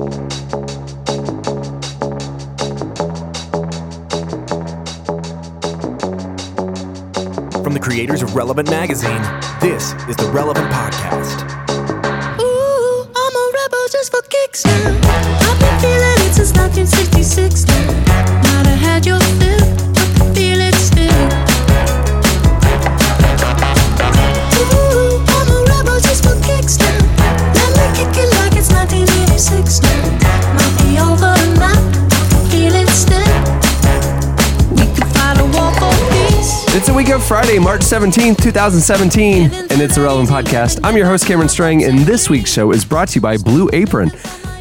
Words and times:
From 0.00 0.08
the 7.74 7.80
creators 7.82 8.22
of 8.22 8.34
Relevant 8.34 8.70
Magazine, 8.70 9.20
this 9.60 9.92
is 10.08 10.16
the 10.16 10.30
Relevant 10.32 10.72
Podcast. 10.72 11.42
Ooh, 12.40 13.12
I'm 13.14 13.36
a 13.36 13.52
rebel 13.52 13.88
just 13.92 14.10
for 14.10 14.22
kicks 14.22 14.64
now. 14.64 14.98
I've 15.02 15.60
been 15.60 15.80
feeling 15.80 16.26
it 16.26 16.32
since 16.32 16.52
1966 16.56 17.69
Friday, 37.30 37.60
March 37.60 37.82
17th, 37.82 38.42
2017, 38.42 39.44
and 39.44 39.80
it's 39.80 39.94
the 39.94 40.00
Relevant 40.00 40.28
Podcast. 40.28 40.80
I'm 40.82 40.96
your 40.96 41.06
host, 41.06 41.26
Cameron 41.26 41.48
Strang, 41.48 41.84
and 41.84 42.00
this 42.00 42.28
week's 42.28 42.52
show 42.52 42.72
is 42.72 42.84
brought 42.84 43.06
to 43.10 43.14
you 43.14 43.20
by 43.20 43.36
Blue 43.36 43.70
Apron. 43.72 44.10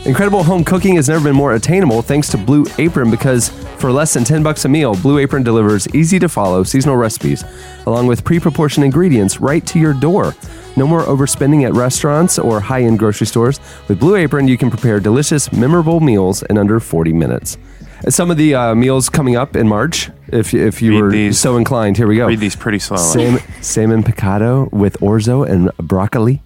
Incredible 0.06 0.44
home 0.44 0.64
cooking 0.64 0.96
has 0.98 1.10
never 1.10 1.24
been 1.24 1.36
more 1.36 1.56
attainable 1.56 2.04
thanks 2.04 2.30
to 2.30 2.38
Blue 2.38 2.68
Apron 2.78 3.10
because 3.10 3.50
for 3.80 3.92
less 3.92 4.14
than 4.14 4.24
10 4.24 4.44
bucks 4.44 4.66
a 4.66 4.70
meal, 4.70 4.94
Blue 4.94 5.18
Apron 5.18 5.42
delivers 5.42 5.88
easy 5.96 6.20
to 6.20 6.30
follow 6.30 6.62
seasonal 6.62 6.96
recipes 6.96 7.44
along 7.88 8.06
with 8.06 8.24
pre-proportioned 8.24 8.86
ingredients 8.86 9.42
right 9.42 9.66
to 9.66 9.80
your 9.80 9.96
door. 9.96 10.36
No 10.78 10.86
more 10.86 11.02
overspending 11.06 11.66
at 11.66 11.74
restaurants 11.74 12.38
or 12.38 12.60
high-end 12.60 13.00
grocery 13.00 13.26
stores. 13.26 13.60
With 13.88 14.00
Blue 14.00 14.16
Apron, 14.16 14.48
you 14.48 14.60
can 14.60 14.70
prepare 14.70 15.00
delicious, 15.00 15.52
memorable 15.52 16.02
meals 16.02 16.44
in 16.44 16.60
under 16.60 16.80
40 16.80 17.14
minutes. 17.14 17.58
Some 18.10 18.30
of 18.30 18.38
the 18.38 18.54
uh, 18.54 18.76
meals 18.76 19.10
coming 19.10 19.36
up 19.36 19.56
in 19.56 19.68
March, 19.68 20.12
if, 20.34 20.54
if 20.54 20.82
you 20.82 20.92
Read 20.92 21.02
were 21.02 21.12
these. 21.12 21.40
so 21.40 21.58
inclined, 21.58 21.98
here 21.98 22.08
we 22.08 22.16
go. 22.18 22.28
Read 22.28 22.40
these 22.40 22.56
pretty 22.56 22.80
slowly. 22.80 23.04
Salmon, 23.04 23.42
salmon 23.62 24.04
picado 24.04 24.72
with 24.72 24.98
orzo 25.00 25.48
and 25.50 25.72
broccoli. 25.78 26.42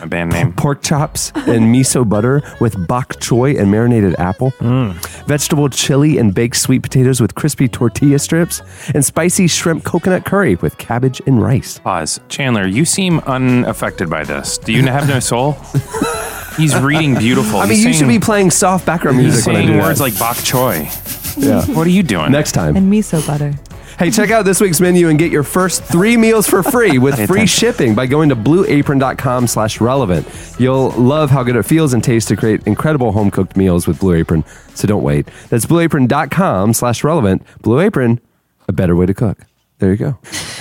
A 0.00 0.06
band 0.06 0.32
name. 0.32 0.52
Pork 0.54 0.82
chops 0.82 1.30
and 1.36 1.72
miso 1.72 2.08
butter 2.08 2.42
with 2.60 2.88
bok 2.88 3.14
choy 3.20 3.56
and 3.56 3.70
marinated 3.70 4.16
apple. 4.18 4.50
Mm. 4.58 4.94
Vegetable 5.26 5.68
chili 5.68 6.18
and 6.18 6.34
baked 6.34 6.56
sweet 6.56 6.82
potatoes 6.82 7.20
with 7.20 7.36
crispy 7.36 7.68
tortilla 7.68 8.18
strips. 8.18 8.62
And 8.94 9.04
spicy 9.04 9.46
shrimp 9.46 9.84
coconut 9.84 10.24
curry 10.24 10.56
with 10.56 10.76
cabbage 10.76 11.22
and 11.26 11.40
rice. 11.40 11.78
Pause. 11.78 12.18
Chandler, 12.28 12.66
you 12.66 12.84
seem 12.84 13.20
unaffected 13.20 14.10
by 14.10 14.24
this. 14.24 14.58
Do 14.58 14.72
you 14.72 14.82
have 14.82 15.06
no 15.06 15.20
soul? 15.20 15.52
He's 16.56 16.76
reading 16.76 17.14
beautiful. 17.14 17.60
I 17.60 17.66
mean, 17.66 17.76
He's 17.76 17.84
you 17.84 17.92
should 17.92 17.98
saying- 18.08 18.20
be 18.20 18.24
playing 18.24 18.50
soft 18.50 18.84
background 18.84 19.18
He's 19.18 19.26
music 19.34 19.46
when 19.46 19.56
I 19.56 19.58
saying 19.60 19.68
do 19.68 19.76
that. 19.76 19.82
words 19.84 20.00
like 20.00 20.18
bok 20.18 20.36
choy. 20.38 21.21
Yeah. 21.36 21.64
What 21.74 21.86
are 21.86 21.90
you 21.90 22.02
doing? 22.02 22.32
Next 22.32 22.52
time. 22.52 22.76
and 22.76 22.92
miso 22.92 23.24
butter. 23.26 23.54
Hey, 23.98 24.10
check 24.10 24.30
out 24.30 24.44
this 24.46 24.60
week's 24.60 24.80
menu 24.80 25.08
and 25.10 25.18
get 25.18 25.30
your 25.30 25.42
first 25.42 25.84
three 25.84 26.16
meals 26.16 26.48
for 26.48 26.62
free 26.62 26.98
with 26.98 27.26
free 27.26 27.46
shipping 27.46 27.94
by 27.94 28.06
going 28.06 28.30
to 28.30 28.36
blueapron.com 28.36 29.46
slash 29.46 29.80
relevant. 29.82 30.26
You'll 30.58 30.90
love 30.92 31.30
how 31.30 31.42
good 31.42 31.56
it 31.56 31.62
feels 31.64 31.92
and 31.92 32.02
tastes 32.02 32.26
to 32.28 32.36
create 32.36 32.66
incredible 32.66 33.12
home 33.12 33.30
cooked 33.30 33.54
meals 33.54 33.86
with 33.86 34.00
Blue 34.00 34.14
Apron. 34.14 34.44
So 34.74 34.88
don't 34.88 35.02
wait. 35.02 35.28
That's 35.50 35.66
blueapron.com 35.66 36.72
slash 36.72 37.04
relevant. 37.04 37.42
Blue 37.60 37.80
Apron, 37.80 38.18
a 38.66 38.72
better 38.72 38.96
way 38.96 39.06
to 39.06 39.14
cook. 39.14 39.38
There 39.78 39.90
you 39.90 39.96
go. 39.96 40.18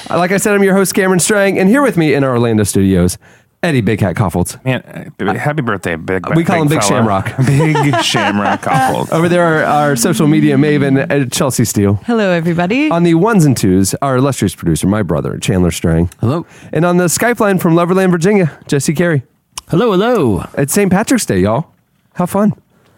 Like 0.10 0.32
I 0.32 0.38
said, 0.38 0.54
I'm 0.54 0.64
your 0.64 0.76
host, 0.76 0.94
Cameron 0.94 1.20
Strang, 1.20 1.58
and 1.58 1.70
here 1.70 1.82
with 1.82 1.96
me 1.96 2.14
in 2.14 2.24
our 2.24 2.32
Orlando 2.32 2.64
studios, 2.64 3.18
Eddie 3.64 3.82
Big 3.82 4.00
Hat 4.00 4.16
Kaufholz. 4.16 4.64
Man, 4.66 4.82
uh, 5.20 5.34
happy 5.36 5.62
birthday, 5.62 5.96
big. 5.96 6.28
We 6.36 6.44
call 6.44 6.64
him 6.64 6.68
Big 6.68 6.80
fella. 6.82 6.90
Shamrock. 6.90 7.38
Big 7.46 7.96
Shamrock 8.04 8.62
Koppel. 8.62 9.12
Over 9.12 9.30
there, 9.30 9.44
our, 9.44 9.64
our 9.66 9.96
social 9.96 10.28
media 10.28 10.56
maven, 10.56 11.10
uh, 11.12 11.30
Chelsea 11.30 11.64
Steele. 11.64 11.96
Hello, 12.08 12.32
everybody. 12.32 12.90
On 12.90 13.04
the 13.04 13.14
ones 13.14 13.46
and 13.46 13.56
twos, 13.56 13.94
our 14.02 14.16
illustrious 14.18 14.56
producer, 14.56 14.88
my 14.88 15.04
brother, 15.04 15.38
Chandler 15.38 15.70
Strang. 15.70 16.10
Hello. 16.20 16.48
And 16.74 16.86
on 16.86 16.98
the 16.98 17.06
Skype 17.06 17.40
line 17.40 17.60
from 17.60 17.76
Loverland, 17.76 18.10
Virginia, 18.10 18.58
Jesse 18.68 18.96
Carey. 18.96 19.22
Hello, 19.70 19.92
hello. 19.92 20.44
It's 20.58 20.74
St. 20.74 20.92
Patrick's 20.92 21.28
Day, 21.28 21.40
y'all. 21.40 21.72
How 22.16 22.26
fun. 22.26 22.54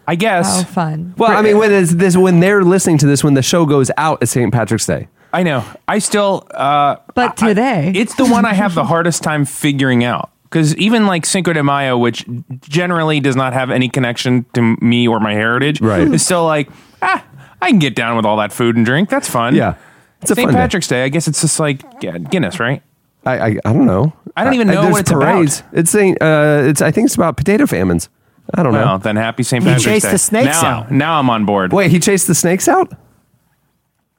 I 0.08 0.14
guess. 0.16 0.62
How 0.62 0.64
fun. 0.64 1.14
Well, 1.18 1.30
I 1.30 1.42
mean, 1.42 1.58
when 1.58 1.72
is 1.72 1.96
this 1.98 2.16
when 2.16 2.40
they're 2.40 2.64
listening 2.64 2.96
to 2.98 3.06
this, 3.06 3.22
when 3.22 3.34
the 3.34 3.42
show 3.42 3.66
goes 3.66 3.90
out, 3.98 4.22
it's 4.22 4.32
St. 4.32 4.50
Patrick's 4.52 4.86
Day. 4.86 5.08
I 5.30 5.42
know. 5.42 5.62
I 5.86 5.98
still. 5.98 6.46
Uh, 6.52 6.96
But 7.14 7.42
I- 7.42 7.48
today- 7.48 7.92
it's 7.94 8.14
the 8.14 8.24
one 8.24 8.46
I 8.46 8.54
have 8.54 8.74
the 8.74 8.84
hardest 8.84 9.22
time 9.22 9.44
figuring 9.44 10.04
out. 10.04 10.30
Because 10.54 10.76
even 10.76 11.04
like 11.08 11.26
Cinco 11.26 11.52
de 11.52 11.64
Mayo, 11.64 11.98
which 11.98 12.24
generally 12.60 13.18
does 13.18 13.34
not 13.34 13.52
have 13.54 13.70
any 13.72 13.88
connection 13.88 14.46
to 14.52 14.76
me 14.80 15.08
or 15.08 15.18
my 15.18 15.32
heritage, 15.34 15.80
Right. 15.80 16.02
is 16.02 16.24
still 16.24 16.44
like, 16.44 16.68
ah, 17.02 17.24
I 17.60 17.70
can 17.70 17.80
get 17.80 17.96
down 17.96 18.14
with 18.14 18.24
all 18.24 18.36
that 18.36 18.52
food 18.52 18.76
and 18.76 18.86
drink. 18.86 19.08
That's 19.08 19.28
fun. 19.28 19.56
Yeah. 19.56 19.74
It's 20.22 20.30
a 20.30 20.36
St. 20.36 20.46
fun. 20.48 20.54
Patrick's 20.54 20.86
Day. 20.86 21.02
I 21.02 21.08
guess 21.08 21.26
it's 21.26 21.40
just 21.40 21.58
like 21.58 21.82
yeah, 22.00 22.18
Guinness, 22.18 22.60
right? 22.60 22.82
I, 23.26 23.38
I, 23.38 23.46
I 23.64 23.72
don't 23.72 23.84
know. 23.86 24.12
I 24.36 24.44
don't 24.44 24.54
even 24.54 24.68
know 24.68 24.82
there's 24.82 24.92
what 24.92 25.00
it's 25.00 25.10
about. 25.10 25.62
It's 25.72 25.90
Saint, 25.90 26.22
uh, 26.22 26.62
it's 26.66 26.80
I 26.80 26.92
think 26.92 27.06
it's 27.06 27.16
about 27.16 27.36
potato 27.36 27.66
famines. 27.66 28.08
I 28.54 28.62
don't 28.62 28.72
Well, 28.74 28.86
know. 28.86 28.98
then 28.98 29.16
happy 29.16 29.42
St. 29.42 29.64
Patrick's 29.64 29.82
chased 29.84 30.06
Day. 30.06 30.12
the 30.12 30.18
snakes 30.18 30.62
now, 30.62 30.68
out. 30.68 30.90
Now 30.92 31.18
I'm 31.18 31.30
on 31.30 31.46
board. 31.46 31.72
Wait, 31.72 31.90
he 31.90 31.98
chased 31.98 32.28
the 32.28 32.34
snakes 32.36 32.68
out? 32.68 32.92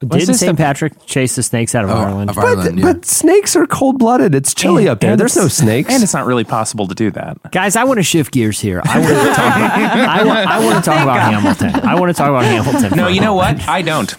Didn't 0.00 0.34
St. 0.34 0.58
Patrick 0.58 0.92
chase 1.06 1.36
the 1.36 1.42
snakes 1.42 1.74
out 1.74 1.84
of 1.84 1.90
oh, 1.90 1.94
Ireland? 1.94 2.28
of 2.28 2.36
But, 2.36 2.44
Ireland, 2.44 2.78
yeah. 2.78 2.92
but 2.92 3.06
snakes 3.06 3.56
are 3.56 3.66
cold 3.66 3.98
blooded. 3.98 4.34
It's 4.34 4.52
chilly 4.52 4.82
And- 4.82 4.90
up 4.90 5.00
there. 5.00 5.12
and 5.12 5.18
There's 5.20 5.36
it's- 5.36 5.44
no 5.44 5.48
snakes. 5.48 5.90
And 5.90 6.02
it's 6.02 6.12
not 6.12 6.26
really 6.26 6.44
possible 6.44 6.86
to 6.86 6.94
do 6.94 7.10
that. 7.12 7.38
Guys, 7.50 7.76
I 7.76 7.84
want 7.84 7.96
to 7.98 8.02
shift 8.02 8.30
gears 8.32 8.60
here. 8.60 8.82
I 8.84 8.98
want 8.98 9.08
to 9.14 9.14
talk 9.34 9.56
about, 9.56 9.70
I 9.78 10.24
want, 10.24 10.38
I 10.50 10.64
want 10.64 10.84
to 10.84 10.90
talk 10.90 11.02
about 11.02 11.20
Hamilton. 11.20 11.80
I 11.88 11.98
want 11.98 12.14
to 12.14 12.14
talk 12.14 12.28
about 12.28 12.44
Hamilton. 12.44 12.90
No, 12.96 13.04
for 13.04 13.10
a 13.10 13.12
you 13.14 13.20
know 13.22 13.36
moment. 13.36 13.60
what? 13.60 13.68
I 13.68 13.80
don't. 13.80 14.14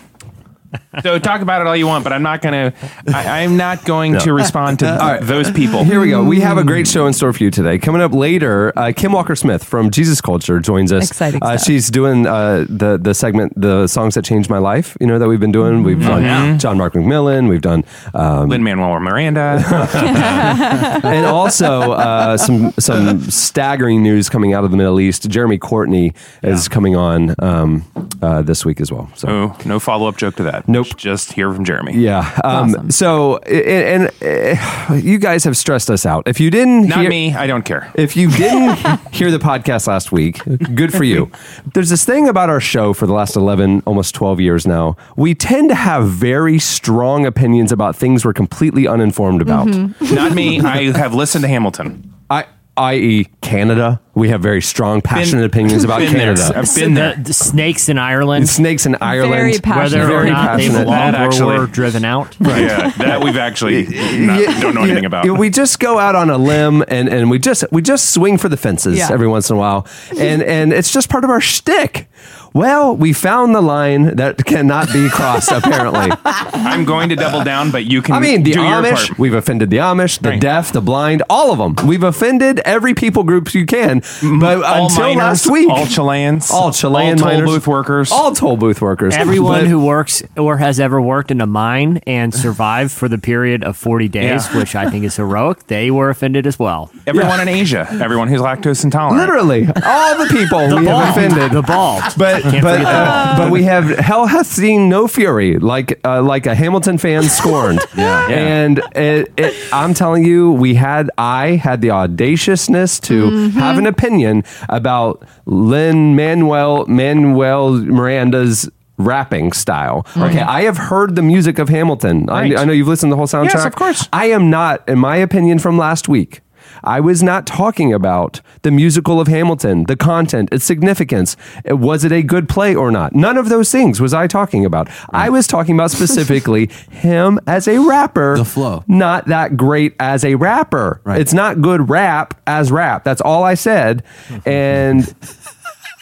So 1.03 1.19
talk 1.19 1.41
about 1.41 1.61
it 1.61 1.67
all 1.67 1.75
you 1.75 1.87
want, 1.87 2.03
but 2.03 2.11
I'm 2.13 2.23
not 2.23 2.41
gonna. 2.41 2.73
I, 3.13 3.43
I'm 3.43 3.55
not 3.57 3.85
going 3.85 4.17
to 4.19 4.33
respond 4.33 4.79
to 4.79 5.19
those 5.23 5.49
people. 5.51 5.83
Here 5.83 6.01
we 6.01 6.09
go. 6.09 6.23
We 6.23 6.39
have 6.41 6.57
a 6.57 6.63
great 6.63 6.87
show 6.87 7.07
in 7.07 7.13
store 7.13 7.31
for 7.33 7.43
you 7.43 7.51
today. 7.51 7.77
Coming 7.77 8.01
up 8.01 8.13
later, 8.13 8.73
uh, 8.77 8.91
Kim 8.95 9.11
Walker 9.11 9.35
Smith 9.35 9.63
from 9.63 9.91
Jesus 9.91 10.19
Culture 10.21 10.59
joins 10.59 10.91
us. 10.91 11.09
Exciting 11.09 11.41
Uh, 11.41 11.55
stuff. 11.57 11.67
she's 11.67 11.89
doing 11.89 12.25
uh, 12.27 12.65
the 12.67 12.97
the 13.01 13.13
segment, 13.13 13.53
the 13.59 13.87
songs 13.87 14.15
that 14.15 14.25
changed 14.25 14.49
my 14.49 14.57
life. 14.57 14.97
You 14.99 15.07
know 15.07 15.19
that 15.19 15.27
we've 15.27 15.39
been 15.39 15.51
doing. 15.51 15.83
We've 15.83 16.01
done. 16.01 16.59
John 16.59 16.77
Mark 16.77 16.93
McMillan. 16.93 17.47
We've 17.47 17.61
done 17.61 17.83
um, 18.13 18.49
Lin 18.49 18.63
Manuel 18.63 18.99
Miranda. 18.99 19.63
and 21.03 21.25
also 21.25 21.91
uh, 21.93 22.37
some 22.37 22.71
some 22.79 23.21
staggering 23.29 24.03
news 24.03 24.29
coming 24.29 24.53
out 24.53 24.63
of 24.63 24.71
the 24.71 24.77
Middle 24.77 24.99
East. 24.99 25.29
Jeremy 25.29 25.57
Courtney 25.57 26.13
is 26.43 26.67
coming 26.67 26.95
on 26.95 27.35
um, 27.39 27.85
uh, 28.21 28.41
this 28.41 28.65
week 28.65 28.81
as 28.81 28.91
well. 28.91 29.09
So. 29.15 29.27
oh, 29.29 29.57
no 29.65 29.79
follow 29.79 30.07
up 30.07 30.17
joke 30.17 30.35
to 30.35 30.43
that. 30.43 30.56
Nope. 30.67 30.95
Just 30.97 31.33
hear 31.33 31.53
from 31.53 31.65
Jeremy. 31.65 31.93
Yeah. 31.97 32.39
Um, 32.43 32.89
So, 32.91 33.37
and, 33.37 34.09
and 34.21 34.89
uh, 34.89 34.93
you 34.95 35.17
guys 35.17 35.43
have 35.43 35.57
stressed 35.57 35.89
us 35.89 36.05
out. 36.05 36.27
If 36.27 36.39
you 36.39 36.49
didn't, 36.49 36.87
Not 36.87 36.99
hear, 37.01 37.09
me. 37.09 37.33
I 37.35 37.47
don't 37.47 37.63
care. 37.65 37.91
If 37.95 38.15
you 38.15 38.29
didn't 38.43 38.77
hear 39.13 39.31
the 39.31 39.39
podcast 39.39 39.87
last 39.87 40.11
week, 40.11 40.41
good 40.75 40.93
for 40.93 41.03
you. 41.03 41.31
There's 41.73 41.89
this 41.89 42.05
thing 42.05 42.27
about 42.27 42.49
our 42.49 42.61
show 42.61 42.93
for 42.93 43.05
the 43.07 43.13
last 43.13 43.35
11, 43.35 43.83
almost 43.85 44.15
12 44.15 44.39
years 44.39 44.65
now. 44.67 44.95
We 45.15 45.35
tend 45.35 45.69
to 45.69 45.75
have 45.75 46.07
very 46.09 46.59
strong 46.59 47.25
opinions 47.25 47.71
about 47.71 47.95
things 47.95 48.23
we're 48.25 48.33
completely 48.33 48.87
uninformed 48.87 49.41
about. 49.41 49.67
Not 49.67 50.33
me. 50.33 50.59
I 50.61 50.91
have 50.97 51.13
listened 51.13 51.43
to 51.43 51.47
Hamilton. 51.47 52.13
I, 52.29 52.45
i.e., 52.77 53.27
Canada. 53.41 53.99
We 54.13 54.29
have 54.29 54.41
very 54.41 54.61
strong, 54.63 55.01
passionate 55.01 55.45
opinions 55.45 55.83
about 55.83 55.99
been 55.99 56.13
there. 56.13 56.35
Canada. 56.35 56.57
I've 56.59 56.73
been 56.75 56.93
there. 56.95 57.15
The, 57.15 57.21
the 57.23 57.33
snakes 57.33 57.87
in 57.87 57.97
Ireland, 57.99 58.49
Snakes 58.49 58.85
in 58.87 58.95
Ireland. 58.99 59.31
Very 59.33 59.59
passionate. 59.59 59.99
whether 59.99 60.03
or 60.03 60.07
Very 60.07 60.31
not 60.31 60.57
they 60.57 60.63
passionate. 60.63 60.83
belonged 60.85 61.13
That 61.13 61.21
or 61.21 61.25
actually- 61.25 61.57
were 61.59 61.67
driven 61.67 62.03
out. 62.05 62.35
Yeah, 62.47 62.89
that 62.97 63.23
we've 63.23 63.37
actually 63.37 63.83
not, 63.85 64.39
Yeah, 64.41 64.59
don't 64.59 64.73
know 64.73 64.81
yeah, 64.81 64.87
anything 64.87 65.05
about. 65.05 65.25
yeah, 65.25 65.31
we 65.33 65.49
just 65.51 65.79
go 65.79 65.99
out 65.99 66.15
on 66.15 66.29
a 66.31 66.37
limb 66.37 66.83
and, 66.87 67.07
and 67.09 67.29
we 67.29 67.37
just 67.37 67.63
we 67.71 67.81
just 67.83 68.11
swing 68.13 68.37
for 68.39 68.49
the 68.49 68.57
fences 68.57 68.97
Yeah. 68.97 69.09
every 69.11 69.27
once 69.27 69.49
in 69.51 69.55
a 69.55 69.59
while, 69.59 69.85
and 70.17 70.41
and 70.41 70.73
it's 70.73 70.91
just 70.91 71.09
part 71.09 71.23
of 71.23 71.29
our 71.29 71.41
shtick. 71.41 72.07
Well, 72.57 72.95
we 72.97 73.13
found 73.13 73.53
the 73.53 73.61
line 73.61 74.15
that 74.15 74.43
cannot 74.45 74.91
be 74.91 75.09
crossed. 75.09 75.51
apparently, 75.51 76.09
I'm 76.25 76.85
going 76.85 77.09
to 77.09 77.15
double 77.15 77.43
down, 77.43 77.69
but 77.69 77.85
you 77.85 78.01
can. 78.01 78.15
I 78.15 78.19
mean 78.19 78.41
the 78.41 78.53
do 78.53 78.59
Amish. 78.59 79.15
We've 79.19 79.35
offended 79.35 79.69
the 79.69 79.77
Amish, 79.77 80.19
the 80.19 80.29
Right. 80.29 80.41
deaf, 80.41 80.71
the 80.71 80.81
blind, 80.81 81.21
all 81.29 81.51
of 81.51 81.59
them. 81.59 81.87
We've 81.87 82.01
offended 82.01 82.59
every 82.61 82.95
people 82.95 83.23
group 83.23 83.53
you 83.53 83.67
can. 83.67 84.01
But 84.39 84.63
all 84.63 84.85
until 84.87 85.03
miners, 85.03 85.17
last 85.17 85.51
week, 85.51 85.69
all 85.69 85.85
Chileans, 85.85 86.49
all 86.49 86.71
Chilean 86.71 87.11
all 87.11 87.17
toll 87.19 87.27
miners, 87.27 87.49
booth 87.49 87.67
workers, 87.67 88.11
all 88.11 88.31
toll 88.33 88.57
booth 88.57 88.81
workers, 88.81 89.15
Everyone 89.15 89.61
But- 89.61 89.67
who 89.67 89.79
works 89.79 90.23
or 90.35 90.57
has 90.57 90.79
ever 90.79 90.99
worked 90.99 91.29
in 91.29 91.41
a 91.41 91.45
mine 91.47 92.01
and 92.07 92.33
survived 92.33 92.91
for 92.91 93.07
the 93.07 93.19
period 93.19 93.63
of 93.63 93.77
40 93.77 94.07
days, 94.07 94.47
Yeah. 94.51 94.57
which 94.57 94.75
I 94.75 94.89
think 94.89 95.05
is 95.05 95.15
heroic, 95.17 95.67
they 95.67 95.91
were 95.91 96.09
offended 96.09 96.47
as 96.47 96.57
well. 96.57 96.89
everyone 97.05 97.39
in 97.39 97.47
Asia, 97.47 97.87
everyone 98.01 98.27
who's 98.29 98.41
lactose 98.41 98.83
intolerant. 98.83 99.19
literally 99.19 99.67
all 99.85 100.17
the 100.17 100.25
people 100.33 100.75
we 100.79 100.85
have 100.87 101.09
offended. 101.15 101.51
The 101.51 101.61
bald. 101.61 102.01
But 102.17 102.46
Can't 102.51 102.63
but 102.63 102.77
forget 102.77 102.85
that. 102.91 103.35
uh, 103.35 103.37
but 103.37 103.51
we 103.51 103.63
have 103.63 103.85
hell 103.99 104.25
hath 104.25 104.47
seen 104.47 104.89
no 104.89 105.07
fury 105.07 105.57
like 105.59 105.99
uh, 106.05 106.21
like 106.21 106.45
a 106.45 106.55
Hamilton 106.55 106.97
fan 106.97 107.23
scorned. 107.39 107.79
yeah. 107.95 108.27
and 108.29 108.79
it, 108.95 109.31
it, 109.37 109.53
I'm 109.73 109.93
telling 109.93 110.25
you, 110.25 110.51
we 110.51 110.75
had 110.75 111.09
I 111.17 111.51
had 111.51 111.81
the 111.81 111.91
audaciousness 111.91 112.99
to 113.01 113.49
have 113.49 113.77
an 113.77 113.85
opinion 113.85 114.43
about 114.69 115.23
Lin 115.45 116.15
Manuel 116.15 116.85
Manuel 116.87 117.73
Miranda's. 117.73 118.69
Rapping 118.99 119.51
style. 119.53 120.07
Okay, 120.17 120.39
I 120.39 120.63
have 120.63 120.77
heard 120.77 121.15
the 121.15 121.21
music 121.21 121.59
of 121.59 121.69
Hamilton. 121.69 122.31
I, 122.31 122.41
Right. 122.41 122.57
I 122.57 122.63
know 122.65 122.73
you've 122.73 122.87
listened 122.87 123.11
to 123.11 123.13
the 123.13 123.17
whole 123.17 123.27
soundtrack. 123.27 123.53
Yes, 123.53 123.65
of 123.65 123.75
course. 123.75 124.09
I 124.11 124.31
am 124.31 124.49
not, 124.49 124.89
in 124.89 124.97
my 124.97 125.17
opinion, 125.17 125.59
from 125.59 125.77
last 125.77 126.09
week. 126.09 126.41
I 126.83 126.99
was 126.99 127.21
not 127.23 127.45
talking 127.45 127.93
about 127.93 128.41
the 128.61 128.71
musical 128.71 129.19
of 129.19 129.27
Hamilton, 129.27 129.85
the 129.85 129.95
content, 129.95 130.49
its 130.51 130.65
significance. 130.65 131.35
Uh, 131.69 131.75
Was 131.77 132.03
it 132.03 132.11
a 132.11 132.21
good 132.23 132.47
play 132.49 132.75
or 132.75 132.91
not? 132.91 133.13
None 133.15 133.37
of 133.37 133.49
those 133.49 133.71
things 133.71 133.99
was 134.01 134.13
I 134.13 134.27
talking 134.27 134.65
about. 134.65 134.89
I 135.11 135.29
was 135.29 135.47
talking 135.47 135.75
about 135.75 135.91
specifically 135.91 136.67
him 136.91 137.39
as 137.47 137.67
a 137.67 137.77
rapper. 137.79 138.37
The 138.37 138.45
flow. 138.45 138.83
Not 138.87 139.25
that 139.27 139.57
great 139.57 139.95
as 139.99 140.23
a 140.25 140.35
rapper. 140.35 141.01
Right. 141.03 141.19
It's 141.21 141.33
not 141.33 141.61
good 141.61 141.89
rap 141.89 142.39
as 142.47 142.71
rap. 142.71 143.03
That's 143.03 143.21
all 143.21 143.43
I 143.43 143.53
said. 143.55 144.03
And 144.45 145.13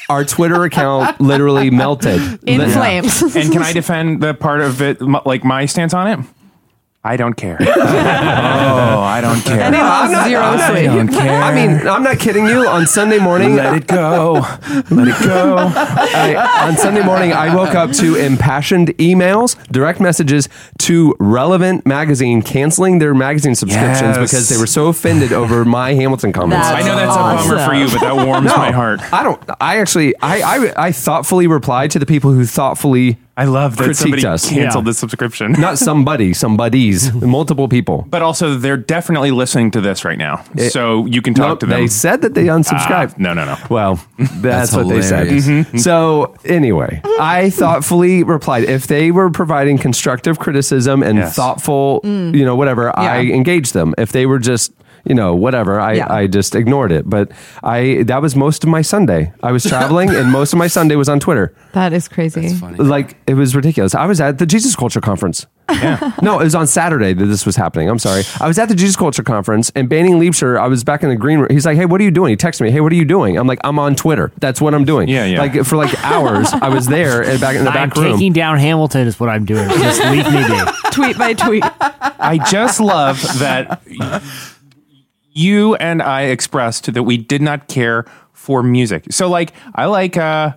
our 0.10 0.24
Twitter 0.24 0.64
account 0.64 1.20
literally 1.20 1.72
melted. 1.72 2.22
In 2.48 2.60
Lit- 2.60 2.72
flames. 2.72 3.22
and 3.36 3.52
can 3.52 3.64
I 3.64 3.74
defend 3.74 4.22
the 4.22 4.34
part 4.36 4.62
of 4.62 4.82
it, 4.82 5.02
like 5.02 5.44
my 5.44 5.66
stance 5.66 5.94
on 5.96 6.08
it? 6.08 6.20
I 7.08 7.18
don't 7.18 7.36
care. 7.36 7.58
oh, 7.62 9.00
I 9.00 9.22
don't 9.22 9.40
care. 9.42 9.62
and 9.62 9.76
he 9.76 9.82
lost 9.82 10.28
zero 10.28 10.58
sleep. 10.58 10.86
don't 10.88 11.08
care. 11.08 11.40
I 11.42 11.54
mean, 11.54 11.88
I'm 11.88 12.02
not 12.02 12.18
kidding 12.18 12.48
you. 12.48 12.68
On 12.68 12.88
Sunday 12.88 13.20
morning, 13.20 13.56
let 13.56 13.76
it 13.78 13.86
go. 13.88 14.34
Let 14.90 15.08
it 15.08 15.24
go. 15.24 15.56
I, 15.60 16.66
on 16.68 16.78
Sunday 16.78 17.04
morning, 17.04 17.32
I 17.32 17.56
woke 17.56 17.76
up 17.76 17.92
to 17.98 18.16
impassioned 18.16 18.90
emails, 18.98 19.56
direct 19.72 20.00
messages 20.00 20.50
to 20.80 21.16
Relevant 21.20 21.86
Magazine 21.86 22.42
canceling 22.42 22.98
their 22.98 23.14
magazine 23.14 23.54
subscriptions 23.54 24.18
Yes. 24.18 24.32
because 24.32 24.50
they 24.50 24.58
were 24.58 24.66
so 24.68 24.88
offended 24.88 25.32
over 25.32 25.64
my 25.64 25.94
Hamilton 25.94 26.34
comments. 26.34 26.68
That's 26.68 26.84
I 26.84 26.88
know 26.88 26.96
that's 26.96 27.16
a 27.16 27.20
bummer 27.50 27.66
for 27.68 27.74
you, 27.76 27.86
but 27.88 28.02
that 28.02 28.16
warms 28.26 28.48
my 28.58 28.72
heart. 28.72 29.02
I 29.14 29.22
don't. 29.22 29.40
I 29.62 29.78
actually, 29.78 30.16
I, 30.22 30.40
I, 30.42 30.88
I 30.88 30.92
thoughtfully 30.92 31.46
replied 31.46 31.92
to 31.92 32.00
the 32.00 32.06
people 32.08 32.32
who 32.32 32.46
thoughtfully 32.46 33.18
I 33.38 33.46
love 33.46 33.76
that 33.78 33.90
critiqued 33.90 33.96
somebody 33.98 34.26
us. 34.26 34.50
canceled 34.50 34.86
Yeah. 34.86 34.90
the 34.90 34.94
subscription. 34.94 35.52
not 35.60 35.78
somebody, 35.78 36.34
somebody's, 36.34 37.14
multiple 37.40 37.68
people. 37.68 38.06
But 38.10 38.22
also, 38.22 38.56
they're 38.56 38.78
definitely 38.78 39.32
listening 39.32 39.72
to 39.72 39.82
this 39.82 40.06
right 40.06 40.18
now, 40.18 40.44
eh, 40.58 40.70
so 40.70 41.06
you 41.06 41.22
can 41.22 41.34
talk 41.34 41.50
Nope, 41.50 41.60
to 41.62 41.66
them. 41.66 41.82
they 41.82 41.88
said 41.88 42.22
that 42.22 42.34
they 42.34 42.46
unsubscribed. 42.46 43.12
Ah, 43.12 43.16
no, 43.18 43.34
no, 43.34 43.44
no. 43.46 43.58
Well, 43.70 43.96
that's, 44.18 44.72
That's 44.72 44.74
what 44.74 44.88
they 44.88 45.02
said. 45.02 45.28
hilarious. 45.28 45.48
Mm-hmm. 45.48 45.60
Mm-hmm. 45.68 45.78
So 45.80 46.36
anyway, 46.46 47.02
I 47.20 47.50
thoughtfully 47.50 48.24
replied. 48.24 48.64
If 48.64 48.88
they 48.88 49.12
were 49.12 49.30
providing 49.30 49.78
constructive 49.80 50.40
criticism 50.40 51.04
and 51.04 51.18
Yes. 51.18 51.36
thoughtful, 51.36 52.00
you 52.06 52.46
know, 52.46 52.56
whatever, 52.56 52.98
I 52.98 53.20
Yeah. 53.20 53.36
engaged 53.36 53.74
them. 53.74 53.94
If 53.98 54.12
they 54.14 54.26
were 54.26 54.40
just, 54.40 54.72
you 55.06 55.16
know, 55.16 55.36
whatever, 55.36 55.80
I, 55.80 55.94
Yeah. 55.94 56.12
I 56.12 56.28
just 56.28 56.56
ignored 56.56 56.92
it. 56.92 57.10
But 57.10 57.32
I 57.64 58.04
that 58.08 58.22
was 58.22 58.36
most 58.36 58.64
of 58.64 58.70
my 58.70 58.82
Sunday. 58.82 59.32
I 59.44 59.52
was 59.52 59.64
traveling, 59.64 60.10
and 60.10 60.32
most 60.32 60.54
of 60.54 60.60
my 60.60 60.68
Sunday 60.68 60.96
was 60.96 61.10
on 61.10 61.20
Twitter. 61.20 61.54
That 61.74 61.94
is 61.94 62.08
crazy. 62.08 62.50
Funny. 62.56 62.78
Like 62.78 63.18
it 63.28 63.36
was 63.36 63.56
ridiculous. 63.56 63.96
I 63.96 64.06
was 64.06 64.20
at 64.22 64.38
the 64.40 64.46
Jesus 64.46 64.76
Culture 64.76 65.02
Conference. 65.02 65.46
Yeah. 65.70 66.12
No, 66.22 66.40
it 66.40 66.44
was 66.44 66.56
on 66.56 66.66
Saturday 66.68 67.14
that 67.14 67.26
this 67.26 67.46
was 67.46 67.56
happening. 67.56 67.90
I'm 67.90 68.00
sorry. 68.00 68.24
I 68.40 68.48
was 68.48 68.58
at 68.58 68.68
the 68.70 68.76
Jesus 68.76 68.96
Culture 68.96 69.22
Conference 69.24 69.72
and 69.76 69.88
Banning 69.90 70.14
Liebscher, 70.20 70.60
I 70.60 70.68
was 70.68 70.84
back 70.84 71.04
in 71.04 71.10
the 71.10 71.16
green 71.16 71.40
room. 71.40 71.50
He's 71.52 71.66
like, 71.66 71.78
Hey, 71.78 71.86
what 71.86 72.00
are 72.02 72.04
you 72.04 72.12
doing? 72.12 72.30
He 72.32 72.38
texted 72.38 72.62
me, 72.62 72.72
Hey, 72.72 72.82
what 72.82 72.92
are 72.92 72.96
you 72.96 73.06
doing? 73.06 73.38
I'm 73.38 73.46
like, 73.48 73.60
I'm 73.64 73.78
on 73.80 73.96
Twitter. 73.96 74.32
That's 74.40 74.60
what 74.62 74.74
I'm 74.74 74.86
doing. 74.86 75.08
Yeah, 75.10 75.26
yeah. 75.26 75.40
Like 75.40 75.64
for 75.66 75.76
like 75.76 75.94
hours, 76.04 76.52
I 76.54 76.70
was 76.70 76.88
there 76.88 77.22
and 77.24 77.40
back 77.42 77.56
in 77.56 77.64
the 77.64 77.70
I'm 77.72 77.90
back 77.90 77.98
room. 77.98 78.14
taking 78.14 78.34
down 78.34 78.58
Hamilton 78.58 79.08
is 79.08 79.20
what 79.20 79.30
I'm 79.30 79.46
doing. 79.46 79.68
Just 79.70 80.02
leave 80.06 80.26
me 80.32 80.48
be. 80.48 80.72
tweet 80.92 81.18
by 81.18 81.34
tweet. 81.34 81.64
I 81.82 82.40
just 82.50 82.80
love 82.80 83.22
that 83.40 83.82
you 85.36 85.76
and 85.76 86.02
I 86.02 86.24
expressed 86.24 86.92
that 86.92 87.04
we 87.04 87.18
did 87.18 87.42
not 87.44 87.68
care 87.68 88.06
for 88.34 88.64
music. 88.64 89.06
So, 89.12 89.28
like, 89.30 89.54
I 89.76 89.86
like, 89.86 90.18
uh, 90.18 90.54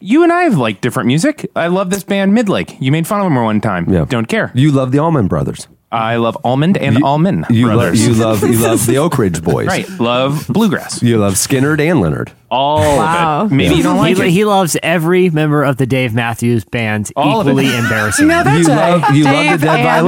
you 0.00 0.24
and 0.24 0.32
I 0.32 0.42
have 0.44 0.58
like 0.58 0.80
different 0.80 1.06
music. 1.06 1.48
I 1.54 1.68
love 1.68 1.90
this 1.90 2.02
band 2.02 2.32
Midlake. 2.36 2.76
You 2.80 2.90
made 2.90 3.06
fun 3.06 3.20
of 3.20 3.26
them 3.26 3.36
one 3.36 3.60
time. 3.60 3.88
Yeah. 3.92 4.04
Don't 4.08 4.26
care. 4.26 4.50
You 4.54 4.72
love 4.72 4.90
the 4.90 4.98
Allman 4.98 5.28
Brothers. 5.28 5.68
I 5.92 6.16
love 6.16 6.38
Almond 6.42 6.78
and 6.78 7.04
Almond 7.04 7.44
You 7.50 7.66
love 7.66 7.76
brothers. 7.76 8.06
you 8.08 8.14
love 8.14 8.42
you 8.42 8.58
love 8.58 8.86
the 8.86 8.96
Oak 8.96 9.18
Ridge 9.18 9.42
Boys. 9.44 9.66
right. 9.66 9.86
Love 10.00 10.46
bluegrass. 10.48 11.02
You 11.02 11.18
love 11.18 11.34
Skinnerd 11.34 11.80
and 11.80 12.00
Leonard. 12.00 12.32
All 12.50 12.78
Wow. 12.96 13.42
of 13.42 13.52
it. 13.52 13.54
Maybe 13.56 13.74
you 13.74 13.82
don't 13.82 13.98
like 13.98 14.16
he, 14.16 14.22
it. 14.22 14.30
he 14.30 14.46
loves 14.46 14.74
every 14.82 15.28
member 15.28 15.62
of 15.62 15.76
the 15.76 15.84
Dave 15.84 16.14
Matthews 16.14 16.64
Band 16.64 17.12
All 17.14 17.42
of 17.42 17.46
it. 17.46 17.50
equally 17.50 17.76
embarrassing. 17.76 18.24
you 18.30 18.32
love 18.32 19.14
you 19.14 19.24
love 19.24 19.60
the 19.60 19.66
dead 19.66 20.04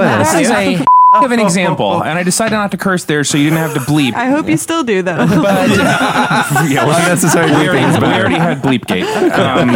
and 0.79 0.87
violinist. 1.21 1.23
This 1.23 1.23
is 1.23 1.23
a 1.23 1.25
of 1.25 1.33
an 1.33 1.41
example, 1.47 2.03
and 2.05 2.19
I 2.19 2.23
decided 2.23 2.55
not 2.55 2.71
to 2.73 2.77
curse 2.77 3.05
there, 3.05 3.25
so 3.25 3.39
you 3.39 3.45
didn't 3.51 3.59
have 3.59 3.75
to 3.75 3.81
bleep. 3.81 4.15
I 4.15 4.27
hope 4.31 4.49
you 4.49 4.57
still 4.57 4.85
do 4.85 5.03
though. 5.03 5.17
But 5.27 5.71
yeah, 6.71 6.85
well, 6.85 6.99
Unnecessary 7.01 7.47
we 7.47 7.53
bleeping 7.53 7.69
already, 7.69 7.95
is 7.95 8.01
we 8.01 8.07
already 8.07 8.35
had 8.37 8.63
Bleepgate. 8.63 9.05
Um, 9.39 9.69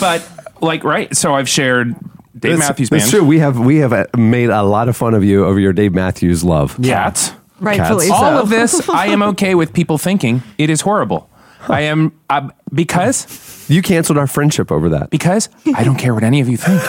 but 0.00 0.28
like, 0.60 0.84
right? 0.84 1.14
So 1.16 1.34
I've 1.34 1.48
shared 1.48 1.94
Dave 2.38 2.52
That's- 2.52 2.58
Matthews 2.58 2.90
That's 2.90 3.04
Band. 3.04 3.10
true. 3.12 3.24
We 3.24 3.38
have 3.38 3.58
we 3.58 3.76
have 3.78 3.92
uh, 3.92 4.06
made 4.16 4.50
a 4.50 4.62
lot 4.62 4.88
of 4.88 4.96
fun 4.96 5.14
of 5.14 5.24
you 5.24 5.44
over 5.44 5.58
your 5.60 5.72
Dave 5.72 5.92
Matthews 5.94 6.44
love. 6.44 6.78
Cats. 6.82 7.32
Rightfully 7.60 8.08
Cats. 8.08 8.18
so. 8.18 8.24
All 8.26 8.38
of 8.38 8.48
this, 8.48 8.88
I 8.88 9.06
am 9.08 9.22
okay 9.22 9.54
with 9.54 9.72
people 9.72 9.96
thinking 9.98 10.42
it 10.58 10.68
is 10.70 10.80
horrible. 10.80 11.28
I 11.68 11.82
am 11.82 12.12
uh, 12.30 12.48
because 12.72 13.26
You 13.68 13.82
canceled 13.82 14.18
our 14.18 14.26
friendship 14.26 14.70
over 14.72 14.88
that. 14.90 15.10
because 15.10 15.48
I 15.74 15.84
don't 15.84 15.96
care 15.96 16.14
what 16.14 16.24
any 16.24 16.40
of 16.40 16.48
you 16.48 16.56
think. 16.56 16.80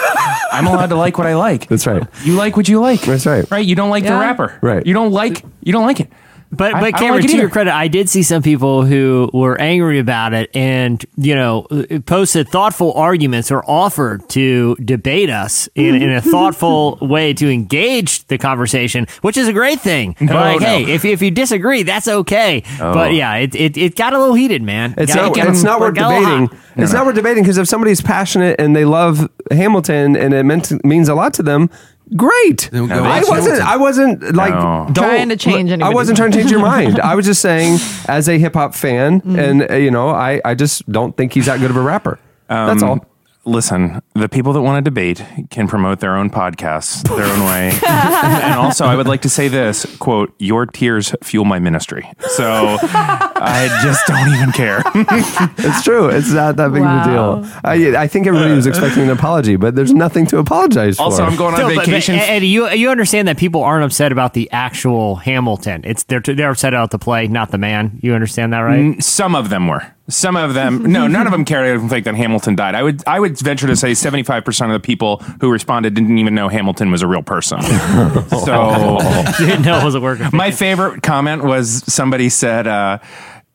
I'm 0.52 0.68
allowed 0.68 0.88
to 0.88 0.96
like 0.96 1.18
what 1.18 1.28
I 1.28 1.36
like. 1.36 1.68
That's 1.68 1.86
right. 1.88 2.04
You 2.24 2.34
like 2.36 2.56
what 2.58 2.68
you 2.70 2.80
like. 2.80 3.02
That's 3.02 3.25
right. 3.25 3.50
Right? 3.50 3.66
You 3.66 3.75
don't 3.75 3.90
like 3.90 4.04
the 4.04 4.10
Yeah. 4.10 4.20
rapper. 4.20 4.58
Right. 4.62 4.86
You 4.86 4.94
don't 4.94 5.12
like. 5.12 5.44
You 5.62 5.74
don't 5.74 5.86
like 5.86 6.00
it. 6.00 6.10
But 6.56 6.74
but 6.74 6.94
Cameron, 6.96 7.22
like 7.22 7.32
to 7.32 7.38
your 7.38 7.50
credit, 7.50 7.74
I 7.74 7.88
did 7.88 8.10
see 8.10 8.24
some 8.24 8.42
people 8.42 8.86
who 8.86 9.30
were 9.34 9.60
angry 9.60 10.00
about 10.00 10.34
it 10.34 10.50
and 10.56 11.04
you 11.18 11.36
know 11.36 11.68
posted 12.06 12.50
thoughtful 12.50 12.94
arguments 12.94 13.52
or 13.52 13.64
offered 13.70 14.28
to 14.30 14.76
debate 14.76 15.30
us 15.30 15.68
in, 15.76 15.96
in 15.96 16.12
a 16.12 16.22
thoughtful 16.22 16.98
way 17.02 17.34
to 17.34 17.50
engage 17.52 18.26
the 18.28 18.38
conversation, 18.38 19.08
which 19.22 19.38
is 19.38 19.48
a 19.48 19.54
great 19.54 19.80
thing. 19.80 20.16
Oh, 20.22 20.26
like, 20.26 20.62
no. 20.62 20.68
Oh. 20.68 20.70
hey, 20.70 20.92
if 20.92 21.06
if 21.06 21.22
you 21.22 21.32
disagree, 21.32 21.84
that's 21.84 22.08
okay. 22.08 22.64
Oh. 22.80 22.94
But 22.94 23.14
yeah, 23.14 23.36
it, 23.36 23.56
it 23.56 23.78
it 23.78 23.96
got 23.96 24.14
a 24.14 24.20
little 24.20 24.36
heated, 24.36 24.62
man. 24.62 24.94
It's 24.98 25.14
Got- 25.14 25.36
not, 25.36 25.48
it's 25.48 25.64
not 25.64 25.80
worth 25.80 25.96
debating. 25.96 26.50
It's 26.76 26.94
not 26.94 27.06
worth 27.06 27.16
debating 27.16 27.44
because 27.44 27.58
if 27.58 27.68
somebody's 27.68 28.02
passionate 28.02 28.60
and 28.60 28.76
they 28.76 28.86
love 28.86 29.30
Hamilton 29.52 30.16
and 30.16 30.34
it 30.34 30.44
meant 30.44 30.84
means 30.84 31.08
a 31.10 31.14
lot 31.16 31.34
to 31.36 31.44
them, 31.44 31.70
great. 32.16 32.70
Then 32.72 32.88
go 32.88 33.04
I 33.04 33.20
watch 33.20 33.30
wasn't. 33.30 33.58
Hamilton. 33.60 33.68
I 33.68 33.78
wasn't 33.78 34.36
like 34.36 34.54
No. 34.54 34.88
don't- 34.92 34.96
Trying 34.96 35.30
to 35.30 35.36
change 35.38 35.70
I 35.70 35.74
anybody's 35.74 35.96
wasn't 35.96 36.18
trying 36.18 36.32
to 36.32 36.38
change 36.40 36.52
your 36.52 36.60
mind. 36.62 37.00
I 37.00 37.16
was 37.16 37.26
just 37.26 37.42
saying, 37.42 37.80
as 38.08 38.28
a 38.30 38.38
hip 38.38 38.54
hop 38.56 38.76
fan, 38.76 39.22
and 39.38 39.70
uh, 39.70 39.76
you 39.76 39.92
know, 39.92 40.10
I 40.10 40.42
I 40.46 40.54
just 40.56 40.90
don't 40.92 41.16
think 41.18 41.34
he's 41.34 41.46
that 41.48 41.60
good 41.60 41.70
of 41.72 41.78
a 41.78 41.82
rapper. 41.82 42.20
That's 42.48 42.84
Um, 42.84 42.89
all. 42.89 43.06
Listen, 43.46 44.02
the 44.14 44.30
people 44.30 44.54
that 44.54 44.62
want 44.62 44.84
to 44.84 44.90
debate 44.90 45.24
can 45.50 45.68
promote 45.68 46.00
their 46.00 46.16
own 46.16 46.30
podcasts 46.30 47.04
their 47.16 47.26
own 47.26 47.40
way. 47.42 47.72
and 47.88 48.54
also, 48.56 48.86
I 48.86 48.96
would 48.96 49.08
like 49.08 49.22
to 49.24 49.30
say 49.30 49.48
this 49.48 49.86
quote, 49.98 50.34
Your 50.40 50.66
tears 50.66 51.14
fuel 51.24 51.46
my 51.46 51.60
ministry. 51.60 52.10
So 52.36 52.78
I 52.82 53.68
just 53.84 54.06
don't 54.08 54.30
even 54.36 54.52
care. 54.52 54.82
It's 55.66 55.84
true. 55.84 56.10
It's 56.10 56.32
not 56.32 56.56
that 56.58 56.72
big 56.74 56.82
of 56.84 56.88
a 56.88 57.04
deal. 57.06 57.52
I, 57.64 58.04
I 58.04 58.08
think 58.08 58.28
everybody 58.28 58.54
was 58.54 58.68
expecting 58.68 59.04
an 59.04 59.10
apology, 59.10 59.56
but 59.56 59.76
there's 59.76 59.94
nothing 59.94 60.26
to 60.28 60.38
apologize 60.38 60.98
for. 60.98 61.04
also, 61.04 61.24
I'm 61.24 61.36
going 61.36 61.54
on 61.54 61.60
No, 61.60 61.68
but- 61.70 61.76
but, 61.76 61.86
vacation. 61.86 62.16
Eddie, 62.16 62.48
you 62.48 62.70
you 62.70 62.90
understand 62.90 63.28
that 63.28 63.38
people 63.38 63.64
aren't 63.64 63.84
upset 63.84 64.12
about 64.12 64.34
the 64.34 64.50
actual 64.52 65.16
Hamilton. 65.18 65.82
It's 65.86 66.04
they're 66.04 66.20
they're 66.22 66.52
upset 66.52 66.74
about 66.74 66.92
the 66.92 67.00
play, 67.00 67.28
not 67.28 67.52
the 67.52 67.58
man. 67.58 68.00
You 68.02 68.14
understand 68.14 68.54
that, 68.54 68.60
right? 68.60 69.02
Some 69.04 69.36
of 69.36 69.50
them 69.50 69.68
were. 69.68 69.86
Some 70.10 70.36
of 70.36 70.53
them, 70.53 70.83
no, 70.91 71.07
none 71.07 71.25
of 71.27 71.31
them 71.31 71.45
cared. 71.45 71.65
I 71.65 71.77
don't 71.79 71.88
think 71.89 72.03
that 72.05 72.15
Hamilton 72.15 72.55
died. 72.55 72.75
I 72.75 72.83
would, 72.83 73.01
I 73.07 73.19
would 73.19 73.38
venture 73.39 73.67
to 73.67 73.75
say 73.75 73.93
seventy-five 73.93 74.43
percent 74.43 74.72
of 74.72 74.81
the 74.81 74.86
people 74.86 75.17
who 75.39 75.50
responded 75.50 75.93
didn't 75.93 76.17
even 76.17 76.36
know 76.36 76.50
Hamilton 76.50 76.91
was 76.91 77.01
a 77.01 77.07
real 77.07 77.24
person. 77.24 77.62
so, 78.29 78.98
Didn't 79.38 79.62
know 79.63 79.79
it 79.79 79.83
wasn't 79.83 80.03
working. 80.03 80.27
my 80.33 80.51
favorite 80.51 81.03
comment 81.03 81.43
was 81.43 81.83
somebody 81.91 82.27
said, 82.29 82.67
uh, 82.67 83.00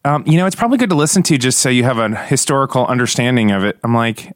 um, 0.05 0.25
"You 0.27 0.39
know, 0.39 0.47
it's 0.47 0.57
probably 0.57 0.79
good 0.79 0.91
to 0.91 0.97
listen 0.97 1.23
to 1.25 1.37
just 1.37 1.59
so 1.59 1.69
you 1.69 1.85
have 1.85 1.99
a 1.99 2.17
historical 2.17 2.87
understanding 2.87 3.51
of 3.51 3.63
it." 3.65 3.79
I'm 3.85 3.95
like, 3.95 4.33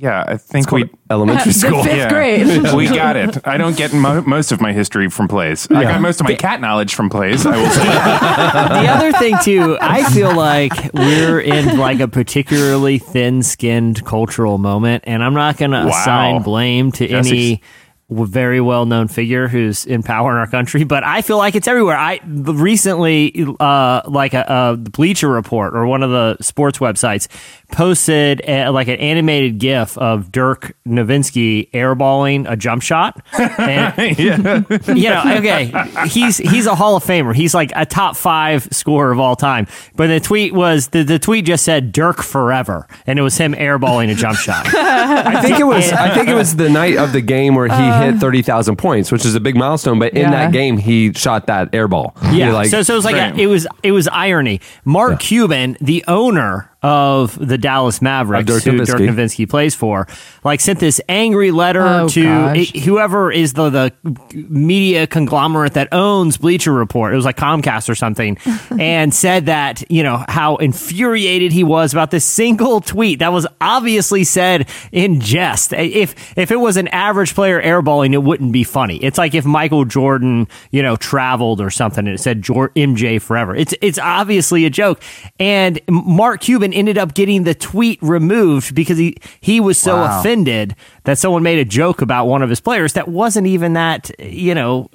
"Yeah, 0.00 0.24
I 0.26 0.36
think 0.36 0.70
we." 0.72 0.90
elementary 1.08 1.52
school. 1.62 1.84
fifth 1.84 2.08
grade. 2.08 2.46
we 2.74 2.88
got 2.88 3.16
it. 3.16 3.38
I 3.46 3.56
don't 3.56 3.76
get 3.76 3.92
mo- 3.92 4.22
most 4.22 4.50
of 4.52 4.60
my 4.60 4.72
history 4.72 5.08
from 5.08 5.28
plays. 5.28 5.68
I 5.70 5.82
got 5.84 6.00
most 6.00 6.20
of 6.20 6.26
my 6.26 6.34
cat 6.34 6.60
knowledge 6.60 6.94
from 6.94 7.08
plays. 7.10 7.46
I 7.46 7.56
will 7.56 7.70
say. 7.70 7.84
the 7.84 8.88
other 8.90 9.12
thing 9.12 9.36
too, 9.42 9.78
I 9.80 10.02
feel 10.10 10.34
like 10.34 10.72
we're 10.92 11.40
in 11.40 11.78
like 11.78 12.00
a 12.00 12.08
particularly 12.08 12.98
thin-skinned 12.98 14.04
cultural 14.04 14.58
moment, 14.58 15.04
and 15.06 15.22
I'm 15.22 15.34
not 15.34 15.56
going 15.58 15.70
to 15.72 15.84
Wow. 15.84 15.88
assign 15.88 16.42
blame 16.42 16.90
to 16.92 17.06
Jesse's- 17.06 17.32
any 17.32 17.62
very 18.08 18.60
well 18.60 18.86
known 18.86 19.08
figure 19.08 19.48
who's 19.48 19.84
in 19.84 20.00
power 20.02 20.30
in 20.30 20.36
our 20.38 20.46
country, 20.46 20.84
but 20.84 21.02
I 21.02 21.22
feel 21.22 21.38
like 21.38 21.56
it's 21.56 21.66
everywhere. 21.66 21.96
I 21.96 22.20
recently, 22.24 23.44
uh, 23.58 24.02
like 24.06 24.32
a, 24.32 24.44
a 24.48 24.76
Bleacher 24.76 25.28
Report 25.28 25.74
or 25.74 25.86
one 25.86 26.04
of 26.04 26.10
the 26.10 26.36
sports 26.40 26.78
websites 26.78 27.26
posted 27.72 28.40
a, 28.48 28.68
like 28.70 28.88
an 28.88 28.96
animated 28.96 29.58
GIF 29.58 29.98
of 29.98 30.30
Dirk 30.32 30.76
Nowitzki 30.86 31.70
airballing 31.72 32.50
a 32.50 32.56
jump 32.56 32.82
shot. 32.82 33.20
And, 33.38 34.18
you 34.18 35.08
know, 35.08 35.22
okay, 35.38 35.72
he's 36.08 36.38
he's 36.38 36.66
a 36.66 36.74
Hall 36.74 36.96
of 36.96 37.04
Famer. 37.04 37.34
He's 37.34 37.54
like 37.54 37.72
a 37.74 37.86
top 37.86 38.16
five 38.16 38.68
scorer 38.72 39.12
of 39.12 39.20
all 39.20 39.36
time. 39.36 39.66
But 39.94 40.08
the 40.08 40.20
tweet 40.20 40.54
was 40.54 40.88
the, 40.88 41.02
the 41.02 41.18
tweet 41.18 41.44
just 41.44 41.64
said 41.64 41.92
Dirk 41.92 42.22
forever, 42.22 42.86
and 43.06 43.18
it 43.18 43.22
was 43.22 43.36
him 43.36 43.52
airballing 43.54 44.10
a 44.10 44.14
jump 44.14 44.38
shot. 44.38 44.66
I 44.74 45.42
think 45.42 45.58
it 45.58 45.64
was. 45.64 45.92
I 45.92 46.14
think 46.14 46.28
it 46.28 46.34
was 46.34 46.56
the 46.56 46.68
night 46.68 46.96
of 46.96 47.12
the 47.12 47.20
game 47.20 47.54
where 47.54 47.68
he 47.68 47.74
hit 48.04 48.14
um, 48.14 48.18
thirty 48.18 48.42
thousand 48.42 48.76
points, 48.76 49.10
which 49.12 49.24
is 49.24 49.34
a 49.34 49.40
big 49.40 49.56
milestone. 49.56 49.98
But 49.98 50.12
in 50.12 50.22
Yeah. 50.22 50.30
that 50.30 50.52
game, 50.52 50.78
he 50.78 51.12
shot 51.12 51.46
that 51.48 51.72
airball. 51.72 52.12
Yeah, 52.32 52.52
like, 52.52 52.68
so 52.68 52.82
so 52.82 52.94
it 52.94 52.96
was 52.96 53.04
like 53.04 53.16
a, 53.16 53.38
it 53.40 53.46
was 53.46 53.66
it 53.82 53.92
was 53.92 54.08
irony. 54.08 54.60
Mark 54.84 55.20
Cuban, 55.20 55.76
the 55.80 56.04
owner 56.06 56.70
of 56.86 57.36
the 57.44 57.58
Dallas 57.58 58.00
Mavericks, 58.00 58.46
Dirk 58.46 58.62
who 58.62 58.84
Dirk 58.84 59.00
Nowitzki. 59.00 59.08
Nowitzki 59.08 59.48
plays 59.50 59.74
for, 59.74 60.06
like 60.44 60.60
sent 60.60 60.78
this 60.78 61.00
angry 61.08 61.50
letter 61.50 61.82
Oh, 61.82 62.08
to 62.08 62.22
gosh. 62.22 62.72
i- 62.74 62.78
whoever 62.78 63.32
is 63.32 63.54
the 63.54 63.70
the 63.70 63.92
media 64.34 65.06
conglomerate 65.06 65.74
that 65.74 65.88
owns 65.92 66.36
Bleacher 66.36 66.72
Report. 66.72 67.12
It 67.12 67.16
was 67.16 67.24
like 67.24 67.36
Comcast 67.36 67.88
or 67.88 67.94
something, 67.94 68.38
and 68.78 69.12
said 69.12 69.46
that 69.46 69.82
you 69.90 70.02
know 70.02 70.24
how 70.28 70.56
infuriated 70.56 71.52
he 71.52 71.64
was 71.64 71.92
about 71.92 72.10
this 72.10 72.24
single 72.24 72.80
tweet 72.80 73.18
that 73.18 73.32
was 73.32 73.46
obviously 73.60 74.24
said 74.24 74.68
in 74.92 75.20
jest. 75.20 75.72
If 75.72 76.38
if 76.38 76.50
it 76.50 76.56
was 76.60 76.76
an 76.76 76.88
average 76.88 77.34
player 77.34 77.60
airballing, 77.60 78.12
it 78.12 78.22
wouldn't 78.22 78.52
be 78.52 78.62
funny. 78.64 78.96
It's 78.98 79.18
like 79.18 79.34
if 79.34 79.44
Michael 79.44 79.84
Jordan, 79.84 80.46
you 80.70 80.82
know, 80.82 80.96
traveled 80.96 81.60
or 81.60 81.70
something 81.70 82.06
and 82.06 82.14
it 82.14 82.18
said 82.20 82.42
Jor- 82.42 82.70
MJ 82.76 83.20
forever. 83.20 83.54
It's 83.56 83.74
it's 83.82 83.98
obviously 83.98 84.64
a 84.66 84.70
joke. 84.70 85.02
And 85.40 85.80
Mark 85.88 86.40
Cuban 86.42 86.72
ended 86.76 86.98
up 86.98 87.14
getting 87.14 87.44
the 87.44 87.54
tweet 87.54 87.98
removed 88.02 88.74
because 88.74 88.98
he 88.98 89.16
he 89.40 89.58
was 89.60 89.78
so 89.78 89.96
Wow. 89.96 90.20
offended 90.20 90.76
that 91.04 91.18
someone 91.18 91.42
made 91.42 91.58
a 91.58 91.64
joke 91.64 92.02
about 92.02 92.26
one 92.26 92.42
of 92.42 92.50
his 92.50 92.60
players 92.60 92.92
that 92.92 93.08
wasn't 93.08 93.46
even 93.46 93.72
that, 93.72 94.10
you 94.20 94.54
know, 94.54 94.88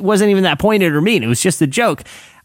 wasn't 0.00 0.30
even 0.30 0.42
that 0.44 0.58
pointed 0.58 0.92
or 0.92 1.00
mean. 1.00 1.22
It 1.22 1.26
was 1.28 1.40
just 1.40 1.60
a 1.62 1.66
joke. 1.66 2.02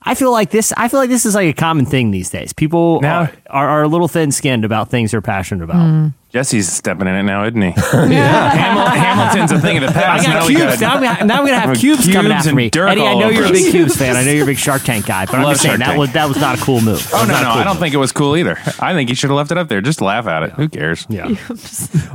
I 0.07 0.13
feel 0.13 0.31
like 0.31 0.51
this. 0.51 0.71
I 0.77 0.87
feel 0.87 0.99
like 0.99 1.09
this 1.09 1.25
is 1.25 1.33
like 1.33 1.49
a 1.49 1.53
common 1.53 1.85
thing 1.87 2.11
these 2.11 2.29
days. 2.29 2.53
People 2.53 3.01
Now- 3.01 3.21
are, 3.21 3.31
are, 3.49 3.69
are 3.69 3.83
a 3.83 3.87
little 3.87 4.07
thin-skinned 4.07 4.63
about 4.63 4.89
things 4.91 5.11
they're 5.11 5.21
passionate 5.21 5.63
about. 5.63 5.77
Mm. 5.77 6.13
Jesse's 6.35 6.69
stepping 6.69 7.07
in 7.07 7.15
it 7.15 7.23
now, 7.23 7.45
isn't 7.45 7.61
he? 7.61 7.71
Hamil- 7.71 8.87
Hamilton's 8.87 9.51
a 9.53 9.59
thing 9.61 9.77
of 9.77 9.83
the 9.83 9.89
I 9.89 9.93
past. 9.93 10.25
got 10.25 10.33
now 10.33 10.47
we 10.47 10.55
cubes. 10.55 10.79
got- 10.79 10.81
Now, 10.81 10.93
I'm 10.95 11.01
gonna, 11.01 11.25
now 11.25 11.39
I'm 11.39 11.45
gonna 11.45 11.59
have 11.61 11.69
With 11.69 11.79
cubes, 11.79 12.03
coming 12.07 12.23
cubes 12.23 12.33
after 12.35 12.49
and 12.49 12.57
me. 12.57 12.69
dirt 12.69 12.87
Eddie, 12.89 13.01
I 13.03 13.05
all 13.13 13.19
know 13.21 13.25
over 13.27 13.33
you're 13.33 13.43
a 13.43 13.45
us. 13.47 13.51
big 13.53 13.71
cubes 13.71 13.95
fan. 13.99 14.17
I 14.17 14.25
know 14.25 14.31
you're 14.31 14.43
a 14.43 14.47
big 14.47 14.57
Shark 14.57 14.81
Tank 14.83 15.05
guy, 15.05 15.25
but 15.27 15.35
I'm 15.35 15.43
Love 15.43 15.53
just 15.53 15.61
saying 15.63 15.77
Shark 15.77 15.79
that 15.79 15.85
Tank. 15.87 15.99
was 15.99 16.11
that 16.11 16.27
was 16.27 16.37
not 16.37 16.59
a 16.59 16.61
cool 16.61 16.81
move. 16.81 17.07
Oh, 17.13 17.15
that 17.15 17.15
Oh 17.15 17.19
was 17.21 17.27
no, 17.29 17.33
not 17.33 17.41
a 17.41 17.45
no, 17.45 17.51
cool 17.53 17.61
I 17.61 17.63
don't 17.63 17.73
move. 17.75 17.79
think 17.79 17.93
it 17.93 17.97
was 17.99 18.11
cool 18.11 18.35
either. 18.35 18.57
I 18.81 18.91
think 18.93 19.07
he 19.07 19.15
should 19.15 19.29
have 19.29 19.37
left 19.37 19.51
it 19.51 19.57
up 19.57 19.69
there. 19.69 19.79
Just 19.79 20.01
laugh 20.01 20.27
at 20.27 20.43
it. 20.43 20.49
Who 20.51 20.67
cares? 20.67 21.05
Yeah. 21.07 21.33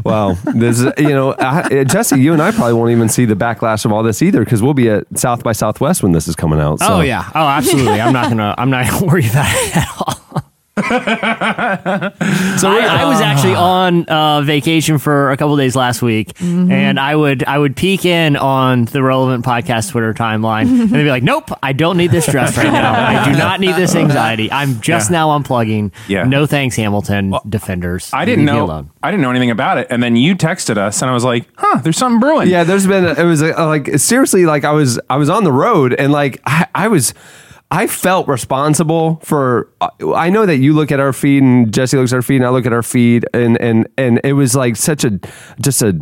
Well, 0.05 0.35
this 0.55 0.81
is, 0.81 0.93
you 0.99 1.09
know, 1.09 1.33
I, 1.33 1.61
uh, 1.81 1.85
Jesse, 1.85 2.21
you 2.21 2.35
and 2.35 2.43
I 2.43 2.51
probably 2.53 2.75
won't 2.75 2.91
even 2.91 3.09
see 3.09 3.25
the 3.25 3.35
backlash 3.37 3.87
of 3.87 3.93
all 3.93 4.03
this 4.03 4.21
either 4.21 4.41
because 4.45 4.63
we'll 4.63 4.75
be 4.75 4.91
at 4.91 5.07
South 5.19 5.43
by 5.43 5.53
Southwest 5.53 6.03
when 6.03 6.13
this 6.13 6.29
is 6.29 6.37
coming 6.37 6.61
out. 6.61 6.81
So. 6.81 6.87
Oh 6.89 7.01
yeah. 7.01 7.27
Oh, 7.35 7.47
absolutely. 7.47 8.03
I'm 8.03 8.13
not 8.13 8.29
gonna. 8.29 8.55
I'm 8.59 8.69
not 8.69 8.87
gonna 8.91 9.07
worry 9.07 9.27
about 9.27 9.47
it 9.51 9.77
at 9.79 9.89
all. 9.99 10.20
So 10.83 12.69
I, 12.69 12.87
I 13.01 13.05
was 13.07 13.21
actually 13.21 13.55
on 13.55 14.05
uh, 14.07 14.43
vacation 14.43 14.99
for 14.99 15.31
a 15.31 15.37
couple 15.37 15.57
days 15.57 15.77
last 15.77 16.03
week, 16.03 16.33
and 16.41 16.99
I 16.99 17.15
would 17.15 17.45
I 17.45 17.59
would 17.59 17.77
peek 17.77 18.05
in 18.05 18.37
on 18.37 18.85
the 18.87 19.03
relevant 19.03 19.45
podcast 19.45 19.91
Twitter 19.91 20.15
timeline, 20.15 20.63
and 20.81 20.89
they'd 20.91 21.05
be 21.05 21.11
like, 21.11 21.23
"Nope, 21.23 21.51
I 21.63 21.73
don't 21.73 21.97
need 21.97 22.11
this 22.11 22.27
stress 22.27 22.57
right 22.57 22.73
now. 22.73 22.93
I 22.93 23.31
do 23.31 23.39
not 23.39 23.61
need 23.61 23.75
this 23.77 23.95
anxiety. 23.95 24.51
I'm 24.51 24.81
just 24.81 25.11
Yeah. 25.11 25.17
now 25.19 25.39
unplugging. 25.39 25.93
Yeah. 26.09 26.25
No 26.25 26.47
thanks, 26.47 26.77
Hamilton 26.77 27.35
defenders. 27.49 28.11
I 28.13 28.25
didn't 28.25 28.45
know. 28.45 28.65
alone." 28.65 28.91
I 29.03 29.11
didn't 29.11 29.23
know 29.23 29.31
anything 29.31 29.51
about 29.51 29.79
it, 29.79 29.87
and 29.91 30.03
then 30.03 30.17
you 30.17 30.35
texted 30.37 30.77
us, 30.77 31.01
and 31.03 31.11
I 31.11 31.15
was 31.15 31.25
like, 31.25 31.47
"Huh, 31.57 31.81
there's 31.83 31.97
something 31.97 32.21
brewing." 32.21 32.49
Yeah, 32.49 32.65
there's 32.65 32.87
been 32.87 33.05
it 33.05 33.25
was 33.25 33.43
uh, 33.43 33.67
like 33.67 33.99
seriously 33.99 34.45
like 34.47 34.65
I 34.65 34.73
was 34.73 35.01
I 35.09 35.17
was 35.17 35.31
on 35.31 35.45
the 35.45 35.53
road 35.53 35.95
and 35.95 36.13
like 36.13 36.41
I, 36.47 36.67
I 36.75 36.89
was 36.89 37.15
I 37.71 37.87
felt 37.87 38.27
responsible 38.29 39.21
for 39.23 39.69
I 40.17 40.31
know 40.31 40.45
that 40.47 40.57
you 40.57 40.73
look 40.73 40.91
at 40.91 40.99
our 41.01 41.13
feed 41.13 41.43
and 41.43 41.73
Jesse 41.73 41.97
looks 41.97 42.13
at 42.13 42.17
our 42.17 42.23
feed 42.23 42.37
and 42.37 42.47
I 42.47 42.51
look 42.51 42.67
at 42.67 42.73
our 42.73 42.83
feed 42.83 43.27
and 43.33 43.61
and 43.61 43.89
and 43.97 44.21
it 44.25 44.33
was 44.33 44.55
like 44.57 44.77
such 44.77 45.05
a 45.05 45.21
just 45.61 45.81
a 45.83 45.99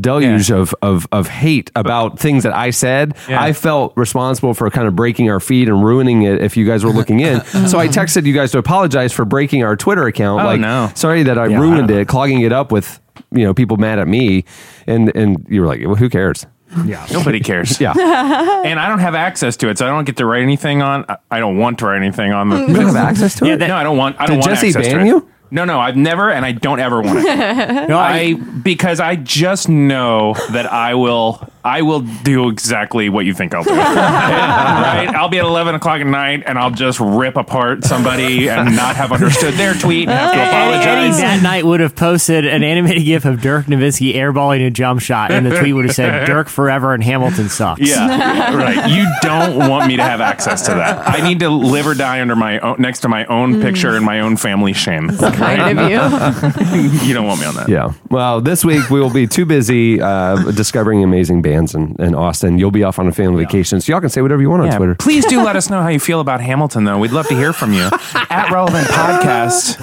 deluge 0.00 0.48
Yeah. 0.50 0.56
of, 0.56 0.74
of 0.82 1.06
of 1.12 1.28
hate 1.28 1.70
about 1.76 2.18
things 2.18 2.42
that 2.42 2.54
I 2.54 2.70
said. 2.70 3.14
Yeah. 3.28 3.40
I 3.42 3.52
felt 3.52 3.92
responsible 3.96 4.54
for 4.54 4.68
kind 4.70 4.88
of 4.88 4.96
breaking 4.96 5.30
our 5.30 5.40
feed 5.40 5.68
and 5.68 5.84
ruining 5.84 6.22
it 6.22 6.40
if 6.42 6.56
you 6.56 6.66
guys 6.66 6.84
were 6.84 6.90
looking 6.92 7.20
in. 7.20 7.44
so 7.68 7.78
I 7.78 7.86
texted 7.88 8.24
you 8.26 8.32
guys 8.34 8.50
to 8.52 8.58
apologize 8.58 9.12
for 9.12 9.24
breaking 9.24 9.62
our 9.62 9.76
Twitter 9.76 10.06
account. 10.06 10.42
Oh, 10.42 10.46
like 10.46 10.60
no. 10.60 10.90
sorry 10.94 11.22
that 11.24 11.38
I 11.38 11.46
Yeah, 11.46 11.60
ruined 11.60 11.90
I- 11.90 12.00
it, 12.00 12.08
clogging 12.08 12.40
it 12.40 12.52
up 12.52 12.72
with 12.72 13.00
you 13.30 13.44
know 13.44 13.54
people 13.54 13.76
mad 13.76 13.98
at 13.98 14.08
me 14.08 14.44
and 14.88 15.14
and 15.14 15.46
you 15.48 15.60
were 15.60 15.66
like 15.68 15.80
well, 15.84 15.94
who 15.96 16.08
cares 16.08 16.46
Yeah. 16.84 17.06
Nobody 17.12 17.40
cares. 17.40 17.80
yeah 17.80 17.92
and 18.64 18.80
I 18.80 18.88
don't 18.88 18.98
have 19.00 19.14
access 19.14 19.56
to 19.58 19.68
it, 19.68 19.78
so 19.78 19.86
I 19.86 19.90
don't 19.90 20.04
get 20.04 20.16
to 20.18 20.26
write 20.26 20.42
anything 20.42 20.82
on. 20.82 21.04
I- 21.08 21.16
I 21.30 21.38
don't 21.40 21.58
want 21.58 21.78
to 21.80 21.86
write 21.86 21.96
anything 22.02 22.32
on 22.32 22.48
the. 22.48 22.58
you 22.60 22.74
don't 22.74 22.86
have 22.86 22.96
access 23.10 23.36
to 23.36 23.46
Yeah, 23.46 23.54
it 23.54 23.56
that- 23.58 23.68
no, 23.68 23.76
I 23.76 23.82
don't 23.82 23.96
want. 23.96 24.16
I 24.20 24.26
don't 24.26 24.36
Did 24.36 24.46
want 24.46 24.50
Jesse 24.60 24.68
access 24.68 24.86
to 24.88 24.96
ban 24.96 25.06
it. 25.06 25.08
you? 25.10 25.28
No, 25.50 25.64
no, 25.64 25.78
I've 25.78 25.96
never, 25.96 26.30
and 26.30 26.44
I 26.44 26.52
don't 26.52 26.80
ever 26.80 27.00
want 27.00 27.18
it. 27.20 27.88
No, 27.88 27.96
I 27.98 28.34
because 28.34 28.98
I 28.98 29.14
just 29.16 29.68
know 29.68 30.34
that 30.50 30.72
I 30.72 30.94
will. 30.94 31.48
I 31.64 31.80
will 31.80 32.00
do 32.00 32.50
exactly 32.50 33.08
what 33.08 33.24
you 33.24 33.32
think 33.32 33.54
I'll 33.54 33.64
do. 33.64 33.70
right? 33.74 35.08
I'll 35.14 35.30
be 35.30 35.38
at 35.38 35.44
eleven 35.44 35.74
o'clock 35.74 36.00
at 36.00 36.06
night, 36.06 36.42
and 36.46 36.58
I'll 36.58 36.70
just 36.70 37.00
rip 37.00 37.36
apart 37.36 37.84
somebody 37.84 38.48
and 38.50 38.76
not 38.76 38.96
have 38.96 39.12
understood 39.12 39.54
their 39.54 39.72
tweet 39.72 40.08
and 40.08 40.18
have 40.18 40.32
to 40.32 40.38
Eddie, 40.38 40.74
Eddie 40.74 40.76
apologize. 41.06 41.18
that 41.20 41.42
night 41.42 41.64
would 41.64 41.80
have 41.80 41.96
posted 41.96 42.44
an 42.46 42.62
animated 42.62 43.04
gif 43.04 43.24
of 43.24 43.40
Dirk 43.40 43.66
Nowitzki 43.66 44.14
airballing 44.14 44.66
a 44.66 44.70
jump 44.70 45.00
shot, 45.00 45.30
and 45.30 45.46
the 45.46 45.58
tweet 45.58 45.74
would 45.74 45.86
have 45.86 45.94
said 45.94 46.26
"Dirk 46.26 46.48
forever" 46.48 46.92
and 46.92 47.02
Hamilton 47.02 47.48
sucks. 47.48 47.80
Yeah, 47.80 48.54
right. 48.54 48.90
You 48.90 49.06
don't 49.22 49.56
want 49.70 49.88
me 49.88 49.96
to 49.96 50.02
have 50.02 50.20
access 50.20 50.66
to 50.66 50.72
that. 50.72 51.08
I 51.08 51.26
need 51.26 51.40
to 51.40 51.48
live 51.48 51.86
or 51.86 51.94
die 51.94 52.20
under 52.20 52.36
my 52.36 52.58
own, 52.58 52.76
next 52.78 53.00
to 53.00 53.08
my 53.08 53.24
own 53.26 53.62
picture 53.62 53.96
and 53.96 54.04
my 54.04 54.20
own 54.20 54.36
family 54.36 54.74
shame. 54.74 55.08
kind 55.16 55.78
of 55.78 55.90
you. 55.90 55.94
you 57.06 57.14
don't 57.14 57.26
want 57.26 57.40
me 57.40 57.46
on 57.46 57.54
that. 57.54 57.68
yeah 57.68 57.92
well 58.10 58.40
this 58.40 58.64
week 58.64 58.90
we 58.90 59.00
will 59.00 59.12
be 59.12 59.26
too 59.26 59.44
busy 59.46 60.00
uh, 60.00 60.36
discovering 60.52 61.02
amazing 61.02 61.40
bands 61.40 61.53
in, 61.54 61.94
in 61.98 62.14
austin. 62.14 62.58
You'll 62.58 62.70
be 62.70 62.82
off 62.82 62.98
on 62.98 63.06
a 63.06 63.12
family 63.12 63.44
vacation 63.44 63.80
so 63.80 63.92
y'all 63.92 64.00
can 64.00 64.10
say 64.10 64.20
whatever 64.22 64.42
you 64.42 64.50
want 64.50 64.62
on 64.62 64.76
twitter. 64.76 64.94
Please 64.96 65.24
do 65.26 65.42
let 65.42 65.56
us 65.56 65.70
know 65.70 65.80
how 65.82 65.88
you 65.88 66.00
feel 66.00 66.20
about 66.20 66.40
Hamilton, 66.40 66.84
though. 66.84 66.98
We'd 66.98 67.12
love 67.12 67.28
to 67.28 67.34
hear 67.34 67.52
from 67.52 67.72
you. 67.72 67.88
At 68.30 68.50
Relevant 68.50 68.86
Podcast. 68.88 69.78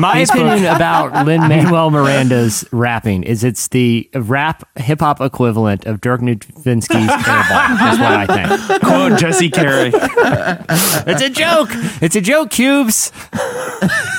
My 0.00 0.18
opinion 0.20 0.64
about 0.64 1.26
Lin 1.26 1.42
Manuel 1.42 1.90
Miranda's 1.92 2.64
rapping 2.72 3.22
is 3.22 3.44
it's 3.44 3.68
the 3.68 4.08
rap 4.14 4.66
hip 4.78 5.00
hop 5.00 5.20
equivalent 5.20 5.84
of 5.84 6.00
Dirk 6.00 6.22
Nowitzki's 6.22 6.86
airball. 6.88 7.92
Is 7.92 7.98
what 7.98 8.12
I 8.12 8.26
think. 8.66 8.82
Quote 8.82 9.18
Jesse 9.18 9.50
Carey. 9.50 9.92
It's 9.94 11.22
a 11.22 11.28
joke. 11.28 11.68
It's 12.02 12.16
a 12.16 12.20
joke, 12.22 12.50
cubes. 12.50 13.12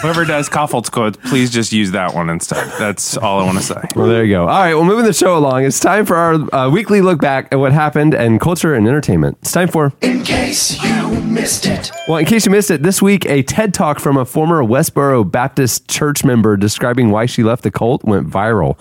Whoever 0.01 0.25
does 0.25 0.49
Koffelt's 0.49 0.89
quote, 0.89 1.21
please 1.21 1.51
just 1.51 1.71
use 1.71 1.91
that 1.91 2.13
one 2.15 2.29
instead. 2.29 2.67
That's 2.79 3.17
all 3.17 3.39
I 3.39 3.43
want 3.45 3.57
to 3.59 3.63
say. 3.63 3.81
well 3.95 4.07
there 4.07 4.23
you 4.23 4.33
go 4.35 4.41
all 4.41 4.47
right 4.47 4.73
well 4.73 4.83
moving 4.83 5.05
the 5.05 5.13
show 5.13 5.37
along 5.37 5.63
it's 5.65 5.79
time 5.79 6.05
for 6.05 6.15
our 6.15 6.55
uh, 6.55 6.69
weekly 6.69 7.01
look 7.01 7.19
back 7.21 7.47
at 7.51 7.59
what 7.59 7.71
happened 7.71 8.13
in 8.13 8.39
culture 8.39 8.73
and 8.73 8.87
entertainment 8.87 9.37
it's 9.41 9.51
time 9.51 9.67
for 9.67 9.93
In 10.01 10.23
case 10.23 10.81
you 10.83 11.21
missed 11.21 11.65
it. 11.65 11.91
Well, 12.07 12.17
in 12.17 12.25
case 12.25 12.45
you 12.45 12.51
missed 12.51 12.71
it, 12.71 12.83
this 12.83 13.01
week 13.01 13.25
a 13.25 13.43
TED 13.43 13.73
talk 13.73 13.99
from 13.99 14.17
a 14.17 14.25
former 14.25 14.61
Westboro 14.63 15.29
Baptist 15.29 15.70
church 15.79 16.23
member 16.23 16.57
describing 16.57 17.09
why 17.09 17.25
she 17.25 17.43
left 17.43 17.63
the 17.63 17.71
cult 17.71 18.03
went 18.03 18.29
viral. 18.29 18.77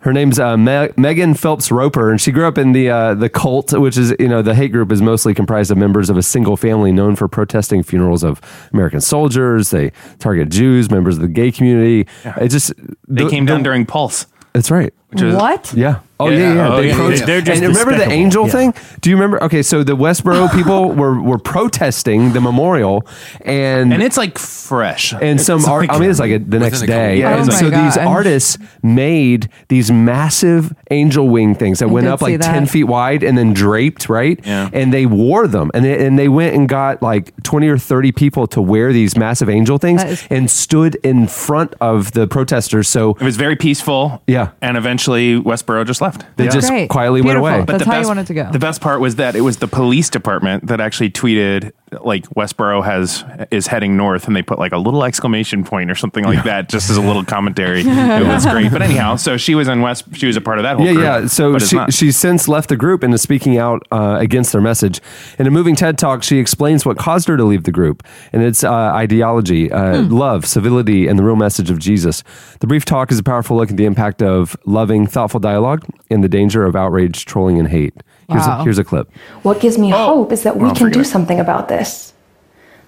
Her 0.00 0.12
name's 0.12 0.38
uh, 0.38 0.56
Me- 0.56 0.90
Megan 0.96 1.34
Phelps 1.34 1.72
Roper, 1.72 2.10
and 2.12 2.20
she 2.20 2.30
grew 2.30 2.46
up 2.46 2.58
in 2.58 2.70
the 2.72 2.90
uh, 2.90 3.14
the 3.14 3.28
cult, 3.28 3.72
which 3.72 3.96
is 3.96 4.14
you 4.20 4.28
know 4.28 4.40
the 4.40 4.54
hate 4.54 4.70
group 4.70 4.92
is 4.92 5.02
mostly 5.02 5.34
comprised 5.34 5.70
of 5.72 5.78
members 5.78 6.08
of 6.10 6.16
a 6.16 6.22
single 6.22 6.56
family 6.56 6.92
known 6.92 7.16
for 7.16 7.26
protesting 7.26 7.82
funerals 7.82 8.22
of 8.22 8.40
American 8.72 9.00
soldiers. 9.00 9.70
They 9.70 9.90
target 10.20 10.48
Jews, 10.50 10.90
members 10.92 11.16
of 11.16 11.22
the 11.22 11.28
gay 11.28 11.50
community. 11.50 12.06
It 12.24 12.48
just 12.48 12.72
They 13.08 13.24
the- 13.24 13.30
came 13.30 13.46
down 13.46 13.58
the- 13.58 13.64
during 13.64 13.84
Pulse. 13.84 14.26
That's 14.52 14.70
right. 14.70 14.94
Which 15.10 15.22
is, 15.22 15.34
What? 15.34 15.72
Yeah. 15.74 16.00
Oh 16.18 16.30
Yeah. 16.30 16.38
yeah, 16.38 16.54
yeah. 16.54 16.68
Oh, 16.72 16.76
they 16.80 16.88
yeah, 16.88 16.94
protest- 16.96 17.26
they're 17.26 17.40
just 17.42 17.62
and 17.62 17.76
remember 17.76 17.94
the 18.02 18.10
angel 18.10 18.46
Yeah. 18.46 18.52
thing? 18.52 18.74
Do 19.02 19.10
you 19.10 19.16
remember? 19.16 19.42
Okay, 19.44 19.62
so 19.62 19.82
the 19.84 19.94
Westboro 19.94 20.50
people 20.54 20.92
were 20.92 21.20
were 21.20 21.36
protesting 21.38 22.32
the 22.32 22.40
memorial, 22.40 23.06
and 23.44 23.92
And 23.92 24.02
it's 24.02 24.16
like 24.16 24.38
fresh. 24.38 25.12
and 25.12 25.38
some 25.38 25.58
It's 25.58 25.68
art. 25.68 25.90
I 25.90 25.98
mean, 25.98 26.08
it's 26.08 26.18
like 26.18 26.30
a, 26.32 26.38
the 26.38 26.58
next 26.58 26.80
day. 26.80 26.86
couple- 26.86 27.14
Yeah, 27.18 27.36
and 27.38 27.50
Oh 27.50 27.52
so 27.52 27.68
my 27.70 27.84
these 27.84 27.96
God. 27.96 28.06
artists 28.06 28.56
made 28.82 29.50
these 29.68 29.90
massive 29.92 30.74
angel 30.90 31.28
wing 31.28 31.54
things 31.54 31.80
that 31.80 31.88
I 31.88 31.92
went 31.92 32.06
up 32.06 32.22
like 32.22 32.38
that. 32.40 32.50
ten 32.50 32.64
feet 32.64 32.84
wide 32.84 33.22
and 33.22 33.36
then 33.36 33.52
draped, 33.52 34.08
right? 34.08 34.40
Yeah. 34.42 34.70
And 34.72 34.94
they 34.94 35.04
wore 35.04 35.46
them, 35.46 35.70
and 35.74 35.84
they, 35.84 36.06
and 36.06 36.18
they 36.18 36.28
went 36.28 36.54
and 36.56 36.66
got 36.66 37.02
like 37.02 37.30
twenty 37.42 37.68
or 37.68 37.76
thirty 37.76 38.10
people 38.10 38.46
to 38.48 38.62
wear 38.62 38.90
these 38.90 39.18
massive 39.18 39.50
angel 39.50 39.76
things 39.76 40.02
That 40.02 40.12
is- 40.12 40.26
and 40.30 40.50
stood 40.50 40.94
in 41.02 41.26
front 41.26 41.74
of 41.82 42.12
the 42.12 42.26
protesters. 42.26 42.88
So 42.88 43.10
It 43.20 43.22
was 43.24 43.36
very 43.36 43.54
peaceful. 43.56 44.22
Yeah. 44.26 44.48
And 44.62 44.78
eventually 44.78 44.95
Westboro 44.98 45.86
just 45.86 46.00
left. 46.00 46.06
left. 46.06 46.36
They 46.36 46.44
Yeah. 46.44 46.50
just 46.50 46.68
Great. 46.68 46.88
quietly 46.88 47.20
Beautiful. 47.22 47.42
went 47.42 47.56
away. 47.56 47.64
That's 47.66 47.84
the 47.84 47.90
how 47.90 47.96
you 47.96 48.00
best, 48.02 48.08
want 48.08 48.20
it 48.20 48.26
to 48.26 48.34
go. 48.34 48.48
The 48.52 48.58
best 48.60 48.80
part 48.80 49.00
was 49.00 49.16
that 49.16 49.34
it 49.34 49.40
was 49.40 49.56
the 49.56 49.66
police 49.66 50.08
department 50.08 50.68
that 50.68 50.80
actually 50.80 51.10
tweeted 51.10 51.72
like 52.02 52.24
Westboro 52.30 52.84
has 52.84 53.24
is 53.50 53.68
heading 53.68 53.96
north, 53.96 54.26
and 54.26 54.34
they 54.34 54.42
put 54.42 54.58
like 54.58 54.72
a 54.72 54.78
little 54.78 55.04
exclamation 55.04 55.62
point 55.64 55.90
or 55.90 55.94
something 55.94 56.24
like 56.24 56.42
that, 56.44 56.68
just 56.68 56.90
as 56.90 56.96
a 56.96 57.00
little 57.00 57.24
commentary. 57.24 57.80
it 57.86 58.26
was 58.26 58.44
great. 58.44 58.72
But 58.72 58.82
anyhow, 58.82 59.16
so 59.16 59.36
she 59.36 59.54
was 59.54 59.68
in 59.68 59.80
West. 59.82 60.04
She 60.14 60.26
was 60.26 60.36
a 60.36 60.40
part 60.40 60.58
of 60.58 60.64
that 60.64 60.76
whole 60.76 60.84
Yeah, 60.86 60.92
group, 60.92 61.04
yeah. 61.04 61.26
So 61.26 61.58
she, 61.58 61.78
she's 61.90 62.16
since 62.16 62.48
left 62.48 62.68
the 62.70 62.76
group 62.76 63.02
and 63.02 63.14
is 63.14 63.22
speaking 63.22 63.56
out 63.58 63.86
uh, 63.92 64.16
against 64.18 64.52
their 64.52 64.60
message. 64.60 65.00
In 65.38 65.46
a 65.46 65.50
moving 65.50 65.76
TED 65.76 65.96
talk, 65.96 66.22
she 66.22 66.38
explains 66.38 66.84
what 66.84 66.98
caused 66.98 67.28
her 67.28 67.36
to 67.36 67.44
leave 67.44 67.62
the 67.62 67.72
group 67.72 68.02
and 68.32 68.42
its 68.42 68.64
uh, 68.64 68.72
ideology, 68.72 69.70
uh, 69.70 70.02
Hmm. 70.02 70.12
love, 70.12 70.44
civility, 70.46 71.06
and 71.06 71.18
the 71.18 71.22
real 71.22 71.36
message 71.36 71.70
of 71.70 71.78
Jesus. 71.78 72.22
The 72.60 72.66
brief 72.66 72.84
talk 72.84 73.12
is 73.12 73.18
a 73.18 73.22
powerful 73.22 73.56
look 73.56 73.70
at 73.70 73.76
the 73.76 73.84
impact 73.84 74.22
of 74.22 74.56
loving, 74.66 75.06
thoughtful 75.06 75.38
dialogue 75.40 75.84
and 76.10 76.22
the 76.22 76.28
danger 76.28 76.64
of 76.64 76.76
outrage, 76.76 77.24
trolling, 77.24 77.58
and 77.58 77.68
hate. 77.68 77.94
Here's, 78.28 78.46
a, 78.46 78.64
here's 78.64 78.78
a 78.78 78.84
clip. 78.84 79.10
What 79.42 79.60
gives 79.60 79.78
me 79.78 79.92
oh. 79.92 80.06
hope 80.06 80.32
is 80.32 80.42
that 80.42 80.56
we 80.56 80.62
oh, 80.62 80.66
well, 80.66 80.74
can 80.74 80.90
do 80.90 81.00
it. 81.00 81.04
something 81.04 81.38
about 81.38 81.68
this. 81.68 82.12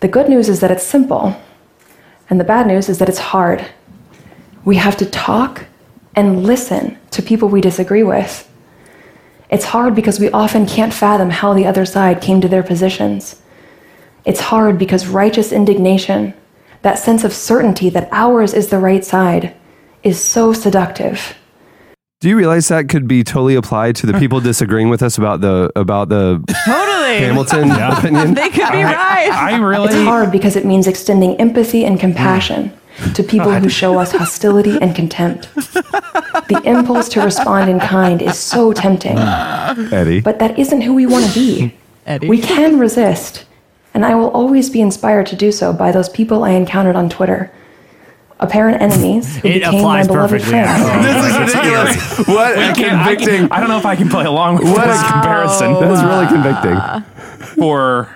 The 0.00 0.08
good 0.08 0.28
news 0.28 0.48
is 0.48 0.60
that 0.60 0.70
it's 0.70 0.84
simple, 0.84 1.40
and 2.28 2.40
the 2.40 2.44
bad 2.44 2.66
news 2.66 2.88
is 2.88 2.98
that 2.98 3.08
it's 3.08 3.18
hard. 3.18 3.64
We 4.64 4.76
have 4.76 4.96
to 4.98 5.06
talk 5.06 5.66
and 6.14 6.44
listen 6.44 6.98
to 7.12 7.22
people 7.22 7.48
we 7.48 7.60
disagree 7.60 8.02
with. 8.02 8.44
It's 9.50 9.64
hard 9.64 9.94
because 9.94 10.20
we 10.20 10.30
often 10.30 10.66
can't 10.66 10.92
fathom 10.92 11.30
how 11.30 11.54
the 11.54 11.66
other 11.66 11.86
side 11.86 12.20
came 12.20 12.40
to 12.40 12.48
their 12.48 12.62
positions. 12.62 13.40
It's 14.24 14.40
hard 14.40 14.78
because 14.78 15.06
righteous 15.06 15.52
indignation, 15.52 16.34
that 16.82 16.98
sense 16.98 17.24
of 17.24 17.32
certainty 17.32 17.88
that 17.90 18.08
ours 18.12 18.52
is 18.52 18.68
the 18.68 18.78
right 18.78 19.04
side, 19.04 19.54
is 20.02 20.20
so 20.20 20.52
seductive. 20.52 21.37
Do 22.20 22.28
you 22.28 22.36
realize 22.36 22.66
that 22.66 22.88
could 22.88 23.06
be 23.06 23.22
totally 23.22 23.54
applied 23.54 23.94
to 23.96 24.06
the 24.06 24.18
people 24.18 24.40
disagreeing 24.50 24.88
with 24.88 25.04
us 25.04 25.18
about 25.18 25.40
the 25.40 25.70
about 25.76 26.08
the 26.08 26.42
Totally. 26.64 27.18
Hamilton 27.18 27.70
opinion? 27.70 28.34
They 28.34 28.48
could 28.48 28.72
be 28.72 28.82
right. 28.82 29.30
I 29.32 29.56
really. 29.60 29.86
It's 29.86 30.04
hard 30.04 30.32
because 30.32 30.56
it 30.56 30.64
means 30.64 30.88
extending 30.88 31.36
empathy 31.36 31.84
and 31.84 32.00
compassion 32.00 32.72
to 33.14 33.22
people 33.22 33.52
who 33.52 33.68
show 33.68 34.00
us 34.00 34.10
hostility 34.10 34.78
and 34.82 34.96
contempt. 34.96 35.54
The 35.54 36.60
impulse 36.64 37.08
to 37.10 37.20
respond 37.20 37.70
in 37.70 37.78
kind 37.78 38.20
is 38.20 38.36
so 38.36 38.72
tempting, 38.72 39.16
mm. 39.16 39.92
Eddie. 39.92 40.20
but 40.20 40.40
that 40.40 40.58
isn't 40.58 40.80
who 40.80 40.94
we 40.94 41.06
want 41.06 41.24
to 41.26 41.32
be. 41.32 41.74
Eddie. 42.04 42.28
We 42.28 42.40
can 42.40 42.80
resist, 42.80 43.44
and 43.94 44.04
I 44.04 44.16
will 44.16 44.30
always 44.30 44.70
be 44.70 44.80
inspired 44.80 45.26
to 45.26 45.36
do 45.36 45.52
so 45.52 45.72
by 45.72 45.92
those 45.92 46.08
people 46.08 46.42
I 46.42 46.50
encountered 46.50 46.96
on 46.96 47.08
Twitter. 47.08 47.52
Apparent 48.40 48.80
enemies 48.80 49.36
who 49.36 49.48
It 49.48 49.54
became 49.64 49.82
my 49.82 50.06
beloved 50.06 50.30
perfectly. 50.30 50.50
friends. 50.50 51.04
this 51.04 51.26
is 51.26 51.38
ridiculous. 51.56 52.28
What 52.28 52.56
a 52.56 52.68
I 52.68 52.72
can't- 52.72 52.78
I 52.94 53.06
convicting. 53.14 53.26
can't- 53.38 53.52
I 53.52 53.60
don't 53.60 53.68
know 53.68 53.78
if 53.78 53.86
I 53.86 53.96
can 53.96 54.08
play 54.08 54.24
along 54.24 54.58
with 54.58 54.64
What 54.70 54.86
this 54.86 55.00
a- 55.02 55.04
comparison. 55.12 55.72
That 55.74 55.92
is 55.92 56.02
really 56.04 56.26
convicting. 56.26 57.56
For 57.56 58.08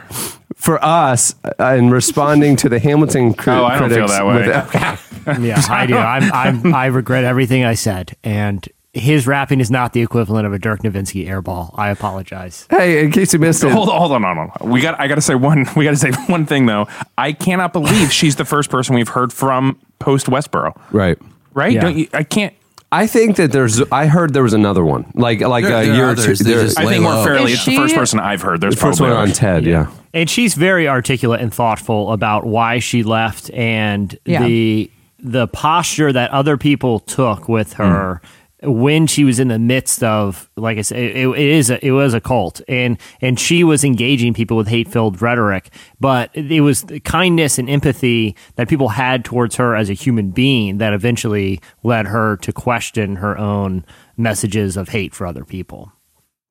for 0.54 0.78
us 0.84 1.34
uh, 1.58 1.64
in 1.76 1.90
responding 1.90 2.54
to 2.56 2.68
the 2.68 2.78
Hamilton 2.78 3.34
cri- 3.34 3.52
Oh, 3.52 3.64
I 3.64 3.78
don't 3.80 3.88
feel 3.90 4.06
critics. 4.06 4.12
that 4.12 4.26
way. 4.26 4.46
with- 4.46 5.40
Yeah, 5.44 5.60
I 5.68 5.86
do. 5.86 5.96
I'm, 5.96 6.32
I'm, 6.32 6.74
I 6.74 6.86
regret 6.86 7.24
everything 7.24 7.64
I 7.64 7.74
said. 7.74 8.16
And 8.22 8.68
his 8.94 9.26
rapping 9.26 9.60
is 9.60 9.70
not 9.70 9.94
the 9.94 10.02
equivalent 10.02 10.46
of 10.46 10.52
a 10.52 10.58
Dirk 10.58 10.82
Nowitzki 10.82 11.26
airball. 11.26 11.70
I 11.78 11.88
apologize. 11.88 12.66
hey, 12.70 13.02
in 13.04 13.10
case 13.10 13.32
you 13.32 13.38
missed 13.38 13.64
it, 13.64 13.72
hold 13.72 13.88
on, 13.88 13.98
hold 13.98 14.12
on, 14.12 14.22
hold 14.22 14.50
on. 14.60 14.70
We 14.70 14.80
got. 14.82 15.00
I 15.00 15.08
got 15.08 15.14
to 15.14 15.20
say 15.22 15.34
one. 15.34 15.66
We 15.76 15.84
got 15.84 15.92
to 15.92 15.96
say 15.96 16.10
one 16.26 16.44
thing 16.46 16.66
though. 16.66 16.86
I 17.16 17.32
cannot 17.32 17.72
believe 17.72 18.12
she's 18.12 18.36
the 18.36 18.44
first 18.44 18.70
person 18.70 18.94
we've 18.94 19.08
heard 19.08 19.32
from 19.32 19.78
post 19.98 20.26
Westboro. 20.26 20.78
right. 20.92 21.18
Right? 21.54 21.72
Yeah. 21.72 21.80
Don't 21.82 21.96
you? 21.98 22.08
I 22.12 22.22
can't. 22.22 22.54
I 22.90 23.06
think 23.06 23.36
that 23.36 23.52
there's. 23.52 23.80
I 23.90 24.06
heard 24.06 24.34
there 24.34 24.42
was 24.42 24.52
another 24.52 24.84
one, 24.84 25.10
like 25.14 25.40
like 25.40 25.64
There- 25.64 25.82
a 25.82 25.86
there 25.86 25.94
year 25.94 26.04
are 26.06 26.10
or 26.12 26.14
two. 26.14 26.22
others. 26.22 26.38
There- 26.40 26.60
I 26.76 26.86
think 26.86 27.02
more 27.02 27.24
fairly, 27.24 27.52
Is 27.52 27.58
it's 27.58 27.64
the 27.66 27.76
first 27.76 27.94
person 27.94 28.20
I've 28.20 28.42
heard. 28.42 28.60
There's 28.60 28.74
the 28.74 28.80
first 28.80 28.98
probably 28.98 29.16
one 29.16 29.28
on. 29.28 29.34
TED. 29.34 29.64
Yeah. 29.64 29.90
And 30.12 30.28
she's 30.28 30.54
very 30.54 30.86
articulate 30.88 31.40
and 31.40 31.52
thoughtful 31.52 32.12
about 32.12 32.44
why 32.46 32.78
she 32.80 33.02
left 33.02 33.50
and 33.52 34.14
Yeah. 34.26 34.42
the 34.42 34.90
the 35.18 35.46
posture 35.48 36.12
that 36.12 36.30
other 36.32 36.56
people 36.58 36.98
took 37.00 37.48
with 37.48 37.74
her 37.74 38.20
mm. 38.22 38.28
When 38.62 39.06
she 39.06 39.24
was 39.24 39.40
in 39.40 39.48
the 39.48 39.58
midst 39.58 40.02
of 40.04 40.48
like 40.56 40.78
I 40.78 40.82
said 40.82 40.98
it, 40.98 41.16
it 41.16 41.38
is 41.38 41.70
a, 41.70 41.84
it 41.84 41.90
was 41.90 42.14
a 42.14 42.20
cult 42.20 42.60
and 42.68 42.98
and 43.20 43.38
she 43.38 43.64
was 43.64 43.82
engaging 43.84 44.34
people 44.34 44.56
with 44.56 44.68
hate-filled 44.68 45.20
rhetoric 45.20 45.70
but 45.98 46.30
it 46.34 46.60
was 46.60 46.82
the 46.82 47.00
kindness 47.00 47.58
and 47.58 47.68
empathy 47.68 48.36
that 48.56 48.68
people 48.68 48.90
had 48.90 49.24
towards 49.24 49.56
her 49.56 49.74
as 49.74 49.90
a 49.90 49.94
human 49.94 50.30
being 50.30 50.78
that 50.78 50.92
eventually 50.92 51.60
led 51.82 52.06
her 52.06 52.36
to 52.38 52.52
question 52.52 53.16
her 53.16 53.36
own 53.36 53.84
messages 54.16 54.76
of 54.76 54.90
hate 54.90 55.14
for 55.14 55.26
other 55.26 55.44
people. 55.44 55.92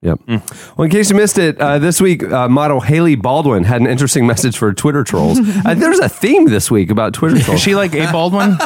Yep. 0.02 0.20
Mm. 0.28 0.78
Well, 0.78 0.86
in 0.86 0.92
case 0.92 1.12
you 1.12 1.16
missed 1.16 1.38
it, 1.38 1.60
uh, 1.62 1.78
this 1.78 2.02
week 2.02 2.24
uh, 2.24 2.50
model 2.50 2.80
Hailey 2.80 3.16
Baldwin 3.16 3.64
had 3.64 3.82
an 3.82 3.88
interesting 3.88 4.26
message 4.26 4.58
for 4.58 4.74
Twitter 4.74 5.04
trolls. 5.04 5.40
uh, 5.66 5.76
there's 5.76 6.00
a 6.00 6.10
theme 6.10 6.46
this 6.46 6.72
week 6.72 6.90
about 6.90 7.14
Twitter 7.14 7.40
trolls. 7.40 7.60
Is 7.60 7.64
she 7.64 7.76
like 7.76 7.94
a 7.94 8.12
Baldwin? 8.12 8.58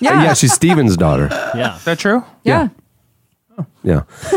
Yeah. 0.00 0.22
yeah, 0.22 0.34
she's 0.34 0.52
Stephen's 0.52 0.96
daughter. 0.96 1.28
Yeah. 1.54 1.76
Is 1.76 1.84
that 1.84 1.98
true? 1.98 2.24
yeah. 2.42 2.62
Yeah. 2.62 2.68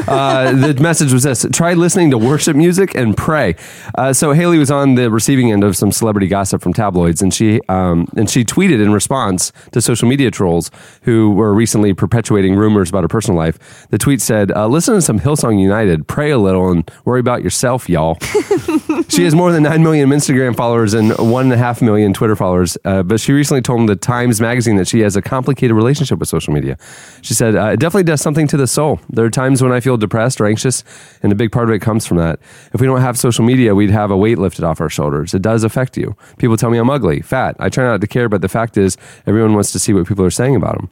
Uh, 0.08 0.52
the 0.54 0.74
message 0.82 1.14
was 1.14 1.24
this 1.24 1.46
try 1.52 1.74
listening 1.74 2.12
to 2.12 2.18
worship 2.18 2.56
music 2.56 2.96
and 2.96 3.16
pray. 3.16 3.56
Uh, 3.96 4.14
so 4.14 4.34
Hailey 4.34 4.58
was 4.58 4.72
on 4.72 4.96
the 4.96 5.10
receiving 5.12 5.52
end 5.52 5.64
of 5.64 5.76
some 5.76 5.92
celebrity 5.92 6.28
gossip 6.28 6.62
from 6.62 6.74
tabloids, 6.74 7.22
and 7.22 7.34
she, 7.34 7.60
um, 7.70 8.08
and 8.16 8.30
she 8.30 8.44
tweeted 8.44 8.82
in 8.82 8.92
response 8.92 9.52
to 9.72 9.82
social 9.82 10.08
media 10.08 10.32
trolls 10.32 10.72
who 11.04 11.32
were 11.32 11.54
recently 11.54 11.94
perpetuating 11.94 12.56
rumors 12.56 12.90
about 12.90 13.04
her 13.04 13.08
personal 13.08 13.38
life. 13.38 13.88
The 13.90 13.98
tweet 13.98 14.22
said, 14.22 14.52
uh, 14.52 14.68
Listen 14.68 14.96
to 14.96 15.02
some 15.02 15.20
Hillsong 15.20 15.60
United, 15.60 16.08
pray 16.08 16.32
a 16.32 16.38
little, 16.38 16.70
and 16.70 16.90
worry 17.06 17.20
about 17.20 17.44
yourself, 17.44 17.90
y'all. 17.90 18.18
she 19.10 19.24
has 19.24 19.36
more 19.36 19.52
than 19.52 19.64
9 19.64 19.84
million 19.84 20.10
Instagram 20.10 20.56
followers 20.56 20.94
and 20.94 21.12
1.5 21.12 21.82
million 21.82 22.14
Twitter 22.14 22.36
followers. 22.36 22.78
Uh, 22.86 23.04
but 23.04 23.20
she 23.20 23.34
recently 23.34 23.62
told 23.62 23.88
the 23.90 23.96
Times 23.96 24.40
Magazine 24.40 24.78
that 24.78 24.88
she 24.88 25.00
has 25.02 25.16
a 25.16 25.22
complicated 25.22 25.76
relationship 25.76 26.20
with 26.20 26.30
social 26.30 26.54
media. 26.54 26.78
She 27.22 27.34
said, 27.34 27.56
uh, 27.56 27.72
It 27.72 27.80
definitely 27.80 28.04
does 28.04 28.22
something 28.22 28.48
to 28.48 28.58
the 28.58 28.68
soul. 28.68 29.00
There 29.10 29.26
are 29.26 29.30
times 29.30 29.41
when 29.42 29.72
I 29.72 29.80
feel 29.80 29.98
depressed 29.98 30.40
or 30.40 30.46
anxious, 30.46 30.84
and 31.24 31.32
a 31.32 31.36
big 31.36 31.52
part 31.52 31.68
of 31.68 31.74
it 31.74 31.80
comes 31.80 32.06
from 32.06 32.18
that. 32.18 32.40
If 32.74 32.82
we 32.82 32.88
don't 32.88 33.02
have 33.02 33.18
social 33.18 33.44
media, 33.44 33.74
we'd 33.74 33.90
have 33.90 34.12
a 34.12 34.18
weight 34.18 34.38
lifted 34.38 34.64
off 34.64 34.80
our 34.80 34.90
shoulders. 34.90 35.34
It 35.34 35.42
does 35.42 35.64
affect 35.64 35.98
you. 35.98 36.16
People 36.38 36.58
tell 36.58 36.70
me 36.70 36.78
I'm 36.78 36.90
ugly, 36.90 37.22
fat. 37.22 37.56
I 37.60 37.70
try 37.70 37.86
not 37.86 38.02
to 38.02 38.08
care, 38.08 38.30
but 38.30 38.42
the 38.42 38.50
fact 38.50 38.78
is, 38.78 38.98
everyone 39.26 39.54
wants 39.54 39.72
to 39.72 39.80
see 39.80 39.94
what 39.94 40.08
people 40.08 40.24
are 40.24 40.32
saying 40.32 40.56
about 40.56 40.78
them. 40.78 40.90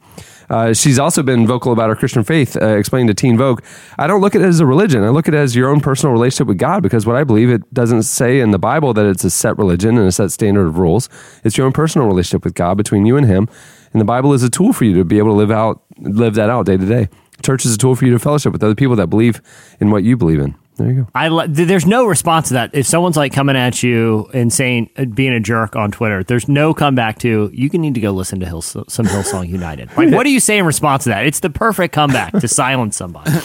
Uh, 0.50 0.74
she's 0.74 0.98
also 0.98 1.22
been 1.22 1.46
vocal 1.46 1.72
about 1.72 1.88
her 1.88 1.94
Christian 1.94 2.24
faith, 2.24 2.56
uh, 2.60 2.76
explaining 2.76 3.06
to 3.06 3.14
Teen 3.14 3.38
Vogue, 3.38 3.62
I 3.98 4.08
don't 4.08 4.20
look 4.20 4.34
at 4.34 4.42
it 4.42 4.48
as 4.48 4.58
a 4.58 4.66
religion. 4.66 5.04
I 5.04 5.10
look 5.10 5.28
at 5.28 5.34
it 5.34 5.38
as 5.38 5.54
your 5.54 5.70
own 5.70 5.80
personal 5.80 6.12
relationship 6.12 6.48
with 6.48 6.58
God 6.58 6.82
because 6.82 7.06
what 7.06 7.14
I 7.14 7.22
believe 7.22 7.50
it 7.50 7.72
doesn't 7.72 8.02
say 8.02 8.40
in 8.40 8.50
the 8.50 8.58
Bible 8.58 8.92
that 8.94 9.06
it's 9.06 9.22
a 9.22 9.30
set 9.30 9.56
religion 9.58 9.96
and 9.96 10.08
a 10.08 10.12
set 10.12 10.32
standard 10.32 10.66
of 10.66 10.78
rules. 10.78 11.08
It's 11.44 11.56
your 11.56 11.66
own 11.66 11.72
personal 11.72 12.08
relationship 12.08 12.44
with 12.44 12.54
God 12.54 12.76
between 12.76 13.06
you 13.06 13.16
and 13.16 13.26
Him. 13.26 13.48
And 13.92 14.00
the 14.00 14.04
Bible 14.04 14.32
is 14.32 14.42
a 14.42 14.50
tool 14.50 14.72
for 14.72 14.84
you 14.84 14.94
to 14.94 15.04
be 15.04 15.18
able 15.18 15.30
to 15.30 15.36
live 15.36 15.52
out, 15.52 15.82
live 15.98 16.34
that 16.34 16.50
out 16.50 16.66
day 16.66 16.76
to 16.76 16.86
day. 16.86 17.08
Church 17.42 17.64
is 17.64 17.74
a 17.74 17.78
tool 17.78 17.94
for 17.94 18.04
you 18.06 18.12
to 18.12 18.18
fellowship 18.18 18.52
with 18.52 18.62
other 18.62 18.74
people 18.74 18.96
that 18.96 19.08
believe 19.08 19.40
in 19.80 19.90
what 19.90 20.02
you 20.04 20.16
believe 20.16 20.40
in. 20.40 20.54
There 20.76 20.88
you 20.88 21.02
go. 21.02 21.08
I 21.14 21.28
li- 21.28 21.46
there's 21.48 21.84
no 21.84 22.06
response 22.06 22.48
to 22.48 22.54
that. 22.54 22.70
If 22.74 22.86
someone's 22.86 23.16
like 23.16 23.32
coming 23.34 23.54
at 23.56 23.82
you 23.82 24.30
and 24.32 24.50
saying 24.50 24.88
uh, 24.96 25.04
being 25.04 25.32
a 25.34 25.40
jerk 25.40 25.76
on 25.76 25.90
Twitter, 25.90 26.22
there's 26.24 26.48
no 26.48 26.72
comeback 26.72 27.18
to 27.18 27.50
you. 27.52 27.68
Can 27.68 27.82
need 27.82 27.94
to 27.94 28.00
go 28.00 28.12
listen 28.12 28.40
to 28.40 28.46
Hill, 28.46 28.62
some 28.62 28.84
Hillsong 28.86 29.48
United. 29.48 29.94
Like, 29.96 30.10
what 30.14 30.24
do 30.24 30.30
you 30.30 30.40
say 30.40 30.56
in 30.58 30.64
response 30.64 31.04
to 31.04 31.10
that? 31.10 31.26
It's 31.26 31.40
the 31.40 31.50
perfect 31.50 31.92
comeback 31.94 32.32
to 32.32 32.48
silence 32.48 32.96
somebody. 32.96 33.30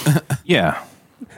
Yeah. 0.46 0.82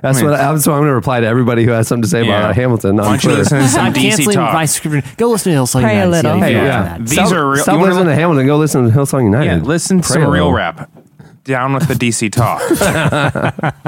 That's 0.02 0.22
what, 0.22 0.34
I, 0.34 0.54
that's 0.54 0.68
what 0.68 0.74
I'm 0.74 0.80
going 0.82 0.90
to 0.90 0.96
reply 0.96 1.22
to 1.22 1.26
everybody 1.28 1.64
who 1.64 1.72
has 1.72 1.88
something 1.88 2.04
to 2.04 2.08
say 2.10 2.24
Yeah. 2.24 2.40
about 2.40 2.56
Hamilton. 2.56 2.98
Why 2.98 3.04
On 3.04 3.10
don't 3.14 3.24
you 3.24 3.30
Twitter. 3.30 3.40
listen 3.44 3.60
to 3.60 3.68
some 3.68 3.86
I'm 3.88 3.94
DC 3.94 4.02
canceling 4.02 4.36
talk? 4.36 4.54
my 4.54 4.66
subscription. 4.66 5.12
Go 5.18 5.30
listen 5.30 5.54
to 5.54 5.58
Hillsong 5.58 5.82
Pray 5.82 5.96
United. 6.04 6.22
see 6.22 6.28
how 6.28 6.34
little. 6.36 6.48
Hey, 6.48 6.54
feel 6.54 6.64
yeah. 6.64 6.98
These 7.00 7.12
stop, 7.14 7.32
are 7.32 7.50
real- 7.52 7.64
Stop 7.64 7.74
you 7.74 7.80
wanna 7.80 7.92
listening 7.94 8.08
to 8.10 8.16
Hamilton. 8.16 8.46
Go 8.48 8.58
listen 8.58 8.86
to 8.86 8.92
Hillsong 8.96 9.24
United. 9.24 9.46
Yeah, 9.48 9.56
listen 9.64 10.02
to 10.02 10.08
Pray 10.08 10.22
some 10.22 10.32
real 10.32 10.52
rap. 10.52 10.92
Down 11.48 11.74
with 11.74 11.88
the 11.88 11.94
DC 11.94 12.30
talk. 12.30 12.62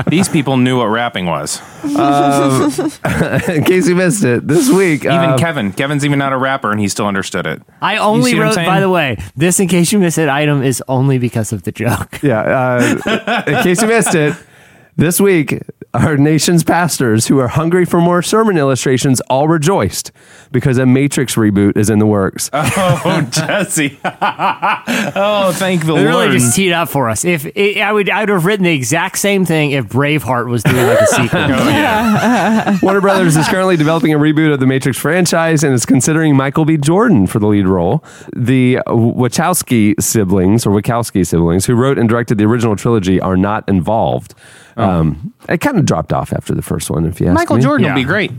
These 0.10 0.30
people 0.30 0.56
knew 0.56 0.78
what 0.78 0.86
rapping 0.86 1.26
was. 1.26 1.62
In 1.84 3.66
case 3.66 3.86
you 3.86 3.96
missed 3.96 4.24
it, 4.24 4.48
this 4.48 4.70
week, 4.70 5.02
Even 5.02 5.32
uh, 5.32 5.38
Kevin. 5.38 5.74
Kevin's 5.74 6.06
even 6.06 6.20
not 6.20 6.32
a 6.32 6.38
rapper, 6.38 6.72
and 6.72 6.80
he 6.80 6.88
still 6.88 7.06
understood 7.06 7.46
it. 7.46 7.62
I 7.82 7.98
only 7.98 8.32
see 8.32 8.38
what 8.38 8.48
I'm 8.48 8.56
wrote, 8.56 8.66
by 8.66 8.80
the 8.80 8.90
way, 8.90 9.18
this 9.36 9.60
in 9.60 9.68
case 9.68 9.92
you 9.92 10.00
missed 10.00 10.18
it 10.18 10.30
item 10.30 10.64
is 10.64 10.82
only 10.88 11.18
because 11.18 11.52
of 11.52 11.64
the 11.64 11.74
joke. 11.74 12.24
Yeah. 12.24 12.40
Uh, 12.40 13.44
in 13.46 13.64
case 13.64 13.82
you 13.82 13.90
missed 13.90 14.16
it, 14.16 14.38
this 14.96 15.20
week, 15.20 15.62
our 15.94 16.18
nation's 16.18 16.64
pastors 16.64 17.28
who 17.28 17.40
are 17.40 17.48
hungry 17.48 17.84
for 17.84 18.00
more 18.00 18.22
sermon 18.22 18.58
illustrations 18.58 19.22
all 19.22 19.48
rejoiced 19.48 20.12
because 20.52 20.78
a 20.78 20.86
Matrix 20.86 21.36
reboot 21.36 21.76
is 21.76 21.90
in 21.90 22.00
the 22.00 22.06
works. 22.06 22.50
Oh, 22.82 23.28
Jesse. 23.32 24.00
oh, 24.06 25.52
thank 25.56 25.86
the 25.86 25.96
It 25.96 26.04
really 26.04 26.30
just 26.30 26.56
teed 26.56 26.72
up 26.72 26.90
for 26.90 27.10
us. 27.10 27.26
If 27.26 27.46
it, 27.46 27.80
I 27.80 27.92
would, 27.92 28.10
I 28.10 28.22
would 28.22 28.30
have 28.30 28.46
written 28.46 28.64
the 28.64 28.74
exact 28.74 29.18
same 29.18 29.44
thing 29.46 29.72
if 29.72 29.88
Braveheart 29.88 30.48
was 30.48 30.64
doing 30.64 30.86
like 30.86 31.02
a 31.02 31.08
sequel. 31.08 31.40
oh, 31.40 31.70
yeah. 31.70 32.78
Warner 32.82 33.02
Brothers 33.02 33.36
is 33.36 33.48
currently 33.48 33.76
developing 33.76 34.14
a 34.14 34.18
reboot 34.18 34.54
of 34.54 34.60
the 34.60 34.68
Matrix 34.68 34.98
franchise 34.98 35.64
and 35.64 35.74
is 35.74 35.86
considering 35.86 36.36
Michael 36.36 36.66
B. 36.66 36.78
Jordan 36.78 37.28
for 37.28 37.40
the 37.40 37.48
lead 37.48 37.68
role. 37.68 38.04
The 38.36 38.80
Wachowski 38.88 40.00
siblings, 40.02 40.66
or 40.66 40.70
Wachowski 40.72 41.26
siblings, 41.26 41.66
who 41.66 41.76
wrote 41.76 41.98
and 41.98 42.08
directed 42.08 42.38
the 42.38 42.46
original 42.46 42.76
trilogy, 42.76 43.20
are 43.20 43.38
not 43.38 43.68
involved. 43.68 44.36
Um, 44.80 45.34
it 45.48 45.60
kind 45.60 45.78
of 45.78 45.86
dropped 45.86 46.14
off 46.14 46.32
after 46.34 46.54
the 46.54 46.62
first 46.62 46.90
one, 46.90 47.06
if 47.06 47.20
you 47.20 47.28
ask 47.28 47.36
Michael 47.36 47.58
me. 47.58 47.62
Jordan 47.64 47.86
Yeah. 47.86 47.94
will 47.94 48.02
be 48.02 48.06
great. 48.06 48.32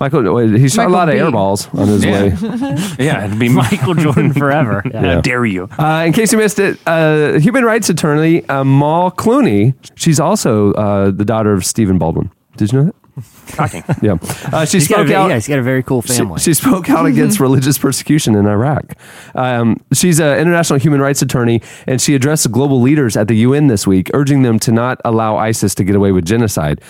Michael, 0.00 0.38
he 0.48 0.68
shot 0.68 0.86
a 0.86 0.88
Michael 0.88 0.92
lot 0.92 1.08
of 1.08 1.14
B. 1.14 1.18
air 1.20 1.30
balls 1.30 1.68
on 1.72 1.86
his 1.86 2.04
Yeah. 2.04 2.22
way. 2.22 2.96
Yeah, 2.98 3.24
it'd 3.26 3.38
be 3.38 3.48
Michael 3.62 3.94
Jordan 3.94 4.32
forever. 4.32 4.82
Yeah. 4.92 5.14
How 5.14 5.20
dare 5.20 5.44
you? 5.46 5.68
Uh, 5.78 6.02
in 6.06 6.12
case 6.12 6.32
you 6.32 6.38
missed 6.38 6.58
it, 6.58 6.78
uh, 6.86 7.38
human 7.38 7.64
rights 7.64 7.88
attorney 7.88 8.44
uh, 8.48 8.64
Mal 8.64 9.12
Clooney. 9.12 9.74
She's 9.94 10.18
also 10.18 10.72
uh, 10.72 11.10
the 11.12 11.24
daughter 11.24 11.52
of 11.52 11.64
Stephen 11.64 11.96
Baldwin. 11.98 12.30
Did 12.56 12.72
you 12.72 12.78
know 12.80 12.84
that? 12.86 12.94
Shocking. 13.54 13.84
Yeah. 14.02 14.16
Uh, 14.52 14.64
she 14.64 14.78
He's 14.78 14.88
got, 14.88 15.00
a, 15.00 15.04
spoke 15.06 15.14
out. 15.16 15.28
yeah, 15.28 15.34
he's 15.34 15.46
got 15.48 15.58
a 15.58 15.62
very 15.62 15.82
cool 15.82 16.02
She, 16.02 16.14
family. 16.14 16.40
she 16.40 16.52
spoke 16.54 16.90
out 16.90 17.06
against 17.06 17.38
religious 17.38 17.78
persecution 17.78 18.34
in 18.34 18.46
Iraq. 18.46 18.94
Um, 19.34 19.76
she's 19.92 20.18
an 20.20 20.38
international 20.38 20.78
human 20.80 21.00
rights 21.00 21.22
attorney, 21.22 21.62
and 21.86 22.00
she 22.00 22.14
addressed 22.14 22.50
global 22.50 22.80
leaders 22.80 23.16
at 23.16 23.28
the 23.28 23.36
UN 23.36 23.68
this 23.68 23.86
week, 23.86 24.10
urging 24.14 24.42
them 24.42 24.58
to 24.60 24.72
not 24.72 25.00
allow 25.04 25.36
ISIS 25.36 25.74
to 25.76 25.84
get 25.84 25.94
away 25.94 26.10
with 26.12 26.24
genocide. 26.24 26.80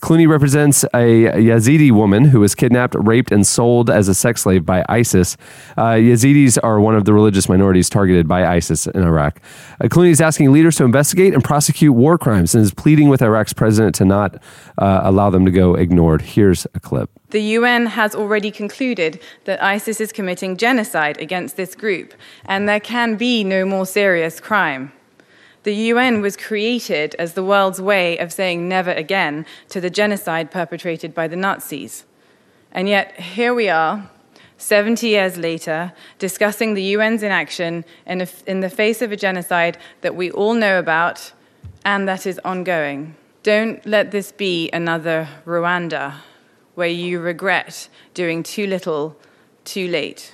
Clooney 0.00 0.28
represents 0.28 0.84
a 0.84 1.24
Yazidi 1.34 1.90
woman 1.90 2.26
who 2.26 2.40
was 2.40 2.54
kidnapped, 2.54 2.94
raped, 2.98 3.32
and 3.32 3.46
sold 3.46 3.90
as 3.90 4.08
a 4.08 4.14
sex 4.14 4.42
slave 4.42 4.64
by 4.64 4.84
ISIS. 4.88 5.36
Uh, 5.76 5.92
Yazidis 5.92 6.58
are 6.62 6.80
one 6.80 6.94
of 6.94 7.04
the 7.04 7.12
religious 7.12 7.48
minorities 7.48 7.88
targeted 7.88 8.28
by 8.28 8.46
ISIS 8.46 8.86
in 8.86 9.02
Iraq. 9.02 9.40
Uh, 9.80 9.84
Clooney 9.84 10.10
is 10.10 10.20
asking 10.20 10.52
leaders 10.52 10.76
to 10.76 10.84
investigate 10.84 11.34
and 11.34 11.42
prosecute 11.42 11.94
war 11.94 12.18
crimes 12.18 12.54
and 12.54 12.62
is 12.62 12.72
pleading 12.72 13.08
with 13.08 13.22
Iraq's 13.22 13.52
president 13.52 13.94
to 13.96 14.04
not 14.04 14.36
uh, 14.78 15.00
allow 15.02 15.30
them 15.30 15.44
to 15.44 15.50
go 15.50 15.74
ignored. 15.74 16.22
Here's 16.22 16.66
a 16.74 16.80
clip. 16.80 17.10
The 17.30 17.40
UN 17.40 17.86
has 17.86 18.14
already 18.14 18.50
concluded 18.50 19.20
that 19.44 19.62
ISIS 19.62 20.00
is 20.00 20.12
committing 20.12 20.56
genocide 20.56 21.18
against 21.20 21.56
this 21.56 21.74
group, 21.74 22.14
and 22.46 22.68
there 22.68 22.80
can 22.80 23.16
be 23.16 23.44
no 23.44 23.66
more 23.66 23.84
serious 23.84 24.40
crime. 24.40 24.92
The 25.68 25.92
UN 25.92 26.22
was 26.22 26.34
created 26.34 27.14
as 27.16 27.34
the 27.34 27.44
world's 27.44 27.78
way 27.78 28.16
of 28.16 28.32
saying 28.32 28.70
never 28.70 28.90
again 28.90 29.44
to 29.68 29.82
the 29.82 29.90
genocide 29.90 30.50
perpetrated 30.50 31.14
by 31.14 31.28
the 31.28 31.36
Nazis. 31.36 32.06
And 32.72 32.88
yet, 32.88 33.20
here 33.20 33.52
we 33.52 33.68
are, 33.68 34.08
70 34.56 35.06
years 35.06 35.36
later, 35.36 35.92
discussing 36.18 36.72
the 36.72 36.94
UN's 36.94 37.22
inaction 37.22 37.84
in, 38.06 38.22
a, 38.22 38.28
in 38.46 38.60
the 38.60 38.70
face 38.70 39.02
of 39.02 39.12
a 39.12 39.16
genocide 39.16 39.76
that 40.00 40.16
we 40.16 40.30
all 40.30 40.54
know 40.54 40.78
about 40.78 41.34
and 41.84 42.08
that 42.08 42.24
is 42.26 42.40
ongoing. 42.46 43.14
Don't 43.42 43.84
let 43.84 44.10
this 44.10 44.32
be 44.32 44.70
another 44.70 45.28
Rwanda 45.44 46.14
where 46.76 46.88
you 46.88 47.20
regret 47.20 47.90
doing 48.14 48.42
too 48.42 48.66
little 48.66 49.18
too 49.66 49.86
late. 49.86 50.32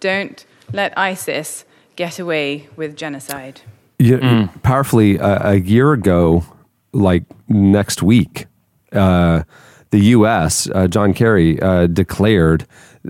Don't 0.00 0.44
let 0.70 0.92
ISIS 0.98 1.64
get 1.96 2.18
away 2.18 2.68
with 2.76 2.94
genocide. 2.94 3.62
Yeah, 4.02 4.48
powerfully 4.62 5.18
uh, 5.20 5.52
a 5.52 5.60
year 5.60 5.92
ago, 5.92 6.44
like 6.92 7.24
next 7.48 8.02
week, 8.02 8.46
uh, 8.92 9.42
the 9.90 10.00
U.S. 10.16 10.68
Uh, 10.74 10.88
John 10.88 11.12
Kerry 11.14 11.60
uh, 11.60 11.86
declared 11.86 12.66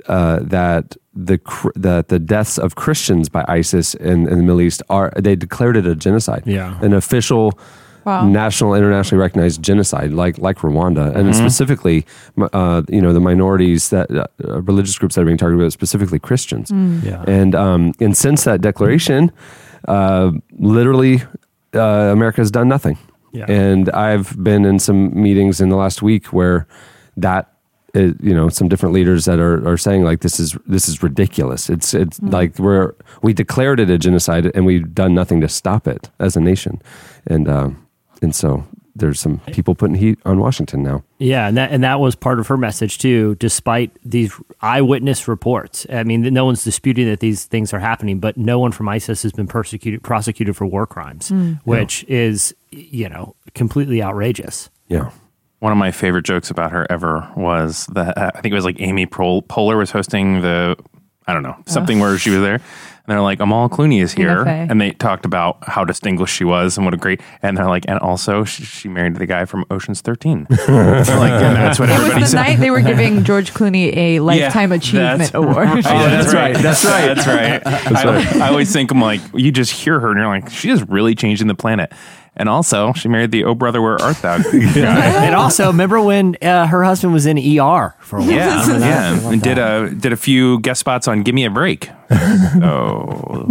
uh, 0.07 0.41
that 0.43 0.97
the 1.15 1.39
that 1.77 2.09
the 2.09 2.19
deaths 2.19 2.59
of 2.59 2.75
Christians 2.75 3.29
by 3.29 3.45
ISIS 3.49 3.95
in, 3.95 4.27
in 4.29 4.37
the 4.39 4.43
Middle 4.43 4.61
East 4.61 4.83
are 4.89 5.13
they 5.17 5.37
declared 5.37 5.77
it 5.77 5.87
a 5.87 5.95
genocide, 5.95 6.43
Yeah. 6.47 6.79
an 6.83 6.93
official. 6.93 7.53
Wow. 8.05 8.27
National, 8.27 8.75
internationally 8.75 9.21
recognized 9.23 9.63
genocide, 9.63 10.11
like 10.13 10.37
like 10.39 10.59
Rwanda, 10.59 11.15
and 11.15 11.33
specifically, 11.37 12.05
uh, 12.53 12.83
you 12.89 13.01
know, 13.01 13.13
the 13.13 13.21
minorities 13.21 13.91
that 13.91 14.11
uh, 14.11 14.27
religious 14.63 14.99
groups 14.99 15.15
that 15.15 15.21
are 15.23 15.25
being 15.25 15.39
targeted, 15.39 15.73
specifically 15.73 16.19
Christians. 16.19 16.73
Yeah. 16.73 17.23
And 17.29 17.55
um, 17.55 17.93
and 18.01 18.17
since 18.17 18.43
that 18.43 18.61
declaration, 18.61 19.31
uh, 19.89 20.33
literally, 20.59 21.23
uh, 21.75 22.11
America 22.13 22.41
has 22.41 22.51
done 22.51 22.69
nothing. 22.69 22.99
Yeah. 23.33 23.47
And 23.49 23.89
I've 23.91 24.43
been 24.43 24.65
in 24.65 24.79
some 24.79 25.15
meetings 25.21 25.61
in 25.61 25.71
the 25.71 25.77
last 25.77 26.03
week 26.03 26.27
where 26.27 26.67
that, 27.17 27.49
is, 27.95 28.15
you 28.21 28.35
know, 28.35 28.49
some 28.49 28.69
different 28.69 28.95
leaders 28.95 29.25
that 29.25 29.39
are, 29.39 29.67
are 29.69 29.77
saying 29.77 30.05
like 30.05 30.21
this 30.21 30.41
is 30.41 30.57
this 30.67 30.89
is 30.89 31.03
ridiculous. 31.03 31.69
It's 31.69 31.93
it's 31.95 32.21
like 32.23 32.59
we're 32.59 32.95
we 33.23 33.35
declared 33.35 33.81
it 33.81 33.91
a 33.91 33.99
genocide 33.99 34.51
and 34.55 34.65
we've 34.65 34.95
done 34.95 35.15
nothing 35.15 35.41
to 35.43 35.49
stop 35.49 35.87
it 35.87 36.11
as 36.19 36.37
a 36.37 36.41
nation, 36.41 36.81
and 37.27 37.49
um, 37.49 37.87
and 38.23 38.35
so 38.35 38.67
there's 38.95 39.21
some 39.21 39.39
people 39.53 39.75
putting 39.75 39.97
heat 39.97 40.19
on 40.25 40.39
Washington 40.39 40.83
now. 40.83 41.03
Yeah, 41.19 41.49
and 41.49 41.57
that 41.57 41.71
and 41.71 41.83
that 41.85 42.01
was 42.01 42.15
part 42.15 42.39
of 42.39 42.47
her 42.49 42.57
message 42.57 42.99
too. 42.99 43.35
Despite 43.37 43.91
these 44.05 44.33
eyewitness 44.61 45.29
reports, 45.29 45.87
I 45.91 46.05
mean, 46.05 46.23
no 46.23 46.45
one's 46.45 46.65
disputing 46.65 47.07
that 47.09 47.21
these 47.21 47.45
things 47.47 47.73
are 47.73 47.79
happening, 47.79 48.19
but 48.19 48.37
no 48.37 48.59
one 48.59 48.73
from 48.73 48.89
ISIS 48.89 49.23
has 49.23 49.33
been 49.33 49.47
persecuted, 49.47 50.03
prosecuted 50.03 50.57
for 50.57 50.67
war 50.67 50.87
crimes, 50.87 51.33
which 51.65 52.05
is 52.05 52.55
you 52.71 53.09
know 53.09 53.35
completely 53.55 54.03
outrageous. 54.03 54.71
Yeah. 54.89 55.11
One 55.61 55.71
of 55.71 55.79
my 55.79 55.93
favorite 55.93 56.25
jokes 56.25 56.51
about 56.51 56.73
her 56.73 56.87
ever 56.91 57.31
was 57.37 57.87
that 57.93 58.19
uh, 58.19 58.33
I 58.35 58.41
think 58.41 58.51
it 58.51 58.57
was 58.57 58.65
like 58.65 58.81
Amy 58.81 59.07
Pol- 59.07 59.43
Poehler 59.43 59.79
was 59.79 59.93
hosting 59.93 60.41
the, 60.41 60.77
I 61.29 61.33
don't 61.33 61.45
know, 61.45 61.57
something 61.67 62.01
where 62.01 62.19
she 62.19 62.31
was 62.31 62.41
there. 62.41 62.61
And 63.05 63.13
they're 63.13 63.21
like, 63.21 63.41
Amal 63.41 63.69
Clooney 63.69 64.01
is 64.01 64.13
here. 64.13 64.45
Buffet. 64.45 64.69
And 64.71 64.81
they 64.81 64.93
talked 64.93 65.25
about 65.25 65.59
how 65.69 65.85
distinguished 65.85 66.35
she 66.37 66.45
was 66.45 66.77
and 66.77 66.85
what 66.85 66.95
a 66.95 66.97
great, 66.97 67.21
and 67.43 67.57
they're 67.59 67.67
like, 67.67 67.85
and 67.89 67.99
also 67.99 68.45
she, 68.45 68.63
she 68.65 68.89
married 68.89 69.17
the 69.17 69.27
guy 69.27 69.45
from 69.45 69.65
Ocean's 69.71 70.01
13. 70.03 70.47
Like, 71.13 71.33
and 71.33 71.57
that's 71.57 71.79
what 71.81 71.89
It 71.89 71.95
everybody 71.95 72.21
was 72.23 72.31
the 72.33 72.37
said. 72.39 72.43
night 72.43 72.59
they 72.61 72.71
were 72.71 72.81
giving 72.81 73.25
George 73.33 73.53
Clooney 73.53 73.95
a 73.97 74.21
lifetime 74.21 74.71
oh, 74.73 74.75
Yeah, 74.75 74.79
achievement 74.79 75.19
that's- 75.19 75.35
award. 75.35 75.69
Oh, 75.69 75.83
that's 75.83 76.33
right. 76.33 76.57
That's 76.57 76.85
right. 76.85 77.15
That's 77.15 77.27
right. 77.27 77.67
I, 78.37 78.47
I 78.47 78.49
always 78.51 78.73
think 78.73 78.91
I'm 78.93 79.01
like, 79.01 79.21
you 79.35 79.51
just 79.51 79.73
hear 79.73 79.99
her 79.99 80.11
and 80.11 80.19
you're 80.19 80.29
like, 80.29 80.49
she 80.51 80.71
is 80.71 80.89
really 80.89 81.15
changing 81.17 81.49
the 81.49 81.55
planet. 81.57 81.93
And 82.35 82.49
also, 82.49 82.93
she 82.95 83.09
married 83.09 83.31
the 83.31 83.45
Oh 83.45 83.55
Brother 83.55 83.83
Where 83.83 84.01
Art 84.01 84.17
Thou 84.23 84.39
guy. 84.39 84.49
and 85.27 85.35
also, 85.35 85.67
remember 85.67 86.01
when 86.01 86.37
uh, 86.41 86.67
her 86.67 86.83
husband 86.83 87.13
was 87.13 87.27
in 87.27 87.37
ER 87.39 87.95
for 88.01 88.17
a 88.19 88.21
while? 88.23 88.31
Yeah, 88.31 88.61
Remember 88.63 88.79
that? 88.79 89.23
yeah, 89.23 89.31
and 89.31 89.43
did 89.43 89.59
a 89.59 89.91
did 89.95 90.13
a 90.13 90.17
few 90.17 90.59
guest 90.61 90.81
spots 90.81 91.07
on 91.09 91.23
"Give 91.25 91.35
Me 91.35 91.45
a 91.45 91.51
Break." 91.51 91.91
oh, 92.63 93.49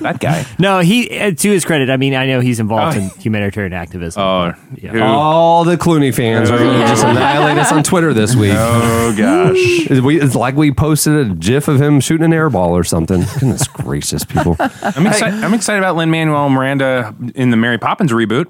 that 0.00 0.18
guy. 0.20 0.44
No, 0.58 0.80
he 0.80 1.18
uh, 1.18 1.32
to 1.32 1.50
his 1.50 1.64
credit. 1.64 1.90
I 1.90 1.96
mean, 1.96 2.14
I 2.14 2.26
know 2.26 2.40
he's 2.40 2.60
involved 2.60 2.96
Oh. 2.96 3.00
in 3.00 3.08
humanitarian 3.20 3.72
activism. 3.72 4.22
Oh, 4.22 4.54
Yeah. 4.76 4.90
who- 4.90 5.02
All 5.02 5.64
the 5.64 5.76
Clooney 5.76 6.14
fans 6.14 6.50
are 6.50 6.58
going 6.58 6.80
to 6.80 6.86
just 6.86 7.04
annihilate 7.06 7.58
us 7.58 7.72
on 7.72 7.82
Twitter 7.82 8.12
this 8.12 8.34
week. 8.34 8.54
oh 8.56 9.14
gosh. 9.16 9.88
We, 10.00 10.20
it's 10.20 10.34
like 10.34 10.56
we 10.56 10.72
posted 10.72 11.14
a 11.30 11.34
GIF 11.34 11.68
of 11.68 11.80
him 11.80 12.00
shooting 12.00 12.24
an 12.24 12.32
air 12.32 12.50
ball 12.50 12.76
or 12.76 12.84
something. 12.84 13.22
Goodness 13.34 13.66
gracious, 13.68 14.24
people! 14.24 14.56
I'm 14.58 15.06
excited. 15.06 15.42
I'm 15.42 15.54
excited 15.54 15.78
about 15.78 15.96
Lin 15.96 16.10
Manuel 16.10 16.48
Miranda 16.50 17.14
in 17.34 17.50
the 17.50 17.56
Mary 17.56 17.78
Poppins 17.78 18.11
reboot. 18.14 18.46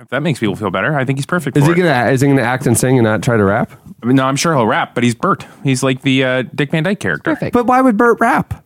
If 0.00 0.08
that 0.08 0.22
makes 0.22 0.38
people 0.40 0.56
feel 0.56 0.70
better, 0.70 0.96
I 0.96 1.04
think 1.04 1.18
he's 1.18 1.26
perfect. 1.26 1.56
Is 1.58 1.64
for 1.66 1.74
he 1.74 1.80
it. 1.80 1.84
gonna 1.84 2.10
is 2.10 2.22
he 2.22 2.28
gonna 2.28 2.40
act 2.42 2.66
and 2.66 2.76
sing 2.76 2.98
and 2.98 3.04
not 3.04 3.22
try 3.22 3.36
to 3.36 3.44
rap? 3.44 3.70
I 4.02 4.06
mean, 4.06 4.16
no, 4.16 4.24
I'm 4.24 4.36
sure 4.36 4.54
he'll 4.54 4.66
rap, 4.66 4.94
but 4.94 5.04
he's 5.04 5.14
Bert. 5.14 5.44
He's 5.62 5.82
like 5.82 6.00
the 6.02 6.24
uh, 6.24 6.42
Dick 6.54 6.70
Van 6.70 6.82
Dyke 6.82 6.98
character. 7.00 7.32
Perfect. 7.34 7.52
But 7.52 7.66
why 7.66 7.82
would 7.82 7.96
Bert 7.98 8.18
rap? 8.18 8.64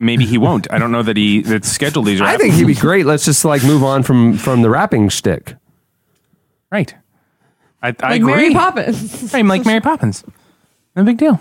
Maybe 0.00 0.26
he 0.26 0.36
won't. 0.36 0.66
I 0.72 0.78
don't 0.78 0.90
know 0.90 1.04
that 1.04 1.16
he 1.16 1.42
that's 1.42 1.68
scheduled 1.68 2.06
these. 2.06 2.20
I 2.22 2.36
think 2.36 2.54
he'd 2.54 2.66
be 2.66 2.74
great. 2.74 3.06
Let's 3.06 3.24
just 3.24 3.44
like 3.44 3.62
move 3.62 3.84
on 3.84 4.02
from 4.02 4.36
from 4.36 4.62
the 4.62 4.70
rapping 4.70 5.08
shtick. 5.08 5.54
right. 6.72 6.92
I, 7.82 7.88
I 8.00 8.08
like 8.10 8.20
agree. 8.22 8.34
Mary 8.34 8.54
Poppins. 8.54 9.34
I'm 9.34 9.46
like 9.46 9.64
Mary 9.66 9.80
Poppins. 9.80 10.24
No 10.96 11.04
big 11.04 11.18
deal. 11.18 11.38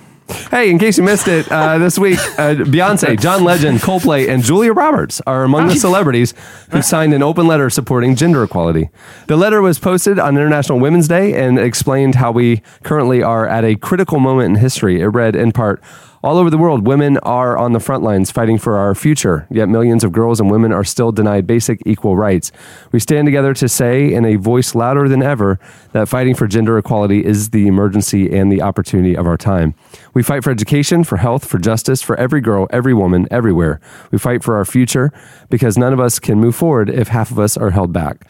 Hey, 0.49 0.69
in 0.69 0.79
case 0.79 0.97
you 0.97 1.03
missed 1.03 1.27
it, 1.27 1.51
uh, 1.51 1.77
this 1.77 1.99
week, 1.99 2.19
uh, 2.37 2.55
Beyonce, 2.55 3.19
John 3.19 3.43
Legend, 3.43 3.79
Coldplay, 3.79 4.29
and 4.29 4.43
Julia 4.43 4.71
Roberts 4.71 5.21
are 5.27 5.43
among 5.43 5.67
the 5.67 5.75
celebrities 5.79 6.33
who 6.71 6.81
signed 6.81 7.13
an 7.13 7.21
open 7.21 7.45
letter 7.45 7.69
supporting 7.69 8.15
gender 8.15 8.43
equality. 8.43 8.89
The 9.27 9.35
letter 9.35 9.61
was 9.61 9.79
posted 9.79 10.19
on 10.19 10.35
International 10.35 10.79
Women's 10.79 11.07
Day 11.07 11.33
and 11.33 11.59
explained 11.59 12.15
how 12.15 12.31
we 12.31 12.61
currently 12.83 13.21
are 13.21 13.47
at 13.47 13.65
a 13.65 13.75
critical 13.75 14.19
moment 14.19 14.55
in 14.55 14.61
history. 14.61 15.01
It 15.01 15.07
read, 15.07 15.35
in 15.35 15.51
part, 15.51 15.83
all 16.23 16.37
over 16.37 16.49
the 16.49 16.57
world, 16.57 16.87
women 16.87 17.17
are 17.17 17.57
on 17.57 17.73
the 17.73 17.81
front 17.81 18.01
lines 18.01 18.31
fighting 18.31 18.57
for 18.57 18.77
our 18.77 18.95
future, 18.95 19.45
yet 19.51 19.67
millions 19.67 20.05
of 20.05 20.13
girls 20.13 20.39
and 20.39 20.49
women 20.49 20.71
are 20.71 20.85
still 20.85 21.11
denied 21.11 21.45
basic 21.45 21.81
equal 21.85 22.15
rights. 22.15 22.49
We 22.93 23.01
stand 23.01 23.27
together 23.27 23.53
to 23.55 23.67
say, 23.67 24.13
in 24.13 24.23
a 24.23 24.37
voice 24.37 24.73
louder 24.73 25.09
than 25.09 25.21
ever, 25.21 25.59
that 25.91 26.07
fighting 26.07 26.33
for 26.33 26.47
gender 26.47 26.77
equality 26.77 27.25
is 27.25 27.49
the 27.49 27.67
emergency 27.67 28.33
and 28.33 28.49
the 28.49 28.61
opportunity 28.61 29.17
of 29.17 29.27
our 29.27 29.35
time. 29.35 29.75
We 30.13 30.23
fight 30.23 30.45
for 30.45 30.51
education, 30.51 31.03
for 31.03 31.17
health, 31.17 31.45
for 31.45 31.59
justice, 31.59 32.01
for 32.01 32.15
every 32.15 32.39
girl, 32.39 32.67
every 32.69 32.93
woman, 32.93 33.27
everywhere. 33.29 33.81
We 34.09 34.17
fight 34.17 34.43
for 34.43 34.55
our 34.55 34.65
future 34.65 35.11
because 35.49 35.77
none 35.77 35.91
of 35.91 35.99
us 35.99 36.19
can 36.19 36.39
move 36.39 36.55
forward 36.55 36.89
if 36.89 37.09
half 37.09 37.31
of 37.31 37.39
us 37.39 37.57
are 37.57 37.71
held 37.71 37.91
back. 37.91 38.25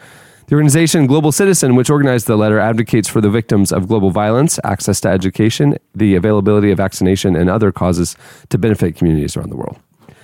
The 0.46 0.56
organization 0.56 1.06
Global 1.06 1.32
Citizen, 1.32 1.74
which 1.74 1.88
organized 1.88 2.26
the 2.26 2.36
letter, 2.36 2.58
advocates 2.58 3.08
for 3.08 3.22
the 3.22 3.30
victims 3.30 3.72
of 3.72 3.88
global 3.88 4.10
violence, 4.10 4.60
access 4.62 5.00
to 5.00 5.08
education, 5.08 5.78
the 5.94 6.16
availability 6.16 6.70
of 6.70 6.76
vaccination, 6.76 7.34
and 7.34 7.48
other 7.48 7.72
causes 7.72 8.14
to 8.50 8.58
benefit 8.58 8.94
communities 8.94 9.38
around 9.38 9.48
the 9.48 9.56
world. 9.56 9.78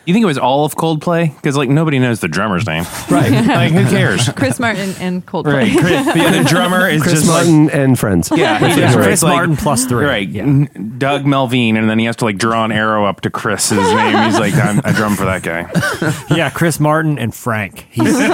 You 0.06 0.14
think 0.14 0.22
it 0.24 0.26
was 0.26 0.38
all 0.38 0.64
of 0.64 0.74
Coldplay? 0.74 1.34
Because 1.36 1.56
like 1.56 1.68
nobody 1.68 1.98
knows 1.98 2.20
the 2.20 2.26
drummer's 2.28 2.66
name, 2.66 2.84
Right. 3.10 3.30
like 3.46 3.72
who 3.72 3.84
cares? 3.88 4.28
Chris 4.36 4.58
Martin 4.58 4.94
and 4.98 5.24
Coldplay. 5.24 5.52
Right. 5.54 5.70
Chris, 5.78 6.06
yeah, 6.16 6.42
the 6.42 6.48
drummer 6.48 6.88
is 6.88 7.02
Chris 7.02 7.14
just 7.14 7.28
like 7.28 7.46
Martin 7.46 7.70
and 7.70 7.98
friends. 7.98 8.30
Yeah, 8.34 8.58
he 8.58 8.64
That's 8.66 8.76
just 8.80 8.96
right. 8.96 9.04
Chris 9.04 9.22
like- 9.22 9.32
Martin 9.34 9.56
plus 9.56 9.84
three. 9.84 10.04
Right. 10.06 10.28
Yeah. 10.28 10.64
Doug 10.98 11.26
Melvine, 11.26 11.76
and 11.76 11.88
then 11.88 11.98
he 11.98 12.06
has 12.06 12.16
to 12.16 12.24
like 12.24 12.38
draw 12.38 12.64
an 12.64 12.72
arrow 12.72 13.04
up 13.04 13.20
to 13.22 13.30
Chris's 13.30 13.78
name. 13.78 14.24
He's 14.24 14.38
like, 14.38 14.54
I'm, 14.54 14.80
I 14.84 14.92
drum 14.92 15.16
for 15.16 15.26
that 15.26 15.42
guy. 15.42 15.70
Yeah, 16.34 16.50
Chris 16.50 16.80
Martin 16.80 17.18
and 17.18 17.34
Frank. 17.34 17.86
He's, 17.90 18.06
he's- 18.18 18.28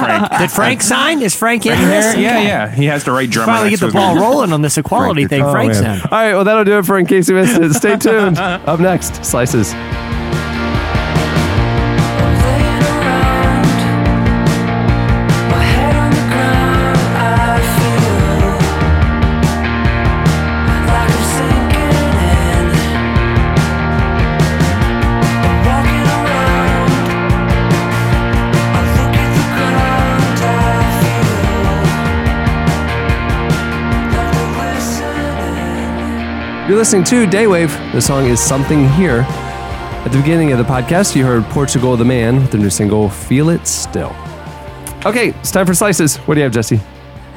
Frank. 0.00 0.38
did 0.38 0.50
Frank 0.50 0.82
sign? 0.82 1.22
Is 1.22 1.34
Frank 1.36 1.66
in 1.66 1.72
There, 1.78 2.14
here? 2.14 2.22
yeah, 2.22 2.40
yeah. 2.40 2.70
He 2.70 2.86
has 2.86 3.04
to 3.04 3.12
write 3.12 3.30
drummer. 3.30 3.52
Finally 3.52 3.70
get 3.70 3.80
the 3.80 3.88
ball 3.90 4.14
name. 4.14 4.22
rolling 4.22 4.52
on 4.52 4.62
this 4.62 4.76
equality 4.78 5.26
thing. 5.26 5.42
Oh, 5.42 5.52
Frank's 5.52 5.78
in. 5.80 5.86
All 5.86 5.96
right, 6.10 6.32
well, 6.34 6.44
that'll 6.44 6.64
do 6.64 6.78
it 6.78 6.86
for 6.86 6.98
In 6.98 7.06
Case 7.06 7.28
You 7.28 7.34
Missed 7.36 7.60
It. 7.60 7.74
Stay 7.74 7.96
tuned. 7.96 8.38
Up 8.38 8.80
next, 8.80 9.24
Slices. 9.24 9.72
Listening. 36.80 37.04
To 37.04 37.26
Daywave. 37.26 37.92
The 37.92 38.00
song 38.00 38.24
is 38.24 38.40
Something 38.40 38.88
Here. 38.92 39.26
At 39.28 40.08
the 40.12 40.18
beginning 40.18 40.52
of 40.52 40.56
the 40.56 40.64
podcast, 40.64 41.14
you 41.14 41.26
heard 41.26 41.44
Portugal 41.50 41.94
the 41.94 42.06
Man 42.06 42.36
with 42.36 42.52
their 42.52 42.60
new 42.62 42.70
single, 42.70 43.10
Feel 43.10 43.50
It 43.50 43.66
Still. 43.66 44.16
Okay, 45.04 45.28
it's 45.40 45.50
time 45.50 45.66
for 45.66 45.74
Slices. 45.74 46.16
What 46.20 46.36
do 46.36 46.40
you 46.40 46.44
have, 46.44 46.54
Jesse? 46.54 46.80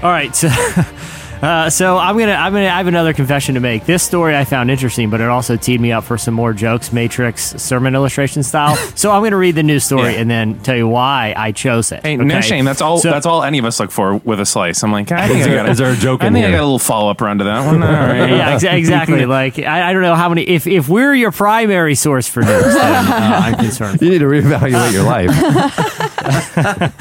All 0.02 0.12
right, 0.12 0.34
uh, 1.44 1.70
so 1.70 1.98
I'm 1.98 2.18
gonna 2.18 2.32
I'm 2.34 2.54
gonna 2.54 2.66
I 2.68 2.78
have 2.78 2.88
another 2.88 3.14
confession 3.14 3.56
to 3.56 3.62
make. 3.62 3.86
This 3.86 4.02
story 4.02 4.36
I 4.36 4.46
found 4.46 4.72
interesting, 4.72 5.10
but 5.10 5.20
it 5.22 5.28
also 5.30 5.58
teed 5.58 5.82
me 5.82 5.92
up 5.92 6.06
for 6.06 6.18
some 6.18 6.34
more 6.34 6.54
jokes, 6.54 6.94
Matrix 6.94 7.62
sermon 7.62 7.94
illustration 7.96 8.44
style. 8.44 8.76
so 8.96 9.12
I'm 9.12 9.22
gonna 9.24 9.38
read 9.38 9.56
the 9.56 9.64
news 9.64 9.84
story 9.84 10.14
Yeah. 10.14 10.22
and 10.22 10.32
then 10.32 10.60
tell 10.60 10.76
you 10.78 10.88
why 10.88 11.34
I 11.36 11.52
chose 11.52 11.92
it. 11.92 12.02
Hey, 12.02 12.16
no 12.16 12.42
shame. 12.42 12.66
That's 12.66 12.82
all. 12.82 12.98
So- 13.00 13.12
that's 13.12 13.26
all 13.26 13.44
any 13.44 13.60
of 13.60 13.66
us 13.66 13.80
look 13.80 13.92
for 13.92 14.16
with 14.18 14.40
a 14.40 14.46
slice. 14.46 14.84
I'm 14.84 14.92
like, 14.92 15.12
I 15.12 15.28
think 15.28 15.42
Is 15.42 15.46
I 15.48 15.50
there- 15.50 15.64
got 15.64 15.70
is 15.70 15.78
there 15.78 15.92
a 15.92 15.96
joke 15.98 16.24
I 16.24 16.28
in 16.28 16.34
think 16.34 16.46
I 16.46 16.52
got 16.52 16.62
a 16.62 16.64
little 16.64 16.80
follow 16.80 17.12
up 17.12 17.20
run 17.22 17.38
to 17.40 17.44
that 17.44 17.66
one. 17.66 17.84
All 17.84 17.90
right. 17.92 18.30
yeah, 18.30 18.56
exa- 18.56 18.74
exactly. 18.74 19.26
like 19.26 19.60
I, 19.60 19.90
I 19.90 19.94
don't 19.94 20.02
know 20.02 20.16
how 20.16 20.30
many. 20.30 20.44
If 20.44 20.66
if 20.66 20.88
we're 20.88 21.14
your 21.14 21.32
primary 21.32 21.96
source 21.96 22.28
for 22.28 22.40
news, 22.40 22.50
then 22.50 22.76
uh, 23.06 23.42
I'm 23.44 23.56
concerned. 23.56 24.02
You 24.02 24.10
need 24.12 24.20
to 24.20 24.26
reevaluate 24.26 24.94
your 24.94 25.04
life. 25.04 26.13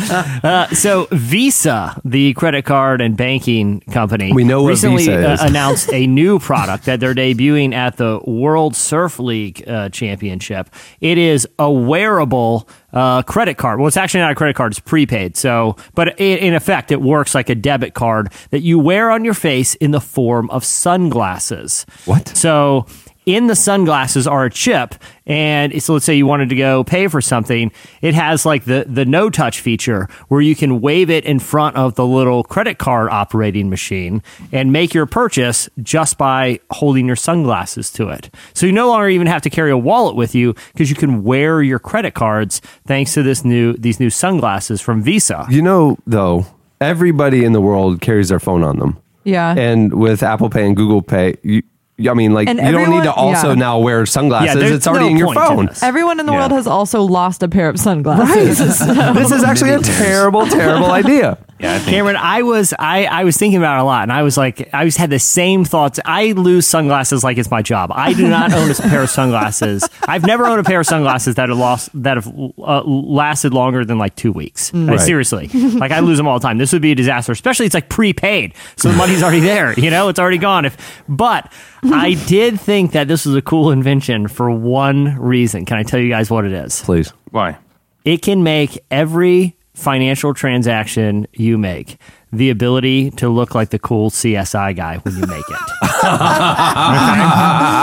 Uh, 0.43 0.67
so 0.69 1.07
Visa, 1.13 2.01
the 2.05 2.35
credit 2.35 2.65
card 2.65 3.01
and 3.01 3.17
banking 3.17 3.81
company, 3.93 4.33
We 4.33 4.45
know 4.45 4.67
recently 4.67 5.09
uh, 5.13 5.37
announced 5.41 5.93
a 5.93 6.07
new 6.21 6.39
product 6.39 6.87
that 6.87 7.01
they're 7.01 7.15
debuting 7.15 7.73
at 7.73 7.97
the 7.97 8.21
World 8.25 8.75
Surf 8.75 9.19
League 9.19 9.67
uh, 9.69 9.89
Championship. 9.91 10.69
It 11.01 11.19
is 11.19 11.47
a 11.59 11.71
wearable 11.71 12.69
uh, 12.93 13.23
credit 13.23 13.57
card. 13.57 13.79
Well, 13.79 13.89
it's 13.89 13.97
actually 13.97 14.21
not 14.21 14.33
a 14.33 14.35
credit 14.35 14.57
card; 14.57 14.73
it's 14.73 14.81
prepaid. 14.81 15.37
So, 15.37 15.77
but 15.95 16.21
i 16.21 16.25
in 16.25 16.55
effect, 16.55 16.91
it 16.91 17.01
works 17.01 17.35
like 17.35 17.49
a 17.49 17.55
debit 17.55 17.95
card 17.95 18.33
that 18.51 18.61
you 18.61 18.79
wear 18.79 19.11
on 19.11 19.25
your 19.25 19.35
face 19.35 19.75
in 19.77 19.93
the 19.93 20.01
form 20.01 20.51
of 20.51 20.65
sunglasses. 20.65 21.87
What? 22.05 22.29
So 22.37 22.87
in 23.25 23.47
the 23.47 23.55
sunglasses 23.55 24.27
are 24.27 24.45
a 24.45 24.51
chip, 24.51 24.95
and 25.27 25.81
so 25.83 25.93
let's 25.93 26.05
say 26.05 26.15
you 26.15 26.27
wanted 26.27 26.49
to 26.49 26.57
go 26.57 26.83
pay 26.83 27.07
for 27.07 27.21
something, 27.21 27.71
it 28.01 28.15
has 28.15 28.45
like 28.45 28.65
the 28.65 28.85
the 28.89 29.05
no 29.05 29.31
touch 29.31 29.61
feature 29.61 30.09
where 30.29 30.41
you 30.41 30.57
can 30.57 30.81
wave 30.81 31.09
it 31.09 31.25
in 31.25 31.39
front 31.39 31.77
of 31.77 31.95
the 31.95 32.05
little 32.05 32.43
credit 32.43 32.79
card 32.79 33.09
operating 33.11 33.71
machine 33.71 34.23
and 34.51 34.73
make 34.73 34.93
your 34.93 35.07
purchase 35.07 35.69
just 35.83 36.19
by 36.19 36.59
holding 36.71 37.07
your 37.07 37.17
sunglasses 37.17 37.91
to 37.93 38.09
it. 38.09 38.29
So 38.55 38.67
you 38.67 38.73
no 38.73 38.89
longer 38.89 39.09
even 39.09 39.29
have 39.29 39.43
to 39.43 39.51
carry 39.51 39.71
a 39.71 39.79
wallet 39.79 40.17
with 40.17 40.35
you 40.35 40.55
because 40.73 40.91
you 40.91 40.97
can 40.97 41.23
wear 41.23 41.63
your 41.63 41.79
credit 41.79 42.15
cards 42.15 42.61
thanks 42.87 43.15
to 43.15 43.23
this 43.23 43.45
new 43.45 43.75
these 43.75 44.01
new 44.01 44.11
sunglasses 44.11 44.81
from 44.81 45.03
Visa. 45.03 45.47
You 45.49 45.63
know, 45.63 45.97
though, 46.07 46.47
everybody 46.81 47.45
in 47.45 47.53
the 47.53 47.61
world 47.61 48.01
carries 48.01 48.31
their 48.31 48.41
phone 48.41 48.65
on 48.65 48.79
them. 48.79 48.99
Yeah. 49.25 49.55
And 49.57 49.95
with 49.95 50.23
Apple 50.23 50.51
Pay 50.51 50.67
and 50.67 50.77
Google 50.77 51.03
Pay, 51.03 51.37
you, 51.43 51.63
I 52.11 52.15
mean, 52.15 52.33
like, 52.33 52.49
And 52.49 52.59
you 52.59 52.65
don't 52.65 52.75
need 52.91 52.99
everyone- 52.99 53.03
to 53.05 53.13
also 53.13 53.49
yeah. 53.51 53.55
now 53.55 53.79
wear 53.79 54.05
sunglasses. 54.07 54.55
there's 54.55 54.71
it's 54.73 54.87
already 54.87 55.07
no 55.07 55.11
in 55.13 55.17
your 55.19 55.27
point 55.29 55.39
to 55.41 55.47
phone. 55.47 55.67
this. 55.67 55.83
Everyone 55.83 56.21
in 56.21 56.27
the 56.27 56.33
Yeah. 56.33 56.39
world 56.41 56.53
has 56.53 56.67
also 56.67 57.03
lost 57.03 57.43
a 57.43 57.49
pair 57.49 57.69
of 57.69 57.79
sunglasses. 57.79 58.59
So- 58.79 59.13
This 59.15 59.31
is 59.31 59.45
actually 59.45 59.71
a 59.73 59.81
terrible, 59.81 60.47
terrible 60.47 60.91
idea. 60.91 61.39
Yeah, 61.61 61.75
I 61.75 61.79
think. 61.79 61.91
Cameron, 61.95 62.17
I 62.17 62.43
was 62.43 62.75
I, 62.77 63.05
I 63.05 63.23
was 63.23 63.37
thinking 63.37 63.59
about 63.59 63.79
it 63.79 63.83
a 63.83 63.85
lot, 63.85 64.03
and 64.03 64.11
I 64.13 64.23
was 64.25 64.37
like, 64.37 64.69
I 64.75 64.83
was 64.83 64.97
had 64.97 65.11
the 65.11 65.21
same 65.21 65.65
thoughts. 65.65 66.01
I 66.05 66.33
lose 66.33 66.67
sunglasses 66.67 67.23
like 67.23 67.39
it's 67.39 67.53
my 67.53 67.63
job. 67.63 67.93
I 67.95 68.15
do 68.15 68.27
not 68.27 68.53
own 68.53 68.69
a 68.69 68.75
pair 68.75 69.03
of 69.03 69.11
sunglasses. 69.11 69.89
I've 70.09 70.27
never 70.27 70.45
owned 70.45 70.59
a 70.59 70.65
pair 70.65 70.81
of 70.81 70.87
sunglasses 70.87 71.37
that 71.37 71.51
have 71.51 71.59
lost 71.59 71.91
that 72.03 72.17
have 72.17 72.27
uh, 72.59 72.83
lasted 72.85 73.55
longer 73.55 73.85
than 73.85 73.97
like 73.99 74.17
two 74.17 74.33
weeks. 74.33 74.75
Like, 74.75 74.91
Right. 74.99 75.01
seriously, 75.01 75.49
like 75.55 75.93
I 75.93 76.01
lose 76.01 76.17
them 76.19 76.27
all 76.27 76.37
the 76.41 76.43
time. 76.49 76.59
This 76.59 76.73
would 76.73 76.83
be 76.83 76.91
a 76.91 76.97
disaster, 76.97 77.31
especially 77.31 77.67
it's 77.67 77.75
like 77.77 77.89
prepaid, 77.89 78.55
so 78.77 78.89
the 78.91 78.97
money's 78.97 79.23
already 79.23 79.39
there. 79.41 79.73
You 79.79 79.91
know, 79.91 80.09
it's 80.09 80.19
already 80.19 80.39
gone. 80.39 80.65
If 80.65 80.77
but 81.09 81.53
I 81.93 82.15
did 82.27 82.61
think 82.61 82.93
that 82.93 83.09
this 83.09 83.27
was 83.27 83.37
a 83.37 83.43
cool 83.43 83.71
invention 83.71 84.29
for 84.29 84.51
one 84.51 85.17
reason. 85.19 85.65
Can 85.65 85.77
I 85.77 85.83
tell 85.83 86.01
you 86.01 86.09
guys 86.09 86.31
what 86.31 86.45
it 86.45 86.53
is? 86.53 86.83
Please. 86.83 87.13
Why? 87.31 87.59
it 88.05 88.23
can 88.23 88.43
make 88.43 88.83
every 88.91 89.57
financial 89.75 90.35
transaction 90.35 91.27
you 91.33 91.57
make 91.59 91.97
the 92.31 92.51
ability 92.51 93.11
to 93.11 93.29
look 93.29 93.55
like 93.55 93.71
the 93.71 93.79
cool 93.79 94.11
CSI 94.11 94.75
guy 94.77 94.97
when 94.99 95.15
you 95.17 95.27
make 95.27 95.45
it. 95.49 95.59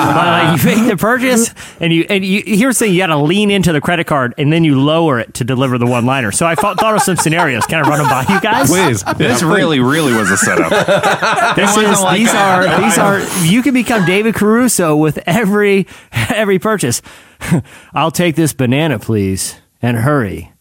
But, 0.09 0.25
like, 0.25 0.63
you 0.63 0.65
make 0.75 0.89
the 0.89 0.97
purchase, 0.97 1.53
and 1.79 1.93
you 1.93 2.05
and 2.09 2.25
you 2.25 2.43
here's 2.45 2.77
the 2.79 2.85
thing: 2.85 2.93
you 2.93 2.99
got 2.99 3.07
to 3.07 3.17
lean 3.17 3.51
into 3.51 3.71
the 3.71 3.79
credit 3.81 4.07
card, 4.07 4.33
and 4.37 4.51
then 4.51 4.63
you 4.63 4.79
lower 4.79 5.19
it 5.19 5.33
to 5.35 5.43
deliver 5.43 5.77
the 5.77 5.85
one 5.85 6.05
liner. 6.05 6.31
So 6.31 6.45
I 6.45 6.55
thought, 6.55 6.79
thought 6.79 6.95
of 6.95 7.01
some 7.01 7.15
scenarios. 7.15 7.65
Can 7.65 7.83
I 7.83 7.87
run 7.87 7.99
them 7.99 8.09
by 8.09 8.25
you 8.27 8.41
guys? 8.41 8.69
Please. 8.69 9.03
This 9.17 9.41
really, 9.43 9.79
really 9.79 10.13
was 10.13 10.29
a 10.31 10.37
setup. 10.37 10.69
This 11.55 11.75
is, 11.77 12.01
like 12.01 12.19
these 12.19 12.33
a- 12.33 12.37
are 12.37 12.81
these 12.81 12.97
are 12.97 13.19
you 13.45 13.61
can 13.61 13.73
become 13.73 14.05
David 14.05 14.35
Caruso 14.35 14.95
with 14.95 15.19
every 15.25 15.87
every 16.11 16.59
purchase. 16.59 17.01
I'll 17.93 18.11
take 18.11 18.35
this 18.35 18.53
banana, 18.53 18.99
please, 18.99 19.55
and 19.81 19.97
hurry. 19.97 20.51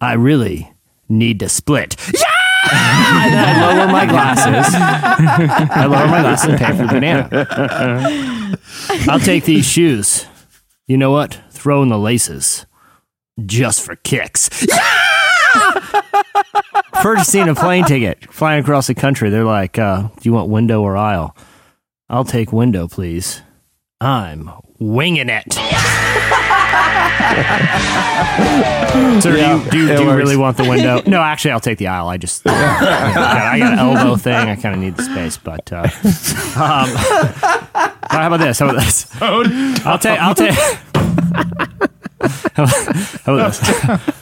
I 0.00 0.14
really 0.14 0.72
need 1.08 1.40
to 1.40 1.48
split. 1.48 1.96
Yeah! 2.14 2.22
I 2.72 3.60
lower 3.60 3.86
my 3.90 4.06
glasses. 4.06 4.74
I 4.74 5.86
lower 5.86 6.06
my 6.06 6.20
glasses 6.20 6.50
and 6.50 6.58
pay 6.58 6.70
for 6.72 6.86
the 6.86 6.92
banana. 6.92 8.58
I'll 9.08 9.20
take 9.20 9.44
these 9.44 9.66
shoes. 9.66 10.26
You 10.86 10.96
know 10.96 11.10
what? 11.10 11.40
Throw 11.50 11.82
in 11.82 11.88
the 11.88 11.98
laces. 11.98 12.66
Just 13.44 13.82
for 13.82 13.96
kicks. 13.96 14.66
Yeah! 14.68 16.02
Purchasing 17.02 17.48
a 17.48 17.54
plane 17.54 17.84
ticket, 17.84 18.32
flying 18.32 18.62
across 18.62 18.86
the 18.86 18.94
country. 18.94 19.30
They're 19.30 19.44
like, 19.44 19.78
uh, 19.78 20.02
do 20.02 20.10
you 20.22 20.32
want 20.32 20.50
window 20.50 20.82
or 20.82 20.96
aisle? 20.96 21.36
I'll 22.08 22.24
take 22.24 22.52
window, 22.52 22.88
please. 22.88 23.42
I'm 24.00 24.50
winging 24.78 25.28
it. 25.28 25.56
Sir, 29.20 29.36
Yeah, 29.36 29.68
do 29.70 29.78
you, 29.78 29.88
do 29.88 29.96
do 29.96 30.02
you 30.04 30.12
really 30.12 30.36
want 30.36 30.56
the 30.56 30.68
window? 30.68 31.02
No, 31.06 31.20
actually, 31.20 31.52
I'll 31.52 31.60
take 31.60 31.78
the 31.78 31.88
aisle. 31.88 32.08
I 32.08 32.16
just, 32.16 32.42
I 32.46 33.12
got, 33.14 33.36
I 33.54 33.58
got 33.58 33.72
an 33.74 33.78
elbow 33.78 34.16
thing. 34.16 34.34
I 34.34 34.56
kind 34.56 34.74
of 34.74 34.80
need 34.80 34.96
the 34.96 35.02
space, 35.02 35.36
but 35.36 35.70
uh, 35.72 35.82
um, 35.82 36.88
how 38.10 38.26
about 38.26 38.38
this? 38.38 38.58
How 38.58 38.68
about 38.68 38.80
this? 38.80 39.06
I'll 39.86 39.98
take, 39.98 40.18
I'll 40.20 40.34
take. 40.34 40.54
How 42.54 43.34
about 43.34 43.52
this? 43.52 44.14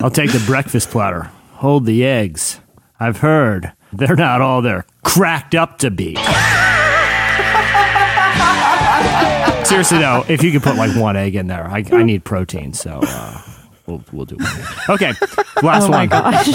I'll 0.00 0.10
take 0.10 0.32
the 0.32 0.42
breakfast 0.46 0.90
platter. 0.90 1.30
Hold 1.54 1.86
the 1.86 2.04
eggs. 2.04 2.60
I've 2.98 3.18
heard 3.18 3.72
they're 3.92 4.16
not 4.16 4.40
all 4.40 4.62
they're 4.62 4.84
cracked 5.04 5.54
up 5.54 5.78
to 5.78 5.90
be. 5.90 6.16
Seriously 9.72 9.98
though, 10.00 10.24
if 10.28 10.42
you 10.42 10.52
could 10.52 10.62
put 10.62 10.76
like 10.76 10.94
one 10.94 11.16
egg 11.16 11.34
in 11.34 11.46
there, 11.46 11.66
I, 11.66 11.82
I 11.92 12.02
need 12.02 12.24
protein, 12.24 12.74
so 12.74 13.00
uh, 13.02 13.40
we'll 13.86 14.04
we'll 14.12 14.26
do 14.26 14.36
one. 14.36 14.46
Okay, 14.90 15.12
last 15.62 15.84
oh 15.84 15.90
one. 15.90 16.08
gosh. 16.08 16.46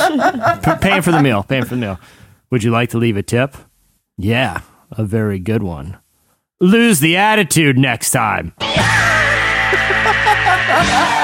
P- 0.63 0.71
paying 0.81 1.01
for 1.01 1.11
the 1.11 1.21
meal. 1.21 1.41
Paying 1.43 1.63
for 1.65 1.71
the 1.75 1.81
meal. 1.81 1.99
Would 2.51 2.63
you 2.63 2.69
like 2.71 2.91
to 2.91 2.97
leave 2.99 3.17
a 3.17 3.23
tip? 3.23 3.55
Yeah, 4.17 4.61
a 4.91 5.03
very 5.03 5.39
good 5.39 5.63
one. 5.63 5.97
Lose 6.59 6.99
the 6.99 7.17
attitude 7.17 7.77
next 7.77 8.11
time. 8.11 8.53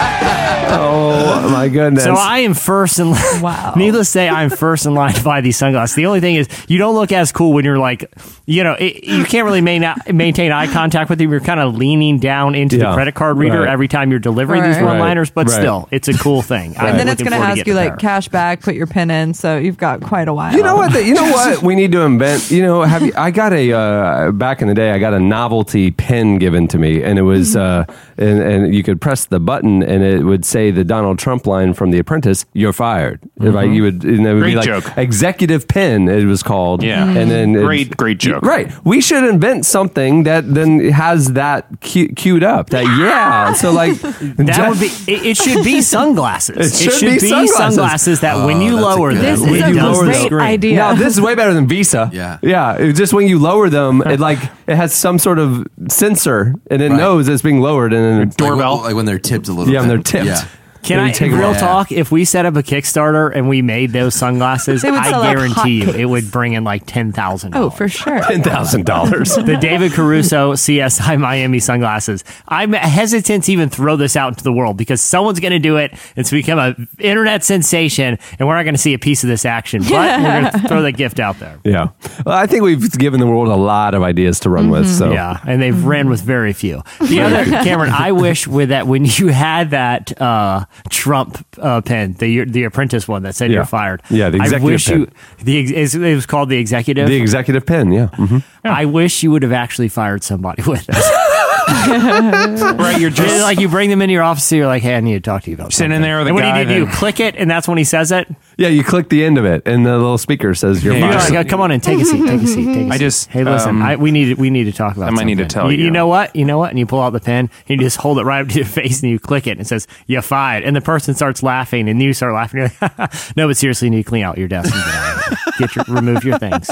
oh 0.79 1.49
my 1.49 1.69
goodness. 1.69 2.03
So 2.03 2.13
I 2.13 2.39
am 2.39 2.53
first 2.53 2.99
in 2.99 3.11
line. 3.11 3.41
Wow. 3.41 3.73
Needless 3.77 4.07
to 4.07 4.11
say, 4.11 4.29
I'm 4.29 4.49
first 4.49 4.85
in 4.85 4.93
line 4.93 5.13
to 5.13 5.23
buy 5.23 5.41
these 5.41 5.57
sunglasses. 5.57 5.95
The 5.95 6.05
only 6.05 6.19
thing 6.19 6.35
is, 6.35 6.47
you 6.67 6.77
don't 6.77 6.95
look 6.95 7.11
as 7.11 7.31
cool 7.31 7.53
when 7.53 7.65
you're 7.65 7.77
like, 7.77 8.11
you 8.45 8.63
know, 8.63 8.73
it, 8.73 9.03
you 9.03 9.23
can't 9.25 9.45
really 9.45 9.61
main, 9.61 9.85
maintain 10.11 10.51
eye 10.51 10.67
contact 10.67 11.09
with 11.09 11.19
them. 11.19 11.31
You're 11.31 11.39
kind 11.39 11.59
of 11.59 11.75
leaning 11.75 12.19
down 12.19 12.55
into 12.55 12.77
Yeah. 12.77 12.89
the 12.89 12.93
credit 12.95 13.15
card 13.15 13.37
reader 13.37 13.59
Right. 13.61 13.69
every 13.69 13.87
time 13.87 14.09
you're 14.11 14.19
delivering 14.19 14.63
these 14.63 14.77
one 14.81 14.99
liners, 14.99 15.29
but 15.29 15.47
Right. 15.47 15.59
still, 15.59 15.87
it's 15.91 16.07
a 16.07 16.13
cool 16.13 16.41
thing. 16.41 16.75
I'm 16.79 16.87
And 16.87 16.99
then 16.99 17.07
it's 17.07 17.21
going 17.21 17.31
to 17.33 17.37
ask 17.45 17.65
you 17.67 17.73
like 17.73 17.89
pair. 17.91 17.97
cash 17.97 18.27
back, 18.29 18.61
put 18.61 18.75
your 18.75 18.87
pin 18.87 19.11
in. 19.11 19.33
So 19.33 19.57
you've 19.57 19.77
got 19.77 20.01
quite 20.01 20.27
a 20.27 20.33
while. 20.33 20.55
You 20.55 20.63
know 20.63 20.75
what? 20.75 20.93
You 21.05 21.13
know 21.13 21.23
what 21.31 21.61
we 21.63 21.75
need 21.75 21.91
to 21.93 22.01
invent. 22.01 22.51
You 22.51 22.61
know, 22.63 22.81
have 22.83 23.01
you? 23.03 23.13
I 23.17 23.31
got 23.31 23.53
a 23.53 23.71
uh, 23.73 24.31
back 24.31 24.61
in 24.61 24.67
the 24.67 24.73
day. 24.73 24.91
I 24.91 24.99
got 24.99 25.13
a 25.13 25.19
novelty 25.19 25.91
pen 25.91 26.37
given 26.37 26.67
to 26.69 26.77
me, 26.77 27.01
and 27.03 27.17
it 27.19 27.23
was 27.23 27.55
uh, 27.55 27.85
and, 28.17 28.39
and 28.41 28.75
you 28.75 28.83
could 28.83 28.99
press 29.01 29.25
the 29.25 29.39
button, 29.39 29.83
and 29.83 30.03
it 30.03 30.23
would 30.23 30.45
say 30.45 30.62
the 30.71 30.83
Donald 30.83 31.19
Trump 31.19 31.45
line 31.47 31.73
from 31.73 31.91
The 31.91 31.99
Apprentice: 31.99 32.45
"You're 32.53 32.73
fired." 32.73 33.19
Right? 33.37 33.53
Mm-hmm. 33.65 33.73
You 33.73 33.83
would. 33.83 34.03
And 34.03 34.25
it 34.27 34.33
would 34.33 34.43
be 34.45 34.55
like 34.55 34.65
joke. 34.65 34.85
executive 34.97 35.67
pen. 35.67 36.07
It 36.07 36.25
was 36.25 36.43
called. 36.43 36.83
Yeah. 36.83 37.05
and 37.05 37.15
mm-hmm. 37.17 37.29
then 37.29 37.53
Great- 37.53 37.97
great 37.97 38.17
joke. 38.19 38.43
Right. 38.43 38.71
We 38.85 39.01
should 39.01 39.23
invent 39.23 39.65
something 39.65 40.23
that 40.23 40.51
then 40.53 40.79
has 40.91 41.33
that 41.33 41.67
cu- 41.81 42.09
queued 42.09 42.43
up. 42.43 42.69
That 42.69 42.83
yeah. 42.85 43.53
So 43.63 43.71
like 43.71 43.99
That 44.01 44.67
would 44.69 44.79
be. 44.79 44.87
It, 45.11 45.25
it 45.25 45.37
should 45.37 45.63
be 45.63 45.81
sunglasses. 45.81 46.81
It 46.81 46.91
should 46.91 47.19
be 47.21 47.47
sunglasses. 47.47 48.19
that 48.21 48.45
when 48.45 48.57
Oh, 48.57 48.59
you 48.61 48.71
that's 48.75 48.83
lower 48.97 49.13
them, 49.13 49.21
This 49.23 49.41
idea. 49.43 49.55
is 49.55 49.61
a 49.61 49.73
does 49.75 49.99
the 49.99 50.05
great 50.05 50.25
screen. 50.25 50.41
idea. 50.41 50.75
Now 50.77 50.93
this 50.95 51.13
is 51.13 51.21
way 51.21 51.35
better 51.35 51.53
than 51.53 51.67
Visa. 51.67 52.09
Yeah. 52.13 52.37
yeah. 52.41 52.73
It's 52.77 52.97
just 52.99 53.13
when 53.13 53.27
you 53.27 53.39
lower 53.39 53.69
them, 53.69 54.01
it 54.05 54.19
like 54.29 54.39
it 54.67 54.75
has 54.75 54.93
some 54.93 55.17
sort 55.19 55.39
of 55.39 55.65
sensor, 55.89 56.53
and 56.69 56.81
it 56.81 56.89
Right. 56.89 56.97
knows 56.97 57.27
it's 57.27 57.41
being 57.41 57.59
lowered, 57.59 57.93
and 57.93 58.03
then 58.03 58.19
Like, 58.29 58.37
Doorbell. 58.37 58.77
like 58.81 58.95
when 58.95 59.05
they're 59.05 59.19
tipped 59.19 59.47
a 59.47 59.53
little 59.53 59.71
yeah, 59.73 59.79
bit. 59.79 59.83
and 59.83 59.91
they're 59.91 60.03
tipped. 60.03 60.25
Yeah. 60.25 60.45
Can 60.83 60.99
I 60.99 61.07
you 61.07 61.13
take 61.13 61.31
'em 61.31 61.39
real 61.39 61.55
talk? 61.55 61.91
If 61.91 62.11
we 62.11 62.25
set 62.25 62.45
up 62.45 62.55
a 62.55 62.63
Kickstarter 62.63 63.31
and 63.33 63.47
we 63.47 63.61
made 63.61 63.91
those 63.91 64.15
sunglasses, 64.15 64.81
They 64.81 64.91
would 64.91 64.99
I 64.99 65.33
guarantee 65.33 65.81
you 65.83 65.89
it 65.91 66.05
would 66.05 66.29
bring 66.31 66.53
in 66.53 66.63
like 66.63 66.83
ten 66.85 67.11
thousand. 67.11 67.55
Oh, 67.55 67.69
for 67.69 67.87
sure. 67.87 68.19
ten 68.27 68.43
thousand 68.43 68.85
dollars. 68.85 69.35
the 69.35 69.57
David 69.57 69.93
Caruso 69.93 70.53
CSI 70.53 71.19
Miami 71.19 71.59
sunglasses. 71.59 72.23
I'm 72.47 72.73
hesitant 72.73 73.45
to 73.45 73.51
even 73.53 73.69
throw 73.69 73.95
this 73.95 74.15
out 74.15 74.29
into 74.33 74.43
the 74.43 74.53
world 74.53 74.77
because 74.77 75.01
someone's 75.01 75.39
going 75.39 75.51
to 75.53 75.59
do 75.59 75.77
it. 75.77 75.93
It's 76.15 76.31
become 76.31 76.59
an 76.59 76.87
internet 76.99 77.43
sensation, 77.43 78.17
and 78.37 78.47
we're 78.47 78.55
not 78.55 78.63
going 78.63 78.75
to 78.75 78.81
see 78.81 78.93
a 78.93 78.99
piece 78.99 79.23
of 79.23 79.29
this 79.29 79.45
action. 79.45 79.81
But 79.83 79.91
we're 80.21 80.41
going 80.41 80.51
to 80.61 80.67
throw 80.67 80.81
the 80.81 80.91
gift 80.91 81.19
out 81.19 81.39
there. 81.39 81.59
Yeah, 81.63 81.89
well, 82.25 82.37
I 82.37 82.45
think 82.45 82.63
we've 82.63 82.91
given 82.97 83.19
the 83.19 83.27
world 83.27 83.47
a 83.47 83.55
lot 83.55 83.93
of 83.93 84.03
ideas 84.03 84.39
to 84.41 84.49
run 84.49 84.69
with. 84.69 84.87
So 84.89 85.11
Yeah, 85.13 85.39
and 85.47 85.61
they've 85.61 85.85
ran 85.85 86.09
with 86.09 86.21
very 86.21 86.53
few. 86.53 86.81
The 86.99 87.21
other, 87.21 87.45
Cameron, 87.45 87.91
I 87.91 88.11
wish 88.11 88.47
with 88.47 88.69
that 88.69 88.85
when 88.87 89.05
you 89.05 89.29
had 89.29 89.69
that 89.71 90.21
uh, 90.21 90.65
Trump 90.89 91.45
uh, 91.59 91.81
pen, 91.81 92.13
the 92.13 92.45
the 92.45 92.63
Apprentice 92.63 93.07
one 93.07 93.23
that 93.23 93.35
said 93.35 93.49
Yeah. 93.51 93.55
you're 93.57 93.65
fired. 93.65 94.01
Yeah, 94.09 94.29
the 94.29 94.39
I 94.39 94.43
executive 94.45 94.63
wish 94.63 94.85
pen. 94.87 94.99
you 94.99 95.07
the 95.43 95.57
ex- 95.59 95.71
is- 95.71 95.95
it 95.95 96.15
was 96.15 96.25
called 96.25 96.49
the 96.49 96.57
executive. 96.57 97.07
the 97.07 97.15
executive 97.15 97.65
pen. 97.65 97.91
Yeah, 97.91 98.07
hmm 98.07 98.39
I 98.65 98.85
wish 98.85 99.23
you 99.23 99.31
would 99.31 99.43
have 99.43 99.51
actually 99.53 99.89
fired 99.89 100.23
somebody 100.23 100.63
with 100.67 100.85
it. 100.89 100.95
right, 101.67 102.97
you're 102.99 103.09
Just 103.09 103.29
just 103.29 103.41
like 103.43 103.59
you 103.59 103.67
bring 103.69 103.89
them 103.89 104.01
into 104.01 104.13
your 104.13 104.23
office, 104.23 104.51
and 104.51 104.57
you're 104.57 104.67
like, 104.67 104.83
"Hey, 104.83 104.95
I 104.95 104.99
need 104.99 105.13
to 105.13 105.19
talk 105.19 105.43
to 105.43 105.49
you 105.49 105.55
about 105.55 105.73
Sitting 105.73 105.91
something." 105.91 106.01
there 106.01 106.17
with 106.19 106.27
a 106.27 106.29
and 106.29 106.35
what 106.35 106.41
do 106.53 106.59
you 106.59 106.65
do? 106.65 106.73
You 106.81 106.85
that- 106.85 106.95
click 106.95 107.19
it, 107.19 107.35
and 107.35 107.49
that's 107.49 107.67
when 107.67 107.77
he 107.77 107.83
says 107.83 108.11
it. 108.11 108.27
Yeah. 108.57 108.67
You 108.69 108.83
click 108.83 109.09
the 109.09 109.23
end 109.23 109.37
of 109.37 109.45
it, 109.45 109.63
and 109.67 109.85
the 109.85 109.91
little 109.97 110.17
speaker 110.17 110.53
says 110.53 110.83
you're 110.83 110.93
Yeah, 110.93 111.09
You're 111.11 111.19
fired. 111.19 111.33
like, 111.33 111.45
"Oh, 111.47 111.49
"Come 111.49 111.61
on 111.61 111.71
in, 111.71 111.81
take 111.81 111.99
a 111.99 112.05
seat, 112.05 112.25
take 112.25 112.41
a 112.41 112.47
seat, 112.47 112.65
take 112.65 112.67
a 112.67 112.73
seat." 112.83 112.91
I 112.91 112.97
just, 112.97 113.29
hey, 113.29 113.43
listen, 113.43 113.69
um, 113.77 113.81
I, 113.81 113.95
we 113.95 114.11
need 114.11 114.37
we 114.37 114.49
need 114.49 114.65
to 114.65 114.71
talk 114.71 114.95
about. 114.95 115.07
I 115.07 115.11
might 115.11 115.25
need 115.25 115.37
to 115.37 115.43
something. 115.43 115.53
tell 115.61 115.71
You 115.71 115.85
you. 115.85 115.91
know 115.91 116.07
what? 116.07 116.35
You 116.35 116.45
know 116.45 116.57
what? 116.57 116.69
And 116.69 116.79
you 116.79 116.85
pull 116.85 117.01
out 117.01 117.11
the 117.11 117.19
pen, 117.19 117.49
and 117.67 117.69
you 117.69 117.77
just 117.85 117.97
hold 117.97 118.19
it 118.19 118.23
right 118.23 118.41
up 118.41 118.47
to 118.49 118.55
your 118.55 118.65
face, 118.65 119.01
and 119.01 119.11
you 119.11 119.19
click 119.19 119.47
it, 119.47 119.51
and 119.51 119.61
it 119.61 119.67
says 119.67 119.87
"You're 120.07 120.21
fired." 120.21 120.63
And 120.63 120.75
the 120.75 120.81
person 120.81 121.13
starts 121.15 121.43
laughing, 121.43 121.89
and 121.89 122.01
you 122.01 122.13
start 122.13 122.33
laughing. 122.33 122.61
You're 122.61 122.71
like, 122.81 123.13
"No, 123.37 123.47
but 123.47 123.57
seriously, 123.57 123.87
you 123.87 123.91
need 123.91 124.03
to 124.03 124.09
clean 124.09 124.23
out 124.23 124.37
your 124.37 124.47
desk 124.47 124.73
and 124.73 124.83
get 124.83 124.93
out 124.95 125.17
of 125.17 125.23
here. 125.57 125.67
Get 125.67 125.75
your 125.75 125.85
remove 125.95 126.23
your 126.23 126.37
things." 126.39 126.69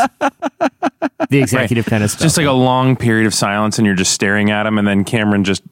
The 1.29 1.39
executive 1.39 1.85
pen 1.85 2.01
is 2.01 2.15
just 2.15 2.37
like 2.37 2.45
a 2.47 2.51
long 2.51 2.95
period 2.95 3.25
of 3.27 3.33
silence, 3.33 3.77
and 3.77 3.85
you're 3.85 3.95
just 3.95 4.11
staring 4.13 4.51
at 4.51 4.65
him, 4.65 4.77
and 4.77 4.87
then 4.87 5.03
Cameron 5.03 5.43
just 5.43 5.63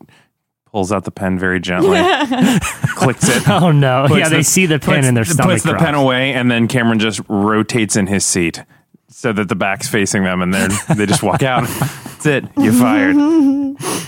pulls 0.72 0.92
out 0.92 1.04
the 1.04 1.12
pen 1.12 1.40
very 1.40 1.60
gently, 1.60 2.00
clicks 2.96 3.28
it. 3.28 3.48
Oh 3.50 3.72
no! 3.72 4.06
puts 4.08 4.20
yeah, 4.20 4.30
they 4.30 4.44
see 4.44 4.66
the 4.66 4.80
pen 4.80 4.96
puts- 4.98 5.08
in 5.08 5.14
their 5.16 5.26
stomach. 5.26 5.54
Puts 5.54 5.64
the 5.64 5.72
drops. 5.72 5.84
pen 5.84 5.96
away, 5.96 6.34
and 6.34 6.50
then 6.50 6.68
Cameron 6.68 7.00
just 7.00 7.22
rotates 7.28 7.96
in 7.96 8.08
his 8.08 8.26
seat 8.26 8.64
so 9.08 9.34
that 9.34 9.50
the 9.50 9.56
back's 9.56 9.88
facing 9.88 10.24
them, 10.24 10.42
and 10.42 10.54
then 10.54 10.72
they 10.96 11.06
just 11.06 11.24
walk 11.24 11.44
out. 11.44 11.68
That's 12.20 12.26
it. 12.26 12.46
You 12.58 12.72
fired. 12.78 13.16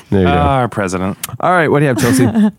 There 0.10 0.20
you 0.20 0.26
go. 0.26 0.32
Our 0.32 0.68
president. 0.68 1.18
All 1.40 1.52
right, 1.52 1.70
what 1.70 1.80
do 1.80 1.86
you 1.86 1.90
have, 1.90 2.00
Chelsea? 2.00 2.28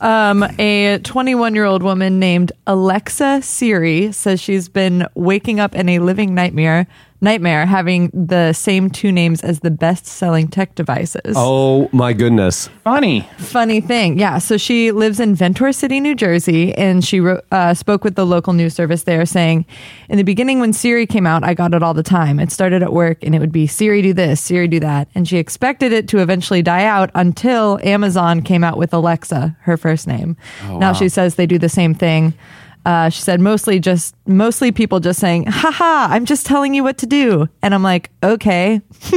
Um, 0.00 0.44
a 0.60 1.00
21 1.02 1.56
year 1.56 1.64
old 1.64 1.82
woman 1.82 2.20
named 2.20 2.52
Alexa 2.68 3.42
Siri 3.42 4.12
says 4.12 4.40
she's 4.40 4.68
been 4.68 5.04
waking 5.16 5.58
up 5.58 5.74
in 5.74 5.88
a 5.88 5.98
living 5.98 6.32
nightmare, 6.32 6.86
nightmare 7.20 7.66
having 7.66 8.10
the 8.14 8.52
same 8.52 8.90
two 8.90 9.10
names 9.10 9.42
as 9.42 9.60
the 9.60 9.70
best 9.70 10.06
selling 10.06 10.48
tech 10.48 10.74
devices. 10.74 11.34
oh 11.36 11.88
my 11.92 12.12
goodness. 12.12 12.68
Funny. 12.84 13.28
Funny 13.38 13.80
thing. 13.80 14.18
Yeah. 14.18 14.38
So 14.38 14.56
she 14.56 14.92
lives 14.92 15.20
in 15.20 15.34
Ventnor 15.34 15.72
City, 15.72 16.00
New 16.00 16.14
Jersey, 16.14 16.72
and 16.74 17.04
she 17.04 17.20
wrote, 17.20 17.44
uh, 17.52 17.74
spoke 17.74 18.04
with 18.04 18.14
the 18.14 18.24
local 18.24 18.52
news 18.52 18.74
service 18.74 19.02
there 19.02 19.26
saying, 19.26 19.66
In 20.08 20.16
the 20.16 20.22
beginning, 20.22 20.60
when 20.60 20.72
Siri 20.72 21.06
came 21.06 21.26
out, 21.26 21.44
I 21.44 21.54
got 21.54 21.74
it 21.74 21.82
all 21.82 21.94
the 21.94 22.02
time. 22.02 22.38
It 22.40 22.50
started 22.52 22.82
at 22.82 22.92
work 22.92 23.18
and 23.22 23.34
it 23.34 23.40
would 23.40 23.52
be 23.52 23.66
Siri 23.66 24.00
do 24.02 24.12
this, 24.12 24.40
Siri 24.40 24.68
do 24.68 24.80
that. 24.80 25.08
And 25.14 25.28
she 25.28 25.38
expected 25.38 25.92
it 25.92 26.08
to 26.08 26.18
eventually 26.18 26.62
die 26.62 26.84
out 26.84 27.10
until 27.14 27.78
Amazon 27.82 28.42
came 28.42 28.64
out 28.64 28.78
with 28.78 28.94
Alexa, 28.94 29.56
her 29.62 29.76
first 29.76 30.06
name. 30.06 30.36
now 30.66 30.92
she 30.92 31.08
says 31.08 31.34
they 31.34 31.46
do 31.46 31.58
the 31.58 31.68
same 31.68 31.94
thing. 31.94 32.34
Uh, 32.88 33.10
she 33.10 33.20
said 33.20 33.38
mostly 33.38 33.78
just 33.78 34.14
mostly 34.26 34.72
people 34.72 34.98
just 34.98 35.20
saying, 35.20 35.44
haha, 35.46 36.06
I'm 36.10 36.24
just 36.24 36.46
telling 36.46 36.72
you 36.72 36.82
what 36.82 36.96
to 36.98 37.06
do. 37.06 37.46
And 37.60 37.74
I'm 37.74 37.82
like, 37.82 38.10
okay. 38.22 38.80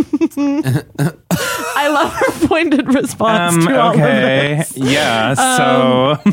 I 1.77 1.87
love 1.87 2.11
her 2.11 2.47
pointed 2.47 2.93
response 2.93 3.55
Um, 3.55 3.61
to 3.67 3.79
all 3.81 3.91
of 3.91 3.95
okay. 3.95 4.55
this. 4.57 4.75
Yeah. 4.75 5.33
So 5.35 6.17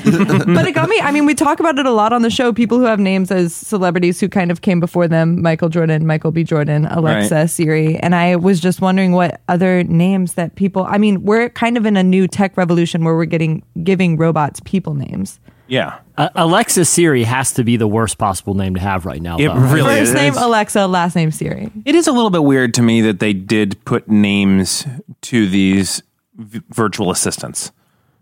but 0.53 0.67
it 0.67 0.75
got 0.75 0.89
me. 0.89 0.99
I 1.01 1.13
mean, 1.13 1.27
we 1.27 1.35
talk 1.35 1.61
about 1.61 1.79
it 1.79 1.87
a 1.87 1.93
lot 1.93 2.13
on 2.13 2.23
the 2.23 2.31
show. 2.31 2.53
People 2.53 2.79
who 2.79 2.87
have 2.87 2.99
names 2.99 3.31
as 3.31 3.55
celebrities 3.55 4.19
who 4.19 4.29
kind 4.29 4.51
of 4.51 4.63
came 4.63 4.81
before 4.81 5.07
them: 5.07 5.41
Michael 5.41 5.69
Jordan, 5.69 6.07
Michael 6.09 6.33
B. 6.33 6.43
Jordan, 6.43 6.87
Alexa, 6.87 7.35
Right. 7.35 7.51
Siri. 7.51 7.97
And 7.99 8.17
I 8.17 8.35
was 8.35 8.59
just 8.59 8.81
wondering 8.81 9.13
what 9.13 9.41
other 9.49 9.85
names 9.85 10.35
that 10.35 10.57
people. 10.57 10.85
I 10.89 10.99
mean, 10.99 11.23
we're 11.23 11.51
kind 11.51 11.77
of 11.77 11.87
in 11.87 11.97
a 11.97 12.03
new 12.03 12.27
tech 12.27 12.57
revolution 12.57 13.05
where 13.05 13.15
we're 13.15 13.27
getting 13.27 13.63
giving 13.85 14.17
robots 14.17 14.61
people 14.65 14.95
names. 14.95 15.39
Yeah, 15.69 15.99
Uh, 16.17 16.29
Alexa 16.35 16.85
Siri 16.85 17.23
has 17.25 17.53
to 17.53 17.63
be 17.65 17.77
the 17.77 17.87
worst 17.87 18.19
possible 18.19 18.55
name 18.55 18.75
to 18.75 18.81
have 18.81 19.07
right 19.07 19.23
now. 19.23 19.37
it 19.39 19.47
though. 19.49 19.55
really 19.55 19.99
First 20.01 20.11
is. 20.11 20.15
name 20.15 20.35
Alexa, 20.37 20.87
last 20.87 21.15
name 21.15 21.31
Siri. 21.31 21.71
It 21.85 21.95
is 21.95 22.07
a 22.09 22.13
little 22.13 22.31
bit 22.31 22.43
weird 22.45 22.75
to 22.75 22.83
me 22.83 23.01
that 23.03 23.21
they 23.21 23.33
did 23.33 23.83
put 23.85 24.09
names 24.09 24.87
to 25.23 25.49
these 25.49 26.03
v- 26.37 26.61
virtual 26.71 27.11
assistants. 27.11 27.71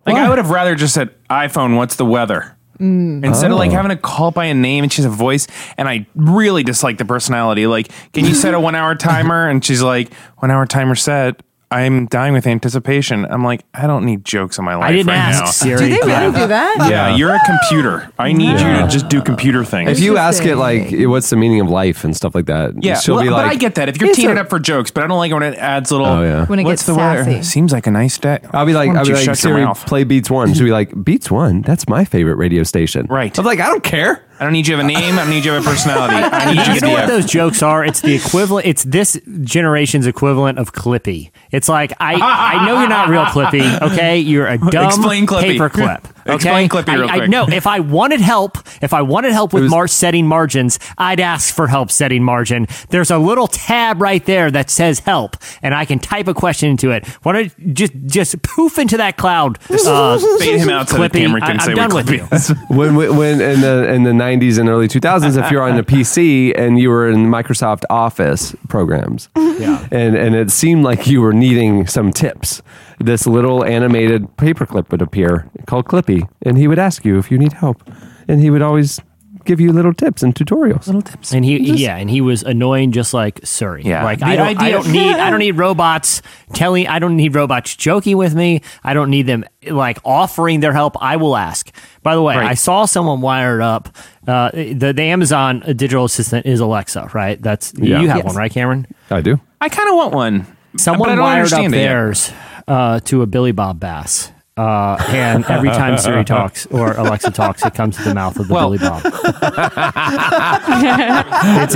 Like 0.05 0.17
I 0.17 0.29
would 0.29 0.39
have 0.39 0.51
rather 0.51 0.75
just 0.75 0.95
said 0.95 1.11
iPhone. 1.31 1.77
What's 1.77 1.97
the 1.97 2.05
weather? 2.05 2.53
Instead 2.79 3.51
of 3.51 3.57
like 3.57 3.71
having 3.71 3.89
to 3.89 3.97
call 3.97 4.31
by 4.31 4.45
a 4.45 4.55
name 4.55 4.85
and 4.85 4.93
she 4.93 5.01
has 5.03 5.07
a 5.11 5.15
voice, 5.15 5.47
and 5.79 5.89
I 5.89 6.07
really 6.15 6.63
dislike 6.63 6.99
the 6.99 7.07
personality. 7.07 7.67
Like, 7.67 7.89
can 8.13 8.27
you 8.27 8.35
set 8.35 8.53
a 8.53 8.61
one 8.61 8.75
hour 8.75 8.95
timer? 8.95 9.49
And 9.49 9.65
she's 9.65 9.81
like, 9.83 10.13
one 10.39 10.51
hour 10.51 10.67
timer 10.67 10.95
set. 10.95 11.41
I'm 11.68 12.07
dying 12.07 12.33
with 12.33 12.46
anticipation. 12.46 13.24
I'm 13.24 13.42
like, 13.42 13.64
I 13.74 13.88
don't 13.88 14.05
need 14.05 14.24
jokes 14.24 14.57
in 14.59 14.64
my 14.64 14.76
life 14.76 14.88
I 14.88 14.92
didn't 14.92 15.09
right 15.09 15.16
ask 15.16 15.40
now. 15.44 15.50
Siri. 15.50 15.79
Do 15.79 15.88
they 15.88 16.07
really 16.07 16.33
do 16.40 16.46
that? 16.46 16.87
Yeah, 16.88 17.16
you're 17.16 17.35
a 17.35 17.40
computer. 17.44 18.09
I 18.18 18.33
need 18.33 18.52
you 18.52 18.76
to 18.76 18.87
just 18.88 19.09
do 19.09 19.20
computer 19.20 19.64
things. 19.64 19.90
If 19.90 19.98
you 19.98 20.16
ask 20.16 20.44
it 20.44 20.57
like, 20.57 20.88
what's 20.92 21.29
the 21.31 21.37
meaning 21.37 21.61
of 21.61 21.68
life 21.68 22.05
and 22.05 22.16
stuff 22.16 22.37
like 22.37 22.46
that, 22.46 22.74
Yeah, 22.83 22.98
she'll 23.00 23.16
well, 23.16 23.24
be 23.24 23.31
like, 23.31 23.46
but 23.46 23.50
I 23.50 23.57
get 23.57 23.74
that. 23.74 23.88
If 23.88 24.00
you're 24.00 24.11
It's 24.11 24.16
teeing 24.16 24.31
it 24.31 24.38
up 24.38 24.48
for 24.48 24.61
jokes, 24.61 24.92
but 24.92 25.02
I 25.02 25.09
don't 25.09 25.18
like 25.18 25.33
it 25.33 25.35
when 25.35 25.42
it 25.42 25.59
adds 25.59 25.90
little. 25.90 26.07
Oh, 26.07 26.22
yeah. 26.22 26.46
When 26.46 26.61
it 26.61 26.64
what's 26.64 26.83
gets 26.83 26.87
the 26.87 26.94
sassy. 26.94 27.31
weather? 27.31 27.42
Seems 27.42 27.72
like 27.72 27.88
a 27.88 27.90
nice 27.90 28.16
day. 28.18 28.38
I'll 28.52 28.64
be 28.64 28.72
like, 28.72 28.90
Why 28.90 28.98
I'll 28.98 29.05
be 29.05 29.09
you 29.11 29.14
like, 29.16 29.24
shut 29.24 29.42
your 29.42 29.55
Siri, 29.55 29.64
mouth? 29.64 29.85
play 29.87 30.05
Beats 30.05 30.31
One. 30.31 30.55
She'll 30.55 30.64
be 30.66 30.70
like, 30.70 31.05
Beats 31.05 31.31
One. 31.33 31.62
That's 31.62 31.88
my 31.88 32.05
favorite 32.05 32.37
radio 32.37 32.62
station. 32.62 33.07
Right. 33.11 33.37
I'm 33.37 33.44
like, 33.44 33.59
I 33.61 33.66
don't 33.66 33.83
care. 33.83 34.24
I 34.38 34.44
don't 34.44 34.53
need 34.53 34.66
you 34.68 34.77
to 34.77 34.83
have 34.83 34.85
a 34.85 34.92
name. 34.92 35.14
I 35.14 35.22
don't 35.22 35.31
need 35.31 35.44
you 35.44 35.51
to 35.51 35.53
have 35.55 35.66
a 35.66 35.68
personality. 35.68 36.14
I 36.33 36.53
need 36.55 36.66
you 36.66 36.75
You 36.75 36.81
to 36.81 36.87
know 36.87 36.92
what 36.92 37.07
those 37.09 37.25
jokes 37.27 37.62
are? 37.62 37.85
It's 37.85 38.01
the 38.01 38.14
equivalent. 38.14 38.66
It's 38.66 38.85
this 38.85 39.18
generation's 39.42 40.07
equivalent 40.07 40.59
of 40.59 40.72
Clippy. 40.72 41.31
It's 41.51 41.68
like 41.68 41.92
I 42.01 42.14
I 42.14 42.66
know 42.66 42.79
you're 42.81 42.88
not 42.88 43.09
real 43.09 43.25
Clippy. 43.25 43.81
Okay, 43.92 44.18
you're 44.18 44.46
a 44.46 44.59
dumb 44.70 44.87
Explain 44.87 45.27
Clippy. 45.27 45.40
paper 45.42 45.68
clip. 45.70 46.07
Okay, 46.27 46.35
Explain 46.35 46.69
Clippy 46.69 46.93
real 46.99 47.09
I, 47.09 47.15
I 47.15 47.17
quick. 47.19 47.31
know 47.31 47.47
if 47.49 47.67
I 47.67 47.81
wanted 47.81 48.21
help, 48.21 48.59
if 48.83 48.93
I 48.93 49.03
wanted 49.03 49.33
help 49.33 49.53
with 49.53 49.65
was- 49.65 49.71
mar- 49.71 49.89
setting 49.89 50.27
margins, 50.27 50.79
I'd 50.99 51.21
ask 51.21 51.55
for 51.55 51.67
help 51.69 51.91
setting 51.91 52.23
margin. 52.23 52.67
There's 52.91 53.11
a 53.11 53.19
little 53.19 53.47
tab 53.47 54.01
right 54.03 54.25
there 54.27 54.51
that 54.51 54.71
says 54.71 55.01
help, 55.01 55.37
and 55.62 55.75
I 55.75 55.85
can 55.85 55.99
type 55.99 56.29
a 56.29 56.35
question 56.35 56.71
into 56.71 56.91
it. 56.91 57.07
Why 57.23 57.33
don't 57.33 57.53
you 57.59 57.73
just 57.73 57.93
just 58.07 58.43
poof 58.43 58.79
into 58.79 58.97
that 58.99 59.17
cloud? 59.17 59.59
Uh, 59.87 60.19
Fade 60.39 60.61
him 60.61 60.69
out 60.69 60.89
so 60.89 60.99
that 60.99 61.12
Clippy. 61.12 61.21
Cameron 61.21 61.43
can 61.43 61.61
I, 61.61 61.65
say 61.65 61.71
I'm 61.73 61.77
done 61.77 61.95
with 61.95 62.11
you. 62.11 62.25
when, 62.77 62.97
when 62.97 63.17
when 63.17 63.41
in 63.41 63.61
the 63.61 63.89
in 63.93 64.03
the 64.03 64.11
90s 64.11 64.59
and 64.59 64.69
early 64.69 64.89
2000s 64.89 65.43
if 65.43 65.51
you're 65.51 65.62
on 65.62 65.79
a 65.79 65.85
PC 65.85 66.53
and 66.59 66.79
you 66.79 66.91
were 66.91 67.09
in 67.09 67.27
Microsoft 67.27 67.85
Office 67.89 68.55
programs 68.69 69.29
Yeah. 69.37 69.87
and 69.93 70.17
and 70.17 70.35
it 70.35 70.51
seemed 70.51 70.83
like 70.83 71.07
you 71.07 71.21
were 71.21 71.33
needing 71.33 71.87
some 71.87 72.12
tips 72.12 72.62
this 73.01 73.27
little 73.27 73.65
animated 73.65 74.25
paperclip 74.37 74.91
would 74.91 75.03
appear 75.03 75.49
called 75.67 75.87
Clippy, 75.87 76.29
and 76.43 76.57
he 76.59 76.69
would 76.69 76.79
ask 76.79 77.05
you 77.05 77.19
if 77.19 77.31
you 77.31 77.39
need 77.39 77.53
help, 77.53 77.83
and 78.29 78.41
he 78.41 78.51
would 78.51 78.63
always 78.63 79.01
give 79.45 79.61
you 79.61 79.73
little 79.73 79.95
tips 79.95 80.25
and 80.25 80.35
tutorials. 80.35 80.87
Little 80.89 81.03
tips. 81.03 81.33
And 81.33 81.45
he, 81.45 81.57
yeah, 81.59 81.95
and 81.97 82.11
he 82.11 82.21
was 82.21 82.43
annoying, 82.43 82.91
just 82.91 83.15
like 83.15 83.39
Siri. 83.45 83.85
Yeah. 83.85 84.03
like 84.03 84.19
The 84.19 84.25
I 84.27 84.35
don't, 84.35 84.61
I 84.61 84.71
don't 84.73 84.91
need, 84.91 85.15
I 85.15 85.31
don't 85.31 85.39
need 85.47 85.53
robots 85.57 86.21
telling, 86.53 86.88
I 86.88 86.99
don't 86.99 87.15
need 87.17 87.33
robots 87.33 87.77
joking 87.77 88.17
with 88.17 88.35
me. 88.35 88.63
I 88.83 88.92
don't 88.92 89.09
need 89.09 89.27
them 89.27 89.44
like 89.71 89.99
offering 90.05 90.59
their 90.59 90.73
help. 90.73 90.97
I 91.01 91.15
will 91.15 91.37
ask. 91.37 91.71
By 92.03 92.17
the 92.17 92.23
way, 92.23 92.35
Right. 92.37 92.51
I 92.51 92.55
saw 92.55 92.87
someone 92.87 93.21
wired 93.21 93.61
up. 93.63 93.88
Uh, 94.27 94.51
the 94.51 94.92
the 94.92 95.03
Amazon 95.03 95.61
digital 95.77 96.05
assistant 96.07 96.44
is 96.47 96.59
Alexa, 96.59 97.11
right? 97.15 97.40
That's 97.40 97.73
Yeah. 97.77 98.01
you 98.01 98.09
have 98.09 98.17
Yes. 98.19 98.27
one, 98.27 98.35
right, 98.35 98.51
Cameron? 98.51 98.88
I 99.13 99.21
do. 99.21 99.38
I 99.61 99.69
kind 99.69 99.88
of 99.88 99.94
want 99.94 100.13
one. 100.13 100.47
Someone 100.77 101.09
wired 101.21 101.21
up 101.53 101.61
understand 101.61 101.73
it 101.73 101.79
yet. 101.79 102.35
Theirs 102.67 102.77
uh, 102.77 103.00
to 103.00 103.23
a 103.23 103.27
Billy 103.27 103.52
Bob 103.52 103.81
Bass. 103.81 104.33
Uh, 104.58 104.96
and 105.08 105.44
every 105.50 105.69
time 105.69 105.98
Siri 105.98 106.25
talks 106.37 106.64
or 106.67 106.92
Alexa 106.94 107.31
talks, 107.33 107.62
it 107.64 107.75
comes 107.75 107.96
to 107.98 108.04
the 108.04 108.14
mouth 108.14 108.38
of 108.38 108.48
the 108.48 108.54
Well- 108.54 108.71
Billy 108.71 108.79
Bob. 108.79 109.02
it's 109.04 109.14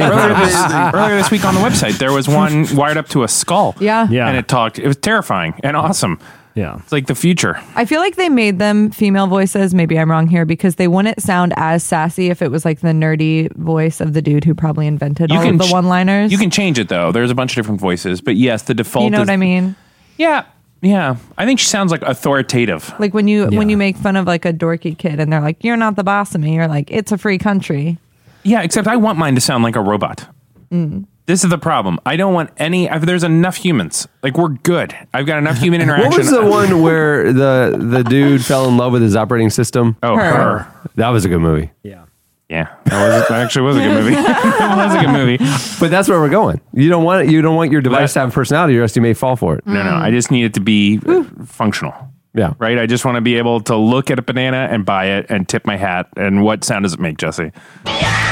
Earlier 0.01 0.35
this, 0.35 0.55
earlier 0.95 1.17
this 1.17 1.31
week 1.31 1.45
on 1.45 1.55
the 1.55 1.61
website, 1.61 1.99
there 1.99 2.13
was 2.13 2.27
one 2.27 2.75
wired 2.75 2.97
up 2.97 3.09
to 3.11 3.23
a 3.23 3.29
skull. 3.29 3.77
Yeah. 3.81 4.09
Yeah. 4.11 4.29
And 4.29 4.39
it 4.39 4.49
talked. 4.49 4.79
It 4.79 4.87
was 4.87 4.97
terrifying 4.97 5.61
and 5.63 5.77
awesome. 5.77 6.19
Yeah. 6.55 6.79
It's 6.79 6.91
like 6.91 7.07
the 7.07 7.15
future. 7.15 7.61
I 7.75 7.85
feel 7.85 8.01
like 8.01 8.17
they 8.17 8.31
made 8.31 8.59
them 8.59 8.91
female 8.91 9.27
voices. 9.27 9.75
Maybe 9.75 9.99
I'm 9.99 10.11
wrong 10.11 10.27
here 10.27 10.47
because 10.47 10.77
they 10.77 10.89
wouldn't 10.89 11.21
sound 11.21 11.53
as 11.57 11.85
sassy 11.85 12.31
if 12.31 12.41
it 12.41 12.51
was 12.51 12.65
like 12.65 12.81
the 12.81 12.89
nerdy 12.89 13.55
voice 13.57 14.01
of 14.01 14.15
the 14.15 14.23
dude 14.23 14.45
who 14.45 14.55
probably 14.55 14.87
invented 14.87 15.31
all 15.31 15.47
of 15.47 15.59
the 15.59 15.67
ch- 15.67 15.73
one-liners. 15.73 16.33
You 16.33 16.39
can 16.39 16.51
change 16.51 16.79
it 16.79 16.89
though. 16.89 17.13
There's 17.13 17.31
a 17.31 17.35
bunch 17.35 17.53
of 17.53 17.57
different 17.57 17.81
voices, 17.81 18.23
but 18.23 18.37
yes, 18.37 18.63
the 18.63 18.73
default. 18.75 19.05
You 19.05 19.11
know 19.11 19.21
is, 19.21 19.29
what 19.29 19.35
I 19.35 19.37
mean? 19.37 19.77
Yeah, 20.17 20.47
yeah. 20.83 21.17
I 21.39 21.45
think 21.47 21.59
she 21.61 21.67
sounds 21.67 21.91
like 21.93 22.03
authoritative. 22.03 22.93
Like 22.99 23.13
when 23.15 23.29
you 23.29 23.45
when 23.47 23.53
Yeah. 23.69 23.73
you 23.73 23.77
make 23.77 23.97
fun 23.97 24.17
of 24.17 24.27
like 24.27 24.45
a 24.45 24.53
dorky 24.53 24.97
kid 24.97 25.21
and 25.21 25.33
they're 25.33 25.41
like, 25.41 25.63
"You're 25.65 25.77
not 25.77 25.97
the 25.97 26.05
boss 26.05 26.35
of 26.35 26.41
me." 26.41 26.55
You're 26.55 26.69
like, 26.69 26.91
"It's 26.91 27.13
a 27.13 27.19
free 27.19 27.39
country." 27.39 27.99
Yeah, 28.43 28.63
except 28.63 28.89
I 28.89 28.97
want 28.97 29.19
mine 29.19 29.35
to 29.35 29.41
sound 29.41 29.63
like 29.65 29.77
a 29.77 29.83
robot. 29.83 30.27
Mm. 30.73 31.05
This 31.27 31.45
is 31.45 31.51
the 31.51 31.59
problem. 31.59 32.01
I 32.07 32.17
don't 32.17 32.35
want 32.35 32.51
any. 32.57 32.89
I've, 32.91 33.07
there's 33.07 33.23
enough 33.23 33.57
humans. 33.57 34.09
Like 34.23 34.37
we're 34.39 34.49
good. 34.49 34.97
I've 35.15 35.27
got 35.27 35.39
enough 35.39 35.59
human 35.59 35.81
interaction. 35.83 36.11
What 36.11 36.19
was 36.19 36.31
the 36.31 36.45
one 36.45 36.83
where 36.83 37.33
the 37.33 37.77
the 37.79 38.03
dude 38.03 38.45
fell 38.45 38.67
in 38.69 38.77
love 38.77 38.93
with 38.93 39.03
his 39.03 39.15
operating 39.15 39.51
system? 39.51 39.97
Oh, 40.03 40.17
Her. 40.17 40.33
her. 40.33 40.73
That 40.97 41.11
was 41.11 41.25
a 41.25 41.29
good 41.29 41.39
movie. 41.41 41.71
Yeah. 41.83 42.05
Yeah, 42.51 42.75
that, 42.87 43.07
was, 43.07 43.29
that 43.29 43.43
actually 43.43 43.63
was 43.63 43.77
a 43.77 43.81
good 43.81 43.95
movie. 43.95 44.15
that 44.17 44.77
was 44.77 44.97
a 44.97 45.07
good 45.07 45.13
movie. 45.13 45.37
But 45.79 45.93
that's 45.93 46.09
where 46.09 46.19
we're 46.19 46.31
going. 46.31 46.61
You 46.73 46.89
don't 46.89 47.05
want 47.05 47.29
you 47.29 47.43
don't 47.43 47.55
want 47.55 47.71
your 47.71 47.81
device 47.81 48.15
to 48.15 48.21
have 48.21 48.33
personality, 48.33 48.77
or 48.77 48.83
else 48.83 48.97
you 48.97 49.03
may 49.03 49.15
fall 49.15 49.37
for 49.37 49.57
it. 49.57 49.65
No, 49.67 49.83
no. 49.85 49.95
I 49.95 50.11
just 50.11 50.33
need 50.33 50.45
it 50.45 50.55
to 50.55 50.61
be 50.61 51.01
uh, 51.07 51.23
functional. 51.45 51.95
Yeah. 52.35 52.55
Right. 52.59 52.79
I 52.79 52.87
just 52.87 53.05
want 53.05 53.17
to 53.17 53.21
be 53.21 53.37
able 53.37 53.61
to 53.63 53.77
look 53.77 54.11
at 54.11 54.19
a 54.19 54.23
banana 54.23 54.69
and 54.71 54.85
buy 54.85 55.07
it 55.07 55.27
and 55.29 55.49
tip 55.49 55.65
my 55.65 55.77
hat. 55.77 56.09
And 56.17 56.43
what 56.45 56.65
sound 56.65 56.85
does 56.85 56.93
it 56.93 57.01
make, 57.01 57.19
Jesse? 57.19 57.53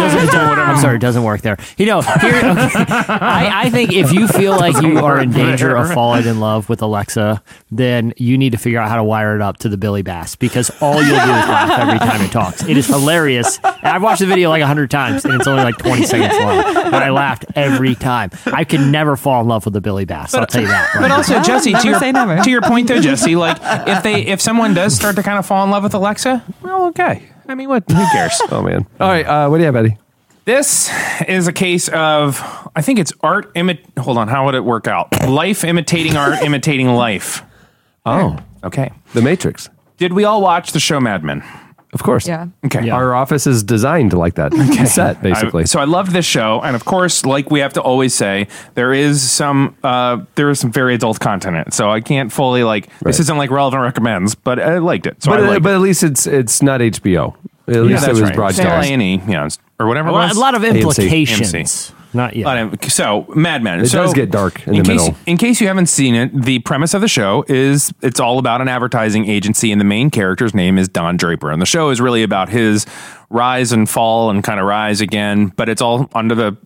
Doesn't, 0.00 0.26
doesn't- 0.26 0.58
I'm 0.60 0.78
sorry, 0.78 0.96
it 0.96 1.00
doesn't 1.00 1.22
work 1.24 1.40
there. 1.42 1.56
You 1.76 1.86
know, 1.86 2.00
here, 2.00 2.34
okay, 2.36 2.70
I, 2.86 3.64
I 3.66 3.70
think 3.70 3.92
if 3.92 4.12
you 4.12 4.26
feel 4.28 4.52
like 4.56 4.80
you 4.82 4.98
are 4.98 5.20
in 5.20 5.30
danger 5.30 5.74
of 5.76 5.92
falling 5.92 6.26
in 6.26 6.40
love 6.40 6.68
with 6.68 6.80
Alexa, 6.82 7.42
then 7.70 8.14
you 8.16 8.38
need 8.38 8.52
to 8.52 8.58
figure 8.58 8.78
out 8.78 8.88
how 8.88 8.96
to 8.96 9.04
wire 9.04 9.34
it 9.36 9.42
up 9.42 9.58
to 9.58 9.68
the 9.68 9.76
Billy 9.76 10.02
Bass 10.02 10.36
because 10.36 10.70
all 10.80 10.94
you'll 10.94 11.04
do 11.10 11.14
is 11.14 11.18
laugh 11.20 11.78
every 11.80 11.98
time 11.98 12.20
it 12.22 12.30
talks. 12.32 12.62
It 12.64 12.76
is 12.76 12.86
hilarious. 12.86 13.58
And 13.62 13.76
I've 13.88 14.02
watched 14.02 14.20
the 14.20 14.26
video 14.26 14.48
like 14.48 14.60
100 14.60 14.90
times 14.90 15.24
and 15.24 15.34
it's 15.34 15.46
only 15.46 15.64
like 15.64 15.76
20 15.78 16.04
seconds 16.04 16.38
long. 16.40 16.90
But 16.90 17.02
I 17.02 17.10
laughed 17.10 17.44
every 17.54 17.94
time. 17.94 18.30
I 18.46 18.64
can 18.64 18.90
never 18.90 19.16
fall 19.16 19.40
in 19.42 19.48
love 19.48 19.64
with 19.64 19.74
the 19.74 19.80
Billy 19.80 20.04
Bass. 20.04 20.34
I'll 20.34 20.46
tell 20.46 20.62
you 20.62 20.68
that. 20.68 20.94
right 20.94 21.02
But 21.02 21.08
now. 21.08 21.16
also, 21.16 21.40
Jesse, 21.42 21.72
to 21.72 21.84
never 21.84 22.04
your, 22.04 22.12
never. 22.12 22.42
to 22.42 22.50
your 22.50 22.62
point 22.62 22.88
though, 22.88 23.00
Jesse, 23.00 23.36
like 23.36 23.58
if 23.88 24.02
they 24.02 24.26
if 24.26 24.40
someone 24.40 24.74
does 24.74 24.94
start 24.94 25.16
to 25.16 25.22
kind 25.22 25.38
of 25.38 25.46
fall 25.46 25.64
in 25.64 25.70
love 25.70 25.82
with 25.82 25.94
Alexa, 25.94 26.42
well, 26.62 26.86
okay. 26.86 27.19
I 27.50 27.54
mean, 27.54 27.68
what? 27.68 27.84
Who 27.90 28.06
cares? 28.12 28.40
Oh 28.50 28.62
man. 28.62 28.86
All 28.98 29.08
right. 29.08 29.26
Uh, 29.26 29.48
what 29.48 29.56
do 29.58 29.62
you 29.62 29.66
have, 29.66 29.76
Eddie? 29.76 29.96
This 30.44 30.90
is 31.28 31.46
a 31.46 31.52
case 31.52 31.88
of 31.88 32.40
I 32.74 32.82
think 32.82 32.98
it's 32.98 33.12
art 33.20 33.52
imit. 33.54 33.80
Hold 33.98 34.18
on, 34.18 34.28
how 34.28 34.46
would 34.46 34.54
it 34.54 34.64
work 34.64 34.86
out? 34.88 35.28
Life 35.28 35.64
imitating 35.64 36.16
art, 36.16 36.42
imitating 36.42 36.88
life. 36.88 37.42
Oh, 38.06 38.38
Okay. 38.62 38.90
The 39.14 39.22
Matrix. 39.22 39.68
Did 39.96 40.12
we 40.12 40.24
all 40.24 40.42
watch 40.42 40.72
the 40.72 40.80
show 40.80 41.00
Mad 41.00 41.24
Men? 41.24 41.42
Of 41.92 42.04
course. 42.04 42.28
Yeah. 42.28 42.46
Okay. 42.64 42.84
Yeah. 42.86 42.94
Our 42.94 43.14
office 43.14 43.48
is 43.48 43.64
designed 43.64 44.12
like 44.12 44.34
that. 44.36 44.52
Set 44.88 45.20
basically. 45.22 45.62
I- 45.62 45.66
so 45.66 45.80
I 45.80 45.84
loved 45.84 46.12
this 46.12 46.24
show, 46.24 46.60
and 46.62 46.76
of 46.76 46.84
course, 46.84 47.26
like 47.26 47.50
we 47.50 47.58
have 47.60 47.72
to 47.72 47.80
always 47.82 48.14
say, 48.14 48.46
there 48.74 48.92
is 48.92 49.28
some 49.28 49.76
uh, 49.82 50.18
there 50.36 50.50
is 50.50 50.60
some 50.60 50.70
very 50.70 50.94
adult 50.94 51.18
content 51.18 51.56
in 51.56 51.62
it. 51.62 51.74
So 51.74 51.90
I 51.90 52.00
can't 52.00 52.32
fully 52.32 52.62
like 52.62 52.86
Right. 52.86 53.06
this 53.10 53.18
isn't 53.20 53.36
like 53.38 53.50
relevant 53.50 53.82
recommends, 53.82 54.36
but 54.36 54.60
I 54.60 54.78
liked 54.78 55.06
it. 55.06 55.20
So 55.22 55.30
but 55.32 55.40
I 55.42 55.56
uh, 55.56 55.58
but 55.60 55.74
at 55.74 55.80
least 55.80 56.02
it's 56.04 56.26
it's 56.28 56.62
not 56.62 56.80
HBO. 56.80 57.34
At 57.66 57.74
Yeah, 57.74 57.80
least 57.82 58.02
it 58.04 58.06
that's 58.06 58.10
was 58.12 58.22
right. 58.22 58.34
broadcast. 58.34 58.88
A&E, 58.90 59.20
yeah, 59.28 59.48
or 59.78 59.86
whatever. 59.86 60.08
a 60.08 60.12
it 60.12 60.14
lot, 60.14 60.28
was. 60.28 60.36
a 60.36 60.40
lot 60.40 60.54
of 60.54 60.62
AMC. 60.62 61.92
Implications. 62.14 62.14
Not 62.14 62.36
yet. 62.36 62.46
Uh, 62.46 62.88
So, 62.88 63.26
Mad 63.34 63.62
Men. 63.62 63.80
It 63.80 63.86
so, 63.86 64.02
does 64.02 64.14
get 64.14 64.30
dark 64.30 64.66
in 64.66 64.74
the 64.74 64.82
case, 64.82 64.88
middle. 64.88 65.16
In 65.26 65.36
case 65.36 65.60
you 65.60 65.68
haven't 65.68 65.86
seen 65.86 66.14
it, 66.14 66.42
the 66.42 66.58
premise 66.60 66.94
of 66.94 67.00
the 67.00 67.08
show 67.08 67.44
is 67.48 67.92
it's 68.02 68.20
all 68.20 68.38
about 68.38 68.60
an 68.60 68.68
advertising 68.68 69.28
agency, 69.28 69.72
and 69.72 69.80
the 69.80 69.84
main 69.84 70.10
character's 70.10 70.54
name 70.54 70.78
is 70.78 70.88
Don 70.88 71.16
Draper. 71.16 71.50
And 71.50 71.60
the 71.60 71.66
show 71.66 71.90
is 71.90 72.00
really 72.00 72.22
about 72.22 72.48
his 72.48 72.86
rise 73.28 73.72
and 73.72 73.88
fall 73.88 74.30
and 74.30 74.42
kind 74.42 74.58
of 74.60 74.66
rise 74.66 75.00
again, 75.00 75.48
but 75.56 75.68
it's 75.68 75.82
all 75.82 76.08
under 76.14 76.34
the 76.34 76.56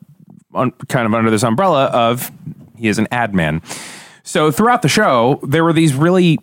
un, 0.55 0.71
kind 0.89 1.07
of 1.07 1.15
under 1.15 1.31
this 1.31 1.43
umbrella 1.43 1.87
of 1.87 2.31
he 2.77 2.89
is 2.89 2.99
an 2.99 3.09
ad 3.11 3.35
man. 3.35 3.63
So 4.23 4.51
throughout 4.51 4.83
the 4.83 4.89
show, 4.89 5.39
there 5.43 5.65
were 5.65 5.73
these 5.75 5.95
really 5.95 6.39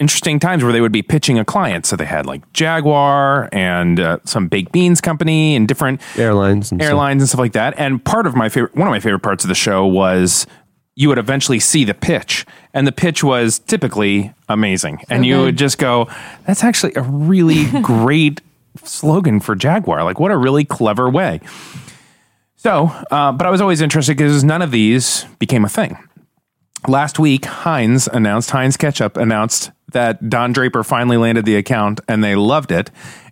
interesting 0.00 0.40
times 0.40 0.64
where 0.64 0.72
they 0.72 0.80
would 0.80 0.90
be 0.90 1.02
pitching 1.02 1.38
a 1.38 1.44
client. 1.44 1.86
So 1.86 1.94
they 1.94 2.06
had 2.06 2.26
like 2.26 2.52
Jaguar 2.52 3.48
and 3.52 4.00
uh, 4.00 4.18
some 4.24 4.48
baked 4.48 4.72
beans 4.72 5.00
company 5.00 5.54
and 5.54 5.68
different 5.68 6.00
Airlines 6.16 6.72
and 6.72 6.80
stuff. 6.80 6.88
airlines 6.90 7.22
and 7.22 7.28
stuff 7.28 7.38
like 7.40 7.52
that. 7.52 7.74
And 7.78 8.04
part 8.04 8.26
of 8.26 8.34
my 8.34 8.48
favorite, 8.48 8.74
one 8.74 8.88
of 8.88 8.92
my 8.92 9.00
favorite 9.00 9.20
parts 9.20 9.44
of 9.44 9.48
the 9.48 9.54
show 9.54 9.86
was 9.86 10.46
you 10.96 11.08
would 11.08 11.18
eventually 11.18 11.60
see 11.60 11.84
the 11.84 11.94
pitch, 11.94 12.44
and 12.74 12.86
the 12.86 12.92
pitch 12.92 13.22
was 13.22 13.58
typically 13.60 14.34
amazing, 14.48 15.00
and 15.08 15.24
you 15.24 15.36
good. 15.36 15.44
would 15.44 15.56
just 15.58 15.78
go, 15.78 16.08
"That's 16.46 16.64
actually 16.64 16.94
a 16.96 17.02
really 17.02 17.66
great 17.82 18.40
slogan 18.82 19.40
for 19.40 19.54
Jaguar. 19.54 20.02
Like, 20.04 20.18
what 20.18 20.30
a 20.30 20.36
really 20.36 20.64
clever 20.64 21.08
way." 21.08 21.40
So, 22.56 22.86
uh, 23.10 23.32
but 23.32 23.46
I 23.46 23.50
was 23.50 23.62
always 23.62 23.80
interested 23.80 24.18
because 24.18 24.44
none 24.44 24.60
of 24.60 24.72
these 24.72 25.24
became 25.38 25.64
a 25.64 25.68
thing. 25.70 25.96
Last 26.88 27.18
week, 27.18 27.44
Heinz 27.44 28.08
announced, 28.08 28.50
Heinz 28.50 28.76
Ketchup 28.76 29.16
announced 29.16 29.70
that 29.92 30.30
Don 30.30 30.52
Draper 30.52 30.82
finally 30.82 31.16
landed 31.16 31.44
the 31.44 31.56
account 31.56 32.00
and 32.08 32.24
they 32.24 32.34
loved 32.34 32.72
it. 32.72 32.90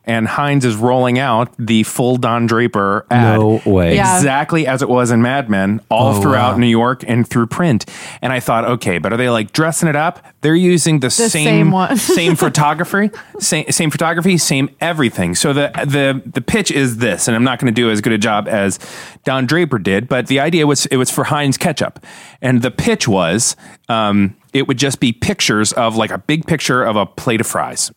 And 0.09 0.27
Heinz 0.27 0.65
is 0.65 0.75
rolling 0.75 1.19
out 1.19 1.53
the 1.59 1.83
full 1.83 2.17
Don 2.17 2.47
Draper 2.47 3.07
ad. 3.11 3.39
No 3.39 3.61
way. 3.67 3.95
Yeah. 3.95 4.17
Exactly 4.17 4.67
as 4.67 4.81
it 4.81 4.89
was 4.89 5.11
in 5.11 5.21
Mad 5.21 5.51
Men, 5.51 5.83
all 5.91 6.17
Oh, 6.17 6.23
throughout 6.23 6.53
wow. 6.53 6.59
New 6.59 6.67
York 6.67 7.05
and 7.07 7.29
through 7.29 7.47
print. 7.49 7.85
And 8.23 8.33
I 8.33 8.41
thought, 8.41 8.65
okay, 8.65 8.97
but 8.97 9.13
are 9.13 9.19
they 9.19 9.29
like 9.29 9.53
dressing 9.53 9.87
it 9.87 9.95
up? 9.97 10.25
They're 10.41 10.55
using 10.57 11.01
the, 11.01 11.11
same 11.11 11.29
same 11.29 11.71
one. 11.71 11.97
same 11.99 12.37
photography, 12.37 13.11
same, 13.39 13.71
same 13.71 13.91
photography, 13.91 14.39
same 14.39 14.71
everything. 14.81 15.35
So 15.35 15.53
the 15.53 15.71
the 15.85 16.23
the 16.25 16.41
pitch 16.41 16.71
is 16.71 16.97
this, 16.97 17.29
and 17.29 17.37
I'm 17.37 17.45
not 17.45 17.59
going 17.59 17.73
to 17.75 17.79
do 17.79 17.91
as 17.91 18.01
good 18.01 18.15
a 18.15 18.19
job 18.19 18.49
as 18.49 18.79
Don 19.25 19.45
Draper 19.45 19.79
did, 19.79 20.09
but 20.09 20.29
the 20.29 20.41
idea 20.41 20.67
was 20.67 20.87
it 20.87 20.97
was 20.97 21.11
for 21.11 21.25
Heinz 21.25 21.59
ketchup, 21.59 22.03
and 22.41 22.63
the 22.63 22.71
pitch 22.71 23.07
was 23.07 23.57
um, 23.91 24.37
it 24.55 24.67
would 24.69 24.79
just 24.79 25.01
be 25.01 25.13
pictures 25.13 25.75
of 25.75 25.97
like 25.97 26.11
a 26.11 26.19
big 26.19 26.47
picture 26.47 26.83
of 26.83 26.97
a 26.97 27.05
plate 27.05 27.43
of 27.43 27.47
fries, 27.47 27.93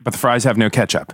but 0.00 0.12
the 0.12 0.18
fries 0.18 0.42
have 0.42 0.56
no 0.58 0.68
ketchup. 0.68 1.12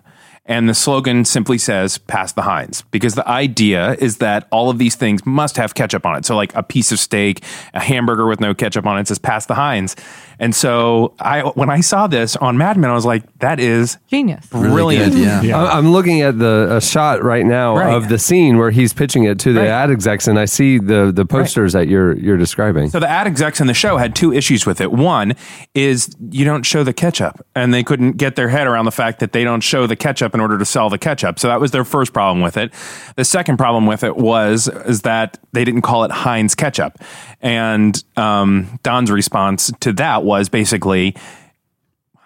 And 0.48 0.66
the 0.68 0.74
slogan 0.74 1.26
simply 1.26 1.58
says, 1.58 1.98
pass 1.98 2.32
the 2.32 2.40
Heinz, 2.42 2.80
because 2.90 3.14
the 3.14 3.28
idea 3.28 3.92
is 4.00 4.16
that 4.16 4.48
all 4.50 4.70
of 4.70 4.78
these 4.78 4.94
things 4.96 5.24
must 5.26 5.58
have 5.58 5.74
ketchup 5.74 6.06
on 6.06 6.16
it. 6.16 6.24
So, 6.24 6.34
like 6.36 6.54
a 6.54 6.62
piece 6.62 6.90
of 6.90 6.98
steak, 6.98 7.44
a 7.74 7.80
hamburger 7.80 8.26
with 8.26 8.40
no 8.40 8.54
ketchup 8.54 8.86
on 8.86 8.98
it 8.98 9.06
says, 9.08 9.18
pass 9.18 9.44
the 9.44 9.54
Heinz. 9.54 9.94
And 10.40 10.54
so, 10.54 11.14
I 11.20 11.40
when 11.42 11.68
I 11.68 11.80
saw 11.80 12.06
this 12.06 12.34
on 12.36 12.56
Mad 12.56 12.78
Men, 12.78 12.90
I 12.90 12.94
was 12.94 13.04
like, 13.04 13.24
that 13.40 13.60
is 13.60 13.98
Genius. 14.08 14.46
brilliant. 14.46 15.12
yeah. 15.14 15.58
I- 15.58 15.76
I'm 15.76 15.92
looking 15.92 16.22
at 16.22 16.38
the 16.38 16.68
a 16.76 16.80
shot 16.80 17.22
right 17.22 17.44
now 17.44 17.76
Right. 17.76 17.92
of 17.94 18.08
the 18.08 18.18
scene 18.18 18.56
where 18.56 18.70
he's 18.70 18.92
pitching 18.94 19.24
it 19.24 19.38
to 19.40 19.52
the 19.52 19.60
Right. 19.60 19.68
ad 19.68 19.90
execs, 19.90 20.26
and 20.28 20.38
I 20.38 20.46
see 20.46 20.78
the 20.78 21.12
the 21.14 21.26
posters 21.26 21.74
that 21.74 21.88
you're 21.88 22.14
you're 22.16 22.36
describing. 22.38 22.88
So 22.88 23.00
the 23.00 23.08
ad 23.10 23.26
execs 23.26 23.60
in 23.60 23.66
the 23.66 23.74
show 23.74 23.98
had 23.98 24.14
two 24.14 24.32
issues 24.32 24.64
with 24.64 24.80
it. 24.80 24.92
One 24.92 25.34
is 25.74 26.08
you 26.30 26.44
don't 26.46 26.62
show 26.64 26.84
the 26.84 26.92
ketchup, 26.94 27.44
and 27.54 27.74
they 27.74 27.82
couldn't 27.82 28.12
get 28.16 28.36
their 28.36 28.48
head 28.48 28.66
around 28.66 28.86
the 28.86 28.92
fact 28.92 29.18
that 29.20 29.32
they 29.32 29.44
don't 29.44 29.60
show 29.60 29.86
the 29.86 29.96
ketchup 29.96 30.34
in 30.38 30.40
order 30.40 30.56
to 30.56 30.64
sell 30.64 30.88
the 30.88 30.98
ketchup. 30.98 31.38
So 31.40 31.48
that 31.48 31.60
was 31.60 31.72
their 31.72 31.84
first 31.84 32.12
problem 32.12 32.40
with 32.40 32.56
it. 32.56 32.72
The 33.16 33.24
second 33.24 33.56
problem 33.56 33.86
with 33.86 34.04
it 34.04 34.16
was 34.16 34.68
is 34.86 35.02
that 35.02 35.38
they 35.52 35.64
didn't 35.64 35.82
call 35.82 36.04
it 36.04 36.10
Heinz 36.12 36.54
ketchup, 36.54 36.98
and 37.40 38.02
um, 38.16 38.78
Don's 38.84 39.10
response 39.10 39.72
to 39.80 39.92
that 39.94 40.22
was 40.24 40.48
basically. 40.48 41.14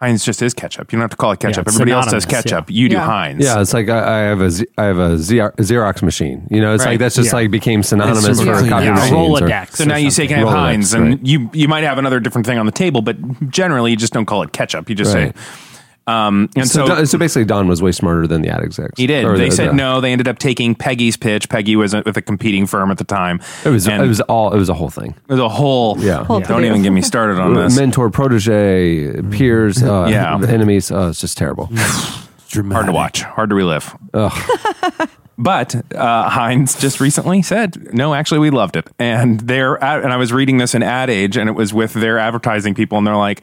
Heinz 0.01 0.25
just 0.25 0.43
is 0.43 0.53
ketchup. 0.53 0.91
You 0.91 0.97
don't 0.97 1.03
have 1.05 1.11
to 1.11 1.17
call 1.17 1.31
it 1.31 1.39
ketchup. 1.39 1.65
it's 1.69 1.77
Everybody 1.77 1.93
else 1.93 2.11
says 2.11 2.25
synonymous, 2.25 2.43
ketchup. 2.51 2.71
yeah. 2.71 2.75
You 2.83 2.89
do 2.89 2.97
Yeah. 2.97 3.07
Heinz. 3.07 3.45
Yeah, 3.45 3.61
it's 3.61 3.73
like 3.73 3.89
I, 3.89 4.01
I 4.01 4.19
have 4.23 4.41
a 4.41 4.51
Z- 4.51 4.67
I 4.77 4.83
have 4.83 4.99
a 4.99 5.11
Xer- 5.11 5.55
Xerox 5.55 6.03
machine. 6.03 6.45
You 6.51 6.61
know, 6.61 6.75
it's 6.75 6.85
Right. 6.85 6.93
like 6.93 6.99
that's 6.99 7.15
just 7.15 7.29
Yeah. 7.29 7.37
like 7.37 7.53
became 7.53 7.85
synonymous 7.85 8.27
It's 8.27 8.41
for 8.41 8.47
really- 8.51 8.69
copy 8.69 8.87
Yeah, 8.87 8.95
machines. 8.95 9.13
a 9.13 9.15
or- 9.15 9.39
Rolodex. 9.39 9.77
So 9.77 9.85
now 9.85 9.95
you 9.95 10.11
say, 10.11 10.27
something. 10.27 10.39
"Can 10.45 10.49
I 10.49 10.51
have 10.51 10.59
Rolodex, 10.59 10.61
Heinz?" 10.61 10.95
And 10.95 11.09
right. 11.11 11.21
you 11.25 11.51
you 11.53 11.69
might 11.69 11.85
have 11.85 11.99
another 11.99 12.19
different 12.19 12.49
thing 12.49 12.59
on 12.59 12.67
the 12.67 12.73
table, 12.73 13.01
but 13.01 13.49
generally 13.49 13.93
you 13.93 13.97
just 13.97 14.13
don't 14.13 14.27
call 14.27 14.43
it 14.43 14.53
ketchup. 14.53 14.89
You 14.91 14.97
just 14.97 15.15
Right. 15.15 15.37
say. 15.37 15.43
Um, 16.07 16.49
and 16.57 16.67
So, 16.69 16.85
so, 16.87 17.05
so 17.05 17.17
basically, 17.19 17.45
Don 17.45 17.69
was 17.69 17.81
way 17.81 17.93
smarter 17.93 18.27
than 18.27 18.43
the 18.43 18.49
ad 18.49 18.61
execs. 18.63 18.99
he 18.99 19.07
did. 19.07 19.25
Or 19.25 19.37
They 19.39 19.51
the- 19.51 19.55
said 19.55 19.69
the- 19.71 19.75
no. 19.75 20.01
They 20.01 20.11
ended 20.11 20.27
up 20.27 20.39
taking 20.39 20.75
Peggy's 20.75 21.17
pitch. 21.17 21.49
Peggy 21.49 21.77
was 21.77 21.95
a, 21.95 22.03
with 22.05 22.17
a 22.17 22.23
competing 22.23 22.67
firm 22.67 22.91
at 22.91 22.99
the 22.99 23.05
time. 23.05 23.41
It 23.65 23.69
was 23.69 23.87
it 23.87 23.99
was 24.01 24.21
all 24.23 24.53
it 24.53 24.59
was 24.59 24.69
a 24.69 24.75
whole 24.75 24.91
thing. 24.91 25.11
it 25.29 25.33
was 25.33 25.39
a 25.41 25.49
whole. 25.49 25.97
Yeah. 26.01 26.25
Whole 26.25 26.41
Don't 26.41 26.65
even 26.65 26.83
get 26.83 26.91
me 26.91 27.03
started 27.03 27.39
on 27.39 27.55
this. 27.55 27.77
Mentor, 27.79 28.11
protege, 28.11 29.23
peers, 29.31 29.83
uh, 29.83 30.07
Yeah. 30.11 30.41
enemies. 30.49 30.91
Oh, 30.91 31.09
it's 31.11 31.21
just 31.21 31.39
terrible. 31.39 31.71
Dramatic. 32.49 32.73
Hard 32.75 32.87
to 32.87 32.93
watch. 32.93 33.23
Hard 33.23 33.51
to 33.51 33.55
relive. 33.57 33.95
but 35.39 35.95
uh, 35.95 36.29
Heinz 36.29 36.79
just 36.79 37.01
recently 37.01 37.43
said, 37.43 37.95
no, 37.95 38.13
actually, 38.15 38.41
we 38.41 38.51
loved 38.51 38.77
it. 38.77 38.87
And 38.99 39.41
they're 39.41 39.83
ad- 39.83 40.03
and 40.05 40.13
I 40.13 40.17
was 40.17 40.33
reading 40.33 40.59
this 40.59 40.75
in 40.75 40.83
Ad 40.83 41.11
Age, 41.11 41.37
and 41.37 41.49
it 41.49 41.53
was 41.53 41.73
with 41.73 41.95
their 41.95 42.19
advertising 42.19 42.75
people, 42.75 42.99
and 42.99 43.07
they're 43.07 43.17
like. 43.17 43.43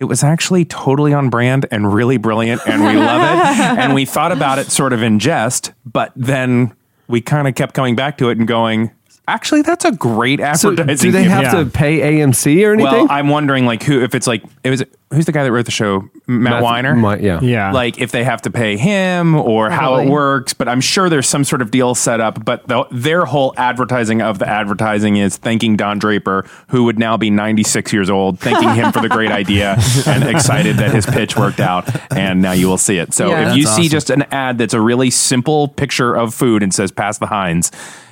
It 0.00 0.04
was 0.04 0.22
actually 0.22 0.64
totally 0.64 1.12
on 1.12 1.28
brand 1.28 1.66
and 1.70 1.92
really 1.92 2.18
brilliant, 2.18 2.62
and 2.66 2.82
we 2.82 2.96
love 2.96 3.20
it. 3.20 3.60
and 3.78 3.94
we 3.94 4.04
thought 4.04 4.30
about 4.30 4.58
it 4.58 4.70
sort 4.70 4.92
of 4.92 5.02
in 5.02 5.18
jest, 5.18 5.72
but 5.84 6.12
then 6.14 6.72
we 7.08 7.20
kind 7.20 7.48
of 7.48 7.54
kept 7.56 7.74
coming 7.74 7.96
back 7.96 8.18
to 8.18 8.28
it 8.28 8.38
and 8.38 8.46
going, 8.46 8.92
actually, 9.28 9.62
that's 9.62 9.84
a 9.84 9.92
great 9.92 10.40
So, 10.56 10.70
advertising. 10.70 11.10
do 11.10 11.12
they 11.12 11.24
have 11.24 11.42
Yeah. 11.44 11.50
to 11.62 11.66
pay 11.66 12.00
AMC 12.20 12.64
or 12.64 12.72
anything? 12.74 12.92
Well, 12.92 13.06
I'm 13.10 13.28
wondering, 13.28 13.66
like, 13.66 13.82
who 13.82 14.02
if 14.02 14.14
it's 14.14 14.26
like 14.26 14.42
it 14.64 14.70
was 14.70 14.82
who's 15.10 15.24
the 15.24 15.32
guy 15.32 15.42
that 15.42 15.50
wrote 15.52 15.64
the 15.64 15.70
show, 15.70 16.02
Matt, 16.26 16.52
Matt- 16.54 16.62
Weiner? 16.62 16.94
My- 16.94 17.16
yeah. 17.18 17.40
Yeah. 17.40 17.72
Like 17.72 17.98
if 17.98 18.10
they 18.12 18.24
have 18.24 18.42
to 18.42 18.50
pay 18.50 18.76
him 18.76 19.34
or 19.36 19.70
how 19.70 19.94
it 19.94 19.96
Probably. 19.96 20.10
works, 20.10 20.52
but 20.52 20.68
I'm 20.68 20.82
sure 20.82 21.08
there's 21.08 21.26
some 21.26 21.44
sort 21.44 21.62
of 21.62 21.70
deal 21.70 21.94
set 21.94 22.20
up. 22.20 22.44
But 22.44 22.68
the, 22.68 22.84
their 22.90 23.24
whole 23.24 23.54
advertising 23.56 24.20
of 24.20 24.38
the 24.38 24.46
advertising 24.46 25.16
is 25.16 25.38
thanking 25.38 25.76
Don 25.76 25.98
Draper, 25.98 26.44
who 26.68 26.84
would 26.84 26.98
now 26.98 27.16
be 27.16 27.30
96 27.30 27.90
years 27.90 28.10
old, 28.10 28.38
thanking 28.38 28.68
him 28.74 28.92
for 28.92 29.00
the 29.00 29.08
great 29.08 29.30
idea 29.30 29.78
and 30.06 30.24
excited 30.28 30.76
that 30.76 30.90
his 30.90 31.06
pitch 31.06 31.36
worked 31.38 31.60
out. 31.60 31.88
And 32.14 32.42
now 32.42 32.52
you 32.52 32.68
will 32.68 32.76
see 32.76 32.98
it. 32.98 33.14
So 33.14 33.28
Yeah. 33.30 33.50
if 33.52 33.56
you 33.56 33.64
That's 33.64 33.76
see 33.76 33.82
awesome. 33.82 33.90
just 33.90 34.10
an 34.10 34.22
ad 34.30 34.58
that's 34.58 34.74
a 34.74 34.80
really 34.80 35.08
simple 35.08 35.68
picture 35.68 36.14
of 36.14 36.34
food 36.34 36.62
and 36.62 36.74
says 36.74 36.90
"Pass 36.90 37.16
the 37.16 37.26
Heinz," 37.28 37.70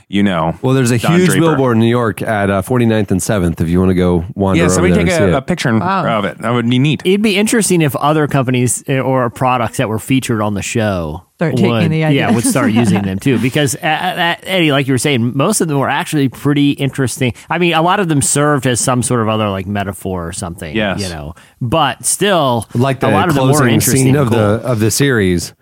you 0.08 0.22
know. 0.22 0.56
Well, 0.62 0.74
there's 0.74 0.90
a 0.92 0.98
Don 0.98 1.12
huge 1.18 1.26
Draper. 1.30 1.40
billboard 1.46 1.76
in 1.76 1.80
New 1.80 1.88
York 1.88 2.22
at 2.22 2.48
uh, 2.50 2.62
49th 2.62 3.10
and 3.10 3.20
7th 3.20 3.60
if 3.60 3.68
you 3.68 3.78
want 3.80 3.90
to 3.90 3.94
go 3.94 4.24
wander 4.34 4.58
Yeah, 4.58 4.64
over 4.66 4.74
somebody 4.74 4.94
there 4.94 5.04
take 5.04 5.12
and 5.14 5.18
see 5.26 5.30
a, 5.32 5.34
a 5.34 5.38
it. 5.38 5.46
picture 5.46 5.76
Wow. 5.76 6.18
of 6.18 6.24
it. 6.24 6.38
That 6.38 6.50
would 6.50 6.68
be 6.70 6.78
neat. 6.78 7.02
It'd 7.04 7.22
be 7.22 7.36
interesting 7.36 7.82
if 7.82 7.96
other 7.96 8.26
companies 8.28 8.84
uh, 8.88 8.98
or 9.00 9.28
products 9.30 9.78
that 9.78 9.88
were 9.88 9.98
featured 9.98 10.40
on 10.40 10.54
the 10.54 10.62
show 10.62 11.22
Start 11.34 11.56
taking 11.56 11.70
would- 11.70 11.90
the 11.90 12.04
idea. 12.04 12.28
Yeah, 12.28 12.34
would 12.34 12.44
start 12.44 12.70
using 12.72 13.02
them 13.02 13.18
too. 13.18 13.38
Because 13.46 13.74
uh, 13.76 13.78
uh, 13.86 14.36
Eddie, 14.44 14.70
like 14.72 14.86
you 14.86 14.94
were 14.94 14.98
saying, 14.98 15.36
most 15.36 15.60
of 15.60 15.68
them 15.68 15.78
were 15.78 15.88
actually 15.88 16.28
pretty 16.28 16.70
interesting. 16.72 17.34
I 17.50 17.58
mean, 17.58 17.74
a 17.74 17.82
lot 17.82 18.00
of 18.00 18.08
them 18.08 18.22
served 18.22 18.66
as 18.66 18.80
some 18.80 19.02
sort 19.02 19.20
of 19.20 19.28
other 19.28 19.48
like 19.50 19.66
metaphor 19.66 20.26
or 20.28 20.32
something. 20.32 20.74
Yes. 20.74 21.00
you 21.02 21.08
know, 21.08 21.34
but 21.60 22.04
still, 22.06 22.66
like 22.74 23.00
the 23.00 23.08
a 23.08 23.10
lot 23.10 23.28
of 23.28 23.34
them 23.34 23.48
were 23.48 23.52
closing 23.54 23.74
interesting 23.74 24.02
scene 24.04 24.16
and 24.16 24.16
of 24.18 24.28
cool. 24.28 24.38
the 24.38 24.44
of 24.66 24.78
the 24.80 24.90
series. 24.90 25.52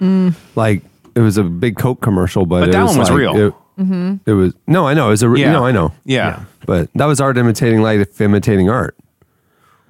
Like 0.55 0.83
it 1.17 1.21
was 1.21 1.39
a 1.39 1.45
big 1.45 1.77
Coke 1.77 2.01
commercial, 2.01 2.45
but, 2.47 2.61
But 2.61 2.69
it 2.69 2.73
that 2.73 2.83
was 2.83 2.91
one 2.93 2.99
was 3.01 3.11
like- 3.11 3.19
real. 3.19 3.37
It, 3.49 3.55
Mm-hmm. 3.79 4.16
it 4.29 4.33
was 4.35 4.55
no, 4.66 4.87
I 4.87 4.95
know 4.95 5.09
it 5.09 5.11
was 5.11 5.22
a 5.22 5.29
re- 5.29 5.41
Yeah. 5.41 5.53
no, 5.53 5.64
I 5.66 5.72
know, 5.72 5.93
Yeah. 6.05 6.45
but 6.66 6.89
that 6.95 7.07
was 7.07 7.20
art 7.20 7.37
imitating 7.39 7.83
life, 7.83 8.20
imitating 8.20 8.70
art. 8.70 8.97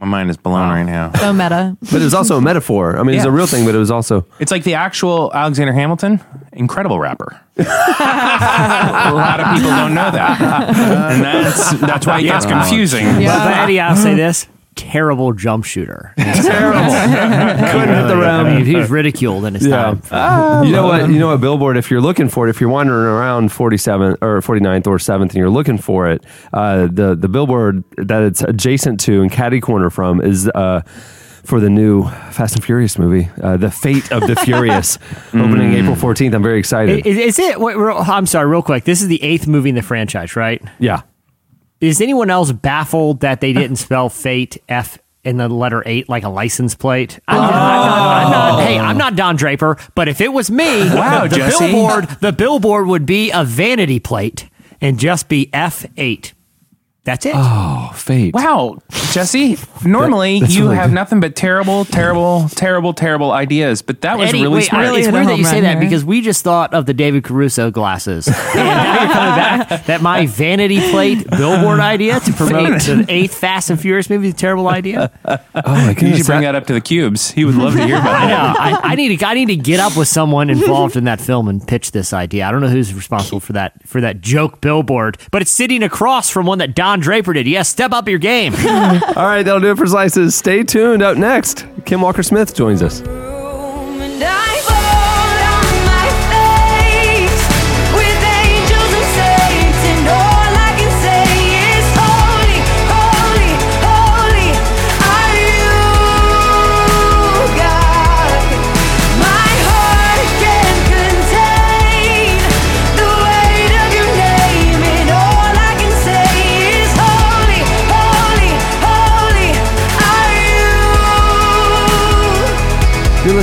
My 0.01 0.07
mind 0.07 0.29
is 0.31 0.37
blown 0.37 0.69
right 0.69 0.83
now. 0.83 1.13
So 1.13 1.33
meta. 1.33 1.77
But 1.93 2.01
it 2.01 2.05
was 2.05 2.15
also 2.15 2.37
a 2.37 2.41
metaphor. 2.41 2.99
I 2.99 3.03
mean, 3.05 3.15
it's 3.17 3.25
a 3.25 3.31
real 3.31 3.47
thing, 3.47 3.65
but 3.65 3.75
it 3.75 3.79
was 3.79 3.91
also 3.91 4.27
It's 4.39 4.51
like 4.51 4.65
the 4.65 4.75
actual 4.75 5.31
Alexander 5.35 5.73
Hamilton, 5.73 6.21
incredible 6.53 6.99
rapper. 6.99 7.41
a 7.57 7.63
lot 9.15 9.41
of 9.41 9.55
people 9.55 9.71
don't 9.71 9.95
know 9.95 10.11
that, 10.11 10.41
and 11.13 11.23
that's 11.23 11.73
that's 11.81 12.07
why 12.07 12.21
it 12.21 12.25
gets 12.25 12.45
confusing. 12.47 13.07
But, 13.07 13.25
but 13.27 13.53
Eddie, 13.59 13.81
I'll 13.81 13.97
say 13.97 14.15
this: 14.15 14.47
terrible 14.75 15.33
jump 15.33 15.65
shooter. 15.65 16.13
terrible. 16.19 16.81
Couldn't 17.71 17.95
hit 17.95 18.07
the 18.09 18.15
I 18.15 18.43
rim. 18.43 18.57
mean, 18.57 18.65
he 18.67 18.77
was 18.77 18.91
ridiculed 18.91 19.45
in 19.45 19.55
his 19.55 19.67
Yeah. 19.67 19.95
time. 20.09 20.65
you 20.65 20.73
know 20.73 20.87
what? 20.87 21.09
You 21.11 21.19
know 21.19 21.29
what? 21.29 21.41
billboard. 21.41 21.77
If 21.77 21.91
you're 21.91 22.01
looking 22.01 22.29
for 22.29 22.47
it, 22.47 22.51
if 22.51 22.61
you're 22.61 22.71
wandering 22.71 23.07
around 23.07 23.51
47th 23.51 24.19
or 24.23 24.41
49th 24.41 24.87
or 24.87 24.99
7th, 24.99 25.21
and 25.23 25.35
you're 25.35 25.51
looking 25.51 25.79
for 25.79 26.09
it, 26.09 26.25
uh, 26.53 26.89
the 26.91 27.15
the 27.15 27.29
billboard 27.29 27.85
that 27.97 28.23
it's 28.23 28.43
adjacent 28.43 29.01
to 29.01 29.23
and 29.23 29.31
caddy 29.31 29.61
corner 29.61 29.91
from 29.91 30.21
is. 30.21 30.49
Uh, 30.49 30.83
for 31.45 31.61
the 31.61 31.69
new 31.69 32.05
Fast 32.31 32.55
and 32.55 32.65
Furious 32.65 32.99
movie, 32.99 33.29
uh, 33.43 33.59
The 33.59 33.71
Fate 33.71 34.11
of 34.11 34.27
the 34.27 34.35
Furious, 34.35 34.99
opening 35.35 35.75
April 35.75 35.95
14th. 35.95 36.35
I'm 36.35 36.43
very 36.43 36.59
excited. 36.59 37.07
Is, 37.07 37.19
is 37.19 37.39
it? 37.39 37.61
Wait, 37.61 37.77
real, 37.77 37.99
I'm 37.99 38.25
sorry, 38.25 38.49
real 38.49 38.63
quick. 38.63 38.85
This 38.85 39.03
is 39.03 39.09
the 39.09 39.23
eighth 39.23 39.47
movie 39.47 39.69
in 39.69 39.75
the 39.75 39.83
franchise, 39.83 40.37
right? 40.37 40.63
yeah. 40.79 41.03
Is 41.85 42.01
anyone 42.01 42.31
else 42.31 42.53
baffled 42.53 43.21
that 43.21 43.41
they 43.41 43.53
didn't 43.53 43.77
spell 43.77 44.09
fate 44.09 44.63
F 44.69 44.99
in 45.25 45.37
the 45.39 45.49
letter 45.49 45.83
eight 45.87 46.09
like 46.09 46.23
a 46.25 46.29
license 46.29 46.75
plate? 46.75 47.19
I'm, 47.29 47.39
I'm 47.41 47.51
not, 47.51 48.25
I'm 48.27 48.31
not- 48.31 48.63
hey, 48.63 48.79
I'm 48.79 48.99
not 48.99 49.17
Don 49.17 49.37
Draper, 49.37 49.77
but 49.95 50.09
if 50.09 50.21
it 50.21 50.33
was 50.33 50.51
me, 50.51 50.65
Wow, 50.95 51.27
the 51.27 51.37
Jesse. 51.37 51.67
billboard, 51.73 52.09
the 52.21 52.33
billboard 52.33 52.87
would 52.87 53.07
be 53.07 53.31
a 53.31 53.45
vanity 53.45 53.99
plate 54.01 54.49
and 54.81 54.99
just 54.99 55.29
be 55.29 55.49
F 55.53 55.87
eight. 55.97 56.34
That's 57.05 57.27
it. 57.27 57.35
Oh, 57.37 57.91
Fate. 57.95 58.33
Wow, 58.33 58.79
Jesse. 59.13 59.59
Normally 59.85 60.39
That- 60.41 60.47
that's 60.47 60.55
you 60.57 60.63
really 60.65 60.77
have 60.77 60.89
good. 60.89 60.95
nothing 60.95 61.21
but 61.21 61.37
terrible, 61.37 61.85
terrible, 61.85 62.49
terrible, 62.49 62.95
terrible 62.95 63.31
ideas, 63.31 63.83
but 63.83 64.01
that 64.01 64.17
was 64.19 64.31
Eddie, 64.31 64.41
really 64.43 64.55
wait, 64.57 64.65
smart. 64.65 64.87
I- 64.87 64.97
it's 64.97 65.07
hit 65.07 65.09
a 65.09 65.13
weird 65.13 65.27
that 65.27 65.31
home 65.33 65.39
you 65.41 65.45
say 65.45 65.53
run 65.57 65.63
that 65.65 65.71
here. 65.73 65.81
because 65.81 66.03
we 66.03 66.23
just 66.23 66.43
thought 66.43 66.73
of 66.73 66.87
the 66.87 66.95
David 66.95 67.23
Caruso 67.23 67.71
glasses. 67.71 68.27
and 68.27 68.37
now 68.55 69.03
you're 69.05 69.13
coming 69.13 69.37
back 69.69 69.85
that 69.87 70.01
my 70.01 70.27
vanity 70.27 70.81
plate 70.91 71.29
billboard 71.29 71.81
idea 71.81 72.21
to 72.21 72.33
promote 72.33 72.81
the 72.81 73.05
eighth 73.11 73.35
Fast 73.35 73.69
and 73.69 73.79
Furious 73.79 74.09
movie 74.09 74.29
is 74.29 74.35
a 74.35 74.37
terrible 74.37 74.69
idea. 74.69 75.11
Oh 75.57 75.73
my 75.73 75.89
you 75.91 75.95
goodness. 75.95 76.17
should 76.19 76.27
bring 76.27 76.41
that- 76.41 76.53
that 76.53 76.55
up 76.57 76.67
to 76.69 76.73
the 76.75 76.81
cubes. 76.81 77.31
He 77.31 77.45
would 77.45 77.55
love 77.55 77.75
to 77.75 77.85
hear 77.87 77.97
about 77.97 78.15
I 78.15 78.23
know. 78.23 78.29
that. 78.37 78.85
I, 78.85 78.93
I 78.93 78.95
need 78.97 79.19
to. 79.19 79.27
I 79.27 79.35
need 79.35 79.47
to 79.47 79.57
get 79.57 79.79
up 79.81 79.97
with 79.97 80.09
someone 80.09 80.51
involved 80.51 80.97
in 80.97 81.05
that 81.05 81.21
film 81.21 81.49
and 81.49 81.67
pitch 81.67 81.93
this 81.93 82.13
idea. 82.13 82.47
I 82.47 82.51
don't 82.53 82.61
know 82.61 82.69
who's 82.69 82.93
responsible 82.93 83.41
for 83.47 83.53
that 83.55 83.73
for 83.87 84.01
that 84.01 84.21
joke 84.21 84.61
billboard, 84.61 85.17
but 85.31 85.43
it's 85.43 85.51
sitting 85.51 85.83
across 85.83 86.29
from 86.31 86.45
one 86.47 86.59
that 86.59 86.75
Don 86.75 86.94
Draper 87.01 87.33
did. 87.33 87.47
Yes, 87.47 87.69
step 87.69 87.93
up 87.93 88.09
your 88.09 88.19
game. 88.19 88.55
All 88.59 89.27
right, 89.27 89.43
that'll 89.43 89.61
do 89.61 89.71
it 89.71 89.79
for 89.79 89.87
Slices. 89.87 90.35
Stay 90.35 90.63
tuned. 90.63 91.03
Up 91.03 91.17
next, 91.17 91.67
Kim 91.85 92.01
Walker 92.01 92.23
Smith 92.23 92.55
joins 92.55 92.83
us. 92.83 93.03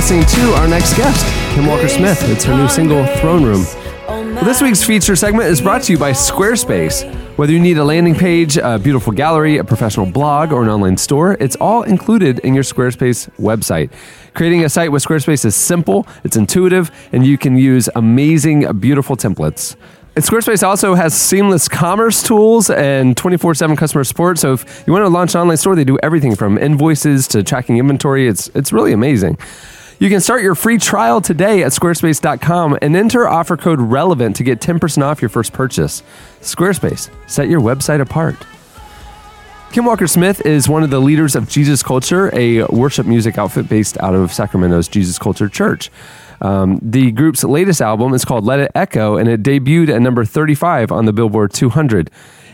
Listening 0.02 0.26
to 0.26 0.52
our 0.54 0.66
next 0.66 0.96
guest, 0.96 1.24
Kim 1.54 1.64
Walker 1.64 1.86
Smith. 1.86 2.20
It's 2.28 2.42
her 2.42 2.56
new 2.56 2.66
single, 2.66 3.06
Throne 3.18 3.44
Room. 3.44 3.64
Well, 4.08 4.44
this 4.44 4.60
week's 4.60 4.82
feature 4.82 5.14
segment 5.14 5.44
is 5.44 5.60
brought 5.60 5.84
to 5.84 5.92
you 5.92 5.98
by 5.98 6.10
Squarespace. 6.10 7.08
Whether 7.38 7.52
you 7.52 7.60
need 7.60 7.78
a 7.78 7.84
landing 7.84 8.16
page, 8.16 8.56
a 8.56 8.80
beautiful 8.80 9.12
gallery, 9.12 9.58
a 9.58 9.64
professional 9.64 10.06
blog, 10.06 10.50
or 10.50 10.64
an 10.64 10.68
online 10.68 10.96
store, 10.96 11.36
it's 11.38 11.54
all 11.54 11.84
included 11.84 12.40
in 12.40 12.52
your 12.52 12.64
Squarespace 12.64 13.30
website. 13.38 13.92
Creating 14.34 14.64
a 14.64 14.68
site 14.68 14.90
with 14.90 15.04
Squarespace 15.04 15.44
is 15.44 15.54
simple, 15.54 16.04
it's 16.24 16.36
intuitive, 16.36 16.90
and 17.12 17.24
you 17.24 17.38
can 17.38 17.56
use 17.56 17.88
amazing, 17.94 18.80
beautiful 18.80 19.16
templates. 19.16 19.76
And 20.16 20.24
Squarespace 20.24 20.66
also 20.66 20.96
has 20.96 21.14
seamless 21.14 21.68
commerce 21.68 22.24
tools 22.24 22.70
and 22.70 23.16
24 23.16 23.54
7 23.54 23.76
customer 23.76 24.02
support. 24.02 24.40
So 24.40 24.54
if 24.54 24.84
you 24.84 24.92
want 24.92 25.04
to 25.04 25.08
launch 25.08 25.36
an 25.36 25.42
online 25.42 25.58
store, 25.58 25.76
they 25.76 25.84
do 25.84 25.96
everything 26.02 26.34
from 26.34 26.58
invoices 26.58 27.28
to 27.28 27.44
tracking 27.44 27.78
inventory. 27.78 28.26
It's, 28.26 28.48
it's 28.48 28.72
really 28.72 28.92
amazing. 28.92 29.38
You 30.02 30.08
can 30.08 30.20
start 30.20 30.42
your 30.42 30.56
free 30.56 30.78
trial 30.78 31.20
today 31.20 31.62
at 31.62 31.70
squarespace.com 31.70 32.76
and 32.82 32.96
enter 32.96 33.28
offer 33.28 33.56
code 33.56 33.78
RELEVANT 33.78 34.34
to 34.34 34.42
get 34.42 34.60
10% 34.60 35.00
off 35.00 35.22
your 35.22 35.28
first 35.28 35.52
purchase. 35.52 36.02
Squarespace, 36.40 37.08
set 37.28 37.48
your 37.48 37.60
website 37.60 38.00
apart. 38.00 38.34
Kim 39.70 39.84
Walker 39.84 40.08
Smith 40.08 40.44
is 40.44 40.68
one 40.68 40.82
of 40.82 40.90
the 40.90 40.98
leaders 40.98 41.36
of 41.36 41.48
Jesus 41.48 41.84
Culture, 41.84 42.34
a 42.34 42.64
worship 42.64 43.06
music 43.06 43.38
outfit 43.38 43.68
based 43.68 43.96
out 43.98 44.16
of 44.16 44.32
Sacramento's 44.32 44.88
Jesus 44.88 45.20
Culture 45.20 45.48
Church. 45.48 45.88
Um, 46.40 46.80
the 46.82 47.12
group's 47.12 47.44
latest 47.44 47.80
album 47.80 48.12
is 48.12 48.24
called 48.24 48.44
Let 48.44 48.58
It 48.58 48.72
Echo, 48.74 49.16
and 49.16 49.28
it 49.28 49.44
debuted 49.44 49.88
at 49.88 50.02
number 50.02 50.24
35 50.24 50.90
on 50.90 51.04
the 51.04 51.12
Billboard 51.12 51.52
200. 51.52 52.10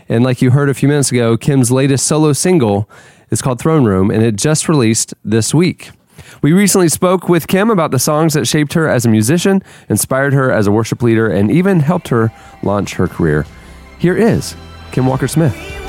And 0.07 0.23
like 0.23 0.43
you 0.43 0.51
heard 0.51 0.69
a 0.69 0.75
few 0.75 0.87
minutes 0.87 1.11
ago, 1.11 1.35
Kim's 1.35 1.71
latest 1.71 2.05
solo 2.05 2.31
single 2.31 2.87
is 3.31 3.41
called 3.41 3.59
Throne 3.59 3.85
Room, 3.85 4.11
and 4.11 4.21
it 4.21 4.35
just 4.35 4.69
released 4.69 5.15
this 5.25 5.51
week. 5.51 5.89
We 6.41 6.53
recently 6.53 6.89
spoke 6.89 7.29
with 7.29 7.47
Kim 7.47 7.69
about 7.69 7.91
the 7.91 7.99
songs 7.99 8.33
that 8.33 8.47
shaped 8.47 8.73
her 8.73 8.87
as 8.87 9.05
a 9.05 9.09
musician, 9.09 9.61
inspired 9.89 10.33
her 10.33 10.51
as 10.51 10.67
a 10.67 10.71
worship 10.71 11.01
leader, 11.01 11.27
and 11.27 11.51
even 11.51 11.79
helped 11.79 12.09
her 12.09 12.31
launch 12.63 12.93
her 12.95 13.07
career. 13.07 13.45
Here 13.97 14.15
is 14.15 14.55
Kim 14.91 15.05
Walker 15.05 15.27
Smith. 15.27 15.88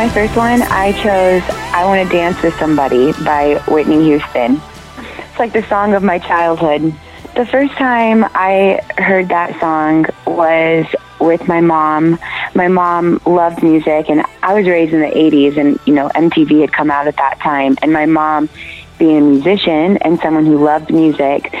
My 0.00 0.08
first 0.08 0.34
one, 0.34 0.62
I 0.62 0.92
chose 0.92 1.42
"I 1.74 1.84
Want 1.84 2.08
to 2.08 2.16
Dance 2.16 2.42
with 2.42 2.58
Somebody" 2.58 3.12
by 3.22 3.62
Whitney 3.68 4.02
Houston. 4.04 4.58
It's 4.96 5.38
like 5.38 5.52
the 5.52 5.62
song 5.64 5.92
of 5.92 6.02
my 6.02 6.18
childhood. 6.18 6.94
The 7.36 7.44
first 7.44 7.74
time 7.74 8.24
I 8.34 8.80
heard 8.96 9.28
that 9.28 9.60
song 9.60 10.06
was 10.26 10.86
with 11.20 11.46
my 11.46 11.60
mom. 11.60 12.18
My 12.54 12.68
mom 12.68 13.20
loved 13.26 13.62
music, 13.62 14.08
and 14.08 14.24
I 14.42 14.54
was 14.54 14.66
raised 14.66 14.94
in 14.94 15.00
the 15.00 15.14
'80s, 15.14 15.58
and 15.58 15.78
you 15.84 15.92
know 15.92 16.08
MTV 16.14 16.62
had 16.62 16.72
come 16.72 16.90
out 16.90 17.06
at 17.06 17.18
that 17.18 17.38
time. 17.40 17.76
And 17.82 17.92
my 17.92 18.06
mom, 18.06 18.48
being 18.98 19.18
a 19.18 19.20
musician 19.20 19.98
and 19.98 20.18
someone 20.20 20.46
who 20.46 20.64
loved 20.64 20.90
music, 20.90 21.54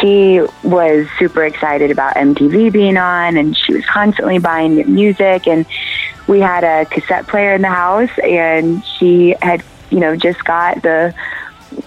she 0.00 0.40
was 0.62 1.06
super 1.18 1.44
excited 1.44 1.90
about 1.90 2.14
MTV 2.16 2.72
being 2.72 2.96
on, 2.96 3.36
and 3.36 3.56
she 3.56 3.74
was 3.74 3.84
constantly 3.86 4.38
buying 4.38 4.76
new 4.76 4.84
music. 4.84 5.46
And 5.46 5.66
we 6.26 6.40
had 6.40 6.64
a 6.64 6.86
cassette 6.86 7.26
player 7.26 7.54
in 7.54 7.62
the 7.62 7.68
house, 7.68 8.10
and 8.22 8.84
she 8.98 9.34
had, 9.42 9.62
you 9.90 10.00
know, 10.00 10.16
just 10.16 10.44
got 10.44 10.82
the 10.82 11.14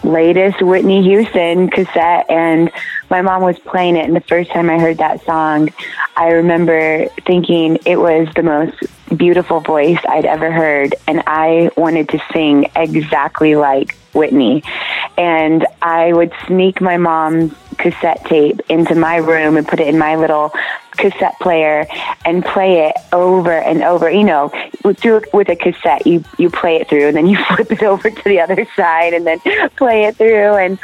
latest 0.03 0.61
Whitney 0.61 1.01
Houston 1.03 1.69
cassette, 1.69 2.29
and 2.29 2.71
my 3.09 3.21
mom 3.21 3.41
was 3.41 3.57
playing 3.59 3.97
it. 3.97 4.05
And 4.05 4.15
the 4.15 4.21
first 4.21 4.51
time 4.51 4.69
I 4.69 4.79
heard 4.79 4.97
that 4.97 5.23
song, 5.25 5.69
I 6.15 6.29
remember 6.29 7.07
thinking 7.25 7.77
it 7.85 7.97
was 7.97 8.27
the 8.35 8.43
most 8.43 8.75
beautiful 9.15 9.59
voice 9.59 9.99
I'd 10.07 10.25
ever 10.25 10.51
heard, 10.51 10.95
and 11.07 11.23
I 11.27 11.71
wanted 11.75 12.09
to 12.09 12.19
sing 12.33 12.69
exactly 12.75 13.55
like 13.55 13.97
Whitney. 14.13 14.63
And 15.17 15.65
I 15.81 16.13
would 16.13 16.33
sneak 16.47 16.81
my 16.81 16.97
mom's 16.97 17.53
cassette 17.77 18.25
tape 18.25 18.61
into 18.69 18.95
my 18.95 19.17
room 19.17 19.57
and 19.57 19.67
put 19.67 19.79
it 19.79 19.87
in 19.87 19.97
my 19.97 20.15
little 20.15 20.53
cassette 21.01 21.37
player 21.41 21.85
and 22.25 22.45
play 22.45 22.87
it 22.87 22.95
over 23.11 23.51
and 23.51 23.83
over. 23.83 24.09
You 24.09 24.23
know, 24.23 24.51
with, 24.83 24.99
through, 24.99 25.23
with 25.33 25.49
a 25.49 25.55
cassette, 25.55 26.05
you, 26.05 26.23
you 26.37 26.49
play 26.49 26.77
it 26.77 26.87
through 26.87 27.07
and 27.07 27.17
then 27.17 27.27
you 27.27 27.37
flip 27.55 27.71
it 27.71 27.83
over 27.83 28.09
to 28.09 28.23
the 28.23 28.39
other 28.39 28.65
side 28.75 29.13
and 29.13 29.25
then 29.25 29.39
play 29.75 30.05
it 30.05 30.15
through. 30.15 30.55
And 30.55 30.79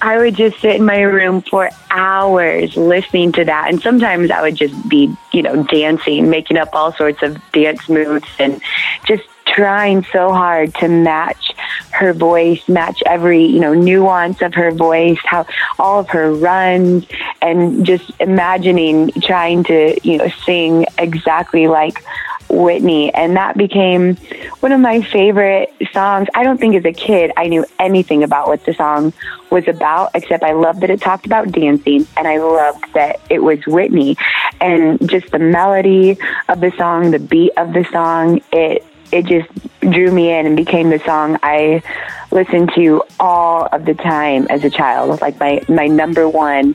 I 0.00 0.18
would 0.18 0.36
just 0.36 0.60
sit 0.60 0.76
in 0.76 0.84
my 0.84 1.00
room 1.00 1.42
for 1.42 1.70
hours 1.90 2.76
listening 2.76 3.32
to 3.32 3.44
that. 3.44 3.68
And 3.68 3.80
sometimes 3.80 4.30
I 4.30 4.42
would 4.42 4.56
just 4.56 4.88
be, 4.88 5.14
you 5.32 5.42
know, 5.42 5.62
dancing, 5.64 6.30
making 6.30 6.58
up 6.58 6.70
all 6.74 6.92
sorts 6.92 7.22
of 7.22 7.38
dance 7.52 7.88
moves 7.88 8.28
and 8.38 8.60
just 9.06 9.24
trying 9.46 10.04
so 10.12 10.32
hard 10.32 10.74
to 10.76 10.88
match 10.88 11.52
her 11.92 12.12
voice, 12.12 12.68
match 12.68 13.02
every, 13.06 13.44
you 13.44 13.60
know, 13.60 13.72
nuance 13.72 14.42
of 14.42 14.54
her 14.54 14.70
voice, 14.70 15.18
how 15.24 15.46
all 15.78 16.00
of 16.00 16.08
her 16.10 16.32
runs 16.32 17.06
and 17.40 17.86
just 17.86 18.10
imagining 18.20 19.10
trying 19.22 19.64
to, 19.64 19.98
you 20.02 20.18
know, 20.18 20.28
sing 20.44 20.84
exactly 20.98 21.68
like 21.68 22.04
Whitney. 22.48 23.12
And 23.14 23.36
that 23.36 23.56
became 23.56 24.16
one 24.60 24.72
of 24.72 24.80
my 24.80 25.00
favorite 25.00 25.72
songs. 25.92 26.28
I 26.34 26.42
don't 26.42 26.58
think 26.58 26.74
as 26.76 26.84
a 26.84 26.92
kid 26.92 27.32
I 27.36 27.48
knew 27.48 27.64
anything 27.78 28.22
about 28.22 28.48
what 28.48 28.64
the 28.64 28.74
song 28.74 29.12
was 29.50 29.66
about, 29.68 30.10
except 30.14 30.42
I 30.42 30.52
loved 30.52 30.80
that 30.80 30.90
it 30.90 31.00
talked 31.00 31.26
about 31.26 31.50
dancing 31.50 32.06
and 32.16 32.28
I 32.28 32.38
loved 32.38 32.84
that 32.94 33.20
it 33.30 33.42
was 33.42 33.64
Whitney. 33.66 34.16
And 34.60 35.08
just 35.08 35.30
the 35.30 35.38
melody 35.38 36.18
of 36.48 36.60
the 36.60 36.72
song, 36.76 37.10
the 37.10 37.18
beat 37.18 37.52
of 37.56 37.72
the 37.72 37.84
song, 37.90 38.42
it 38.52 38.84
it 39.12 39.26
just 39.26 39.48
drew 39.80 40.10
me 40.10 40.32
in 40.32 40.46
and 40.46 40.56
became 40.56 40.90
the 40.90 40.98
song 41.00 41.38
I 41.42 41.82
listened 42.30 42.72
to 42.74 43.02
all 43.20 43.66
of 43.72 43.84
the 43.84 43.94
time 43.94 44.46
as 44.50 44.64
a 44.64 44.70
child. 44.70 45.20
Like 45.20 45.38
my, 45.38 45.62
my 45.68 45.86
number 45.86 46.28
one, 46.28 46.74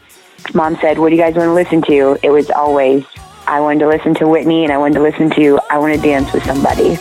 mom 0.54 0.78
said, 0.78 0.98
What 0.98 1.10
do 1.10 1.16
you 1.16 1.22
guys 1.22 1.36
want 1.36 1.48
to 1.48 1.54
listen 1.54 1.82
to? 1.84 2.18
It 2.24 2.30
was 2.30 2.50
always, 2.50 3.06
I 3.48 3.60
wanted 3.60 3.80
to 3.80 3.88
listen 3.88 4.14
to 4.16 4.28
Whitney 4.28 4.64
and 4.64 4.72
I 4.72 4.78
wanted 4.78 4.96
to 4.96 5.02
listen 5.02 5.30
to 5.32 5.60
I 5.70 5.78
Want 5.78 5.96
to 5.96 6.02
Dance 6.02 6.32
with 6.34 6.44
Somebody. 6.46 6.98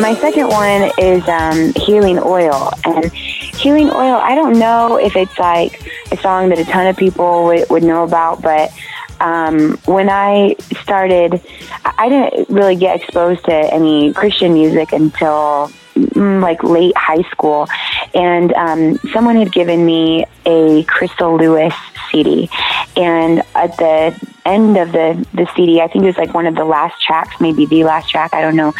My 0.00 0.14
second 0.20 0.48
one 0.48 0.90
is 0.98 1.26
um, 1.28 1.72
healing 1.74 2.18
oil, 2.18 2.72
and 2.84 3.12
healing 3.12 3.90
oil. 3.90 4.16
I 4.16 4.34
don't 4.34 4.58
know 4.58 4.96
if 4.96 5.16
it's 5.16 5.38
like 5.38 5.90
a 6.10 6.16
song 6.16 6.48
that 6.48 6.58
a 6.58 6.64
ton 6.64 6.86
of 6.86 6.96
people 6.96 7.44
would, 7.44 7.68
would 7.70 7.82
know 7.82 8.04
about, 8.04 8.42
but 8.42 8.72
um, 9.20 9.78
when 9.86 10.08
I 10.10 10.56
started, 10.82 11.40
I 11.84 11.94
I 11.96 12.08
didn't 12.08 12.48
really 12.50 12.76
get 12.76 13.00
exposed 13.00 13.44
to 13.44 13.54
any 13.54 14.12
Christian 14.12 14.52
music 14.54 14.92
until 14.92 15.70
mm, 15.94 16.42
like 16.42 16.62
late 16.62 16.96
high 16.96 17.22
school, 17.30 17.68
and 18.14 18.52
um, 18.54 18.98
someone 19.12 19.36
had 19.36 19.52
given 19.52 19.86
me 19.86 20.26
a 20.44 20.82
Crystal 20.84 21.36
Lewis 21.36 21.74
CD, 22.10 22.50
and 22.96 23.42
at 23.54 23.76
the 23.76 24.33
end 24.44 24.76
of 24.76 24.92
the 24.92 25.26
the 25.32 25.48
CD, 25.54 25.80
I 25.80 25.88
think 25.88 26.04
it 26.04 26.08
was 26.08 26.16
like 26.16 26.34
one 26.34 26.46
of 26.46 26.54
the 26.54 26.64
last 26.64 27.02
tracks, 27.02 27.40
maybe 27.40 27.66
the 27.66 27.84
last 27.84 28.10
track, 28.10 28.34
I 28.34 28.40
don't 28.40 28.56
know, 28.56 28.74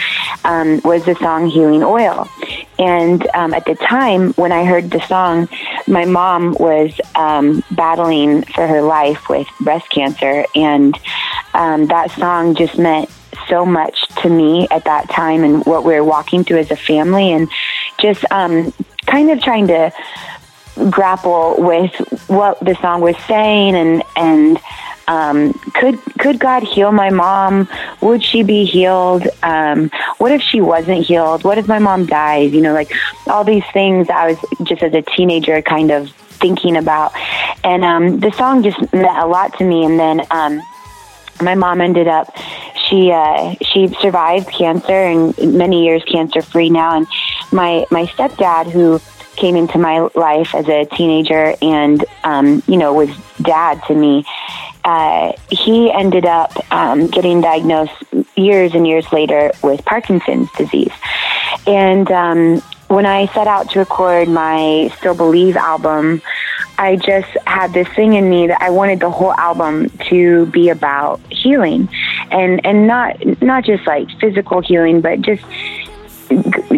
um, 0.44 0.80
was 0.84 1.04
the 1.04 1.14
song 1.16 1.48
"Healing 1.48 1.82
Oil." 1.82 2.28
And 2.78 3.26
um, 3.34 3.54
at 3.54 3.64
the 3.64 3.74
time 3.74 4.32
when 4.34 4.52
I 4.52 4.64
heard 4.64 4.90
the 4.90 5.00
song, 5.06 5.48
my 5.86 6.04
mom 6.04 6.52
was 6.58 6.92
um, 7.14 7.62
battling 7.70 8.42
for 8.42 8.66
her 8.66 8.82
life 8.82 9.28
with 9.28 9.48
breast 9.60 9.88
cancer, 9.90 10.44
and 10.54 10.98
um, 11.54 11.86
that 11.86 12.10
song 12.10 12.54
just 12.54 12.78
meant 12.78 13.10
so 13.48 13.66
much 13.66 14.06
to 14.22 14.30
me 14.30 14.68
at 14.70 14.84
that 14.84 15.10
time 15.10 15.44
and 15.44 15.64
what 15.66 15.84
we 15.84 15.92
were 15.94 16.04
walking 16.04 16.44
through 16.44 16.58
as 16.58 16.70
a 16.70 16.76
family, 16.76 17.32
and 17.32 17.48
just 17.98 18.24
um, 18.30 18.72
kind 19.06 19.30
of 19.30 19.42
trying 19.42 19.66
to 19.68 19.92
grapple 20.90 21.54
with 21.58 21.94
what 22.26 22.58
the 22.60 22.74
song 22.76 23.00
was 23.00 23.16
saying 23.26 23.74
and 23.76 24.02
and 24.16 24.58
um, 25.08 25.52
could 25.74 26.00
could 26.18 26.38
God 26.38 26.62
heal 26.62 26.92
my 26.92 27.10
mom? 27.10 27.68
Would 28.00 28.24
she 28.24 28.42
be 28.42 28.64
healed? 28.64 29.26
Um, 29.42 29.90
what 30.18 30.32
if 30.32 30.42
she 30.42 30.60
wasn't 30.60 31.04
healed? 31.04 31.44
What 31.44 31.58
if 31.58 31.68
my 31.68 31.78
mom 31.78 32.06
dies? 32.06 32.52
You 32.52 32.60
know, 32.60 32.72
like 32.72 32.92
all 33.26 33.44
these 33.44 33.64
things 33.72 34.08
I 34.08 34.32
was 34.32 34.38
just 34.62 34.82
as 34.82 34.94
a 34.94 35.02
teenager 35.02 35.60
kind 35.62 35.90
of 35.90 36.10
thinking 36.10 36.76
about, 36.76 37.12
and 37.62 37.84
um, 37.84 38.20
the 38.20 38.32
song 38.32 38.62
just 38.62 38.78
meant 38.92 39.18
a 39.18 39.26
lot 39.26 39.56
to 39.58 39.64
me. 39.64 39.84
And 39.84 39.98
then 39.98 40.22
um, 40.30 40.62
my 41.40 41.54
mom 41.54 41.80
ended 41.80 42.08
up 42.08 42.34
she 42.88 43.10
uh, 43.10 43.54
she 43.62 43.88
survived 44.00 44.48
cancer 44.48 44.92
and 44.92 45.36
many 45.54 45.84
years 45.84 46.02
cancer 46.04 46.42
free 46.42 46.70
now. 46.70 46.96
And 46.96 47.06
my 47.52 47.86
my 47.90 48.06
stepdad 48.06 48.70
who 48.70 49.00
came 49.36 49.56
into 49.56 49.78
my 49.78 50.08
life 50.14 50.54
as 50.54 50.68
a 50.68 50.84
teenager 50.96 51.54
and 51.60 52.04
um, 52.24 52.62
you 52.66 52.76
know 52.76 52.92
was 52.94 53.10
dad 53.42 53.82
to 53.86 53.94
me 53.94 54.24
uh, 54.84 55.32
he 55.50 55.90
ended 55.90 56.26
up 56.26 56.52
um, 56.72 57.06
getting 57.06 57.40
diagnosed 57.40 57.92
years 58.36 58.74
and 58.74 58.86
years 58.86 59.10
later 59.12 59.50
with 59.62 59.82
Parkinson's 59.84 60.50
disease. 60.52 60.92
And 61.66 62.10
um, 62.10 62.60
when 62.88 63.06
I 63.06 63.26
set 63.28 63.46
out 63.46 63.70
to 63.70 63.78
record 63.78 64.28
my 64.28 64.92
Still 64.98 65.14
Believe 65.14 65.56
album, 65.56 66.20
I 66.76 66.96
just 66.96 67.30
had 67.46 67.72
this 67.72 67.88
thing 67.88 68.14
in 68.14 68.28
me 68.28 68.48
that 68.48 68.60
I 68.60 68.70
wanted 68.70 69.00
the 69.00 69.10
whole 69.10 69.32
album 69.34 69.88
to 70.10 70.46
be 70.46 70.68
about 70.68 71.20
healing, 71.30 71.88
and 72.30 72.64
and 72.66 72.86
not 72.86 73.40
not 73.40 73.64
just 73.64 73.86
like 73.86 74.08
physical 74.18 74.60
healing, 74.60 75.00
but 75.00 75.22
just 75.22 75.44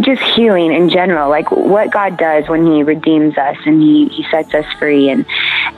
just 0.00 0.22
healing 0.34 0.72
in 0.72 0.88
general, 0.88 1.28
like 1.30 1.50
what 1.50 1.90
God 1.90 2.16
does 2.16 2.48
when 2.48 2.66
He 2.66 2.82
redeems 2.82 3.36
us 3.36 3.56
and 3.64 3.82
He, 3.82 4.08
he 4.08 4.24
sets 4.30 4.52
us 4.54 4.64
free. 4.78 5.08
And 5.08 5.24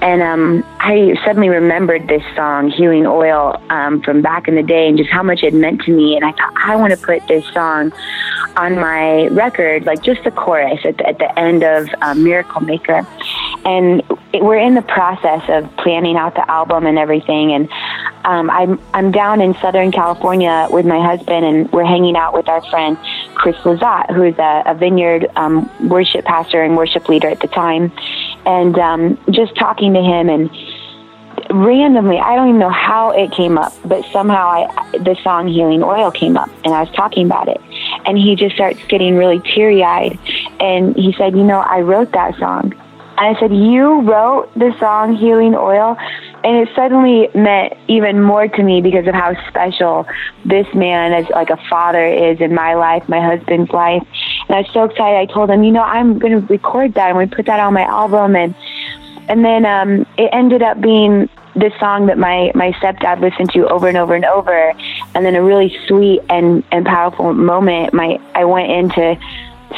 and 0.00 0.22
um, 0.22 0.64
I 0.80 1.14
suddenly 1.24 1.48
remembered 1.48 2.08
this 2.08 2.22
song, 2.34 2.70
"Healing 2.70 3.06
Oil," 3.06 3.60
um, 3.70 4.02
from 4.02 4.22
back 4.22 4.48
in 4.48 4.54
the 4.54 4.62
day, 4.62 4.88
and 4.88 4.96
just 4.96 5.10
how 5.10 5.22
much 5.22 5.42
it 5.42 5.54
meant 5.54 5.82
to 5.82 5.92
me. 5.92 6.16
And 6.16 6.24
I 6.24 6.32
thought 6.32 6.52
I 6.56 6.76
want 6.76 6.98
to 6.98 7.04
put 7.04 7.26
this 7.28 7.44
song 7.52 7.92
on 8.56 8.74
my 8.74 9.26
record, 9.28 9.86
like 9.86 10.02
just 10.02 10.24
the 10.24 10.30
chorus 10.30 10.80
at 10.84 10.98
the, 10.98 11.06
at 11.06 11.18
the 11.18 11.38
end 11.38 11.62
of 11.62 11.88
um, 12.02 12.22
"Miracle 12.22 12.60
Maker." 12.60 13.06
And 13.64 14.02
it, 14.32 14.42
we're 14.42 14.58
in 14.58 14.74
the 14.74 14.82
process 14.82 15.42
of 15.48 15.74
planning 15.76 16.16
out 16.16 16.34
the 16.34 16.48
album 16.50 16.86
and 16.86 16.98
everything. 16.98 17.52
And 17.52 17.68
um, 18.24 18.50
I'm 18.50 18.80
I'm 18.94 19.10
down 19.10 19.40
in 19.40 19.54
Southern 19.54 19.92
California 19.92 20.68
with 20.70 20.86
my 20.86 21.00
husband, 21.00 21.44
and 21.44 21.72
we're 21.72 21.84
hanging 21.84 22.16
out 22.16 22.34
with 22.34 22.48
our 22.48 22.62
friend 22.70 22.96
Chris 23.34 23.56
Lizotte, 23.58 24.14
who 24.14 24.24
is 24.24 24.38
a, 24.38 24.62
a 24.66 24.74
vineyard 24.74 25.28
um, 25.36 25.70
worship 25.88 26.24
pastor 26.24 26.62
and 26.62 26.76
worship 26.76 27.08
leader 27.08 27.28
at 27.28 27.40
the 27.40 27.48
time, 27.48 27.92
and 28.46 28.78
um, 28.78 29.18
just 29.30 29.54
talking 29.56 29.94
to 29.94 30.02
him 30.02 30.28
and 30.28 30.50
randomly, 31.50 32.18
I 32.18 32.36
don't 32.36 32.48
even 32.48 32.60
know 32.60 32.70
how 32.70 33.10
it 33.10 33.32
came 33.32 33.58
up, 33.58 33.72
but 33.84 34.04
somehow 34.12 34.48
I 34.48 34.98
the 34.98 35.16
song 35.22 35.48
"Healing 35.48 35.82
Oil" 35.82 36.10
came 36.10 36.36
up, 36.36 36.50
and 36.64 36.74
I 36.74 36.82
was 36.82 36.90
talking 36.94 37.26
about 37.26 37.48
it, 37.48 37.60
and 38.04 38.18
he 38.18 38.36
just 38.36 38.54
starts 38.54 38.80
getting 38.88 39.16
really 39.16 39.40
teary 39.40 39.82
eyed, 39.82 40.18
and 40.60 40.94
he 40.96 41.12
said, 41.16 41.36
"You 41.36 41.44
know, 41.44 41.60
I 41.60 41.80
wrote 41.80 42.12
that 42.12 42.36
song." 42.38 42.74
And 43.18 43.36
I 43.36 43.40
said, 43.40 43.54
You 43.54 44.00
wrote 44.02 44.52
the 44.54 44.74
song 44.78 45.16
Healing 45.16 45.54
Oil? 45.54 45.96
And 46.44 46.56
it 46.56 46.68
suddenly 46.76 47.28
meant 47.34 47.74
even 47.88 48.22
more 48.22 48.46
to 48.46 48.62
me 48.62 48.80
because 48.80 49.08
of 49.08 49.14
how 49.14 49.34
special 49.48 50.06
this 50.44 50.72
man, 50.72 51.12
as 51.12 51.28
like 51.30 51.50
a 51.50 51.56
father, 51.68 52.04
is 52.06 52.40
in 52.40 52.54
my 52.54 52.74
life, 52.74 53.08
my 53.08 53.20
husband's 53.20 53.70
life. 53.70 54.06
And 54.48 54.56
I 54.56 54.60
was 54.60 54.70
so 54.72 54.84
excited. 54.84 55.16
I 55.16 55.26
told 55.32 55.50
him, 55.50 55.64
You 55.64 55.72
know, 55.72 55.82
I'm 55.82 56.18
going 56.18 56.40
to 56.40 56.46
record 56.46 56.94
that. 56.94 57.12
Going 57.12 57.28
to 57.28 57.34
put 57.34 57.46
that 57.46 57.58
on 57.58 57.74
my 57.74 57.82
album. 57.82 58.36
And 58.36 58.54
and 59.28 59.44
then 59.44 59.66
um, 59.66 60.06
it 60.16 60.30
ended 60.32 60.62
up 60.62 60.80
being 60.80 61.28
this 61.56 61.72
song 61.80 62.06
that 62.06 62.18
my 62.18 62.52
my 62.54 62.70
stepdad 62.72 63.20
listened 63.20 63.50
to 63.50 63.66
over 63.66 63.88
and 63.88 63.96
over 63.96 64.14
and 64.14 64.24
over. 64.26 64.72
And 65.16 65.26
then 65.26 65.34
a 65.34 65.42
really 65.42 65.76
sweet 65.88 66.20
and 66.30 66.62
and 66.70 66.86
powerful 66.86 67.34
moment. 67.34 67.92
My 67.92 68.20
I 68.36 68.44
went 68.44 68.70
in 68.70 68.90
to 68.90 69.18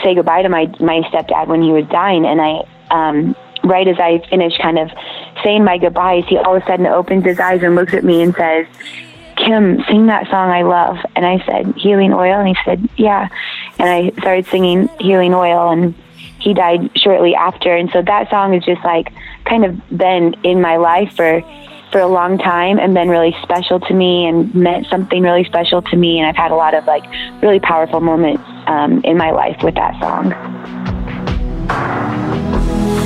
say 0.03 0.15
goodbye 0.15 0.43
to 0.43 0.51
my 0.51 0.67
my 0.79 1.01
stepdad 1.11 1.47
when 1.47 1.63
he 1.63 1.73
was 1.73 1.87
dying, 1.87 2.27
and 2.27 2.43
I 2.43 2.65
um, 2.91 3.37
right 3.65 3.87
as 3.87 3.99
I 3.99 4.19
finish 4.29 4.57
kind 4.59 4.79
of 4.79 4.91
saying 5.45 5.65
my 5.65 5.79
goodbyes, 5.79 6.25
he 6.29 6.37
all 6.39 6.57
of 6.57 6.63
a 6.63 6.67
sudden 6.67 6.87
opens 6.87 7.25
his 7.25 7.39
eyes 7.41 7.63
and 7.63 7.75
looks 7.75 7.95
at 7.95 8.05
me 8.05 8.23
and 8.23 8.35
says, 8.35 8.67
Kim, 9.37 9.83
sing 9.89 10.07
that 10.07 10.27
song 10.31 10.51
I 10.51 10.63
love. 10.63 10.99
And 11.17 11.25
I 11.25 11.45
said, 11.47 11.75
Healing 11.77 12.13
Oil? 12.13 12.41
And 12.41 12.49
he 12.49 12.57
said, 12.65 12.89
Yeah. 12.97 13.29
And 13.79 13.89
I 13.89 14.11
started 14.21 14.47
singing 14.47 14.89
Healing 15.01 15.33
Oil, 15.35 15.71
and 15.71 15.95
he 16.39 16.53
died 16.55 16.91
shortly 16.97 17.35
after. 17.35 17.75
And 17.75 17.91
so 17.91 18.03
that 18.03 18.29
song 18.31 18.53
has 18.53 18.65
just 18.65 18.85
like 18.85 19.13
kind 19.45 19.65
of 19.65 19.97
been 19.97 20.35
in 20.45 20.61
my 20.61 20.77
life 20.77 21.15
for 21.17 21.43
for 21.91 22.01
a 22.01 22.07
long 22.07 22.39
time 22.39 22.79
and 22.79 22.95
been 22.95 23.09
really 23.09 23.35
special 23.43 23.81
to 23.81 23.93
me 23.93 24.27
and 24.27 24.55
meant 24.55 24.87
something 24.87 25.23
really 25.23 25.43
special 25.43 25.83
to 25.83 25.97
me 25.97 26.21
and 26.21 26.29
I've 26.29 26.37
had 26.37 26.53
a 26.53 26.55
lot 26.55 26.73
of 26.73 26.87
like 26.87 27.03
really 27.43 27.59
powerful 27.59 28.01
moments 28.01 28.45
um, 28.67 29.03
in 29.03 29.17
my 29.17 29.33
life 29.33 29.61
with 29.65 29.75
that 29.75 29.99
song. 29.99 30.33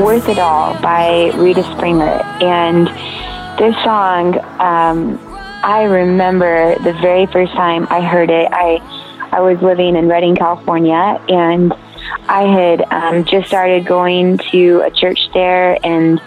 "Worth 0.00 0.28
It 0.28 0.38
All" 0.38 0.80
by 0.80 1.30
Rita 1.34 1.62
Springer, 1.76 2.22
and 2.40 2.86
this 3.58 3.74
song, 3.84 4.38
um, 4.58 5.18
I 5.62 5.82
remember 5.84 6.74
the 6.78 6.94
very 6.94 7.26
first 7.26 7.52
time 7.52 7.86
I 7.90 8.00
heard 8.00 8.30
it. 8.30 8.48
I 8.50 8.80
I 9.30 9.40
was 9.40 9.60
living 9.60 9.96
in 9.96 10.08
Redding, 10.08 10.36
California, 10.36 11.20
and 11.28 11.74
I 12.28 12.42
had 12.44 12.80
um, 12.90 13.24
just 13.24 13.48
started 13.48 13.86
going 13.86 14.38
to 14.50 14.80
a 14.80 14.90
church 14.90 15.20
there, 15.34 15.78
and 15.84 16.20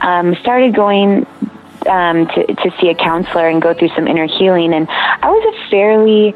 um, 0.00 0.34
started 0.42 0.74
going 0.74 1.26
um, 1.86 2.26
to 2.26 2.46
to 2.46 2.74
see 2.80 2.88
a 2.88 2.94
counselor 2.94 3.48
and 3.48 3.62
go 3.62 3.72
through 3.72 3.90
some 3.90 4.08
inner 4.08 4.26
healing. 4.26 4.74
And 4.74 4.88
I 4.90 5.30
was 5.30 5.54
a 5.54 5.70
fairly 5.70 6.34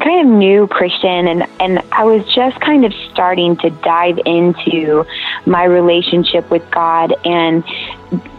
kind 0.00 0.26
of 0.28 0.34
new 0.34 0.66
Christian 0.66 1.28
and 1.28 1.46
and 1.60 1.80
I 1.92 2.04
was 2.04 2.26
just 2.34 2.58
kind 2.60 2.84
of 2.84 2.92
starting 3.12 3.56
to 3.58 3.70
dive 3.70 4.18
into 4.24 5.04
my 5.46 5.64
relationship 5.64 6.50
with 6.50 6.68
God 6.70 7.14
and 7.24 7.64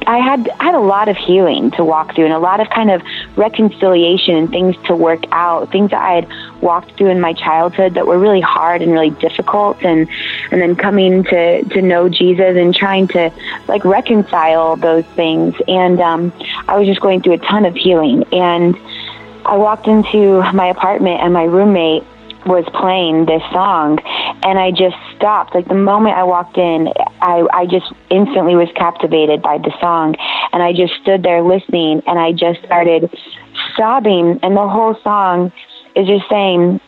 I 0.07 0.19
had 0.19 0.49
I 0.59 0.65
had 0.65 0.75
a 0.75 0.79
lot 0.79 1.07
of 1.07 1.17
healing 1.17 1.71
to 1.71 1.83
walk 1.83 2.15
through 2.15 2.25
and 2.25 2.33
a 2.33 2.39
lot 2.39 2.59
of 2.59 2.69
kind 2.69 2.91
of 2.91 3.01
reconciliation 3.35 4.35
and 4.35 4.49
things 4.49 4.75
to 4.85 4.95
work 4.95 5.23
out, 5.31 5.71
things 5.71 5.91
that 5.91 6.01
I 6.01 6.15
had 6.15 6.61
walked 6.61 6.97
through 6.97 7.09
in 7.09 7.19
my 7.19 7.33
childhood 7.33 7.95
that 7.95 8.05
were 8.07 8.17
really 8.17 8.41
hard 8.41 8.81
and 8.81 8.91
really 8.91 9.09
difficult 9.11 9.83
and 9.83 10.07
and 10.51 10.61
then 10.61 10.75
coming 10.75 11.23
to 11.25 11.63
to 11.63 11.81
know 11.81 12.09
Jesus 12.09 12.55
and 12.57 12.75
trying 12.75 13.07
to 13.09 13.31
like 13.67 13.83
reconcile 13.85 14.75
those 14.75 15.05
things 15.15 15.55
and 15.67 15.99
um 15.99 16.33
I 16.67 16.77
was 16.77 16.87
just 16.87 17.01
going 17.01 17.21
through 17.21 17.33
a 17.33 17.39
ton 17.39 17.65
of 17.65 17.75
healing 17.75 18.25
and 18.31 18.75
I 19.45 19.57
walked 19.57 19.87
into 19.87 20.41
my 20.53 20.67
apartment 20.67 21.21
and 21.21 21.33
my 21.33 21.43
roommate 21.43 22.03
was 22.45 22.65
playing 22.73 23.25
this 23.25 23.41
song 23.51 23.99
and 24.43 24.59
I 24.59 24.71
just 24.71 24.95
stopped. 25.15 25.55
Like 25.55 25.67
the 25.67 25.73
moment 25.73 26.15
I 26.15 26.23
walked 26.23 26.57
in, 26.57 26.89
I, 27.21 27.45
I 27.51 27.65
just 27.65 27.91
instantly 28.09 28.55
was 28.55 28.69
captivated 28.75 29.41
by 29.41 29.57
the 29.57 29.73
song 29.81 30.15
and 30.53 30.61
I 30.61 30.73
just 30.73 30.93
stood 31.01 31.23
there 31.23 31.41
listening 31.41 32.01
and 32.07 32.19
I 32.19 32.31
just 32.31 32.63
started 32.65 33.09
sobbing 33.75 34.39
and 34.43 34.55
the 34.55 34.67
whole 34.67 34.95
song 35.03 35.51
is 35.95 36.07
just 36.07 36.29
saying 36.29 36.79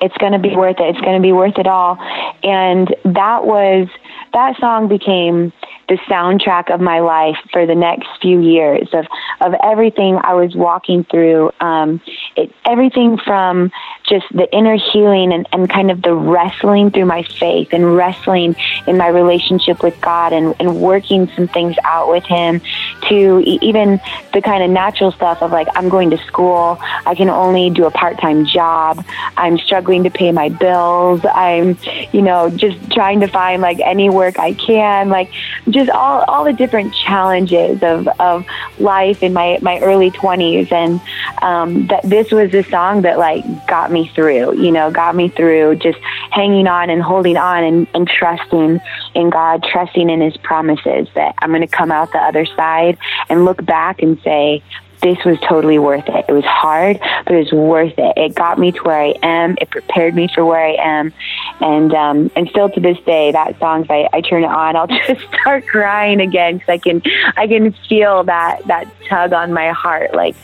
it's 0.00 0.16
going 0.18 0.32
to 0.32 0.38
be 0.38 0.54
worth 0.54 0.78
it. 0.78 0.94
It's 0.94 1.00
going 1.00 1.16
to 1.16 1.22
be 1.22 1.32
worth 1.32 1.58
it 1.58 1.66
all. 1.66 1.98
And 2.42 2.88
that 3.04 3.44
was 3.44 3.88
that 4.32 4.56
song 4.58 4.88
became 4.88 5.52
the 5.88 5.96
soundtrack 6.08 6.72
of 6.72 6.80
my 6.80 7.00
life 7.00 7.38
for 7.52 7.66
the 7.66 7.74
next 7.74 8.08
few 8.20 8.40
years 8.40 8.88
of 8.92 9.06
of 9.40 9.54
everything 9.62 10.18
I 10.22 10.34
was 10.34 10.54
walking 10.54 11.04
through. 11.04 11.50
Um, 11.60 12.00
it, 12.36 12.52
everything 12.64 13.18
from 13.18 13.70
just 14.08 14.26
the 14.32 14.50
inner 14.54 14.76
healing 14.76 15.32
and, 15.32 15.48
and 15.52 15.68
kind 15.68 15.90
of 15.90 16.02
the 16.02 16.14
wrestling 16.14 16.90
through 16.90 17.06
my 17.06 17.22
faith 17.22 17.68
and 17.72 17.96
wrestling 17.96 18.56
in 18.86 18.96
my 18.96 19.08
relationship 19.08 19.82
with 19.82 19.98
God 20.00 20.32
and, 20.32 20.54
and 20.60 20.80
working 20.80 21.28
some 21.36 21.48
things 21.48 21.76
out 21.84 22.10
with 22.10 22.24
Him 22.24 22.60
to 23.08 23.40
even 23.40 24.00
the 24.32 24.42
kind 24.42 24.62
of 24.62 24.70
natural 24.70 25.12
stuff 25.12 25.42
of 25.42 25.52
like, 25.52 25.68
I'm 25.74 25.88
going 25.88 26.10
to 26.10 26.18
school, 26.18 26.78
I 27.06 27.14
can 27.14 27.28
only 27.28 27.70
do 27.70 27.86
a 27.86 27.90
part 27.90 28.18
time 28.18 28.44
job, 28.44 29.04
I'm 29.36 29.58
struggling 29.58 30.04
to 30.04 30.10
pay 30.10 30.32
my 30.32 30.48
bills, 30.48 31.20
I'm, 31.24 31.78
you 32.12 32.22
know, 32.22 32.50
just 32.50 32.90
trying 32.90 33.20
to 33.20 33.26
find 33.28 33.62
like 33.62 33.78
any 33.80 34.10
work 34.10 34.38
I 34.38 34.52
can, 34.52 35.08
like 35.08 35.30
just 35.70 35.77
all, 35.88 36.22
all 36.22 36.44
the 36.44 36.52
different 36.52 36.94
challenges 36.94 37.82
of, 37.82 38.08
of 38.20 38.46
life 38.78 39.22
in 39.22 39.32
my, 39.32 39.58
my 39.62 39.78
early 39.80 40.10
20s. 40.10 40.72
And 40.72 41.00
um, 41.42 41.86
that 41.88 42.02
this 42.04 42.32
was 42.32 42.50
the 42.50 42.62
song 42.64 43.02
that 43.02 43.18
like 43.18 43.44
got 43.66 43.92
me 43.92 44.08
through, 44.14 44.60
you 44.60 44.72
know, 44.72 44.90
got 44.90 45.14
me 45.14 45.28
through 45.28 45.76
just 45.76 45.98
hanging 46.30 46.66
on 46.66 46.90
and 46.90 47.02
holding 47.02 47.36
on 47.36 47.62
and, 47.62 47.86
and 47.94 48.08
trusting 48.08 48.80
in 49.14 49.30
God, 49.30 49.62
trusting 49.62 50.08
in 50.08 50.20
His 50.20 50.36
promises 50.38 51.08
that 51.14 51.34
I'm 51.38 51.50
going 51.50 51.60
to 51.60 51.66
come 51.66 51.92
out 51.92 52.12
the 52.12 52.18
other 52.18 52.46
side 52.46 52.98
and 53.28 53.44
look 53.44 53.64
back 53.64 54.02
and 54.02 54.20
say, 54.22 54.62
this 55.00 55.18
was 55.24 55.38
totally 55.40 55.78
worth 55.78 56.08
it. 56.08 56.24
It 56.28 56.32
was 56.32 56.44
hard, 56.44 56.98
but 57.24 57.34
it 57.34 57.38
was 57.38 57.52
worth 57.52 57.94
it. 57.96 58.12
It 58.16 58.34
got 58.34 58.58
me 58.58 58.72
to 58.72 58.80
where 58.82 59.00
I 59.00 59.14
am. 59.22 59.56
It 59.60 59.70
prepared 59.70 60.14
me 60.14 60.28
for 60.34 60.44
where 60.44 60.64
I 60.64 60.76
am, 60.78 61.12
and 61.60 61.92
um, 61.94 62.30
and 62.36 62.48
still 62.48 62.68
to 62.70 62.80
this 62.80 62.98
day, 63.06 63.32
that 63.32 63.58
song, 63.58 63.84
if 63.84 63.90
I, 63.90 64.08
I 64.12 64.20
turn 64.20 64.44
it 64.44 64.50
on, 64.50 64.76
I'll 64.76 64.86
just 64.86 65.20
start 65.40 65.66
crying 65.66 66.20
again 66.20 66.58
because 66.58 66.68
I 66.68 66.78
can 66.78 67.02
I 67.36 67.46
can 67.46 67.72
feel 67.88 68.24
that 68.24 68.66
that 68.66 68.92
tug 69.08 69.32
on 69.32 69.52
my 69.52 69.70
heart, 69.70 70.14
like 70.14 70.36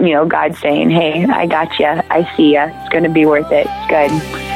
you 0.00 0.12
know, 0.12 0.26
God 0.26 0.56
saying, 0.56 0.90
"Hey, 0.90 1.24
I 1.24 1.46
got 1.46 1.78
you. 1.78 1.86
I 1.86 2.30
see 2.36 2.54
you. 2.54 2.60
It's 2.62 2.88
going 2.90 3.04
to 3.04 3.10
be 3.10 3.26
worth 3.26 3.50
it. 3.52 3.66
It's 3.68 3.88
good." 3.88 4.48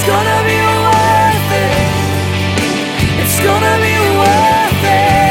It's 0.00 0.08
gonna 0.08 0.42
be 0.44 0.56
worth 0.56 1.52
it. 1.52 1.90
It's 3.22 3.38
gonna 3.44 3.76
be 3.82 3.94
worth 4.18 4.84
it. 4.84 5.29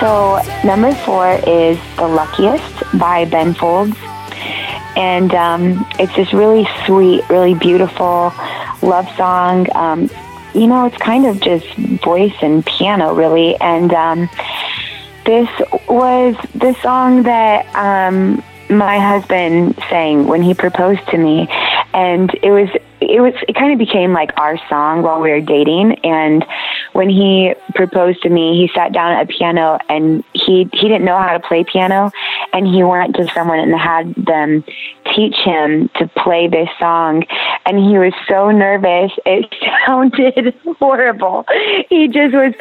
So 0.00 0.40
number 0.64 0.94
four 1.04 1.28
is 1.46 1.78
The 1.98 2.08
Luckiest 2.08 2.98
by 2.98 3.26
Ben 3.26 3.52
Folds. 3.52 4.09
And 4.96 5.34
um, 5.34 5.86
it's 5.98 6.14
this 6.16 6.32
really 6.32 6.68
sweet, 6.84 7.28
really 7.28 7.54
beautiful 7.54 8.32
love 8.82 9.08
song. 9.16 9.66
Um, 9.74 10.10
you 10.54 10.66
know, 10.66 10.86
it's 10.86 10.96
kind 10.96 11.26
of 11.26 11.40
just 11.40 11.66
voice 12.02 12.34
and 12.42 12.64
piano, 12.66 13.14
really. 13.14 13.56
And 13.60 13.92
um, 13.92 14.28
this 15.24 15.48
was 15.88 16.34
the 16.54 16.74
song 16.82 17.22
that 17.22 17.66
um, 17.74 18.42
my 18.68 18.98
husband 18.98 19.76
sang 19.88 20.26
when 20.26 20.42
he 20.42 20.54
proposed 20.54 21.06
to 21.08 21.18
me, 21.18 21.46
and 21.92 22.32
it 22.42 22.50
was 22.50 22.68
it 23.00 23.20
was 23.20 23.34
it 23.48 23.54
kind 23.54 23.72
of 23.72 23.78
became 23.78 24.12
like 24.12 24.32
our 24.38 24.58
song 24.68 25.02
while 25.02 25.20
we 25.20 25.30
were 25.30 25.40
dating. 25.40 25.98
And 26.04 26.44
when 26.92 27.08
he 27.08 27.54
proposed 27.74 28.22
to 28.22 28.30
me, 28.30 28.56
he 28.56 28.70
sat 28.74 28.92
down 28.92 29.12
at 29.12 29.24
a 29.24 29.26
piano 29.26 29.78
and 29.88 30.24
he 30.32 30.68
he 30.72 30.88
didn't 30.88 31.04
know 31.04 31.18
how 31.18 31.32
to 31.32 31.40
play 31.40 31.64
piano, 31.64 32.10
and 32.52 32.66
he 32.66 32.82
went 32.82 33.16
to 33.16 33.28
someone 33.32 33.58
and 33.58 33.78
had 33.78 34.14
them 34.14 34.64
teach 35.14 35.36
him 35.36 35.88
to 35.96 36.06
play 36.08 36.46
this 36.48 36.68
song. 36.78 37.24
And 37.66 37.78
he 37.78 37.98
was 37.98 38.12
so 38.28 38.50
nervous. 38.50 39.12
It 39.30 39.46
sounded 39.86 40.54
horrible. 40.78 41.46
He 41.88 42.08
just 42.08 42.34
was 42.34 42.52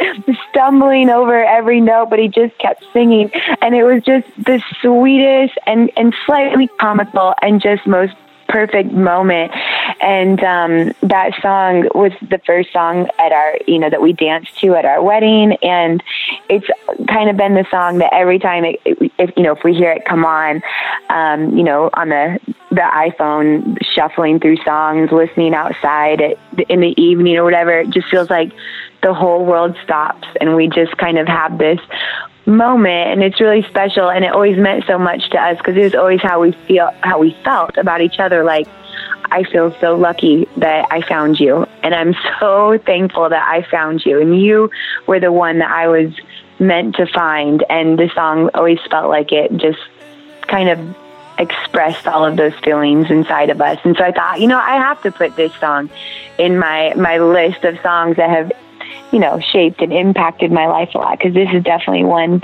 stumbling 0.50 1.10
over 1.10 1.44
every 1.44 1.82
note 1.82 2.10
but 2.10 2.20
he 2.20 2.28
just 2.28 2.58
kept 2.60 2.84
singing. 2.94 3.32
And 3.62 3.76
it 3.76 3.84
was 3.84 4.04
just 4.04 4.28
the 4.38 4.62
sweetest 4.82 5.58
and 5.66 5.92
and 5.98 6.14
slightly 6.26 6.68
comical 6.80 7.34
and 7.42 7.62
just 7.62 7.86
most 7.88 8.14
perfect 8.50 8.92
moment. 8.92 9.52
And 10.02 10.44
um 10.44 10.94
that 11.02 11.32
song 11.42 11.88
was 11.96 12.12
the 12.22 12.40
first 12.46 12.74
song 12.74 13.08
at 13.18 13.32
our 13.32 13.58
you 13.68 13.80
know 13.80 13.90
that 13.90 14.02
we 14.02 14.14
danced 14.14 14.58
to 14.60 14.76
at 14.76 14.86
our 14.86 15.02
wedding. 15.02 15.58
And 15.64 16.04
it's 16.50 16.68
kind 17.08 17.30
of 17.30 17.38
been 17.38 17.54
the 17.54 17.66
song 17.72 18.00
that 18.00 18.14
every 18.14 18.40
time 18.40 18.66
it, 18.66 18.80
if 18.86 19.32
you 19.38 19.44
know 19.44 19.54
if 19.54 19.64
we 19.64 19.74
hear 19.74 19.92
it 19.92 20.06
come 20.06 20.26
on 20.26 20.62
um 21.10 21.56
you 21.58 21.64
know 21.64 21.90
on 21.94 22.10
the 22.10 22.40
the 22.72 23.10
iphone 23.10 23.78
shuffling 23.82 24.40
through 24.40 24.58
songs 24.58 25.12
listening 25.12 25.54
outside 25.54 26.22
in 26.70 26.80
the 26.80 26.94
evening 27.02 27.38
or 27.38 27.44
whatever 27.44 27.80
it 27.80 27.90
just 27.90 28.08
feels 28.10 28.30
like 28.30 28.52
the 29.02 29.14
whole 29.14 29.46
world 29.46 29.76
stops. 29.84 30.28
And 30.40 30.56
we 30.56 30.68
just 30.68 30.98
kind 30.98 31.18
of 31.18 31.28
have 31.28 31.58
this 31.58 31.80
moment 32.50 33.12
and 33.12 33.24
it's 33.24 33.40
really 33.40 33.64
special 33.64 34.10
and 34.10 34.26
it 34.26 34.34
always 34.34 34.58
meant 34.58 34.84
so 34.86 34.98
much 34.98 35.30
to 35.30 35.38
us 35.38 35.58
because 35.58 35.78
it 35.78 35.84
was 35.84 35.96
always 35.96 36.22
how 36.22 36.42
we 36.42 36.52
feel 36.68 36.92
how 37.02 37.20
we 37.20 37.36
felt 37.44 37.78
about 37.78 38.02
each 38.02 38.20
other 38.20 38.44
like 38.44 38.68
I 39.32 39.44
feel 39.44 39.76
so 39.80 39.96
lucky 39.96 40.48
that 40.58 40.88
I 40.90 41.02
found 41.02 41.40
you 41.40 41.66
and 41.84 41.94
I'm 41.94 42.16
so 42.40 42.78
thankful 42.80 43.30
that 43.30 43.48
I 43.48 43.62
found 43.70 44.06
you 44.06 44.20
and 44.20 44.42
you 44.42 44.72
were 45.08 45.20
the 45.20 45.32
one 45.32 45.60
that 45.60 45.72
I 45.72 45.88
was 45.88 46.12
meant 46.60 46.96
to 46.96 47.06
find 47.06 47.64
and 47.70 47.98
the 47.98 48.10
song 48.14 48.50
always 48.54 48.80
felt 48.90 49.10
like 49.10 49.32
it 49.32 49.56
just 49.58 49.80
kind 50.42 50.70
of 50.70 50.98
expressed 51.38 52.06
all 52.06 52.26
of 52.26 52.36
those 52.36 52.54
feelings 52.56 53.10
inside 53.10 53.50
of 53.50 53.62
us 53.62 53.80
and 53.86 53.96
so 53.96 54.04
I 54.04 54.12
thought 54.12 54.42
you 54.42 54.48
know 54.48 54.60
I 54.60 54.76
have 54.76 55.02
to 55.04 55.12
put 55.12 55.36
this 55.36 55.54
song 55.56 55.90
in 56.38 56.58
my 56.58 56.94
my 56.96 57.20
list 57.20 57.64
of 57.64 57.80
songs 57.82 58.18
that 58.18 58.30
have 58.30 58.52
you 59.12 59.20
know, 59.20 59.40
shaped 59.40 59.82
and 59.82 59.94
impacted 59.94 60.52
my 60.52 60.68
life 60.68 60.90
a 60.96 60.98
lot 60.98 61.18
because 61.18 61.34
this 61.34 61.50
is 61.54 61.64
definitely 61.64 62.04
one, 62.04 62.42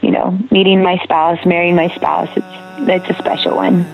you 0.00 0.10
know, 0.10 0.38
meeting 0.50 0.82
my 0.82 0.98
spouse, 1.04 1.44
marrying 1.46 1.76
my 1.76 1.88
spouse. 1.94 2.28
It's 2.36 2.46
it's 2.88 3.08
a 3.10 3.14
special 3.14 3.56
one. 3.56 3.86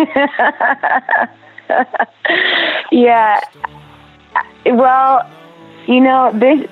yeah. 2.92 3.40
Well, 4.66 5.30
you 5.86 6.00
know, 6.00 6.32
this 6.34 6.68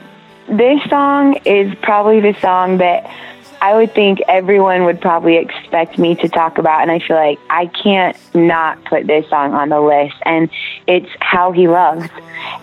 this 0.48 0.82
song 0.88 1.38
is 1.44 1.74
probably 1.82 2.20
the 2.20 2.34
song 2.40 2.78
that 2.78 3.04
I 3.60 3.74
would 3.74 3.94
think 3.94 4.20
everyone 4.28 4.84
would 4.84 5.00
probably 5.00 5.36
expect 5.36 5.98
me 5.98 6.14
to 6.16 6.28
talk 6.28 6.58
about 6.58 6.82
and 6.82 6.90
I 6.90 7.00
feel 7.00 7.16
like 7.16 7.38
I 7.50 7.66
can't 7.66 8.16
not 8.34 8.82
put 8.84 9.06
this 9.06 9.28
song 9.28 9.52
on 9.52 9.68
the 9.68 9.80
list 9.80 10.14
and 10.24 10.48
it's 10.86 11.08
How 11.20 11.52
He 11.52 11.68
Loves. 11.68 12.08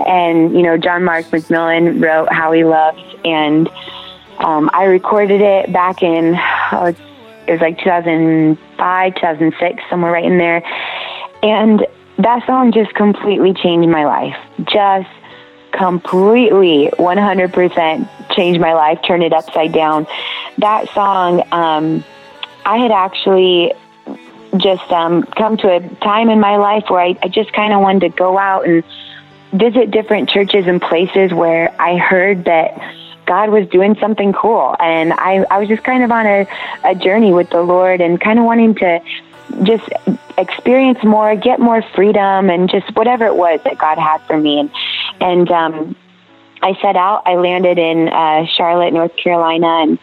And 0.06 0.54
you 0.54 0.64
know, 0.64 0.78
John 0.78 1.04
Mark 1.04 1.26
McMillan 1.26 2.02
wrote 2.02 2.32
How 2.32 2.52
He 2.54 2.64
Loves 2.64 3.02
and 3.26 3.70
um, 4.40 4.70
I 4.74 4.86
recorded 4.86 5.42
it 5.42 5.72
back 5.72 6.02
in 6.02 6.36
oh, 6.72 6.96
it 7.48 7.52
was 7.52 7.62
like 7.62 7.78
2005, 7.80 9.16
2006, 9.16 9.84
somewhere 9.90 10.12
right 10.12 10.26
in 10.26 10.38
there. 10.38 10.64
And 11.44 11.86
that 12.18 12.46
song 12.46 12.72
just 12.72 12.94
completely 12.94 13.54
changed 13.54 13.90
my 13.90 14.06
life. 14.06 14.38
Just 14.64 15.10
completely 15.72 16.90
100% 16.98 18.10
changed 18.36 18.60
my 18.62 18.74
life, 18.74 19.00
turned 19.06 19.24
it 19.24 19.34
upside 19.34 19.74
down. 19.74 20.08
That 20.58 20.90
song, 20.90 21.44
um, 21.52 22.04
I 22.66 22.78
had 22.78 22.92
actually 22.92 23.74
just 24.58 24.90
um, 24.92 25.24
come 25.24 25.58
to 25.58 25.76
a 25.76 25.80
time 25.98 26.30
in 26.30 26.40
my 26.40 26.58
life 26.58 26.86
where 26.88 27.02
I, 27.02 27.18
I 27.22 27.28
just 27.28 27.52
kind 27.52 27.74
of 27.74 27.82
wanted 27.82 28.12
to 28.12 28.18
go 28.18 28.38
out 28.38 28.66
and 28.66 28.84
visit 29.54 29.92
different 29.92 30.30
churches 30.30 30.66
and 30.68 30.82
places 30.82 31.34
where 31.34 31.76
I 31.80 31.98
heard 31.98 32.46
that 32.46 32.78
God 33.26 33.50
was 33.50 33.68
doing 33.70 33.96
something 34.00 34.34
cool. 34.34 34.76
And 34.80 35.14
I, 35.14 35.46
I 35.50 35.60
was 35.60 35.68
just 35.68 35.84
kind 35.84 36.04
of 36.04 36.12
on 36.12 36.26
a, 36.26 36.48
a 36.84 36.96
journey 36.96 37.34
with 37.34 37.50
the 37.50 37.62
Lord 37.62 38.02
and 38.02 38.20
kind 38.20 38.40
of 38.40 38.46
wanting 38.46 38.76
to 38.76 39.00
just 39.64 39.88
experience 40.38 41.04
more, 41.04 41.36
get 41.36 41.60
more 41.60 41.82
freedom, 41.96 42.50
and 42.50 42.70
just 42.70 42.96
whatever 42.96 43.26
it 43.26 43.36
was 43.36 43.60
that 43.64 43.78
God 43.78 43.98
had 43.98 44.22
for 44.28 44.38
me. 44.38 44.60
And, 44.60 44.72
and 45.22 45.52
um, 45.52 45.96
I 46.62 46.74
set 46.82 46.96
out. 46.96 47.24
I 47.26 47.36
landed 47.36 47.78
in 47.78 48.10
uh, 48.10 48.46
Charlotte, 48.48 48.94
North 48.94 49.16
Carolina, 49.16 49.68
and 49.68 50.00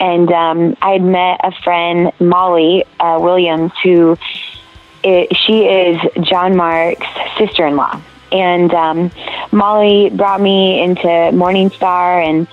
and 0.00 0.32
um, 0.32 0.76
I 0.80 0.92
had 0.92 1.02
met 1.02 1.40
a 1.44 1.52
friend, 1.62 2.10
Molly 2.18 2.84
uh, 2.98 3.18
Williams, 3.20 3.70
who 3.82 4.16
she 5.02 5.66
is 5.66 6.00
John 6.22 6.56
Mark's 6.56 7.06
sister-in-law. 7.38 8.00
And 8.32 8.72
um, 8.72 9.10
Molly 9.52 10.10
brought 10.10 10.40
me 10.40 10.82
into 10.82 11.32
Morning 11.32 11.70
Star, 11.70 12.20
and 12.20 12.46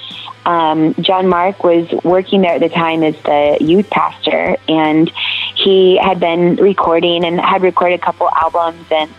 um, 0.46 0.96
John 1.02 1.28
Mark 1.28 1.64
was 1.64 1.88
working 2.04 2.42
there 2.42 2.56
at 2.56 2.62
the 2.62 2.70
time 2.70 3.04
as 3.04 3.16
the 3.24 3.58
youth 3.60 3.90
pastor, 3.90 4.58
and 4.68 5.12
he 5.56 5.98
had 5.98 6.20
been 6.20 6.56
recording 6.56 7.26
and 7.26 7.40
had 7.40 7.62
recorded 7.62 8.00
a 8.00 8.04
couple 8.04 8.30
albums, 8.30 8.86
and 8.90 9.12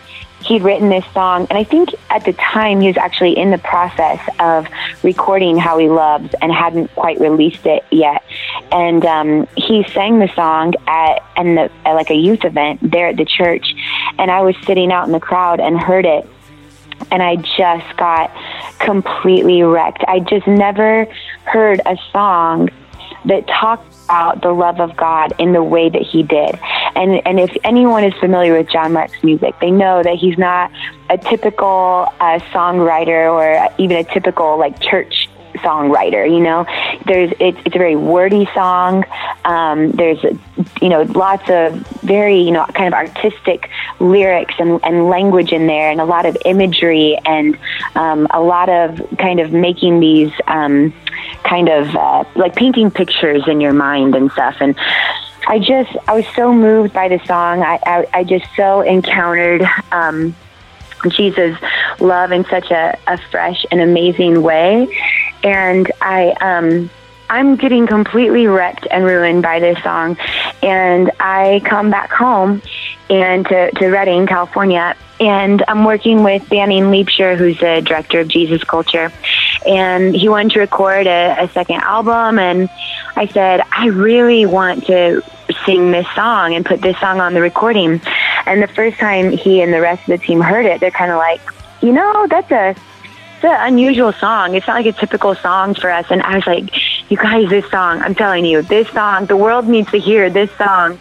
he'd 0.45 0.63
written 0.63 0.89
this 0.89 1.05
song. 1.13 1.45
And 1.49 1.57
I 1.57 1.63
think 1.63 1.89
at 2.09 2.25
the 2.25 2.33
time 2.33 2.81
he 2.81 2.87
was 2.87 2.97
actually 2.97 3.37
in 3.37 3.51
the 3.51 3.57
process 3.57 4.19
of 4.39 4.67
recording 5.03 5.57
How 5.57 5.77
He 5.77 5.89
Loves 5.89 6.33
and 6.41 6.51
hadn't 6.51 6.93
quite 6.95 7.19
released 7.19 7.65
it 7.65 7.85
yet. 7.91 8.23
And 8.71 9.05
um, 9.05 9.47
he 9.55 9.83
sang 9.89 10.19
the 10.19 10.29
song 10.33 10.73
at, 10.87 11.23
and 11.35 11.57
the, 11.57 11.71
at 11.85 11.93
like 11.93 12.09
a 12.09 12.15
youth 12.15 12.43
event 12.43 12.79
there 12.81 13.07
at 13.07 13.17
the 13.17 13.25
church, 13.25 13.73
and 14.17 14.31
I 14.31 14.41
was 14.41 14.55
sitting 14.65 14.91
out 14.91 15.05
in 15.05 15.11
the 15.11 15.19
crowd 15.19 15.59
and 15.59 15.79
heard 15.79 16.05
it 16.05 16.27
and 17.11 17.21
I 17.23 17.37
just 17.37 17.97
got 17.97 18.31
completely 18.79 19.63
wrecked. 19.63 20.03
I 20.07 20.19
just 20.19 20.47
never 20.47 21.05
heard 21.45 21.81
a 21.85 21.97
song 22.11 22.69
that 23.25 23.47
talked 23.47 23.93
about 24.05 24.41
the 24.41 24.51
love 24.51 24.79
of 24.79 24.95
God 24.95 25.33
in 25.39 25.53
the 25.53 25.63
way 25.63 25.89
that 25.89 26.01
he 26.01 26.23
did. 26.23 26.59
And 26.95 27.21
and 27.25 27.39
if 27.39 27.55
anyone 27.63 28.03
is 28.03 28.13
familiar 28.19 28.57
with 28.57 28.69
John 28.69 28.93
Mark's 28.93 29.23
music, 29.23 29.55
they 29.61 29.71
know 29.71 30.01
that 30.03 30.15
he's 30.15 30.37
not 30.37 30.71
a 31.09 31.17
typical 31.17 32.07
uh, 32.19 32.39
songwriter 32.51 33.31
or 33.31 33.73
even 33.77 33.97
a 33.97 34.03
typical 34.03 34.57
like 34.57 34.79
church 34.81 35.28
songwriter 35.61 36.29
you 36.29 36.39
know? 36.39 36.65
There's 37.05 37.31
it's, 37.39 37.57
it's 37.65 37.75
a 37.75 37.79
very 37.79 37.95
wordy 37.95 38.47
song. 38.53 39.05
Um, 39.45 39.91
there's 39.91 40.21
you 40.81 40.89
know 40.89 41.01
lots 41.03 41.49
of 41.49 41.73
very 42.01 42.39
you 42.41 42.51
know 42.51 42.65
kind 42.67 42.87
of 42.87 42.93
artistic 42.93 43.69
lyrics 43.99 44.55
and, 44.59 44.79
and 44.83 45.07
language 45.07 45.51
in 45.51 45.67
there 45.67 45.89
and 45.91 46.01
a 46.01 46.05
lot 46.05 46.25
of 46.25 46.37
imagery 46.45 47.17
and 47.25 47.57
um, 47.95 48.27
a 48.31 48.41
lot 48.41 48.69
of 48.69 49.01
kind 49.17 49.39
of 49.39 49.51
making 49.51 49.99
these 49.99 50.31
um, 50.47 50.93
kind 51.43 51.69
of 51.69 51.95
uh, 51.95 52.23
like 52.35 52.55
painting 52.55 52.91
pictures 52.91 53.47
in 53.47 53.61
your 53.61 53.73
mind 53.73 54.15
and 54.15 54.31
stuff. 54.31 54.57
And 54.59 54.75
I 55.47 55.59
just 55.59 55.95
I 56.07 56.13
was 56.13 56.25
so 56.35 56.53
moved 56.53 56.93
by 56.93 57.07
the 57.07 57.19
song. 57.25 57.63
I 57.63 57.79
I, 57.85 58.07
I 58.13 58.23
just 58.23 58.45
so 58.55 58.81
encountered 58.81 59.63
um, 59.91 60.35
Jesus' 61.07 61.57
love 61.99 62.31
in 62.31 62.45
such 62.45 62.71
a, 62.71 62.97
a 63.07 63.17
fresh 63.31 63.65
and 63.71 63.81
amazing 63.81 64.41
way. 64.41 64.87
And 65.43 65.91
I, 66.01 66.31
um, 66.41 66.89
I'm 67.29 67.55
getting 67.55 67.87
completely 67.87 68.47
wrecked 68.47 68.87
and 68.89 69.05
ruined 69.05 69.43
by 69.43 69.59
this 69.59 69.81
song. 69.83 70.17
And 70.63 71.11
I 71.19 71.61
come 71.63 71.89
back 71.89 72.11
home 72.11 72.61
and 73.09 73.45
to, 73.47 73.71
to 73.71 73.87
Redding, 73.89 74.27
California, 74.27 74.95
and 75.19 75.63
I'm 75.67 75.83
working 75.83 76.23
with 76.23 76.47
Banning 76.49 76.85
Liebscher, 76.85 77.37
who's 77.37 77.59
the 77.59 77.81
director 77.85 78.21
of 78.21 78.27
Jesus 78.29 78.63
Culture. 78.63 79.11
And 79.67 80.15
he 80.15 80.29
wanted 80.29 80.53
to 80.53 80.59
record 80.61 81.07
a, 81.07 81.35
a 81.43 81.49
second 81.49 81.81
album. 81.81 82.39
And 82.39 82.69
I 83.15 83.27
said, 83.27 83.61
I 83.71 83.87
really 83.87 84.45
want 84.45 84.85
to 84.85 85.21
sing 85.65 85.91
this 85.91 86.07
song 86.15 86.53
and 86.55 86.65
put 86.65 86.81
this 86.81 86.97
song 86.99 87.19
on 87.19 87.33
the 87.33 87.41
recording. 87.41 88.01
And 88.45 88.63
the 88.63 88.67
first 88.67 88.97
time 88.97 89.31
he 89.31 89.61
and 89.61 89.73
the 89.73 89.81
rest 89.81 90.07
of 90.07 90.19
the 90.19 90.25
team 90.25 90.39
heard 90.39 90.65
it, 90.65 90.79
they're 90.79 90.91
kind 90.91 91.11
of 91.11 91.17
like, 91.17 91.41
you 91.81 91.91
know, 91.91 92.27
that's 92.27 92.51
a 92.51 92.75
an 93.43 93.73
unusual 93.73 94.13
song. 94.13 94.55
It's 94.55 94.67
not 94.67 94.75
like 94.75 94.85
a 94.85 94.97
typical 94.97 95.35
song 95.35 95.73
for 95.73 95.89
us. 95.89 96.05
And 96.09 96.21
I 96.21 96.35
was 96.35 96.47
like, 96.47 96.69
you 97.09 97.17
guys, 97.17 97.49
this 97.49 97.69
song, 97.69 98.01
I'm 98.01 98.15
telling 98.15 98.45
you, 98.45 98.61
this 98.61 98.87
song, 98.89 99.25
the 99.25 99.37
world 99.37 99.67
needs 99.67 99.89
to 99.91 99.99
hear 99.99 100.29
this 100.29 100.51
song. 100.57 100.99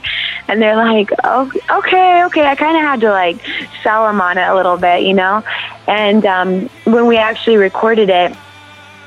And 0.48 0.62
they're 0.62 0.76
like, 0.76 1.10
oh, 1.24 1.50
okay, 1.70 2.24
okay. 2.24 2.46
I 2.46 2.54
kind 2.54 2.76
of 2.76 2.82
had 2.82 3.00
to 3.00 3.10
like 3.10 3.38
sell 3.82 4.06
them 4.06 4.20
on 4.20 4.38
it 4.38 4.48
a 4.48 4.54
little 4.54 4.76
bit, 4.76 5.02
you 5.02 5.14
know? 5.14 5.42
And 5.86 6.24
um, 6.24 6.68
when 6.84 7.06
we 7.06 7.16
actually 7.16 7.56
recorded 7.56 8.08
it, 8.10 8.36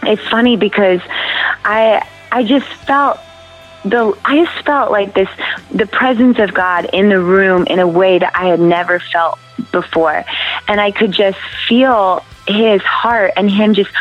it's 0.03 0.27
funny 0.29 0.57
because 0.57 1.01
I, 1.65 2.07
I 2.31 2.43
just 2.43 2.67
felt 2.67 3.19
the 3.83 4.15
I 4.23 4.45
just 4.45 4.65
felt 4.65 4.91
like 4.91 5.15
this 5.15 5.29
the 5.71 5.87
presence 5.87 6.37
of 6.37 6.53
God 6.53 6.87
in 6.93 7.09
the 7.09 7.19
room 7.19 7.65
in 7.65 7.79
a 7.79 7.87
way 7.87 8.19
that 8.19 8.35
I 8.35 8.45
had 8.47 8.59
never 8.59 8.99
felt 8.99 9.39
before. 9.71 10.23
And 10.67 10.79
I 10.79 10.91
could 10.91 11.11
just 11.11 11.39
feel 11.67 12.23
his 12.47 12.81
heart 12.81 13.31
and 13.35 13.49
him 13.49 13.73
just 13.73 13.91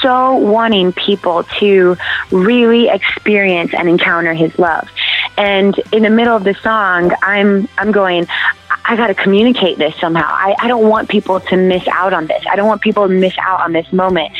so 0.00 0.36
wanting 0.36 0.92
people 0.92 1.44
to 1.58 1.96
really 2.30 2.88
experience 2.88 3.72
and 3.74 3.88
encounter 3.88 4.34
his 4.34 4.56
love. 4.58 4.88
And 5.36 5.78
in 5.92 6.02
the 6.02 6.10
middle 6.10 6.36
of 6.36 6.44
the 6.44 6.54
song, 6.54 7.12
I'm 7.22 7.68
I'm 7.76 7.92
going, 7.92 8.26
I 8.84 8.96
got 8.96 9.08
to 9.08 9.14
communicate 9.14 9.78
this 9.78 9.94
somehow. 9.96 10.26
I, 10.28 10.54
I 10.60 10.68
don't 10.68 10.88
want 10.88 11.08
people 11.08 11.40
to 11.40 11.56
miss 11.56 11.86
out 11.88 12.12
on 12.12 12.26
this. 12.26 12.42
I 12.50 12.56
don't 12.56 12.68
want 12.68 12.80
people 12.80 13.08
to 13.08 13.12
miss 13.12 13.36
out 13.38 13.60
on 13.60 13.72
this 13.72 13.92
moment. 13.92 14.32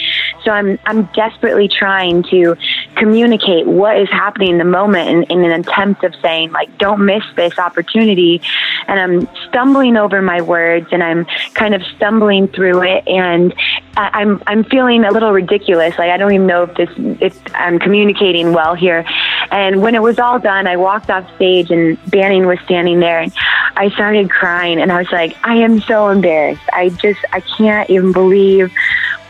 So 0.45 0.51
I'm 0.53 0.79
I'm 0.87 1.05
desperately 1.15 1.69
trying 1.69 2.23
to 2.25 2.57
communicate 2.97 3.67
what 3.67 3.99
is 3.99 4.09
happening 4.11 4.53
in 4.53 4.59
the 4.59 4.65
moment 4.65 5.09
in, 5.09 5.23
in 5.25 5.45
an 5.45 5.61
attempt 5.61 6.03
of 6.05 6.15
saying 6.23 6.51
like, 6.53 6.79
don't 6.79 7.05
miss 7.05 7.23
this 7.37 7.59
opportunity. 7.59 8.41
And 8.89 8.99
I'm 8.99 9.29
stumbling 9.49 9.97
over 9.97 10.23
my 10.23 10.41
words 10.41 10.89
and 10.91 11.03
I'm 11.03 11.27
kind 11.55 11.75
of 11.75 11.83
stumbling 11.97 12.49
through 12.49 12.83
it 12.83 13.07
and 13.07 13.55
I'm 13.97 14.43
I'm 14.47 14.65
feeling 14.65 15.05
a 15.05 15.11
little 15.11 15.33
ridiculous. 15.33 15.99
Like 15.99 16.11
I 16.11 16.17
don't 16.17 16.33
even 16.33 16.47
know 16.47 16.65
if 16.65 16.75
this 16.75 16.91
if 17.21 17.55
I'm 17.55 17.79
communicating 17.79 18.53
well 18.53 18.75
here. 18.75 19.05
And 19.51 19.81
when 19.81 19.95
it 19.95 20.03
was 20.03 20.19
all 20.19 20.39
done, 20.39 20.67
I 20.67 20.77
walked 20.77 21.11
off 21.11 21.33
stage 21.37 21.71
and 21.71 21.99
Banning 22.11 22.47
was 22.47 22.59
standing 22.65 23.01
there 23.01 23.21
and 23.21 23.33
I 23.77 23.91
started 23.91 24.31
crying 24.31 24.81
and 24.81 24.91
I 24.91 24.99
was 24.99 25.13
like, 25.13 25.37
I 25.45 25.57
am 25.57 25.81
so 25.81 26.09
embarrassed. 26.09 26.63
I 26.73 26.91
just 26.91 27.21
I 27.33 27.41
can't 27.41 27.89
even 27.91 28.13
believe 28.13 28.73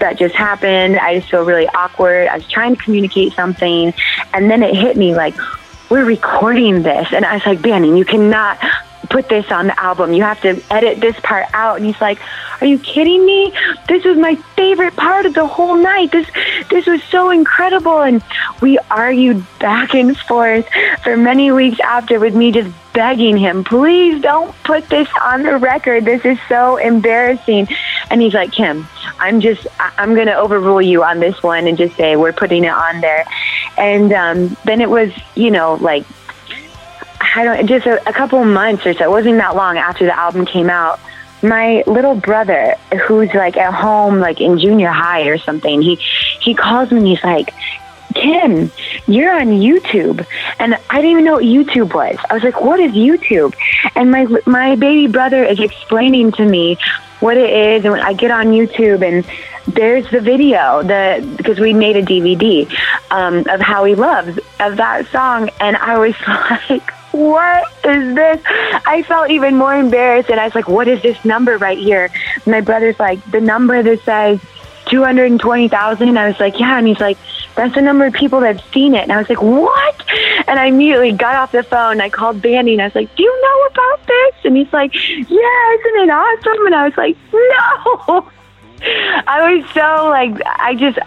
that 0.00 0.18
just 0.18 0.34
happened. 0.34 0.98
I 0.98 1.18
just 1.18 1.30
feel 1.30 1.44
really 1.44 1.68
awkward. 1.68 2.28
I 2.28 2.36
was 2.36 2.48
trying 2.48 2.76
to 2.76 2.82
communicate 2.82 3.32
something 3.34 3.92
and 4.32 4.50
then 4.50 4.62
it 4.62 4.74
hit 4.76 4.96
me 4.96 5.14
like 5.14 5.34
we're 5.90 6.04
recording 6.04 6.82
this 6.82 7.08
and 7.12 7.24
I 7.24 7.34
was 7.34 7.46
like, 7.46 7.62
Banning, 7.62 7.96
you 7.96 8.04
cannot 8.04 8.58
put 9.08 9.28
this 9.28 9.50
on 9.50 9.68
the 9.68 9.80
album. 9.80 10.12
You 10.12 10.22
have 10.22 10.40
to 10.42 10.60
edit 10.70 11.00
this 11.00 11.18
part 11.20 11.46
out. 11.52 11.76
And 11.76 11.86
he's 11.86 12.00
like, 12.00 12.18
Are 12.60 12.66
you 12.66 12.78
kidding 12.78 13.24
me? 13.24 13.52
This 13.88 14.04
was 14.04 14.16
my 14.16 14.34
favorite 14.56 14.96
part 14.96 15.26
of 15.26 15.34
the 15.34 15.46
whole 15.46 15.76
night. 15.76 16.12
This 16.12 16.28
this 16.70 16.86
was 16.86 17.02
so 17.04 17.30
incredible. 17.30 18.02
And 18.02 18.22
we 18.60 18.78
argued 18.90 19.44
back 19.58 19.94
and 19.94 20.16
forth 20.16 20.68
for 21.02 21.16
many 21.16 21.52
weeks 21.52 21.80
after 21.80 22.18
with 22.20 22.34
me 22.34 22.52
just 22.52 22.70
begging 22.96 23.36
him, 23.36 23.62
please 23.62 24.22
don't 24.22 24.54
put 24.64 24.88
this 24.88 25.06
on 25.20 25.42
the 25.42 25.58
record. 25.58 26.06
This 26.06 26.24
is 26.24 26.38
so 26.48 26.78
embarrassing. 26.78 27.68
And 28.10 28.22
he's 28.22 28.32
like, 28.32 28.52
Kim, 28.52 28.88
I'm 29.18 29.42
just, 29.42 29.66
I'm 29.78 30.14
going 30.14 30.28
to 30.28 30.34
overrule 30.34 30.80
you 30.80 31.04
on 31.04 31.20
this 31.20 31.42
one 31.42 31.66
and 31.66 31.76
just 31.76 31.94
say 31.96 32.16
we're 32.16 32.32
putting 32.32 32.64
it 32.64 32.72
on 32.72 33.02
there. 33.02 33.26
And 33.76 34.14
um, 34.14 34.56
then 34.64 34.80
it 34.80 34.88
was, 34.88 35.12
you 35.34 35.50
know, 35.50 35.74
like 35.74 36.06
I 37.20 37.44
don't 37.44 37.66
just 37.66 37.86
a, 37.86 38.08
a 38.08 38.12
couple 38.12 38.44
months 38.44 38.86
or 38.86 38.94
so. 38.94 39.04
It 39.04 39.10
wasn't 39.10 39.38
that 39.38 39.56
long 39.56 39.78
after 39.78 40.04
the 40.04 40.16
album 40.16 40.46
came 40.46 40.70
out. 40.70 41.00
My 41.42 41.82
little 41.86 42.14
brother, 42.14 42.74
who's 43.06 43.32
like 43.34 43.56
at 43.56 43.72
home, 43.72 44.20
like 44.20 44.40
in 44.40 44.58
junior 44.58 44.90
high 44.90 45.22
or 45.22 45.38
something, 45.38 45.82
he 45.82 45.96
he 46.40 46.54
calls 46.54 46.90
me 46.90 46.98
and 46.98 47.06
he's 47.06 47.22
like, 47.22 47.52
"Kim, 48.14 48.70
you're 49.06 49.32
on 49.32 49.48
YouTube," 49.48 50.26
and 50.58 50.74
I 50.90 50.96
didn't 50.96 51.10
even 51.10 51.24
know 51.24 51.34
what 51.34 51.44
YouTube 51.44 51.94
was. 51.94 52.16
I 52.28 52.34
was 52.34 52.42
like, 52.42 52.60
"What 52.60 52.80
is 52.80 52.92
YouTube?" 52.92 53.54
And 53.94 54.10
my 54.10 54.26
my 54.46 54.76
baby 54.76 55.06
brother 55.06 55.44
is 55.44 55.60
explaining 55.60 56.32
to 56.32 56.44
me 56.44 56.78
what 57.20 57.36
it 57.36 57.50
is, 57.50 57.84
and 57.84 57.94
I 58.00 58.14
get 58.14 58.30
on 58.30 58.46
YouTube 58.46 59.06
and 59.06 59.24
there's 59.66 60.08
the 60.10 60.20
video 60.20 60.82
the 60.82 61.34
because 61.36 61.58
we 61.58 61.72
made 61.72 61.96
a 61.96 62.02
DVD 62.02 62.70
um, 63.10 63.44
of 63.48 63.60
how 63.60 63.84
he 63.84 63.94
loves 63.94 64.38
of 64.60 64.76
that 64.76 65.06
song, 65.08 65.50
and 65.60 65.76
I 65.76 65.98
was 65.98 66.14
like, 66.70 66.92
"What 67.16 67.64
is 67.84 68.14
this?" 68.14 68.40
I 68.86 69.04
felt 69.06 69.30
even 69.30 69.56
more 69.56 69.74
embarrassed, 69.74 70.30
and 70.30 70.38
I 70.38 70.44
was 70.44 70.54
like, 70.54 70.68
"What 70.68 70.88
is 70.88 71.02
this 71.02 71.24
number 71.24 71.58
right 71.58 71.78
here?" 71.78 72.10
My 72.46 72.60
brother's 72.60 72.98
like, 72.98 73.18
"The 73.30 73.40
number 73.40 73.82
that 73.82 74.02
says." 74.04 74.40
220,000. 74.86 76.16
I 76.16 76.28
was 76.28 76.40
like, 76.40 76.58
yeah. 76.58 76.78
And 76.78 76.86
he's 76.86 77.00
like, 77.00 77.18
that's 77.54 77.74
the 77.74 77.82
number 77.82 78.06
of 78.06 78.12
people 78.12 78.40
that 78.40 78.56
have 78.60 78.72
seen 78.72 78.94
it. 78.94 79.02
And 79.02 79.12
I 79.12 79.18
was 79.18 79.28
like, 79.28 79.42
what? 79.42 80.04
And 80.46 80.58
I 80.58 80.66
immediately 80.66 81.12
got 81.12 81.36
off 81.36 81.52
the 81.52 81.62
phone. 81.62 82.00
I 82.00 82.08
called 82.08 82.40
Banning 82.40 82.74
and 82.74 82.82
I 82.82 82.86
was 82.86 82.94
like, 82.94 83.14
do 83.16 83.22
you 83.22 83.42
know 83.42 83.66
about 83.66 84.06
this? 84.06 84.34
And 84.44 84.56
he's 84.56 84.72
like, 84.72 84.94
yeah, 84.94 85.74
isn't 85.74 85.96
it 86.02 86.10
awesome? 86.10 86.66
And 86.66 86.74
I 86.74 86.84
was 86.84 86.96
like, 86.96 87.16
no. 87.32 88.30
I 89.26 89.52
was 89.52 89.70
so 89.70 90.08
like, 90.08 90.40
I 90.44 90.74
just, 90.74 90.98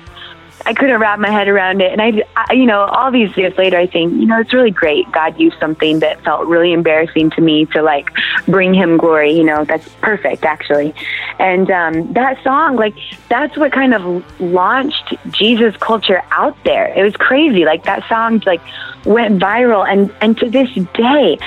I 0.66 0.74
couldn't 0.74 1.00
wrap 1.00 1.20
my 1.20 1.30
head 1.30 1.48
around 1.48 1.82
it. 1.82 1.92
And 1.92 2.02
I, 2.02 2.24
I, 2.36 2.54
you 2.54 2.66
know, 2.66 2.82
all 2.82 3.12
these 3.12 3.36
years 3.38 3.58
later, 3.58 3.78
I 3.78 3.88
think, 3.88 4.14
you 4.14 4.26
know, 4.26 4.40
it's 4.40 4.54
really 4.54 4.72
great. 4.72 5.12
God 5.12 5.40
used 5.40 5.58
something 5.60 6.00
that 6.00 6.24
felt 6.24 6.48
really 6.48 6.74
embarrassing 6.74 7.32
to 7.32 7.42
me 7.42 7.66
to 7.68 7.82
like 7.82 8.10
bring 8.46 8.74
him 8.74 8.98
glory. 8.98 9.34
You 9.34 9.44
know, 9.44 9.66
that's 9.66 9.88
perfect, 10.02 10.44
actually. 10.44 10.94
And 11.40 11.72
um, 11.72 12.14
that 12.14 12.44
song, 12.44 12.76
like, 12.76 12.96
that's 13.30 13.58
what 13.58 13.72
kind 13.72 13.94
of 13.94 14.42
launched 14.42 15.14
Jesus 15.32 15.76
culture 15.78 16.22
out 16.32 16.58
there. 16.64 16.88
It 16.98 17.04
was 17.04 17.16
crazy. 17.16 17.64
Like, 17.66 17.84
that 17.86 18.08
song, 18.10 18.42
like, 18.46 18.62
went 19.06 19.42
viral. 19.42 19.88
And, 19.88 20.14
and 20.22 20.38
to 20.40 20.50
this 20.50 20.70
day, 20.94 21.38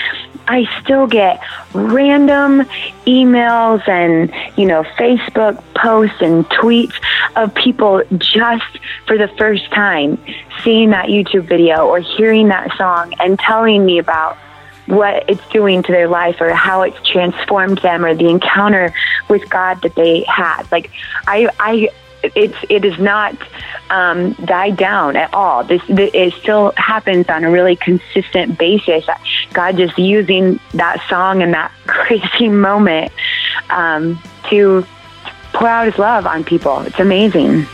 I 0.49 0.68
still 0.82 1.07
get 1.07 1.40
random 1.72 2.62
emails 3.07 3.86
and, 3.88 4.32
you 4.57 4.66
know, 4.66 4.82
Facebook 4.82 5.62
posts 5.74 6.20
and 6.20 6.45
tweets 6.47 6.95
of 7.36 7.55
people 7.55 8.03
just 8.18 8.78
for 9.07 9.16
the 9.16 9.28
first 9.38 9.70
time 9.70 10.18
seeing 10.62 10.90
that 10.90 11.07
YouTube 11.07 11.49
video 11.49 11.86
or 11.86 12.01
hearing 12.01 12.49
that 12.49 12.76
song 12.76 13.14
and 13.20 13.38
telling 13.38 13.84
me 13.84 13.99
about 13.99 14.36
what 14.86 15.24
it's 15.28 15.47
doing 15.51 15.82
to 15.82 15.93
their 15.93 16.09
life 16.09 16.40
or 16.40 16.53
how 16.53 16.82
it's 16.82 17.01
transformed 17.09 17.78
them 17.78 18.05
or 18.05 18.14
the 18.14 18.28
encounter 18.28 18.93
with 19.28 19.49
God 19.49 19.80
that 19.82 19.95
they 19.95 20.22
had. 20.22 20.70
Like 20.72 20.90
I 21.26 21.49
I 21.59 21.88
it's 22.22 22.56
it 22.68 22.84
is 22.84 22.98
not 22.98 23.36
um, 23.90 24.32
died 24.44 24.76
down 24.76 25.16
at 25.16 25.32
all. 25.34 25.64
This, 25.64 25.82
this 25.88 26.10
it 26.14 26.34
still 26.34 26.72
happens 26.76 27.28
on 27.28 27.44
a 27.44 27.50
really 27.50 27.76
consistent 27.76 28.58
basis. 28.58 29.06
God 29.52 29.76
just 29.76 29.98
using 29.98 30.60
that 30.74 31.06
song 31.08 31.42
and 31.42 31.52
that 31.54 31.72
crazy 31.86 32.48
moment 32.48 33.12
um, 33.70 34.20
to 34.50 34.86
pour 35.52 35.68
out 35.68 35.86
His 35.86 35.98
love 35.98 36.26
on 36.26 36.44
people. 36.44 36.80
It's 36.80 37.00
amazing. 37.00 37.66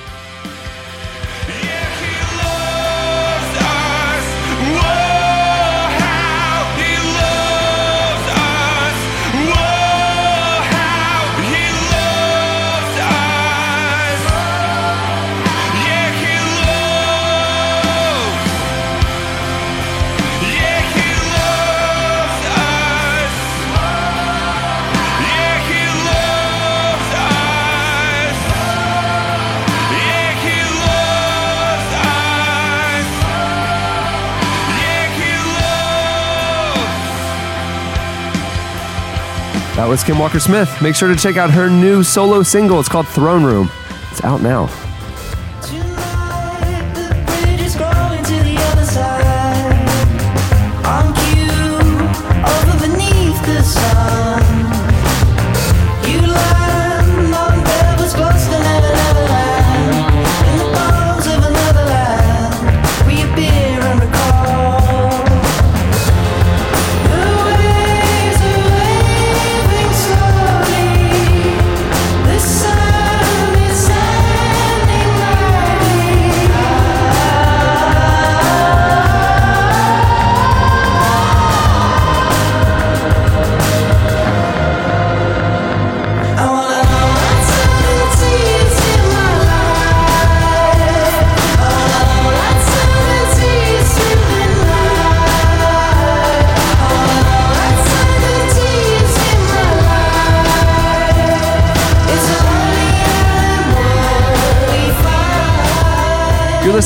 Was 39.89 40.05
Kim 40.05 40.19
Walker 40.19 40.39
Smith. 40.39 40.71
Make 40.83 40.95
sure 40.95 41.09
to 41.09 41.17
check 41.17 41.39
out 41.39 41.51
her 41.51 41.71
new 41.71 42.03
solo 42.03 42.43
single. 42.43 42.79
It's 42.79 42.91
called 42.91 43.09
Throne 43.09 43.43
Room. 43.43 43.71
It's 44.11 44.23
out 44.23 44.43
now. 44.43 44.88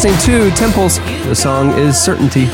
Listening 0.03 0.50
to 0.50 0.57
Temples. 0.57 0.98
The 1.26 1.34
song 1.34 1.70
is 1.78 1.96
Certainty. 1.96 2.46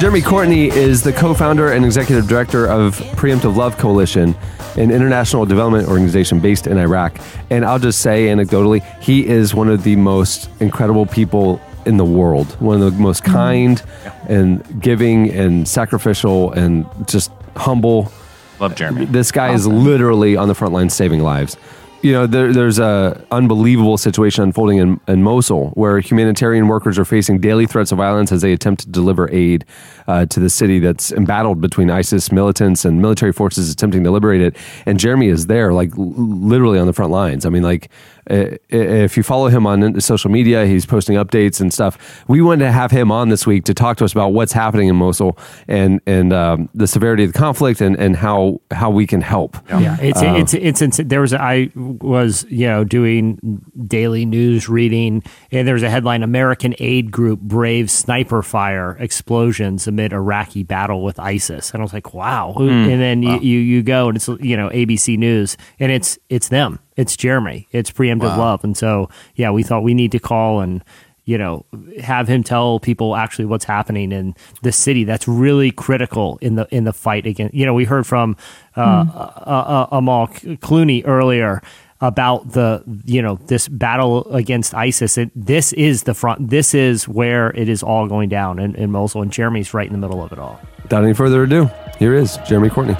Jeremy 0.00 0.20
Courtney 0.20 0.70
is 0.70 1.04
the 1.04 1.12
co 1.12 1.32
founder 1.32 1.70
and 1.70 1.84
executive 1.84 2.26
director 2.26 2.66
of 2.66 2.96
Preemptive 3.14 3.54
Love 3.54 3.78
Coalition, 3.78 4.34
an 4.76 4.90
international 4.90 5.46
development 5.46 5.86
organization 5.86 6.40
based 6.40 6.66
in 6.66 6.76
Iraq. 6.76 7.20
And 7.48 7.64
I'll 7.64 7.78
just 7.78 8.00
say 8.00 8.26
anecdotally, 8.26 8.82
he 9.00 9.24
is 9.24 9.54
one 9.54 9.68
of 9.68 9.84
the 9.84 9.94
most 9.94 10.50
incredible 10.58 11.06
people 11.06 11.60
in 11.86 11.96
the 11.96 12.04
world, 12.04 12.48
one 12.60 12.82
of 12.82 12.92
the 12.92 13.00
most 13.00 13.22
mm-hmm. 13.22 13.32
kind 13.32 13.82
and 14.28 14.82
giving 14.82 15.30
and 15.30 15.68
sacrificial 15.68 16.50
and 16.54 16.86
just 17.06 17.30
humble. 17.54 18.10
Love 18.58 18.74
Jeremy. 18.74 19.04
This 19.04 19.30
guy 19.30 19.52
is 19.52 19.64
literally 19.64 20.36
on 20.36 20.48
the 20.48 20.56
front 20.56 20.74
line 20.74 20.90
saving 20.90 21.20
lives. 21.20 21.56
You 22.04 22.12
know, 22.12 22.26
there, 22.26 22.52
there's 22.52 22.78
a 22.78 23.24
unbelievable 23.30 23.96
situation 23.96 24.44
unfolding 24.44 24.76
in, 24.76 25.00
in 25.08 25.22
Mosul 25.22 25.70
where 25.70 26.00
humanitarian 26.00 26.68
workers 26.68 26.98
are 26.98 27.06
facing 27.06 27.38
daily 27.38 27.64
threats 27.64 27.92
of 27.92 27.96
violence 27.96 28.30
as 28.30 28.42
they 28.42 28.52
attempt 28.52 28.82
to 28.82 28.90
deliver 28.90 29.30
aid 29.32 29.64
uh, 30.06 30.26
to 30.26 30.40
the 30.40 30.50
city 30.50 30.78
that's 30.78 31.12
embattled 31.12 31.60
between 31.60 31.90
ISIS 31.90 32.30
militants 32.32 32.84
and 32.84 33.00
military 33.00 33.32
forces 33.32 33.70
attempting 33.72 34.04
to 34.04 34.10
liberate 34.10 34.40
it. 34.40 34.56
And 34.86 34.98
Jeremy 34.98 35.28
is 35.28 35.46
there, 35.46 35.72
like 35.72 35.90
l- 35.96 36.12
literally 36.16 36.78
on 36.78 36.86
the 36.86 36.92
front 36.92 37.10
lines. 37.12 37.46
I 37.46 37.48
mean, 37.50 37.62
like 37.62 37.88
i- 38.30 38.34
i- 38.34 38.58
if 38.70 39.16
you 39.16 39.22
follow 39.22 39.48
him 39.48 39.66
on 39.66 40.00
social 40.00 40.30
media, 40.30 40.66
he's 40.66 40.84
posting 40.86 41.16
updates 41.16 41.60
and 41.60 41.72
stuff. 41.72 42.24
We 42.28 42.40
wanted 42.42 42.64
to 42.64 42.72
have 42.72 42.90
him 42.90 43.10
on 43.10 43.28
this 43.28 43.46
week 43.46 43.64
to 43.64 43.74
talk 43.74 43.96
to 43.98 44.04
us 44.04 44.12
about 44.12 44.32
what's 44.32 44.52
happening 44.52 44.88
in 44.88 44.96
Mosul 44.96 45.38
and 45.68 46.00
and 46.06 46.32
um, 46.32 46.68
the 46.74 46.86
severity 46.86 47.24
of 47.24 47.32
the 47.32 47.38
conflict 47.38 47.80
and, 47.80 47.96
and 47.96 48.16
how 48.16 48.60
how 48.70 48.90
we 48.90 49.06
can 49.06 49.20
help. 49.20 49.56
Yeah, 49.70 49.96
it's 50.00 50.20
Uh, 50.22 50.34
it's 50.36 50.54
it's, 50.54 50.82
it's 50.82 50.96
there 51.04 51.20
was 51.20 51.32
I 51.32 51.70
was 51.74 52.46
you 52.50 52.66
know 52.66 52.84
doing 52.84 53.38
daily 53.86 54.26
news 54.26 54.68
reading 54.68 55.22
and 55.50 55.66
there 55.66 55.74
was 55.74 55.82
a 55.82 55.90
headline 55.90 56.22
American 56.22 56.74
aid 56.78 57.10
group 57.10 57.40
braves 57.40 57.92
sniper 57.92 58.42
fire 58.42 58.96
explosions 59.00 59.86
amid 59.94 60.12
Iraqi 60.12 60.64
battle 60.64 61.02
with 61.04 61.20
ISIS. 61.20 61.70
And 61.70 61.80
I 61.80 61.84
was 61.84 61.92
like 61.92 62.12
wow. 62.12 62.54
Hmm. 62.56 62.68
and 62.68 63.00
then 63.00 63.22
you, 63.22 63.38
you 63.38 63.58
you 63.60 63.82
go 63.82 64.08
and 64.08 64.16
it's 64.16 64.28
you 64.28 64.56
know 64.56 64.68
ABC 64.70 65.16
News 65.16 65.56
and 65.78 65.92
it's 65.92 66.18
it's 66.28 66.48
them. 66.48 66.80
It's 66.96 67.16
Jeremy. 67.16 67.68
It's 67.72 67.90
preemptive 67.90 68.36
love. 68.36 68.64
And 68.64 68.76
so 68.76 69.08
yeah 69.36 69.50
we 69.50 69.62
thought 69.62 69.82
we 69.82 69.94
need 69.94 70.12
to 70.12 70.18
call 70.18 70.60
and 70.60 70.82
you 71.24 71.38
know 71.38 71.64
have 72.02 72.28
him 72.28 72.42
tell 72.42 72.80
people 72.80 73.16
actually 73.16 73.46
what's 73.46 73.64
happening 73.64 74.12
in 74.12 74.34
the 74.62 74.72
city 74.72 75.04
that's 75.04 75.26
really 75.26 75.70
critical 75.70 76.38
in 76.42 76.56
the 76.56 76.66
in 76.70 76.84
the 76.84 76.92
fight 76.92 77.26
against 77.26 77.54
you 77.54 77.64
know 77.64 77.72
we 77.72 77.84
heard 77.84 78.06
from 78.06 78.36
uh, 78.76 78.80
uh, 78.80 79.40
uh, 79.46 79.86
Amal 79.90 80.28
Clooney 80.28 81.02
earlier 81.06 81.62
about 82.06 82.52
the 82.52 82.82
you 83.04 83.20
know 83.20 83.36
this 83.46 83.68
battle 83.68 84.24
against 84.34 84.74
ISIS 84.74 85.18
it, 85.18 85.30
this 85.34 85.72
is 85.72 86.04
the 86.04 86.14
front 86.14 86.50
this 86.50 86.74
is 86.74 87.08
where 87.08 87.50
it 87.50 87.68
is 87.68 87.82
all 87.82 88.06
going 88.06 88.28
down 88.28 88.58
in, 88.58 88.74
in 88.74 88.90
Mosul 88.90 89.22
and 89.22 89.32
Jeremy's 89.32 89.74
right 89.74 89.86
in 89.86 89.92
the 89.92 89.98
middle 89.98 90.22
of 90.22 90.32
it 90.32 90.38
all 90.38 90.60
Without 90.84 91.02
any 91.02 91.14
further 91.14 91.44
ado, 91.44 91.70
here 91.98 92.14
is 92.14 92.36
Jeremy 92.46 92.68
Courtney. 92.68 92.94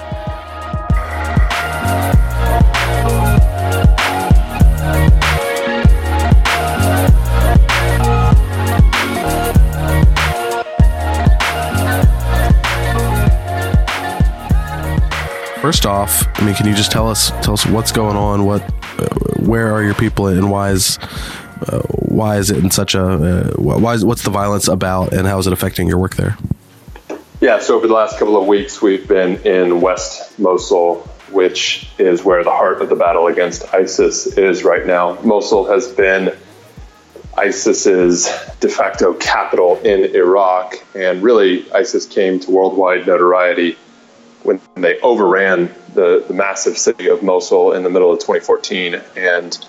First 15.65 15.87
off, 15.87 16.27
I 16.35 16.45
mean, 16.45 16.53
can 16.53 16.67
you 16.67 16.75
just 16.75 16.91
tell 16.91 17.09
us 17.09 17.31
tell 17.41 17.53
us 17.53 17.65
what's 17.65 17.91
going 17.91 18.15
on? 18.15 18.45
What, 18.45 18.61
uh, 18.99 19.07
where 19.39 19.73
are 19.73 19.81
your 19.81 19.95
people, 19.95 20.27
and 20.27 20.51
why 20.51 20.69
is 20.69 20.99
uh, 21.67 21.79
why 21.89 22.37
is 22.37 22.51
it 22.51 22.63
in 22.63 22.69
such 22.69 22.93
a 22.93 23.03
uh, 23.03 23.49
why 23.57 23.95
is 23.95 24.05
what's 24.05 24.21
the 24.21 24.29
violence 24.29 24.67
about, 24.67 25.11
and 25.11 25.25
how 25.25 25.39
is 25.39 25.47
it 25.47 25.53
affecting 25.53 25.87
your 25.87 25.97
work 25.97 26.17
there? 26.17 26.37
Yeah, 27.41 27.57
so 27.61 27.77
over 27.77 27.87
the 27.87 27.95
last 27.95 28.19
couple 28.19 28.39
of 28.39 28.45
weeks, 28.45 28.79
we've 28.79 29.07
been 29.07 29.37
in 29.37 29.81
West 29.81 30.37
Mosul, 30.37 30.97
which 31.31 31.89
is 31.97 32.23
where 32.23 32.43
the 32.43 32.51
heart 32.51 32.83
of 32.83 32.89
the 32.89 32.95
battle 32.95 33.25
against 33.25 33.73
ISIS 33.73 34.37
is 34.37 34.63
right 34.63 34.85
now. 34.85 35.19
Mosul 35.23 35.65
has 35.65 35.87
been 35.87 36.31
ISIS's 37.39 38.25
de 38.59 38.69
facto 38.69 39.15
capital 39.15 39.79
in 39.79 40.15
Iraq, 40.15 40.75
and 40.93 41.23
really, 41.23 41.65
ISIS 41.71 42.05
came 42.05 42.39
to 42.41 42.51
worldwide 42.51 43.07
notoriety 43.07 43.79
when 44.45 44.61
they 44.75 44.99
overran 45.01 45.73
the, 45.93 46.23
the 46.27 46.33
massive 46.33 46.77
city 46.77 47.07
of 47.09 47.23
Mosul 47.23 47.73
in 47.73 47.83
the 47.83 47.89
middle 47.89 48.11
of 48.11 48.19
2014 48.19 49.01
and 49.15 49.67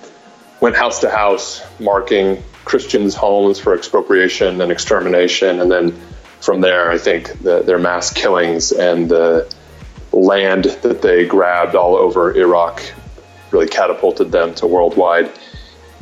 went 0.61 0.77
house 0.77 1.01
to 1.01 1.11
house, 1.11 1.63
marking 1.81 2.43
Christians' 2.65 3.15
homes 3.15 3.59
for 3.59 3.75
expropriation 3.75 4.61
and 4.61 4.71
extermination. 4.71 5.61
And 5.61 5.71
then 5.71 5.99
from 6.41 6.61
there, 6.61 6.91
I 6.91 6.99
think 6.99 7.43
the, 7.43 7.63
their 7.63 7.79
mass 7.79 8.13
killings 8.13 8.73
and 8.73 9.09
the 9.09 9.53
land 10.13 10.65
that 10.83 11.03
they 11.03 11.27
grabbed 11.27 11.75
all 11.75 11.97
over 11.97 12.37
Iraq 12.37 12.83
really 13.51 13.69
catapulted 13.69 14.33
them 14.33 14.55
to 14.55 14.67
worldwide 14.67 15.31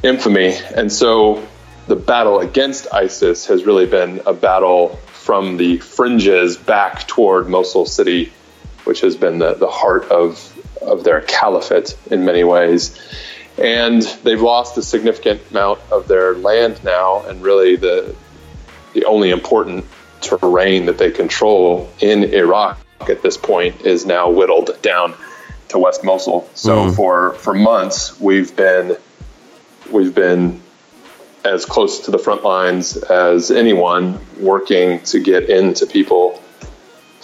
infamy. 0.03 0.55
And 0.75 0.91
so 0.91 1.47
the 1.87 1.97
battle 1.97 2.41
against 2.41 2.93
ISIS 2.93 3.47
has 3.47 3.65
really 3.65 3.87
been 3.87 4.21
a 4.27 4.33
battle 4.33 4.97
from 5.07 5.57
the 5.57 5.79
fringes 5.79 6.57
back 6.57 7.07
toward 7.07 7.49
Mosul 7.49 7.87
city, 7.87 8.33
which 8.85 9.01
has 9.01 9.17
been 9.17 9.39
the, 9.39 9.55
the 9.55 9.69
heart 9.69 10.11
of, 10.11 10.53
of 10.81 11.05
their 11.05 11.21
caliphate 11.21 11.97
in 12.11 12.25
many 12.25 12.45
ways. 12.45 12.99
And 13.57 14.03
they've 14.23 14.41
lost 14.41 14.77
a 14.79 14.83
significant 14.83 15.41
amount 15.51 15.81
of 15.91 16.09
their 16.09 16.35
land 16.35 16.83
now, 16.83 17.25
and 17.25 17.43
really 17.43 17.77
the, 17.77 18.15
the 18.95 19.05
only 19.05 19.31
important 19.31 19.87
terrain 20.21 20.87
that 20.87 20.99
they 20.99 21.11
control 21.11 21.91
in 22.01 22.25
Iraq 22.25 22.79
at 23.09 23.23
this 23.23 23.37
point 23.37 23.83
is 23.83 24.07
now 24.07 24.31
whittled 24.31 24.71
down 24.83 25.15
to 25.69 25.79
West 25.79 26.03
Mosul. 26.03 26.49
So 26.55 26.89
hmm. 26.89 26.95
for, 26.95 27.35
for 27.35 27.55
months, 27.55 28.19
we've 28.21 28.55
been 28.57 28.97
we've 29.91 30.15
been 30.15 30.61
as 31.45 31.67
close 31.67 32.01
to 32.01 32.11
the 32.11 32.19
front 32.19 32.43
lines 32.43 32.97
as 32.97 33.51
anyone 33.51 34.19
working 34.41 35.01
to 35.01 35.21
get 35.21 35.51
into 35.51 35.87
people 35.87 36.43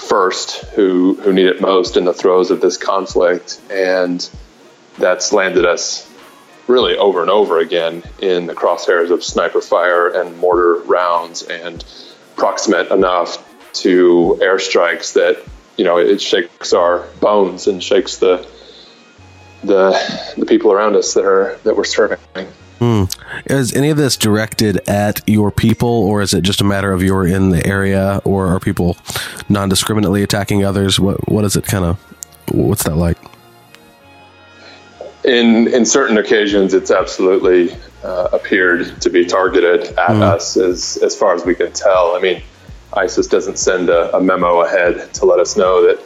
first 0.01 0.64
who 0.70 1.14
who 1.14 1.32
need 1.32 1.46
it 1.46 1.61
most 1.61 1.96
in 1.96 2.05
the 2.05 2.14
throes 2.14 2.51
of 2.51 2.61
this 2.61 2.76
conflict 2.76 3.60
and 3.70 4.28
that's 4.98 5.32
landed 5.32 5.66
us 5.66 6.10
really 6.66 6.97
over 6.97 7.20
and 7.20 7.31
over 7.31 7.59
again 7.59 8.02
in 8.20 8.47
the 8.47 8.55
crosshairs 8.55 9.10
of 9.10 9.22
sniper 9.22 9.60
fire 9.60 10.09
and 10.09 10.39
mortar 10.39 10.77
rounds 10.85 11.43
and 11.43 11.85
proximate 12.36 12.90
enough 12.90 13.47
to 13.72 14.39
airstrikes 14.40 15.14
that 15.14 15.44
you 15.77 15.85
know 15.85 15.98
it 15.98 16.20
shakes 16.20 16.72
our 16.72 17.06
bones 17.20 17.66
and 17.66 17.82
shakes 17.82 18.18
the 18.18 18.47
the 19.62 20.35
the 20.36 20.47
people 20.47 20.72
around 20.72 20.97
us 20.97 21.14
that 21.14 21.24
are 21.24 21.59
that 21.64 21.77
we're 21.77 21.85
serving. 21.85 22.18
Hmm. 22.81 23.05
Is 23.44 23.74
any 23.74 23.90
of 23.90 23.98
this 23.98 24.16
directed 24.16 24.89
at 24.89 25.20
your 25.28 25.51
people, 25.51 25.89
or 25.89 26.23
is 26.23 26.32
it 26.32 26.40
just 26.40 26.62
a 26.62 26.65
matter 26.65 26.93
of 26.93 27.02
you're 27.02 27.27
in 27.27 27.51
the 27.51 27.65
area, 27.66 28.23
or 28.24 28.47
are 28.47 28.59
people 28.59 28.97
non-discriminately 29.51 30.23
attacking 30.23 30.65
others? 30.65 30.98
What 30.98 31.28
what 31.28 31.44
is 31.44 31.57
it 31.57 31.66
kind 31.66 31.85
of? 31.85 31.98
What's 32.51 32.85
that 32.85 32.97
like? 32.97 33.19
In 35.24 35.69
in 35.69 35.85
certain 35.85 36.16
occasions, 36.16 36.73
it's 36.73 36.90
absolutely 36.90 37.77
uh, 38.02 38.28
appeared 38.32 38.98
to 39.02 39.11
be 39.11 39.27
targeted 39.27 39.89
at 39.98 40.16
us, 40.16 40.57
as 40.57 40.97
as 41.02 41.15
far 41.15 41.35
as 41.35 41.44
we 41.44 41.55
can 41.55 41.70
tell. 41.73 42.16
I 42.16 42.20
mean, 42.20 42.43
ISIS 42.94 43.27
doesn't 43.27 43.59
send 43.59 43.90
a, 43.90 44.16
a 44.16 44.23
memo 44.23 44.62
ahead 44.62 45.12
to 45.15 45.27
let 45.27 45.39
us 45.39 45.55
know 45.55 45.86
that 45.86 46.02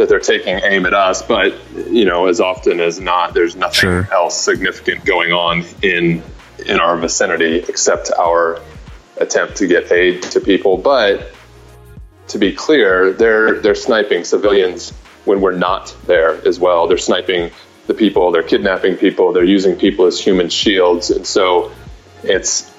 that 0.00 0.08
they're 0.08 0.18
taking 0.18 0.58
aim 0.64 0.86
at 0.86 0.94
us, 0.94 1.20
but 1.20 1.54
you 1.74 2.06
know, 2.06 2.26
as 2.26 2.40
often 2.40 2.80
as 2.80 2.98
not, 2.98 3.34
there's 3.34 3.54
nothing 3.54 4.06
else 4.10 4.34
significant 4.34 5.04
going 5.04 5.32
on 5.32 5.62
in 5.82 6.22
in 6.66 6.80
our 6.80 6.96
vicinity 6.96 7.56
except 7.68 8.10
our 8.18 8.60
attempt 9.18 9.56
to 9.56 9.66
get 9.66 9.92
aid 9.92 10.22
to 10.22 10.40
people. 10.40 10.78
But 10.78 11.32
to 12.28 12.38
be 12.38 12.52
clear, 12.52 13.12
they're 13.12 13.60
they're 13.60 13.74
sniping 13.74 14.24
civilians 14.24 14.90
when 15.26 15.42
we're 15.42 15.56
not 15.56 15.94
there 16.06 16.40
as 16.48 16.58
well. 16.58 16.88
They're 16.88 16.96
sniping 16.96 17.50
the 17.86 17.92
people, 17.92 18.32
they're 18.32 18.42
kidnapping 18.42 18.96
people, 18.96 19.34
they're 19.34 19.44
using 19.44 19.76
people 19.76 20.06
as 20.06 20.18
human 20.18 20.48
shields, 20.48 21.10
and 21.10 21.26
so 21.26 21.72
it's 22.22 22.72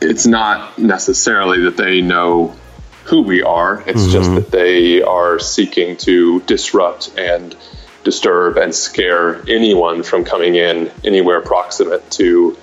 it's 0.00 0.26
not 0.26 0.76
necessarily 0.76 1.60
that 1.62 1.76
they 1.76 2.00
know 2.00 2.56
who 3.04 3.22
we 3.22 3.42
are. 3.42 3.82
It's 3.86 4.10
just 4.10 4.34
that 4.34 4.50
they 4.50 5.02
are 5.02 5.38
seeking 5.38 5.96
to 5.98 6.40
disrupt 6.40 7.16
and 7.18 7.54
disturb 8.02 8.56
and 8.56 8.74
scare 8.74 9.42
anyone 9.48 10.02
from 10.02 10.24
coming 10.24 10.54
in 10.54 10.90
anywhere 11.04 11.40
proximate 11.40 12.10
to 12.12 12.56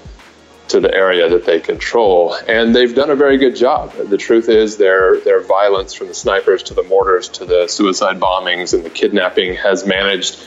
to 0.70 0.80
the 0.80 0.94
area 0.94 1.28
that 1.30 1.46
they 1.46 1.60
control. 1.60 2.34
And 2.48 2.74
they've 2.74 2.96
done 2.96 3.10
a 3.10 3.16
very 3.16 3.38
good 3.38 3.56
job. 3.56 3.94
The 3.94 4.18
truth 4.18 4.50
is 4.50 4.78
their 4.78 5.20
their 5.20 5.42
violence 5.42 5.94
from 5.94 6.08
the 6.08 6.14
snipers 6.14 6.64
to 6.64 6.74
the 6.74 6.84
mortars 6.84 7.30
to 7.30 7.46
the 7.46 7.68
suicide 7.68 8.20
bombings 8.20 8.74
and 8.74 8.84
the 8.84 8.90
kidnapping 8.90 9.56
has 9.56 9.86
managed 9.86 10.42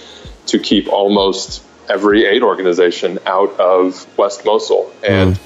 to 0.46 0.58
keep 0.58 0.88
almost 0.88 1.62
every 1.88 2.24
aid 2.24 2.42
organization 2.42 3.18
out 3.26 3.60
of 3.60 4.06
West 4.18 4.44
Mosul. 4.44 4.90
And 5.06 5.38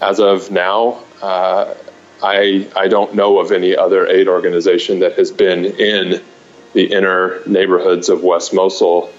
as 0.00 0.18
of 0.18 0.50
now, 0.50 1.04
uh, 1.22 1.74
I 2.22 2.68
I 2.76 2.88
don't 2.88 3.14
know 3.14 3.40
of 3.40 3.52
any 3.52 3.76
other 3.76 4.06
aid 4.06 4.28
organization 4.28 5.00
that 5.00 5.14
has 5.14 5.32
been 5.32 5.64
in 5.64 6.22
the 6.72 6.84
inner 6.84 7.42
neighborhoods 7.46 8.08
of 8.08 8.22
West 8.22 8.54
Mosul. 8.54 9.10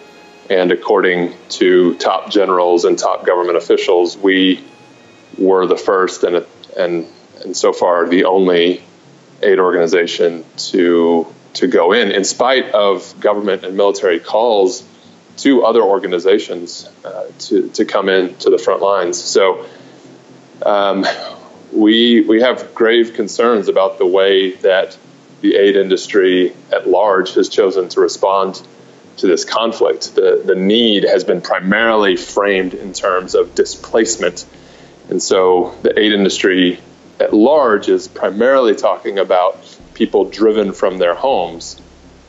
And 0.50 0.72
according 0.72 1.34
to 1.50 1.96
top 1.96 2.30
generals 2.30 2.86
and 2.86 2.98
top 2.98 3.26
government 3.26 3.58
officials, 3.58 4.18
we 4.18 4.64
were 5.38 5.68
the 5.68 5.78
first 5.78 6.24
and 6.24 6.46
and 6.78 7.08
and 7.44 7.56
so 7.56 7.74
far 7.74 8.08
the 8.08 8.26
only 8.26 8.84
aid 9.42 9.60
organization 9.60 10.46
to 10.58 11.28
to 11.56 11.68
go 11.68 11.94
in, 11.94 12.12
in 12.12 12.24
spite 12.24 12.72
of 12.72 13.20
government 13.20 13.64
and 13.64 13.78
military 13.78 14.20
calls 14.20 14.84
to 15.38 15.64
other 15.64 15.82
organizations 15.82 16.90
uh, 17.04 17.26
to 17.40 17.70
to 17.70 17.86
come 17.86 18.10
in 18.10 18.36
to 18.36 18.50
the 18.50 18.58
front 18.58 18.82
lines. 18.82 19.22
So. 19.22 19.66
Um, 20.66 21.06
we 21.74 22.22
we 22.22 22.42
have 22.42 22.74
grave 22.76 23.14
concerns 23.14 23.68
about 23.68 23.98
the 23.98 24.06
way 24.06 24.52
that 24.58 24.98
the 25.42 25.56
aid 25.56 25.76
industry 25.76 26.54
at 26.72 26.88
large 26.88 27.34
has 27.34 27.50
chosen 27.50 27.90
to 27.90 28.02
respond 28.02 28.62
to 29.18 29.28
this 29.28 29.46
conflict. 29.46 30.16
The 30.16 30.42
the 30.46 30.56
need 30.56 31.04
has 31.04 31.24
been 31.24 31.42
primarily 31.42 32.16
framed 32.16 32.74
in 32.74 32.94
terms 32.94 33.36
of 33.36 33.56
displacement, 33.56 34.46
and 35.10 35.22
so 35.22 35.76
the 35.82 35.98
aid 36.00 36.14
industry 36.14 36.80
at 37.20 37.34
large 37.34 37.90
is 37.90 38.08
primarily 38.08 38.76
talking 38.76 39.20
about 39.20 39.58
people 39.94 40.30
driven 40.30 40.74
from 40.74 40.98
their 40.98 41.16
homes. 41.16 41.80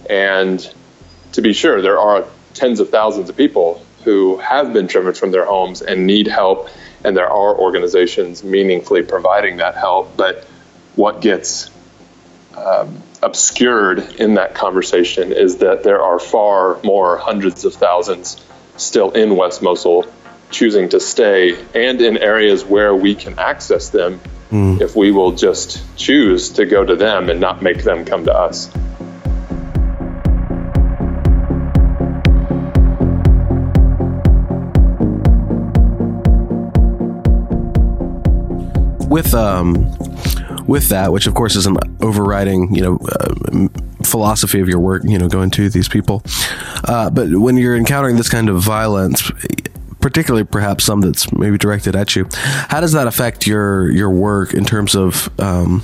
And 0.09 0.75
to 1.33 1.43
be 1.43 1.53
sure, 1.53 1.81
there 1.83 1.99
are 1.99 2.25
tens 2.53 2.81
of 2.81 2.91
thousands 2.91 3.31
of 3.31 3.37
people 3.37 3.85
who 4.05 4.37
have 4.37 4.73
been 4.73 4.87
driven 4.87 5.15
from 5.15 5.31
their 5.31 5.47
homes 5.47 5.83
and 5.83 6.07
need 6.07 6.27
help, 6.27 6.69
and 7.05 7.17
there 7.17 7.29
are 7.29 7.59
organizations 7.59 8.43
meaningfully 8.43 9.03
providing 9.03 9.59
that 9.59 9.77
help. 9.77 10.17
But 10.17 10.45
what 10.97 11.21
gets 11.21 11.71
um, 12.57 13.03
obscured 13.23 13.99
in 14.21 14.35
that 14.35 14.55
conversation 14.55 15.33
is 15.33 15.59
that 15.59 15.83
there 15.83 16.03
are 16.03 16.19
far 16.19 16.81
more 16.83 17.17
hundreds 17.17 17.65
of 17.65 17.75
thousands 17.75 18.45
still 18.77 19.11
in 19.13 19.37
West 19.37 19.63
Mosul 19.63 20.07
choosing 20.51 20.89
to 20.91 21.01
stay 21.01 21.59
and 21.75 22.01
in 22.01 22.17
areas 22.17 22.65
where 22.65 22.95
we 22.95 23.15
can 23.15 23.39
access 23.39 23.91
them 23.91 24.21
Mm. 24.51 24.81
if 24.81 24.95
we 24.95 25.11
will 25.11 25.33
just 25.33 25.83
choose 25.97 26.51
to 26.51 26.67
go 26.67 26.85
to 26.85 26.95
them 26.95 27.29
and 27.29 27.41
not 27.41 27.61
make 27.61 27.83
them 27.83 28.05
come 28.05 28.27
to 28.27 28.33
us. 28.33 28.71
With 39.15 39.33
um 39.33 39.75
with 40.67 40.89
that 40.89 41.13
which 41.13 41.29
of 41.29 41.35
course 41.35 41.55
is 41.55 41.67
an 41.67 41.77
overriding 42.01 42.75
you 42.75 42.83
know 42.83 42.99
uh, 43.13 43.69
philosophy 44.03 44.59
of 44.59 44.69
your 44.69 44.81
work 44.81 45.03
you 45.05 45.17
know 45.17 45.29
going 45.29 45.51
to 45.51 45.69
these 45.69 45.89
people 45.89 46.21
uh, 46.89 47.09
but 47.11 47.31
when 47.31 47.57
you're 47.57 47.77
encountering 47.77 48.17
this 48.17 48.29
kind 48.29 48.49
of 48.49 48.61
violence 48.61 49.31
particularly 50.01 50.43
perhaps 50.43 50.83
some 50.83 51.01
that's 51.01 51.33
maybe 51.33 51.57
directed 51.57 51.95
at 51.95 52.17
you 52.17 52.27
how 52.69 52.81
does 52.81 52.91
that 52.91 53.07
affect 53.07 53.47
your 53.47 53.89
your 53.93 54.11
work 54.11 54.53
in 54.53 54.65
terms 54.65 54.97
of 54.97 55.31
um, 55.39 55.81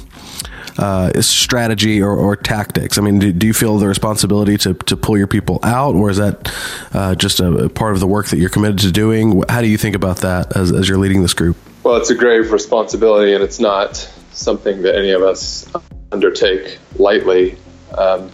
uh, 0.79 1.21
strategy 1.21 2.01
or, 2.01 2.17
or 2.17 2.37
tactics? 2.37 2.97
I 2.97 3.03
mean, 3.03 3.19
do, 3.19 3.33
do 3.33 3.47
you 3.47 3.53
feel 3.53 3.77
the 3.77 3.87
responsibility 3.87 4.57
to, 4.59 4.73
to 4.73 4.97
pull 4.97 5.19
your 5.19 5.27
people 5.27 5.59
out, 5.63 5.95
or 5.95 6.09
is 6.09 6.17
that 6.17 6.51
uh, 6.95 7.15
just 7.17 7.39
a, 7.41 7.65
a 7.65 7.69
part 7.69 7.93
of 7.93 8.01
the 8.01 8.07
work 8.07 8.29
that 8.29 8.39
you're 8.39 8.49
committed 8.49 8.79
to 8.79 8.91
doing? 8.91 9.43
How 9.51 9.61
do 9.61 9.67
you 9.67 9.77
think 9.77 9.95
about 9.95 10.19
that 10.19 10.57
as, 10.57 10.73
as 10.73 10.89
you're 10.89 10.97
leading 10.97 11.21
this 11.21 11.35
group? 11.35 11.57
Well, 11.83 11.97
it's 11.97 12.11
a 12.11 12.15
grave 12.15 12.53
responsibility, 12.53 13.33
and 13.33 13.43
it's 13.43 13.59
not 13.59 13.97
something 14.33 14.83
that 14.83 14.97
any 14.97 15.11
of 15.11 15.23
us 15.23 15.67
undertake 16.13 16.79
lightly. 16.97 17.57
Um, 17.97 18.31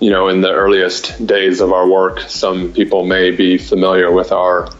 you 0.00 0.10
know, 0.10 0.28
in 0.28 0.40
the 0.40 0.52
earliest 0.52 1.26
days 1.26 1.60
of 1.60 1.72
our 1.72 1.86
work, 1.86 2.20
some 2.20 2.72
people 2.72 3.04
may 3.04 3.32
be 3.32 3.58
familiar 3.58 4.10
with 4.10 4.32
our 4.32 4.70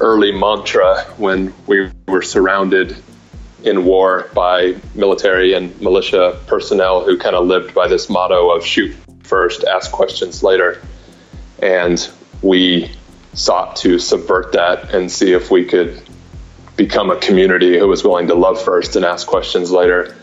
early 0.00 0.32
mantra 0.32 1.02
when 1.18 1.52
we 1.66 1.90
were 2.08 2.22
surrounded 2.22 2.96
in 3.64 3.84
war 3.84 4.30
by 4.34 4.74
military 4.94 5.52
and 5.52 5.78
militia 5.80 6.40
personnel 6.46 7.04
who 7.04 7.18
kind 7.18 7.36
of 7.36 7.46
lived 7.46 7.74
by 7.74 7.86
this 7.86 8.08
motto 8.08 8.50
of 8.50 8.64
shoot 8.64 8.96
first, 9.22 9.62
ask 9.64 9.92
questions 9.92 10.42
later. 10.42 10.80
And 11.60 12.08
we 12.40 12.90
sought 13.34 13.76
to 13.76 13.98
subvert 13.98 14.52
that 14.52 14.94
and 14.94 15.10
see 15.10 15.32
if 15.32 15.50
we 15.50 15.64
could 15.64 16.02
become 16.76 17.10
a 17.10 17.16
community 17.16 17.78
who 17.78 17.88
was 17.88 18.02
willing 18.04 18.28
to 18.28 18.34
love 18.34 18.62
first 18.62 18.96
and 18.96 19.04
ask 19.04 19.26
questions 19.26 19.70
later. 19.70 20.16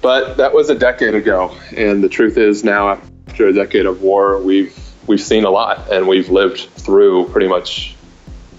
But 0.00 0.36
that 0.36 0.52
was 0.54 0.70
a 0.70 0.74
decade 0.74 1.14
ago, 1.14 1.56
and 1.76 2.02
the 2.02 2.08
truth 2.08 2.36
is 2.36 2.62
now 2.62 3.00
after 3.28 3.48
a 3.48 3.52
decade 3.52 3.86
of 3.86 4.02
war, 4.02 4.40
we've 4.40 4.76
we've 5.06 5.20
seen 5.20 5.44
a 5.44 5.50
lot 5.50 5.92
and 5.92 6.06
we've 6.08 6.30
lived 6.30 6.60
through 6.76 7.28
pretty 7.28 7.48
much 7.48 7.94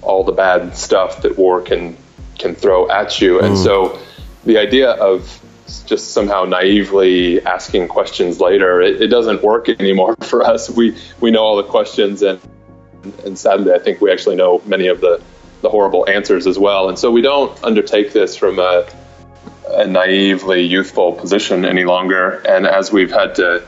all 0.02 0.24
the 0.24 0.32
bad 0.32 0.76
stuff 0.76 1.22
that 1.22 1.38
war 1.38 1.62
can 1.62 1.98
can 2.38 2.56
throw 2.56 2.90
at 2.90 3.20
you. 3.22 3.40
And 3.40 3.56
Mm. 3.56 3.64
so 3.64 4.00
the 4.46 4.58
idea 4.58 4.92
of 4.92 5.42
just 5.86 6.12
somehow 6.12 6.46
naively 6.46 7.42
asking 7.46 7.88
questions 7.90 8.40
later, 8.40 8.82
it, 8.82 9.02
it 9.02 9.08
doesn't 9.08 9.44
work 9.44 9.68
anymore 9.70 10.16
for 10.22 10.44
us. 10.44 10.70
We 10.70 10.98
we 11.22 11.32
know 11.32 11.44
all 11.44 11.58
the 11.58 11.64
questions 11.64 12.22
and 12.22 12.40
and 13.26 13.38
sadly 13.38 13.74
I 13.74 13.80
think 13.80 14.02
we 14.02 14.12
actually 14.12 14.36
know 14.36 14.62
many 14.66 14.88
of 14.88 15.02
the 15.02 15.22
the 15.62 15.70
horrible 15.70 16.08
answers 16.08 16.48
as 16.48 16.58
well. 16.58 16.90
And 16.90 16.98
so 16.98 17.12
we 17.12 17.22
don't 17.22 17.64
undertake 17.64 18.14
this 18.14 18.36
from 18.36 18.60
a, 18.60 18.88
a 19.70 19.88
naively 19.88 20.62
youthful 20.62 21.14
position 21.14 21.66
any 21.66 21.84
longer. 21.84 22.42
And 22.48 22.68
as 22.68 22.92
we've 22.92 23.12
had 23.12 23.36
to 23.36 23.64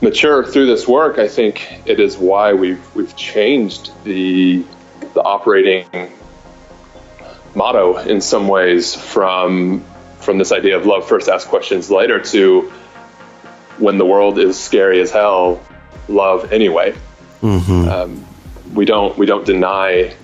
mature 0.00 0.44
through 0.44 0.66
this 0.66 0.86
work, 0.86 1.18
I 1.18 1.28
think 1.28 1.80
it 1.86 2.00
is 2.00 2.16
why 2.16 2.52
we've 2.52 2.94
we've 2.94 3.16
changed 3.16 3.92
the 4.04 4.64
the 5.14 5.22
operating 5.22 5.86
motto 7.54 7.98
in 7.98 8.20
some 8.20 8.48
ways 8.48 8.94
from 8.94 9.84
from 10.18 10.38
this 10.38 10.52
idea 10.52 10.76
of 10.76 10.86
love 10.86 11.06
first, 11.06 11.28
ask 11.28 11.48
questions 11.48 11.90
later 11.90 12.20
to 12.20 12.72
when 13.78 13.98
the 13.98 14.06
world 14.06 14.38
is 14.38 14.58
scary 14.58 15.00
as 15.00 15.10
hell, 15.10 15.60
love 16.08 16.52
anyway. 16.52 16.94
Mm-hmm. 17.42 17.88
Um, 17.88 18.26
we 18.74 18.84
don't 18.84 19.16
we 19.18 19.26
don't 19.26 19.44
deny 19.44 20.14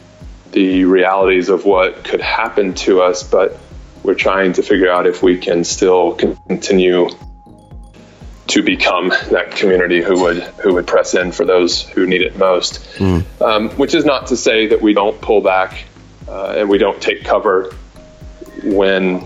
the 0.52 0.84
realities 0.84 1.48
of 1.48 1.64
what 1.64 2.04
could 2.04 2.20
happen 2.20 2.74
to 2.74 3.02
us, 3.02 3.22
but 3.22 3.58
we're 4.02 4.14
trying 4.14 4.54
to 4.54 4.62
figure 4.62 4.90
out 4.90 5.06
if 5.06 5.22
we 5.22 5.38
can 5.38 5.64
still 5.64 6.14
continue 6.14 7.08
to 8.48 8.62
become 8.62 9.10
that 9.30 9.52
community 9.52 10.02
who 10.02 10.22
would 10.22 10.42
who 10.62 10.74
would 10.74 10.86
press 10.86 11.14
in 11.14 11.30
for 11.30 11.44
those 11.44 11.82
who 11.82 12.06
need 12.06 12.22
it 12.22 12.36
most. 12.36 12.82
Mm. 12.96 13.24
Um, 13.40 13.70
which 13.70 13.94
is 13.94 14.04
not 14.04 14.28
to 14.28 14.36
say 14.36 14.68
that 14.68 14.82
we 14.82 14.92
don't 14.92 15.20
pull 15.20 15.40
back 15.40 15.84
uh, 16.26 16.54
and 16.58 16.68
we 16.68 16.78
don't 16.78 17.00
take 17.00 17.22
cover 17.22 17.72
when 18.64 19.20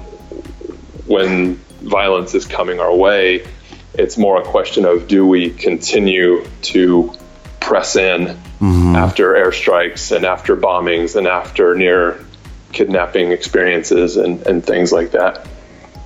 when 1.06 1.56
violence 1.80 2.34
is 2.34 2.44
coming 2.44 2.80
our 2.80 2.94
way. 2.94 3.46
It's 3.94 4.18
more 4.18 4.40
a 4.40 4.44
question 4.44 4.84
of 4.84 5.08
do 5.08 5.26
we 5.26 5.50
continue 5.50 6.44
to 6.62 7.14
press 7.60 7.96
in 7.96 8.38
after 8.60 9.34
airstrikes 9.34 10.14
and 10.14 10.24
after 10.24 10.56
bombings 10.56 11.16
and 11.16 11.26
after 11.26 11.74
near 11.74 12.24
kidnapping 12.72 13.30
experiences 13.30 14.16
and, 14.16 14.46
and 14.46 14.64
things 14.64 14.92
like 14.92 15.10
that. 15.12 15.46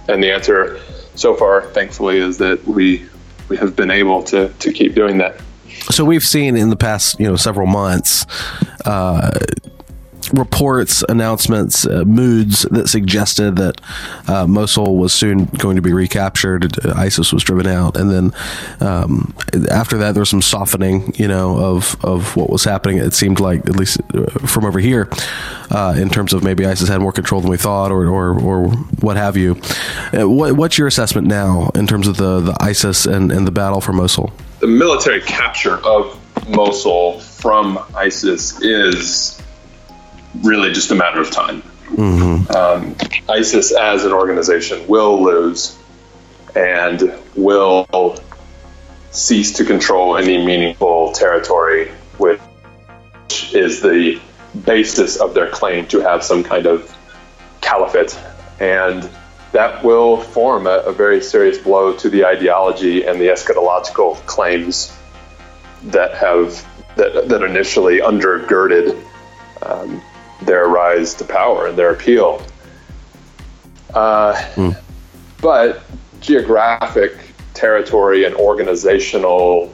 And 0.09 0.23
the 0.23 0.33
answer 0.33 0.81
so 1.15 1.35
far, 1.35 1.63
thankfully, 1.73 2.19
is 2.19 2.39
that 2.39 2.67
we 2.67 3.07
we 3.49 3.57
have 3.57 3.77
been 3.77 3.91
able 3.91 4.23
to 4.25 4.49
to 4.49 4.73
keep 4.73 4.95
doing 4.95 5.19
that. 5.19 5.41
So 5.91 6.05
we've 6.05 6.25
seen 6.25 6.57
in 6.57 6.71
the 6.71 6.77
past, 6.77 7.19
you 7.21 7.27
know, 7.27 7.37
several 7.37 7.67
months, 7.67 8.27
uh, 8.85 9.31
reports, 10.33 11.05
announcements, 11.09 11.87
uh, 11.87 12.05
moods 12.05 12.63
that 12.71 12.89
suggested 12.89 13.57
that 13.57 13.81
uh, 14.27 14.47
Mosul 14.47 14.97
was 14.97 15.13
soon 15.13 15.47
going 15.47 15.77
to 15.77 15.83
be 15.83 15.93
recaptured. 15.93 16.79
ISIS 16.87 17.33
was 17.33 17.43
driven 17.43 17.67
out, 17.67 17.97
and 17.97 18.11
then 18.11 18.33
um, 18.81 19.35
after 19.71 19.99
that, 19.99 20.13
there 20.13 20.21
was 20.21 20.31
some 20.31 20.43
softening, 20.43 21.13
you 21.17 21.29
know, 21.29 21.57
of 21.59 21.97
of 22.05 22.37
what 22.37 22.51
was 22.51 22.65
happening. 22.65 22.99
It 22.99 23.15
seemed 23.15 23.41
like, 23.41 23.61
at 23.69 23.77
least 23.77 24.01
uh, 24.15 24.27
from 24.47 24.65
over 24.65 24.79
here, 24.79 25.09
uh, 25.71 25.95
in 25.97 26.09
terms 26.09 26.33
of 26.33 26.43
maybe 26.45 26.67
ISIS 26.67 26.89
had 26.89 27.01
more 27.01 27.13
control 27.13 27.41
than 27.41 27.51
we 27.51 27.57
thought, 27.57 27.91
or 27.91 28.07
or, 28.07 28.39
or 28.39 28.69
what 29.01 29.17
have 29.17 29.37
you. 29.37 29.61
Uh, 30.13 30.29
what, 30.29 30.55
what's 30.55 30.79
your 30.79 30.87
assessment 30.87 31.27
now 31.27 31.71
in 31.75 31.87
terms 31.87 32.07
of 32.07 32.17
the 32.17 32.41
the 32.41 32.57
ISIS 32.61 33.07
and, 33.07 33.33
and 33.33 33.47
the 33.47 33.53
battle 33.53 33.81
for 33.81 33.93
Mosul? 33.93 34.33
The 34.61 34.67
military 34.67 35.21
capture 35.21 35.77
of 35.85 36.19
Mosul 36.49 37.21
from 37.21 37.79
ISIS 37.95 38.61
is 38.61 39.38
really 40.43 40.73
just 40.73 40.91
a 40.91 40.95
matter 40.95 41.21
of 41.21 41.31
time. 41.31 41.63
Mm-hmm. 41.89 42.55
um, 42.55 42.95
ISIS 43.31 43.73
as 43.73 44.05
an 44.05 44.13
organization 44.13 44.87
will 44.89 45.23
lose 45.23 45.79
and 46.55 47.15
will 47.35 48.19
cease 49.11 49.55
to 49.55 49.65
control 49.65 50.19
any 50.19 50.45
meaningful 50.45 51.13
territory, 51.13 51.91
which 52.19 52.41
is 53.55 53.81
the 53.81 54.21
basis 54.65 55.17
of 55.17 55.33
their 55.33 55.49
claim 55.49 55.87
to 55.87 56.01
have 56.01 56.23
some 56.23 56.45
kind 56.45 56.67
of 56.67 56.95
caliphate 57.61 58.19
And 58.61 59.09
that 59.53 59.83
will 59.83 60.21
form 60.21 60.67
a, 60.67 60.81
a 60.81 60.93
very 60.93 61.23
serious 61.23 61.59
blow 61.59 61.97
to 61.97 62.11
the 62.11 62.27
ideology 62.27 63.07
and 63.07 63.21
the 63.21 63.29
eschatological 63.29 64.17
claims 64.27 64.95
that 65.85 66.15
have 66.15 66.67
that, 66.97 67.29
that 67.29 67.43
initially 67.43 68.01
undergirded 68.01 69.01
um, 69.63 70.03
their 70.43 70.67
rise 70.69 71.15
to 71.15 71.25
power 71.25 71.67
and 71.67 71.77
their 71.77 71.91
appeal. 71.93 72.43
Uh, 73.95 74.73
But 75.41 75.83
geographic 76.21 77.13
territory 77.55 78.25
and 78.25 78.35
organizational 78.35 79.73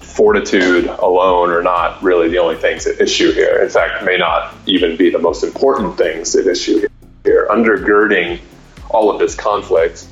fortitude 0.00 0.86
alone 0.86 1.50
are 1.50 1.62
not 1.62 2.02
really 2.02 2.28
the 2.28 2.38
only 2.38 2.56
things 2.56 2.86
at 2.86 3.00
issue 3.00 3.32
here. 3.32 3.62
In 3.62 3.68
fact, 3.68 4.04
may 4.04 4.16
not 4.16 4.54
even 4.66 4.96
be 4.96 5.10
the 5.10 5.18
most 5.18 5.42
important 5.44 5.98
things 5.98 6.34
at 6.36 6.46
issue 6.46 6.86
here. 7.24 7.46
Undergirding 7.50 8.40
all 8.90 9.10
of 9.10 9.18
this 9.18 9.34
conflict 9.34 10.06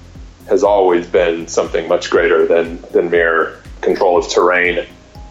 has 0.49 0.63
always 0.63 1.07
been 1.07 1.49
something 1.49 1.89
much 1.89 2.11
greater 2.11 2.47
than, 2.47 2.81
than 2.93 3.11
mere 3.11 3.63
control 3.81 4.19
of 4.19 4.29
terrain 4.29 4.87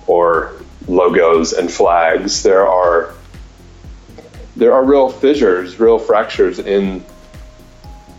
or 0.08 0.54
logos 0.88 1.54
and 1.54 1.72
flags. 1.72 2.42
There 2.44 2.68
are 2.68 3.14
there 4.56 4.74
are 4.74 4.84
real 4.84 5.10
fissures, 5.10 5.80
real 5.80 6.00
fractures 6.00 6.60
in 6.60 7.04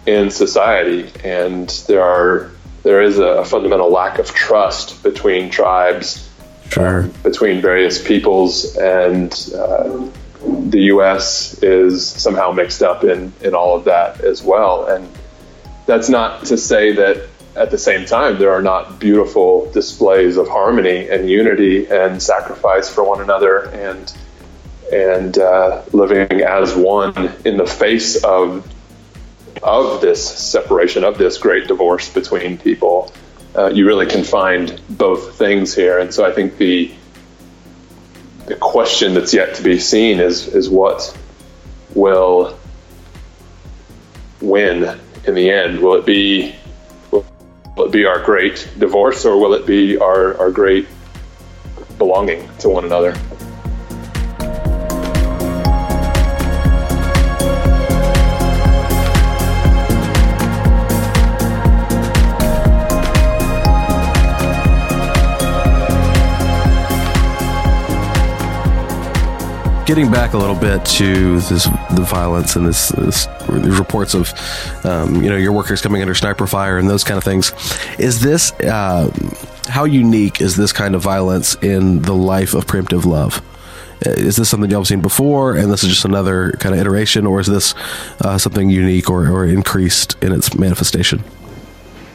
in 0.07 0.31
society, 0.31 1.11
and 1.25 1.69
there 1.89 2.03
are 2.03 2.51
there 2.83 3.03
is 3.03 3.19
a 3.19 3.45
fundamental 3.45 3.91
lack 3.91 4.19
of 4.19 4.33
trust 4.35 5.03
between 5.03 5.51
tribes, 5.51 6.29
Sure. 6.69 7.05
between 7.23 7.63
various 7.63 8.05
peoples, 8.05 8.77
and 8.77 9.33
uh, 9.57 10.07
the 10.69 10.83
U.S. 10.95 11.63
is 11.63 12.07
somehow 12.07 12.53
mixed 12.53 12.83
up 12.83 13.05
in 13.05 13.33
in 13.41 13.55
all 13.55 13.77
of 13.77 13.85
that 13.85 14.21
as 14.21 14.43
well. 14.43 14.87
And 14.87 15.09
that's 15.87 16.09
not 16.09 16.45
to 16.47 16.57
say 16.59 16.93
that 16.93 17.29
at 17.57 17.71
the 17.71 17.79
same 17.79 18.05
time 18.05 18.39
there 18.39 18.51
are 18.51 18.63
not 18.63 18.99
beautiful 18.99 19.71
displays 19.71 20.37
of 20.37 20.49
harmony 20.49 21.09
and 21.09 21.31
unity 21.31 21.87
and 21.87 22.21
sacrifice 22.21 22.93
for 22.93 23.05
one 23.05 23.21
another 23.21 23.71
and 23.71 24.13
and 24.95 25.39
uh, 25.39 25.83
living 25.93 26.43
as 26.43 26.75
one 26.75 27.33
in 27.45 27.57
the 27.57 27.67
face 27.67 28.23
of 28.23 28.71
of 29.63 30.01
this 30.01 30.23
separation 30.39 31.05
of 31.05 31.19
this 31.19 31.39
great 31.39 31.67
divorce 31.67 32.09
between 32.13 32.59
people. 32.59 33.13
Uh, 33.57 33.71
you 33.71 33.87
really 33.87 34.07
can 34.07 34.23
find 34.23 34.81
both 34.89 35.37
things 35.37 35.75
here, 35.75 35.99
and 35.99 36.15
so 36.15 36.25
I 36.25 36.33
think 36.33 36.59
the 36.59 36.93
the 38.47 38.57
question 38.57 39.15
that's 39.15 39.35
yet 39.35 39.57
to 39.57 39.63
be 39.63 39.81
seen 39.81 40.21
is 40.21 40.47
is 40.49 40.69
what 40.71 41.17
will 41.95 42.57
win 44.41 45.01
in 45.27 45.35
the 45.35 45.51
end. 45.51 45.81
Will 45.81 45.95
it 45.95 46.07
be 46.07 46.55
will 47.11 47.87
it 47.87 47.93
be 47.93 48.05
our 48.07 48.23
great 48.23 48.69
divorce, 48.79 49.25
or 49.25 49.39
will 49.39 49.55
it 49.55 49.67
be 49.67 49.99
our, 49.99 50.37
our 50.39 50.51
great 50.53 50.87
belonging 51.99 52.49
to 52.59 52.69
one 52.69 52.85
another? 52.85 53.17
Getting 69.87 70.11
back 70.11 70.33
a 70.33 70.39
little 70.39 70.57
bit 70.57 70.83
to 70.87 71.41
this, 71.41 71.65
the 71.95 72.07
violence 72.09 72.57
and 72.57 72.67
this, 72.67 72.89
this 72.89 73.29
reports 73.49 74.15
of, 74.15 74.33
um, 74.83 75.23
you 75.23 75.29
know, 75.29 75.37
your 75.37 75.53
workers 75.53 75.83
coming 75.83 76.01
under 76.01 76.15
sniper 76.15 76.47
fire 76.47 76.79
and 76.79 76.89
those 76.89 77.05
kind 77.05 77.19
of 77.19 77.25
things. 77.25 77.53
Is 77.99 78.21
this 78.21 78.53
uh, 78.53 79.13
how 79.69 79.85
unique 79.85 80.41
is 80.41 80.57
this 80.57 80.73
kind 80.73 80.95
of 80.95 81.03
violence 81.03 81.55
in 81.57 82.01
the 82.01 82.15
life 82.15 82.55
of 82.55 82.67
preemptive 82.67 83.05
love? 83.05 83.43
Uh, 84.07 84.11
Is 84.11 84.37
this 84.37 84.49
something 84.49 84.71
y'all 84.71 84.81
have 84.81 84.89
seen 84.89 85.03
before, 85.03 85.55
and 85.55 85.71
this 85.71 85.83
is 85.83 85.91
just 85.91 86.07
another 86.07 86.53
kind 86.53 86.75
of 86.75 86.81
iteration, 86.81 87.27
or 87.27 87.41
is 87.41 87.47
this 87.47 87.75
uh, 88.23 88.39
something 88.39 88.71
unique 88.71 89.11
or, 89.11 89.29
or 89.29 89.45
increased 89.45 90.17
in 90.23 90.33
its 90.33 90.57
manifestation? 90.57 91.23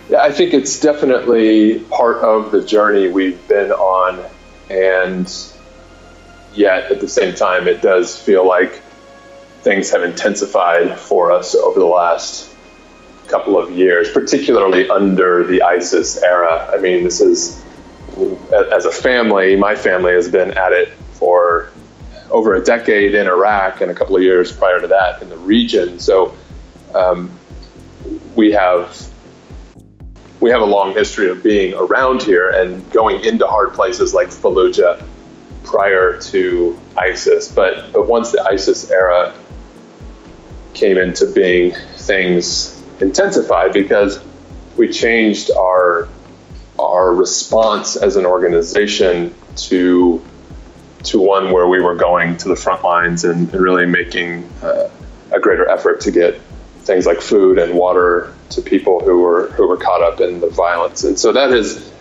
Yeah, 0.09 0.23
I 0.23 0.31
think 0.31 0.55
it's 0.55 0.79
definitely 0.79 1.79
part 1.91 2.17
of 2.17 2.51
the 2.51 2.63
journey 2.65 3.09
we've 3.09 3.47
been 3.47 3.71
on, 3.71 4.25
and 4.71 5.27
yet 6.53 6.91
at 6.91 6.99
the 6.99 7.07
same 7.07 7.35
time, 7.35 7.67
it 7.67 7.81
does 7.81 8.19
feel 8.19 8.47
like 8.47 8.81
things 9.61 9.91
have 9.91 10.03
intensified 10.03 10.97
for 10.97 11.31
us 11.31 11.55
over 11.55 11.79
the 11.79 11.85
last 11.85 12.53
couple 13.27 13.57
of 13.57 13.71
years, 13.71 14.11
particularly 14.11 14.89
under 14.89 15.43
the 15.45 15.61
ISIS 15.61 16.21
era. 16.21 16.69
I 16.73 16.77
mean, 16.77 17.03
this 17.03 17.21
is, 17.21 17.63
as 18.73 18.85
a 18.85 18.91
family, 18.91 19.55
my 19.55 19.75
family 19.75 20.13
has 20.13 20.29
been 20.29 20.51
at 20.51 20.71
it 20.71 20.89
for 21.13 21.71
over 22.31 22.55
a 22.55 22.63
decade 22.63 23.15
in 23.15 23.27
Iraq 23.27 23.81
and 23.81 23.91
a 23.91 23.95
couple 23.95 24.15
of 24.15 24.23
years 24.23 24.51
prior 24.51 24.79
to 24.79 24.87
that 24.87 25.21
in 25.21 25.29
the 25.29 25.37
region. 25.37 25.99
So 25.99 26.35
um, 26.93 27.31
we 28.35 28.51
have 28.51 29.07
we 30.39 30.49
have 30.51 30.61
a 30.61 30.65
long 30.65 30.93
history 30.93 31.29
of 31.29 31.43
being 31.43 31.73
around 31.73 32.23
here 32.23 32.49
and 32.49 32.89
going 32.91 33.25
into 33.25 33.45
hard 33.45 33.73
places 33.73 34.13
like 34.13 34.29
Fallujah 34.29 35.03
prior 35.69 36.19
to 36.19 36.79
ISIS. 36.97 37.51
But 37.51 37.91
but 37.93 38.07
once 38.07 38.31
the 38.31 38.43
ISIS 38.43 38.89
era 38.91 39.33
came 40.73 40.97
into 40.97 41.31
being, 41.31 41.73
things 41.97 42.81
intensified 42.99 43.73
because 43.73 44.19
we 44.77 44.91
changed 44.91 45.51
our 45.51 46.07
our 46.77 47.13
response 47.13 47.95
as 47.95 48.15
an 48.15 48.25
organization 48.25 49.35
to 49.55 50.23
to 51.03 51.19
one 51.19 51.51
where 51.51 51.67
we 51.67 51.81
were 51.81 51.95
going 51.95 52.37
to 52.37 52.49
the 52.49 52.55
front 52.55 52.83
lines 52.83 53.23
and, 53.23 53.53
and 53.53 53.61
really 53.61 53.85
making 53.85 54.49
uh, 54.61 54.89
a 55.31 55.39
greater 55.39 55.67
effort 55.69 56.01
to 56.01 56.11
get 56.11 56.39
things 56.81 57.05
like 57.05 57.21
food 57.21 57.59
and 57.59 57.73
water 57.73 58.33
to 58.49 58.61
people 58.61 58.99
who 58.99 59.21
were 59.21 59.47
who 59.51 59.67
were 59.67 59.77
caught 59.77 60.01
up 60.01 60.19
in 60.19 60.39
the 60.39 60.49
violence. 60.49 61.03
And 61.03 61.19
so 61.19 61.31
that 61.33 61.51
has, 61.51 61.91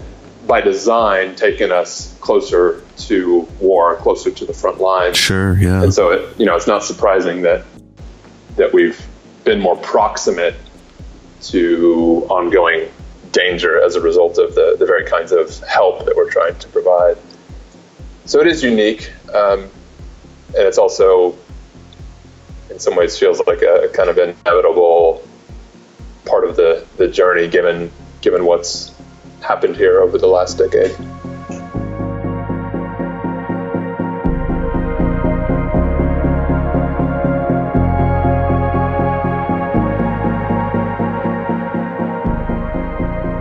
by 0.49 0.63
design, 0.63 1.37
taken 1.37 1.71
us 1.71 2.17
closer 2.21 2.83
to 2.97 3.47
war, 3.61 3.97
closer 3.97 4.31
to 4.31 4.45
the 4.47 4.53
front 4.55 4.81
lines. 4.81 5.17
Sure, 5.17 5.57
yeah. 5.59 5.83
And 5.85 5.95
so 5.95 6.11
it, 6.11 6.41
you 6.41 6.47
know, 6.47 6.57
it's 6.57 6.67
not 6.67 6.83
surprising 6.83 7.43
that 7.43 7.65
that 8.57 8.73
we've 8.73 9.07
been 9.45 9.61
more 9.61 9.77
proximate 9.77 10.57
to 11.43 12.27
ongoing 12.29 12.89
danger 13.31 13.81
as 13.81 13.95
a 13.95 14.01
result 14.01 14.39
of 14.39 14.55
the, 14.57 14.75
the 14.79 14.87
very 14.87 15.05
kinds 15.05 15.31
of 15.31 15.57
help 15.61 16.05
that 16.07 16.17
we're 16.17 16.31
trying 16.31 16.59
to 16.59 16.69
provide. 16.69 17.17
So 18.25 18.41
it 18.41 18.47
is 18.49 18.65
unique, 18.65 19.13
um, 19.33 19.61
and 20.57 20.67
it's 20.67 20.79
also, 20.79 21.37
in 22.71 22.81
some 22.81 22.97
ways, 22.97 23.17
feels 23.17 23.41
like 23.47 23.63
a 23.63 23.89
kind 23.95 24.11
of 24.11 24.19
inevitable 24.19 25.23
part 26.25 26.45
of 26.49 26.57
the, 26.57 26.85
the 26.97 27.07
journey, 27.07 27.49
given 27.49 27.93
given 28.23 28.45
what's 28.45 28.93
happened 29.43 29.77
here 29.77 30.01
over 30.01 30.19
the 30.19 30.27
last 30.27 30.59
decade. 30.59 30.97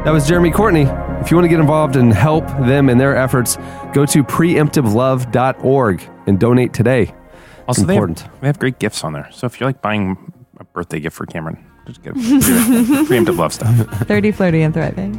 That 0.07 0.13
was 0.13 0.25
Jeremy 0.25 0.51
Courtney. 0.51 0.83
If 0.83 1.31
you 1.31 1.35
want 1.35 1.43
to 1.43 1.49
get 1.49 1.59
involved 1.59 1.97
and 1.97 2.13
help 2.13 2.47
them 2.65 2.87
in 2.87 2.97
their 2.97 3.17
efforts, 3.17 3.57
go 3.91 4.05
to 4.05 4.23
preemptivelove.org 4.23 6.09
and 6.27 6.39
donate 6.39 6.73
today. 6.73 7.13
Also, 7.67 7.81
it's 7.81 7.87
they 7.87 7.95
important. 7.95 8.19
have, 8.21 8.39
they 8.39 8.47
have 8.47 8.57
great 8.57 8.79
gifts 8.79 9.03
on 9.03 9.11
there. 9.11 9.29
So 9.33 9.45
if 9.45 9.59
you're 9.59 9.67
like 9.67 9.81
buying 9.81 10.33
a 10.61 10.63
birthday 10.63 11.01
gift 11.01 11.17
for 11.17 11.25
Cameron, 11.25 11.61
just 11.87 12.03
get 12.03 12.13
preemptive 13.07 13.37
love 13.37 13.53
stuff. 13.53 13.73
30, 14.07 14.31
flirty, 14.31 14.61
and 14.61 14.73
thriving. 14.73 15.15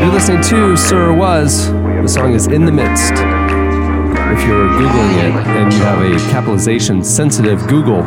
You're 0.00 0.10
listening 0.10 0.42
to 0.42 0.76
Sir 0.76 1.12
Was. 1.14 1.70
The 2.02 2.08
song 2.08 2.34
is 2.34 2.48
In 2.48 2.64
the 2.64 2.72
Midst. 2.72 3.12
If 3.12 4.44
you're 4.48 4.66
Googling 4.66 5.18
it 5.18 5.46
and 5.46 5.72
you 5.72 5.78
have 5.82 6.00
a 6.02 6.18
capitalization 6.32 7.04
sensitive 7.04 7.64
Google, 7.68 8.04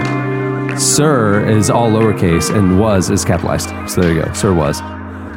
Sir 0.78 1.48
is 1.48 1.70
all 1.70 1.90
lowercase 1.90 2.54
and 2.54 2.78
was 2.78 3.10
is 3.10 3.24
capitalized. 3.24 3.70
So 3.90 4.02
there 4.02 4.14
you 4.14 4.24
go. 4.24 4.34
Sir 4.34 4.54
Was. 4.54 4.82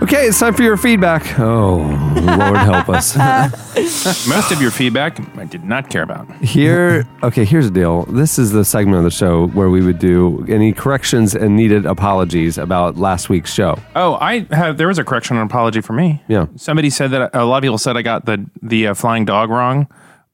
Okay, 0.00 0.28
it's 0.28 0.38
time 0.38 0.54
for 0.54 0.62
your 0.62 0.76
feedback. 0.76 1.38
Oh, 1.40 1.78
Lord 2.14 2.56
help 2.56 2.88
us. 2.88 3.16
Most 4.28 4.52
of 4.52 4.62
your 4.62 4.70
feedback 4.70 5.18
I 5.36 5.44
did 5.44 5.64
not 5.64 5.90
care 5.90 6.04
about. 6.04 6.30
Here, 6.36 7.04
okay, 7.24 7.44
here's 7.44 7.64
the 7.64 7.72
deal. 7.72 8.04
This 8.04 8.38
is 8.38 8.52
the 8.52 8.64
segment 8.64 8.98
of 8.98 9.04
the 9.04 9.10
show 9.10 9.48
where 9.48 9.70
we 9.70 9.84
would 9.84 9.98
do 9.98 10.46
any 10.48 10.72
corrections 10.72 11.34
and 11.34 11.56
needed 11.56 11.84
apologies 11.84 12.58
about 12.58 12.96
last 12.96 13.28
week's 13.28 13.52
show. 13.52 13.76
Oh, 13.96 14.14
I 14.20 14.46
have. 14.50 14.76
There 14.78 14.86
was 14.86 14.98
a 14.98 15.04
correction 15.04 15.36
and 15.36 15.50
apology 15.50 15.80
for 15.80 15.94
me. 15.94 16.22
Yeah. 16.28 16.46
Somebody 16.54 16.90
said 16.90 17.10
that 17.10 17.34
a 17.34 17.44
lot 17.44 17.56
of 17.58 17.62
people 17.62 17.78
said 17.78 17.96
I 17.96 18.02
got 18.02 18.24
the 18.24 18.48
the 18.62 18.88
uh, 18.88 18.94
flying 18.94 19.24
dog 19.24 19.50
wrong 19.50 19.88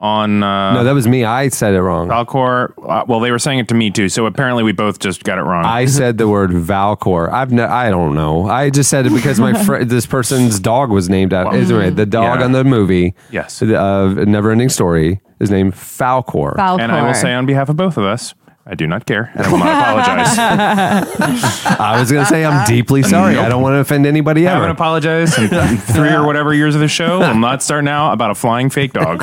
on. 0.05 0.43
Uh, 0.43 0.75
No, 0.75 0.85
that 0.85 0.93
was 0.93 1.09
me. 1.09 1.25
I 1.25 1.49
said 1.49 1.75
it 1.75 1.81
wrong. 1.83 2.09
Valcor. 2.09 2.73
Uh, 2.87 3.05
well, 3.09 3.21
they 3.21 3.31
were 3.31 3.39
saying 3.39 3.59
it 3.59 3.69
to 3.69 3.75
me 3.75 3.91
too. 3.91 4.09
So 4.09 4.27
apparently, 4.27 4.63
we 4.63 4.73
both 4.73 4.99
just 4.99 5.25
got 5.25 5.39
it 5.39 5.43
wrong. 5.43 5.65
I 5.65 5.85
said 5.99 6.19
the 6.19 6.29
word 6.29 6.51
Valcor. 6.51 7.33
I've 7.33 7.51
no, 7.53 7.67
I 7.67 7.91
don't 7.91 8.15
know. 8.15 8.47
I 8.49 8.71
just 8.71 8.91
said 8.91 9.07
it 9.07 9.13
because 9.15 9.41
my 9.41 9.53
fr- 9.65 9.85
this 9.85 10.07
person's 10.07 10.61
dog 10.61 10.91
was 10.91 11.09
named 11.09 11.33
after 11.33 11.57
anyway, 11.57 11.91
the 11.91 12.07
dog 12.07 12.39
Yeah. 12.41 12.45
on 12.45 12.53
the 12.53 12.65
movie. 12.65 13.15
Yes. 13.31 13.63
Of 13.63 14.17
Never 14.29 14.51
Ending 14.53 14.69
Story 14.69 15.21
is 15.41 15.51
named 15.51 15.73
Falcor. 15.75 16.55
And 16.59 16.93
I 16.93 17.07
will 17.07 17.15
say 17.15 17.33
on 17.33 17.47
behalf 17.47 17.69
of 17.69 17.77
both 17.77 17.97
of 17.97 18.05
us, 18.05 18.35
I 18.67 18.75
do 18.75 18.87
not 18.87 19.05
care, 19.05 19.31
and 19.35 19.47
I 19.47 19.51
will 19.51 19.59
not 19.59 19.83
apologize. 19.83 20.39
I 21.79 21.97
was 22.01 22.11
going 22.11 22.25
to 22.25 22.29
say 22.29 22.47
I'm 22.47 22.67
deeply 22.67 23.03
sorry. 23.03 23.37
I 23.37 23.47
don't 23.47 23.61
want 23.61 23.75
to 23.75 23.79
offend 23.81 24.07
anybody 24.07 24.47
else. 24.47 24.53
I 24.53 24.55
haven't 24.55 24.71
ever. 24.71 24.75
apologized 24.75 25.39
in 25.39 25.77
three 25.77 26.09
or 26.09 26.25
whatever 26.25 26.55
years 26.55 26.75
of 26.75 26.81
the 26.81 26.89
show. 26.89 27.21
I'll 27.21 27.37
not 27.37 27.63
start 27.63 27.85
now 27.85 28.13
about 28.13 28.31
a 28.31 28.35
flying 28.35 28.71
fake 28.71 28.95
dog. 28.95 29.21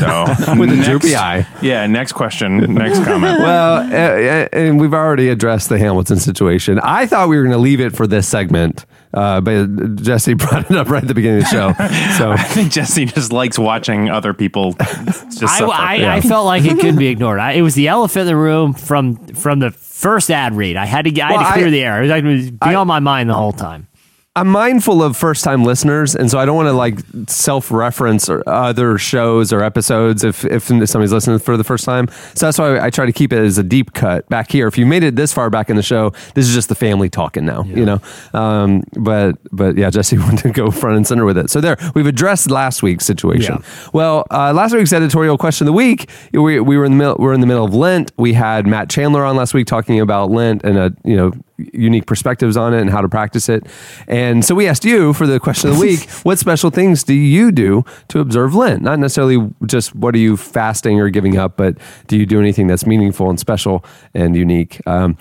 So 0.00 0.24
With 0.58 0.68
a 0.70 0.76
next- 0.76 0.86
droopy 0.88 1.16
eye. 1.16 1.46
Yeah. 1.62 1.86
Next 1.86 2.12
question. 2.12 2.58
Next 2.74 3.02
comment. 3.04 3.38
well, 3.38 3.76
uh, 3.76 3.84
uh, 3.86 4.48
and 4.52 4.78
we've 4.78 4.92
already 4.94 5.30
addressed 5.30 5.70
the 5.70 5.78
Hamilton 5.78 6.18
situation. 6.18 6.78
I 6.78 7.06
thought 7.06 7.28
we 7.30 7.38
were 7.38 7.42
going 7.44 7.52
to 7.56 7.58
leave 7.58 7.80
it 7.80 7.96
for 7.96 8.06
this 8.06 8.28
segment, 8.28 8.84
uh, 9.14 9.40
but 9.40 9.96
Jesse 9.96 10.34
brought 10.42 10.70
it 10.70 10.76
up 10.76 10.88
right 10.90 11.02
at 11.02 11.08
the 11.08 11.14
beginning 11.14 11.38
of 11.42 11.44
the 11.44 11.50
show. 11.50 11.72
So 12.18 12.30
I 12.32 12.36
think 12.42 12.70
Jesse 12.72 13.06
just 13.06 13.32
likes 13.32 13.58
watching 13.58 14.10
other 14.10 14.34
people 14.34 14.72
just 14.74 15.42
I, 15.42 15.58
suffer. 15.58 15.72
I, 15.72 16.16
I 16.16 16.20
felt 16.20 16.46
like 16.46 16.64
it 16.64 16.78
could 16.78 16.96
be 16.96 17.06
ignored. 17.08 17.40
I, 17.40 17.52
it 17.52 17.62
was 17.62 17.74
the 17.74 17.88
elephant 17.88 18.22
in 18.22 18.26
the 18.28 18.36
room 18.36 18.72
from 18.74 19.16
from 19.34 19.58
the 19.60 19.70
first 19.70 20.30
ad 20.30 20.54
read. 20.54 20.76
I 20.76 20.84
had 20.84 21.04
to 21.06 21.20
I 21.20 21.26
had 21.32 21.36
Well, 21.36 21.46
to 21.46 21.52
clear 21.54 21.66
I- 21.68 21.70
the 21.70 21.82
air. 21.84 21.98
It 21.98 22.02
was, 22.02 22.10
like, 22.10 22.24
it 22.24 22.26
was 22.26 22.50
be 22.50 22.74
on 22.74 22.86
my 22.86 23.00
mind 23.00 23.30
the 23.30 23.34
whole 23.34 23.52
time. 23.52 23.88
I'm 24.36 24.48
mindful 24.48 25.00
of 25.00 25.16
first 25.16 25.44
time 25.44 25.62
listeners, 25.62 26.16
and 26.16 26.28
so 26.28 26.40
I 26.40 26.44
don't 26.44 26.56
want 26.56 26.66
to 26.66 26.72
like 26.72 26.98
self 27.28 27.70
reference 27.70 28.28
or 28.28 28.42
other 28.48 28.98
shows 28.98 29.52
or 29.52 29.62
episodes 29.62 30.24
if, 30.24 30.44
if 30.44 30.64
somebody's 30.64 31.12
listening 31.12 31.38
for 31.38 31.56
the 31.56 31.62
first 31.62 31.84
time. 31.84 32.08
So 32.34 32.46
that's 32.46 32.58
why 32.58 32.80
I 32.80 32.90
try 32.90 33.06
to 33.06 33.12
keep 33.12 33.32
it 33.32 33.38
as 33.38 33.58
a 33.58 33.62
deep 33.62 33.92
cut 33.92 34.28
back 34.28 34.50
here. 34.50 34.66
If 34.66 34.76
you 34.76 34.86
made 34.86 35.04
it 35.04 35.14
this 35.14 35.32
far 35.32 35.50
back 35.50 35.70
in 35.70 35.76
the 35.76 35.84
show, 35.84 36.10
this 36.34 36.48
is 36.48 36.52
just 36.52 36.68
the 36.68 36.74
family 36.74 37.08
talking 37.08 37.44
now, 37.44 37.62
you 37.62 37.84
know? 37.84 38.00
Um, 38.32 38.82
but, 38.94 39.38
but 39.52 39.76
yeah, 39.76 39.90
Jesse 39.90 40.18
wanted 40.18 40.42
to 40.42 40.50
go 40.50 40.72
front 40.72 40.96
and 40.96 41.06
center 41.06 41.24
with 41.24 41.38
it. 41.38 41.48
So 41.48 41.60
there, 41.60 41.76
we've 41.94 42.08
addressed 42.08 42.50
last 42.50 42.82
week's 42.82 43.06
situation. 43.06 43.62
Well, 43.92 44.26
uh, 44.32 44.52
last 44.52 44.74
week's 44.74 44.92
editorial 44.92 45.38
question 45.38 45.64
of 45.64 45.66
the 45.66 45.76
week, 45.76 46.10
we, 46.32 46.58
we 46.58 46.76
were 46.76 46.84
in 46.84 46.90
the 46.90 46.98
middle, 46.98 47.16
we're 47.20 47.34
in 47.34 47.40
the 47.40 47.46
middle 47.46 47.64
of 47.64 47.72
Lent. 47.72 48.10
We 48.16 48.32
had 48.32 48.66
Matt 48.66 48.90
Chandler 48.90 49.24
on 49.24 49.36
last 49.36 49.54
week 49.54 49.68
talking 49.68 50.00
about 50.00 50.32
Lent 50.32 50.64
and 50.64 50.76
a, 50.76 50.92
you 51.04 51.16
know, 51.16 51.32
unique 51.56 52.06
perspectives 52.06 52.56
on 52.56 52.74
it 52.74 52.80
and 52.80 52.90
how 52.90 53.00
to 53.00 53.08
practice 53.08 53.48
it. 53.48 53.66
And 54.06 54.44
so 54.44 54.54
we 54.54 54.66
asked 54.66 54.84
you 54.84 55.12
for 55.12 55.26
the 55.26 55.38
question 55.38 55.70
of 55.70 55.76
the 55.76 55.80
week, 55.80 56.08
what 56.22 56.38
special 56.38 56.70
things 56.70 57.04
do 57.04 57.14
you 57.14 57.52
do 57.52 57.84
to 58.08 58.20
observe 58.20 58.54
Lent? 58.54 58.82
Not 58.82 58.98
necessarily 58.98 59.50
just 59.66 59.94
what 59.94 60.14
are 60.14 60.18
you 60.18 60.36
fasting 60.36 61.00
or 61.00 61.10
giving 61.10 61.36
up, 61.36 61.56
but 61.56 61.76
do 62.06 62.16
you 62.16 62.26
do 62.26 62.40
anything 62.40 62.66
that's 62.66 62.86
meaningful 62.86 63.30
and 63.30 63.38
special 63.38 63.84
and 64.14 64.34
unique? 64.36 64.80
Um, 64.86 65.16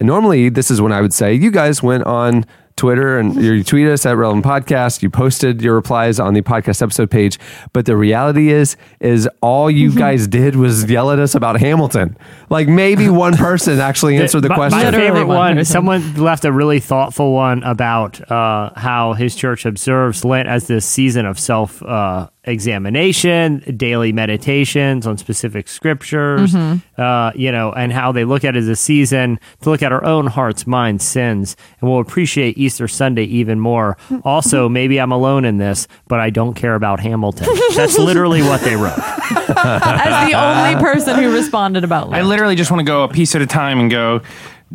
normally, 0.00 0.48
this 0.48 0.70
is 0.70 0.80
when 0.80 0.92
I 0.92 1.00
would 1.00 1.14
say, 1.14 1.34
you 1.34 1.50
guys 1.50 1.82
went 1.82 2.04
on 2.04 2.44
Twitter 2.78 3.18
and 3.18 3.34
you 3.34 3.62
tweet 3.62 3.88
us 3.88 4.06
at 4.06 4.16
Relevant 4.16 4.46
Podcast. 4.46 5.02
You 5.02 5.10
posted 5.10 5.60
your 5.60 5.74
replies 5.74 6.18
on 6.18 6.32
the 6.32 6.40
podcast 6.40 6.80
episode 6.80 7.10
page. 7.10 7.38
But 7.72 7.84
the 7.84 7.96
reality 7.96 8.50
is, 8.50 8.76
is 9.00 9.28
all 9.42 9.70
you 9.70 9.94
guys 9.94 10.26
did 10.26 10.56
was 10.56 10.88
yell 10.90 11.10
at 11.10 11.18
us 11.18 11.34
about 11.34 11.60
Hamilton. 11.60 12.16
Like 12.48 12.68
maybe 12.68 13.10
one 13.10 13.36
person 13.36 13.78
actually 13.80 14.16
answered 14.16 14.40
the 14.40 14.48
My- 14.48 14.54
question. 14.54 14.80
My 14.80 14.90
favorite 14.92 15.26
one, 15.26 15.64
someone 15.64 16.14
left 16.14 16.44
a 16.44 16.52
really 16.52 16.80
thoughtful 16.80 17.32
one 17.32 17.62
about 17.64 18.30
uh, 18.30 18.70
how 18.76 19.12
his 19.12 19.34
church 19.34 19.66
observes 19.66 20.24
Lent 20.24 20.48
as 20.48 20.68
this 20.68 20.86
season 20.86 21.26
of 21.26 21.38
self 21.38 21.82
uh, 21.82 22.28
examination, 22.44 23.62
daily 23.76 24.12
meditations 24.12 25.06
on 25.06 25.18
specific 25.18 25.68
scriptures, 25.68 26.54
Mhm. 26.54 26.82
uh, 26.96 27.32
you 27.34 27.52
know, 27.52 27.72
and 27.72 27.92
how 27.92 28.12
they 28.12 28.24
look 28.24 28.44
at 28.44 28.54
it 28.56 28.60
as 28.60 28.68
a 28.68 28.76
season 28.76 29.38
to 29.62 29.70
look 29.70 29.82
at 29.82 29.92
our 29.92 30.04
own 30.04 30.26
hearts, 30.28 30.66
minds, 30.66 31.04
sins, 31.04 31.56
and 31.80 31.90
we'll 31.90 32.00
appreciate 32.00 32.56
Easter 32.56 32.88
Sunday 32.88 33.24
even 33.24 33.60
more. 33.60 33.96
Also, 34.24 34.68
maybe 34.78 34.98
I'm 35.00 35.12
alone 35.12 35.44
in 35.44 35.58
this, 35.58 35.88
but 36.08 36.20
I 36.20 36.30
don't 36.30 36.54
care 36.54 36.74
about 36.74 37.00
Hamilton. 37.00 37.48
That's 37.76 37.98
literally 37.98 38.42
what 38.42 38.60
they 38.62 38.76
wrote. 38.76 38.98
As 38.98 40.28
the 40.30 40.34
only 40.38 40.80
person 40.80 41.18
who 41.22 41.32
responded 41.34 41.84
about 41.84 42.12
I 42.14 42.22
literally 42.22 42.54
just 42.56 42.70
want 42.70 42.80
to 42.80 42.84
go 42.90 43.02
a 43.04 43.08
piece 43.08 43.34
at 43.34 43.42
a 43.42 43.46
time 43.46 43.78
and 43.80 43.90
go, 43.90 44.20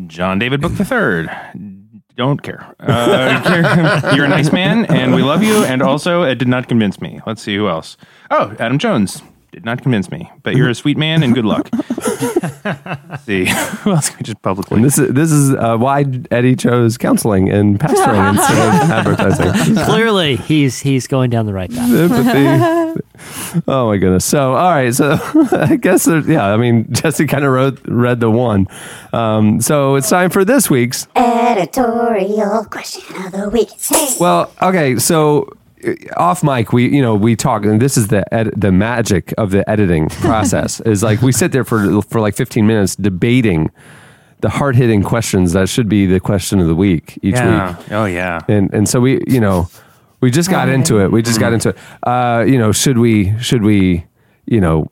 John 0.07 0.39
David 0.39 0.59
Book 0.61 0.75
the 0.75 0.85
Third. 0.85 1.29
Don't 2.15 2.41
care. 2.43 2.75
Uh, 2.79 4.11
you're 4.15 4.25
a 4.25 4.29
nice 4.29 4.51
man, 4.51 4.85
and 4.85 5.15
we 5.15 5.23
love 5.23 5.41
you. 5.41 5.63
And 5.65 5.81
also, 5.81 6.21
it 6.21 6.35
did 6.35 6.47
not 6.47 6.67
convince 6.67 7.01
me. 7.01 7.19
Let's 7.25 7.41
see 7.41 7.55
who 7.55 7.67
else. 7.67 7.97
Oh, 8.29 8.55
Adam 8.59 8.77
Jones 8.77 9.23
did 9.53 9.63
not 9.65 9.83
convince 9.83 10.09
me. 10.09 10.29
But 10.41 10.55
you're 10.55 10.69
a 10.69 10.75
sweet 10.75 10.97
man, 10.97 11.21
and 11.23 11.33
good 11.33 11.45
luck. 11.45 11.69
See 13.23 13.45
who 13.83 13.91
else 13.91 14.09
can 14.09 14.17
we 14.17 14.23
just 14.23 14.41
publicly? 14.41 14.77
And 14.77 14.85
this 14.85 14.97
is 14.97 15.13
this 15.13 15.31
is 15.31 15.53
uh, 15.53 15.77
why 15.77 16.05
Eddie 16.31 16.55
chose 16.55 16.97
counseling 16.97 17.49
and 17.49 17.79
pastoring 17.79 18.29
instead 18.33 18.57
of 18.57 18.89
advertising. 18.89 19.75
Clearly, 19.85 20.35
he's 20.37 20.79
he's 20.79 21.07
going 21.07 21.29
down 21.29 21.45
the 21.45 21.53
right 21.53 21.71
path. 21.71 21.91
Empathy. 21.93 23.01
Oh 23.67 23.87
my 23.87 23.97
goodness. 23.97 24.25
So 24.25 24.53
all 24.53 24.71
right. 24.71 24.93
So 24.93 25.19
I 25.51 25.77
guess 25.79 26.05
there, 26.05 26.19
yeah. 26.19 26.47
I 26.47 26.57
mean 26.57 26.91
Jesse 26.91 27.27
kind 27.27 27.45
of 27.45 27.51
wrote 27.51 27.79
read 27.85 28.19
the 28.19 28.31
one. 28.31 28.67
Um, 29.13 29.61
so 29.61 29.95
it's 29.95 30.09
time 30.09 30.31
for 30.31 30.43
this 30.43 30.69
week's. 30.69 31.07
Editorial 31.15 32.65
question 32.65 33.23
of 33.23 33.31
the 33.31 33.49
week. 33.49 33.69
Say. 33.77 34.17
Well, 34.19 34.51
okay. 34.61 34.97
So 34.97 35.43
uh, 35.43 35.55
off 36.17 36.43
mic, 36.43 36.73
we 36.73 36.87
you 36.93 37.01
know 37.01 37.15
we 37.15 37.35
talk, 37.35 37.65
and 37.65 37.81
this 37.81 37.97
is 37.97 38.07
the 38.07 38.23
ed- 38.33 38.53
the 38.55 38.71
magic 38.71 39.33
of 39.37 39.51
the 39.51 39.67
editing 39.69 40.09
process. 40.21 40.79
is 40.81 41.03
like 41.03 41.21
we 41.21 41.31
sit 41.31 41.51
there 41.51 41.63
for 41.63 42.01
for 42.03 42.19
like 42.21 42.35
fifteen 42.35 42.65
minutes 42.67 42.95
debating 42.95 43.69
the 44.41 44.49
hard 44.49 44.75
hitting 44.75 45.01
questions 45.03 45.53
that 45.53 45.69
should 45.69 45.87
be 45.87 46.05
the 46.05 46.19
question 46.19 46.59
of 46.59 46.67
the 46.67 46.75
week 46.75 47.17
each 47.21 47.35
Yeah. 47.35 47.77
week. 47.77 47.91
Oh, 47.91 48.03
yeah. 48.05 48.41
And 48.49 48.73
and 48.73 48.89
so 48.89 48.99
we 48.99 49.21
you 49.27 49.39
know 49.39 49.69
we 50.21 50.31
just 50.31 50.49
got 50.49 50.67
into 50.69 50.99
it. 51.01 51.11
We 51.11 51.21
just 51.21 51.39
got 51.39 51.53
into 51.53 51.69
it. 51.69 51.77
Uh, 52.03 52.43
you 52.47 52.57
know, 52.57 52.71
should 52.71 52.97
we 52.97 53.37
should 53.39 53.63
we 53.63 54.05
you 54.45 54.59
know 54.61 54.89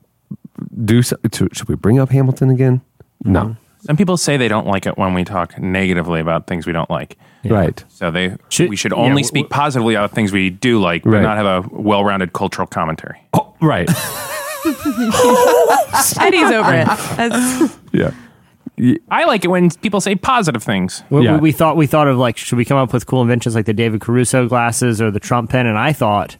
do 0.84 1.02
so, 1.02 1.16
should 1.52 1.68
we 1.68 1.74
bring 1.74 1.98
up 1.98 2.10
Hamilton 2.10 2.50
again? 2.50 2.80
No. 3.24 3.56
Some 3.84 3.96
people 3.96 4.16
say 4.16 4.36
they 4.36 4.48
don't 4.48 4.66
like 4.66 4.86
it 4.86 4.96
when 4.96 5.12
we 5.14 5.24
talk 5.24 5.58
negatively 5.58 6.20
about 6.20 6.46
things 6.46 6.66
we 6.66 6.72
don't 6.72 6.88
like. 6.90 7.16
Right. 7.44 7.84
So 7.88 8.10
they 8.12 8.36
we 8.60 8.76
should 8.76 8.92
yeah, 8.92 8.98
only 8.98 9.22
w- 9.22 9.24
speak 9.24 9.50
positively 9.50 9.94
about 9.94 10.12
things 10.12 10.30
we 10.32 10.50
do 10.50 10.80
like, 10.80 11.02
but 11.02 11.10
Right. 11.10 11.22
not 11.22 11.36
have 11.36 11.46
a 11.64 11.68
well-rounded 11.72 12.32
cultural 12.32 12.66
commentary. 12.68 13.18
Oh, 13.32 13.52
right. 13.60 13.88
Eddie's 16.20 16.50
over 16.50 16.72
it. 16.74 16.86
That's- 16.86 17.78
Yeah. 17.92 18.12
I 19.10 19.24
like 19.24 19.44
it 19.44 19.48
when 19.48 19.70
people 19.70 20.00
say 20.00 20.14
positive 20.14 20.62
things. 20.62 21.02
We, 21.10 21.24
Yeah. 21.24 21.36
we 21.38 21.52
thought 21.52 21.76
we 21.76 21.86
thought 21.86 22.08
of 22.08 22.16
like, 22.16 22.36
should 22.36 22.56
we 22.56 22.64
come 22.64 22.78
up 22.78 22.92
with 22.92 23.06
cool 23.06 23.20
inventions 23.22 23.54
like 23.54 23.66
the 23.66 23.74
David 23.74 24.00
Caruso 24.00 24.48
glasses 24.48 25.00
or 25.02 25.10
the 25.10 25.20
Trump 25.20 25.50
pen? 25.50 25.66
And 25.66 25.76
I 25.78 25.92
thought, 25.92 26.36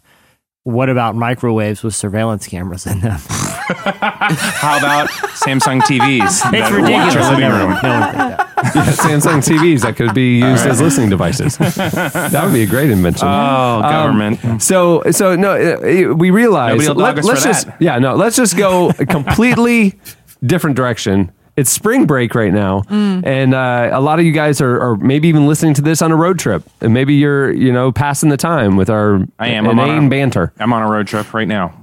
what 0.63 0.89
about 0.89 1.15
microwaves 1.15 1.83
with 1.83 1.93
surveillance 1.95 2.47
cameras 2.47 2.87
in 2.87 3.01
them? 3.01 3.19
How 3.67 4.77
about 4.77 5.09
Samsung 5.09 5.81
TVs? 5.81 6.23
It's 6.23 6.41
that 6.41 6.51
watch 6.53 6.71
ridiculous. 6.71 7.13
your 7.13 7.23
living 7.23 7.39
No 7.49 7.57
room? 7.57 7.79
no 7.83 7.99
one. 7.99 8.47
Yeah, 8.63 8.85
Samsung 8.93 9.43
TVs 9.43 9.81
that 9.81 9.97
could 9.97 10.13
be 10.13 10.39
used 10.39 10.65
as 10.65 10.79
listening 10.81 11.09
devices. 11.09 11.57
that 11.57 12.41
would 12.45 12.53
be 12.53 12.63
a 12.63 12.65
great 12.65 12.89
invention. 12.89 13.27
Oh, 13.27 13.81
government. 13.81 14.43
Um, 14.45 14.59
so, 14.59 15.03
so 15.11 15.35
no, 15.35 15.51
uh, 15.51 16.13
we 16.15 16.31
realize. 16.31 16.87
Nobody 16.87 17.19
us 17.19 17.25
let's 17.25 17.41
for 17.41 17.47
just, 17.49 17.65
that. 17.67 17.81
yeah, 17.81 17.99
no, 17.99 18.15
let's 18.15 18.37
just 18.37 18.55
go 18.57 18.89
a 18.91 19.05
completely 19.05 19.99
different 20.45 20.77
direction. 20.77 21.31
It's 21.57 21.69
spring 21.69 22.05
break 22.07 22.33
right 22.35 22.53
now, 22.53 22.83
and 22.89 23.53
uh, 23.53 23.89
a 23.91 23.99
lot 24.01 24.17
of 24.19 24.25
you 24.25 24.31
guys 24.31 24.59
are, 24.61 24.79
are 24.79 24.95
maybe 24.95 25.27
even 25.27 25.45
listening 25.45 25.73
to 25.75 25.81
this 25.83 26.01
on 26.01 26.11
a 26.11 26.15
road 26.15 26.39
trip, 26.39 26.63
and 26.81 26.93
maybe 26.93 27.13
you're, 27.15 27.51
you 27.51 27.71
know, 27.71 27.91
passing 27.91 28.29
the 28.29 28.37
time 28.37 28.75
with 28.77 28.89
our 28.89 29.19
I 29.37 29.49
am. 29.49 29.67
I'm 29.67 29.77
on 29.77 30.05
a- 30.05 30.09
banter. 30.09 30.51
I'm 30.57 30.71
on 30.73 30.81
a 30.81 30.89
road 30.89 31.05
trip 31.07 31.31
right 31.33 31.47
now. 31.47 31.73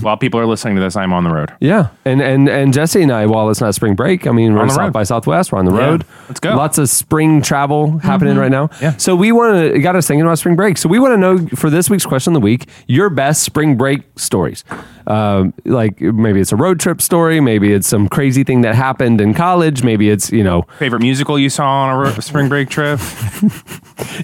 While 0.00 0.16
people 0.16 0.38
are 0.38 0.46
listening 0.46 0.76
to 0.76 0.80
this, 0.80 0.94
I'm 0.94 1.12
on 1.12 1.24
the 1.24 1.30
road. 1.30 1.52
Yeah, 1.58 1.88
and 2.04 2.22
and 2.22 2.48
and 2.48 2.72
Jesse 2.72 3.02
and 3.02 3.10
I, 3.10 3.26
while 3.26 3.50
it's 3.50 3.60
not 3.60 3.74
spring 3.74 3.96
break, 3.96 4.26
I 4.26 4.30
mean 4.30 4.54
we're 4.54 4.60
On 4.60 4.68
the 4.68 4.74
South 4.74 4.84
road. 4.84 4.92
by 4.92 5.02
Southwest. 5.02 5.50
We're 5.50 5.58
on 5.58 5.64
the 5.64 5.74
Yeah, 5.74 5.84
road. 5.84 6.04
let's 6.28 6.38
go. 6.38 6.54
Lots 6.54 6.78
of 6.78 6.88
spring 6.88 7.42
travel 7.42 7.98
happening 7.98 8.34
mm-hmm. 8.34 8.40
right 8.40 8.50
now. 8.52 8.70
Yeah. 8.80 8.96
So 8.98 9.16
we 9.16 9.32
want 9.32 9.72
to 9.74 9.80
got 9.80 9.96
us 9.96 10.06
thinking 10.06 10.22
about 10.22 10.38
spring 10.38 10.54
break. 10.54 10.78
So 10.78 10.88
we 10.88 11.00
want 11.00 11.12
to 11.14 11.16
know 11.16 11.44
for 11.56 11.70
this 11.70 11.90
week's 11.90 12.06
question 12.06 12.32
of 12.36 12.40
the 12.40 12.44
week 12.44 12.68
your 12.86 13.10
best 13.10 13.42
spring 13.42 13.76
break 13.76 14.02
stories. 14.16 14.62
Um, 15.10 15.52
like 15.64 16.00
maybe 16.00 16.40
it's 16.40 16.52
a 16.52 16.56
road 16.56 16.78
trip 16.78 17.02
story, 17.02 17.40
maybe 17.40 17.72
it's 17.72 17.88
some 17.88 18.08
crazy 18.08 18.44
thing 18.44 18.60
that 18.60 18.76
happened 18.76 19.20
in 19.20 19.34
college, 19.34 19.82
maybe 19.82 20.08
it's 20.08 20.30
you 20.30 20.44
know 20.44 20.62
Favorite 20.78 21.02
musical 21.02 21.38
you 21.38 21.50
saw 21.50 21.66
on 21.66 21.90
a 21.90 21.98
ro- 21.98 22.12
spring 22.20 22.48
break 22.48 22.70
trip? 22.70 23.00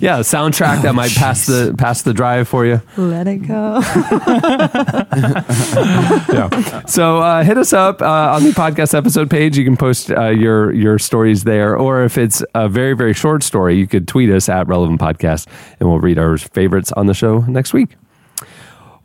yeah 0.00 0.18
a 0.18 0.24
soundtrack 0.24 0.82
that 0.82 0.94
might 0.94 1.14
pass 1.14 1.46
the 1.46 1.74
pass 1.76 2.02
the 2.02 2.14
drive 2.14 2.46
for 2.46 2.64
you. 2.64 2.80
Let 2.96 3.26
it 3.26 3.38
go. 3.38 3.80
yeah. 6.32 6.84
So 6.86 7.18
uh, 7.18 7.42
hit 7.42 7.58
us 7.58 7.72
up 7.72 8.00
uh, 8.00 8.36
on 8.36 8.44
the 8.44 8.50
podcast 8.50 8.94
episode 8.94 9.28
page. 9.28 9.58
You 9.58 9.64
can 9.64 9.76
post 9.76 10.10
uh, 10.10 10.28
your 10.28 10.72
your 10.72 10.98
stories 10.98 11.44
there, 11.44 11.76
or 11.76 12.04
if 12.04 12.16
it's 12.16 12.44
a 12.54 12.68
very 12.68 12.94
very 12.94 13.12
short 13.12 13.42
story, 13.42 13.76
you 13.76 13.88
could 13.88 14.06
tweet 14.06 14.30
us 14.30 14.48
at 14.48 14.68
Relevant 14.68 15.00
Podcast, 15.00 15.48
and 15.80 15.88
we'll 15.88 16.00
read 16.00 16.18
our 16.18 16.38
favorites 16.38 16.92
on 16.92 17.06
the 17.06 17.14
show 17.14 17.40
next 17.40 17.72
week. 17.72 17.96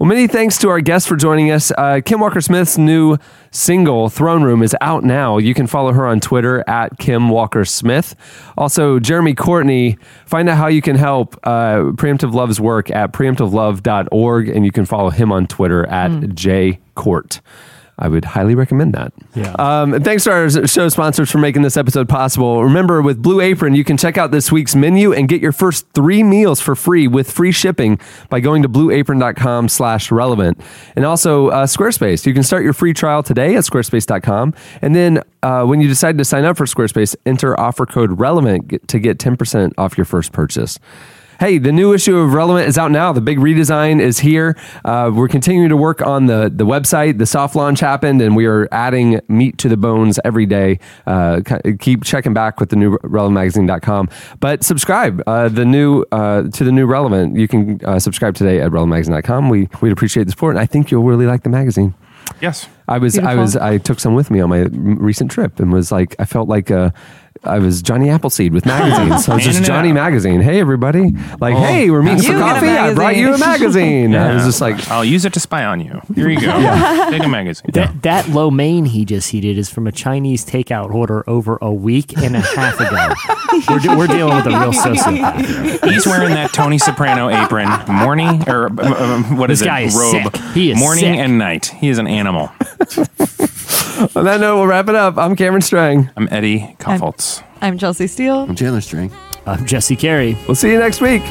Well, 0.02 0.07
many 0.07 0.26
thanks 0.26 0.57
to 0.57 0.69
our 0.69 0.82
guests 0.82 1.07
for 1.07 1.15
joining 1.15 1.52
us. 1.52 1.72
Uh, 1.78 2.02
Kim 2.03 2.22
Walker 2.22 2.41
Smith's 2.41 2.76
new 2.76 3.19
single, 3.52 4.10
Throne 4.10 4.41
Room, 4.41 4.64
is 4.64 4.76
out 4.82 5.03
now. 5.03 5.38
You 5.38 5.53
can 5.53 5.68
follow 5.68 5.94
her 5.94 6.07
on 6.07 6.19
Twitter 6.19 6.68
at 6.68 6.98
Kim 6.98 7.30
Walker 7.30 7.64
Smith. 7.65 8.15
Also, 8.57 8.98
Jeremy 8.98 9.36
Courtney, 9.36 9.99
find 10.26 10.49
out 10.49 10.57
how 10.57 10.65
you 10.65 10.82
can 10.82 10.95
help 10.95 11.38
uh, 11.44 11.94
Preemptive 11.98 12.34
Love's 12.34 12.60
work 12.60 12.90
at 12.90 13.14
preemptivelove.org, 13.14 14.49
and 14.49 14.65
you 14.65 14.72
can 14.72 14.88
follow 14.88 15.11
him 15.11 15.32
on 15.32 15.45
Twitter 15.45 15.86
at 15.86 16.10
jcourt. 16.10 17.40
I 18.02 18.07
would 18.07 18.26
highly 18.26 18.56
recommend 18.56 18.94
that. 18.94 19.14
Yeah. 19.36 19.53
Um, 19.60 19.94
and 19.94 20.03
thanks 20.03 20.23
to 20.23 20.32
our 20.32 20.49
show 20.68 20.90
sponsors 20.90 21.30
for 21.30 21.38
making 21.38 21.61
this 21.61 21.78
episode 21.78 22.10
possible. 22.10 22.64
Remember, 22.64 22.99
with 22.99 23.22
Blue 23.22 23.40
Apron, 23.40 23.76
you 23.76 23.84
can 23.84 23.95
check 23.95 24.18
out 24.18 24.32
this 24.32 24.52
week's 24.52 24.76
menu 24.76 25.14
and 25.14 25.30
get 25.30 25.40
your 25.40 25.52
first 25.52 25.86
three 25.94 26.23
meals 26.23 26.60
for 26.60 26.76
free 26.76 27.07
with 27.07 27.30
free 27.30 27.52
shipping 27.52 27.99
by 28.30 28.40
going 28.40 28.64
to 28.64 28.69
blueapron.com 28.69 29.69
slash 29.69 30.11
relevant. 30.11 30.60
And 30.95 31.06
also 31.06 31.49
uh, 31.49 31.68
Squarespace. 31.68 32.26
You 32.26 32.34
can 32.34 32.41
start 32.41 32.64
your 32.64 32.73
free 32.73 32.94
trial 32.94 33.22
today 33.22 33.56
at 33.56 33.65
squarespace.com. 33.65 34.56
And 34.82 34.95
then 34.95 35.22
uh, 35.44 35.65
when 35.65 35.80
you 35.80 35.88
decide 35.88 36.18
to 36.18 36.26
sign 36.26 36.44
up 36.44 36.57
for 36.57 36.65
Squarespace, 36.65 37.15
enter 37.28 37.57
offer 37.60 37.86
code 37.86 38.19
relevant 38.19 38.88
to 38.88 38.99
get 38.99 39.19
10% 39.19 39.73
off 39.78 39.95
your 39.95 40.06
first 40.06 40.32
purchase. 40.32 40.80
Hey, 41.41 41.57
the 41.57 41.72
new 41.72 41.91
issue 41.91 42.15
of 42.18 42.34
Relevant 42.35 42.68
is 42.68 42.77
out 42.77 42.91
now. 42.91 43.11
The 43.13 43.19
big 43.19 43.39
redesign 43.39 43.99
is 43.99 44.19
here. 44.19 44.55
Uh, 44.85 45.09
we're 45.11 45.27
continuing 45.27 45.69
to 45.69 45.76
work 45.76 45.99
on 45.99 46.27
the, 46.27 46.51
the 46.53 46.68
website. 46.68 47.18
The 47.18 47.26
soft 47.26 47.55
launch 47.55 47.80
happened, 47.80 48.22
and 48.22 48.35
we 48.35 48.45
are 48.45 48.68
adding 48.72 49.19
meat 49.27 49.57
to 49.57 49.68
the 49.68 49.76
bones 49.76 50.19
every 50.23 50.45
day. 50.45 50.77
Uh, 51.07 51.41
keep 51.80 52.03
checking 52.03 52.35
back 52.35 52.59
with 52.59 52.69
the 52.69 52.76
new 52.76 52.95
relevantmagazine.com. 52.99 54.09
But 54.39 54.63
subscribe 54.63 55.23
uh, 55.26 55.49
the 55.49 55.65
new 55.65 56.05
uh, 56.11 56.43
to 56.43 56.63
the 56.63 56.72
new 56.72 56.85
Relevant. 56.85 57.35
You 57.35 57.47
can 57.47 57.84
uh, 57.85 57.97
subscribe 57.97 58.35
today 58.35 58.61
at 58.61 58.69
relevantmagazine.com. 58.69 59.49
We 59.49 59.68
we'd 59.81 59.93
appreciate 59.93 60.26
the 60.26 60.31
support, 60.34 60.55
and 60.55 60.61
I 60.61 60.68
think 60.68 60.91
you'll 60.91 61.05
really 61.05 61.26
like 61.26 61.41
the 61.41 61.49
magazine. 61.49 61.95
Yes. 62.39 62.68
I 62.88 62.97
was 62.97 63.18
I 63.18 63.35
was 63.35 63.55
I 63.55 63.77
took 63.77 63.99
some 63.99 64.15
with 64.15 64.30
me 64.30 64.41
on 64.41 64.49
my 64.49 64.68
recent 64.72 65.31
trip 65.31 65.59
and 65.59 65.72
was 65.72 65.91
like 65.91 66.15
I 66.19 66.26
felt 66.26 66.49
like 66.49 66.69
uh, 66.69 66.91
I 67.43 67.57
was 67.57 67.81
Johnny 67.81 68.07
Appleseed 68.11 68.53
with 68.53 68.68
magazines. 68.68 69.26
So 69.26 69.31
I 69.31 69.35
was 69.35 69.43
just 69.43 69.63
Johnny 69.63 69.89
out. 69.89 69.95
Magazine. 69.95 70.41
Hey 70.41 70.59
everybody, 70.59 71.09
like 71.39 71.55
hey, 71.55 71.89
we're 71.89 72.03
meeting 72.03 72.19
for 72.19 72.34
You 72.34 72.38
get 72.38 72.38
a 72.38 72.53
coffee. 72.53 72.68
I 72.68 72.93
brought 72.93 73.15
you 73.15 73.34
a 73.34 73.38
magazine. 73.39 74.13
I 74.15 74.35
was 74.35 74.45
just 74.45 74.61
like, 74.61 74.88
I'll 74.89 75.03
use 75.03 75.26
it 75.26 75.34
to 75.34 75.39
spy 75.39 75.65
on 75.65 75.80
you. 75.81 76.01
Here 76.13 76.30
you 76.30 76.39
go. 76.39 76.51
Take 77.09 77.23
a 77.23 77.27
magazine. 77.27 77.72
That, 77.73 78.03
that 78.03 78.30
lo 78.30 78.51
mein 78.51 78.85
he 78.85 79.05
just 79.05 79.31
heated 79.31 79.57
is 79.57 79.72
from 79.72 79.88
a 79.88 79.91
Chinese 79.91 80.45
takeout 80.45 80.93
order 80.93 81.27
over 81.27 81.57
a 81.63 81.73
week 81.73 82.15
and 82.15 82.35
a 82.35 82.41
half 82.41 82.80
ago. 82.80 83.13
we're, 83.69 83.97
we're 83.97 84.07
dealing 84.07 84.35
with 84.35 84.45
a 84.45 84.49
real 84.49 84.72
sociopath. 84.72 85.89
He's 85.89 86.05
wearing 86.05 86.35
that 86.35 86.53
Tony 86.53 86.77
Soprano 86.77 87.30
apron 87.30 87.69
morning 87.88 88.47
or 88.47 88.68
uh, 88.68 88.84
uh, 88.84 89.23
what 89.35 89.49
is 89.49 89.61
This 89.61 89.65
it? 89.65 89.69
guy 89.69 89.80
is 89.81 89.95
Robe. 89.95 90.35
sick. 90.35 90.41
He 90.53 90.72
is 90.72 90.77
morning 90.77 91.05
sick. 91.05 91.18
and 91.19 91.39
night. 91.39 91.65
He 91.68 91.89
is 91.89 91.97
an 91.97 92.05
animal. 92.05 92.51
on 94.15 94.26
that 94.26 94.39
note, 94.39 94.57
we'll 94.57 94.68
wrap 94.68 94.89
it 94.89 94.95
up. 94.95 95.18
I'm 95.18 95.35
Cameron 95.35 95.61
Strang. 95.61 96.10
I'm 96.15 96.27
Eddie 96.31 96.76
Kaufholz. 96.80 97.43
I'm 97.61 97.77
Chelsea 97.77 98.07
Steele. 98.07 98.41
I'm 98.41 98.56
Chandler 98.56 98.81
String. 98.81 99.11
I'm 99.45 99.65
Jesse 99.65 99.95
Carey. 99.95 100.38
We'll 100.48 100.56
see 100.56 100.72
you 100.72 100.80
next 100.80 101.02
week. 101.02 101.23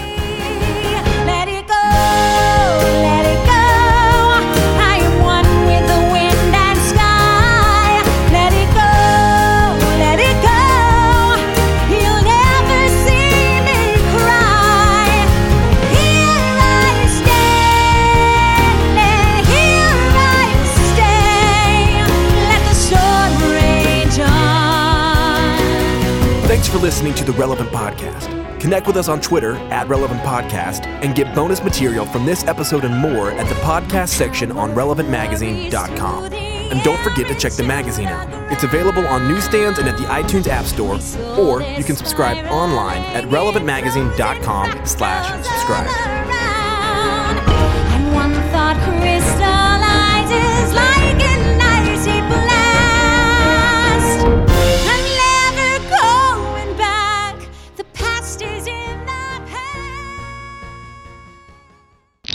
For 26.71 26.79
listening 26.79 27.13
to 27.15 27.25
the 27.25 27.33
Relevant 27.33 27.69
Podcast. 27.71 28.61
Connect 28.61 28.87
with 28.87 28.97
us 28.97 29.09
on 29.09 29.21
Twitter 29.21 29.57
at 29.73 29.89
Relevant 29.89 30.21
Podcast 30.21 30.87
and 30.87 31.17
get 31.17 31.35
bonus 31.35 31.63
material 31.65 32.07
from 32.07 32.25
this 32.25 32.45
episode 32.45 32.85
and 32.85 32.97
more 32.97 33.33
at 33.33 33.49
the 33.49 33.55
podcast 33.57 34.11
section 34.11 34.53
on 34.53 34.73
relevantmagazine.com. 34.75 36.33
And 36.33 36.81
don't 36.85 37.01
forget 37.01 37.27
to 37.27 37.35
check 37.35 37.55
the 37.55 37.65
magazine 37.65 38.07
out. 38.07 38.29
It's 38.53 38.63
available 38.63 39.05
on 39.09 39.27
newsstands 39.27 39.81
and 39.81 39.89
at 39.89 39.97
the 39.97 40.05
iTunes 40.05 40.47
App 40.47 40.65
Store, 40.65 41.01
or 41.37 41.63
you 41.63 41.83
can 41.83 41.97
subscribe 41.97 42.47
online 42.47 43.03
at 43.15 43.25
relevantmagazine.com 43.25 44.87
slash 44.87 45.45
subscribe. 45.45 46.50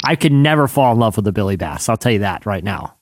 I 0.06 0.16
could 0.16 0.32
never 0.32 0.68
fall 0.68 0.94
in 0.94 1.00
love 1.00 1.18
with 1.18 1.28
a 1.28 1.32
Billy 1.32 1.56
Bass. 1.56 1.90
I'll 1.90 1.98
tell 1.98 2.12
you 2.12 2.20
that 2.20 2.46
right 2.46 2.64
now. 2.64 2.95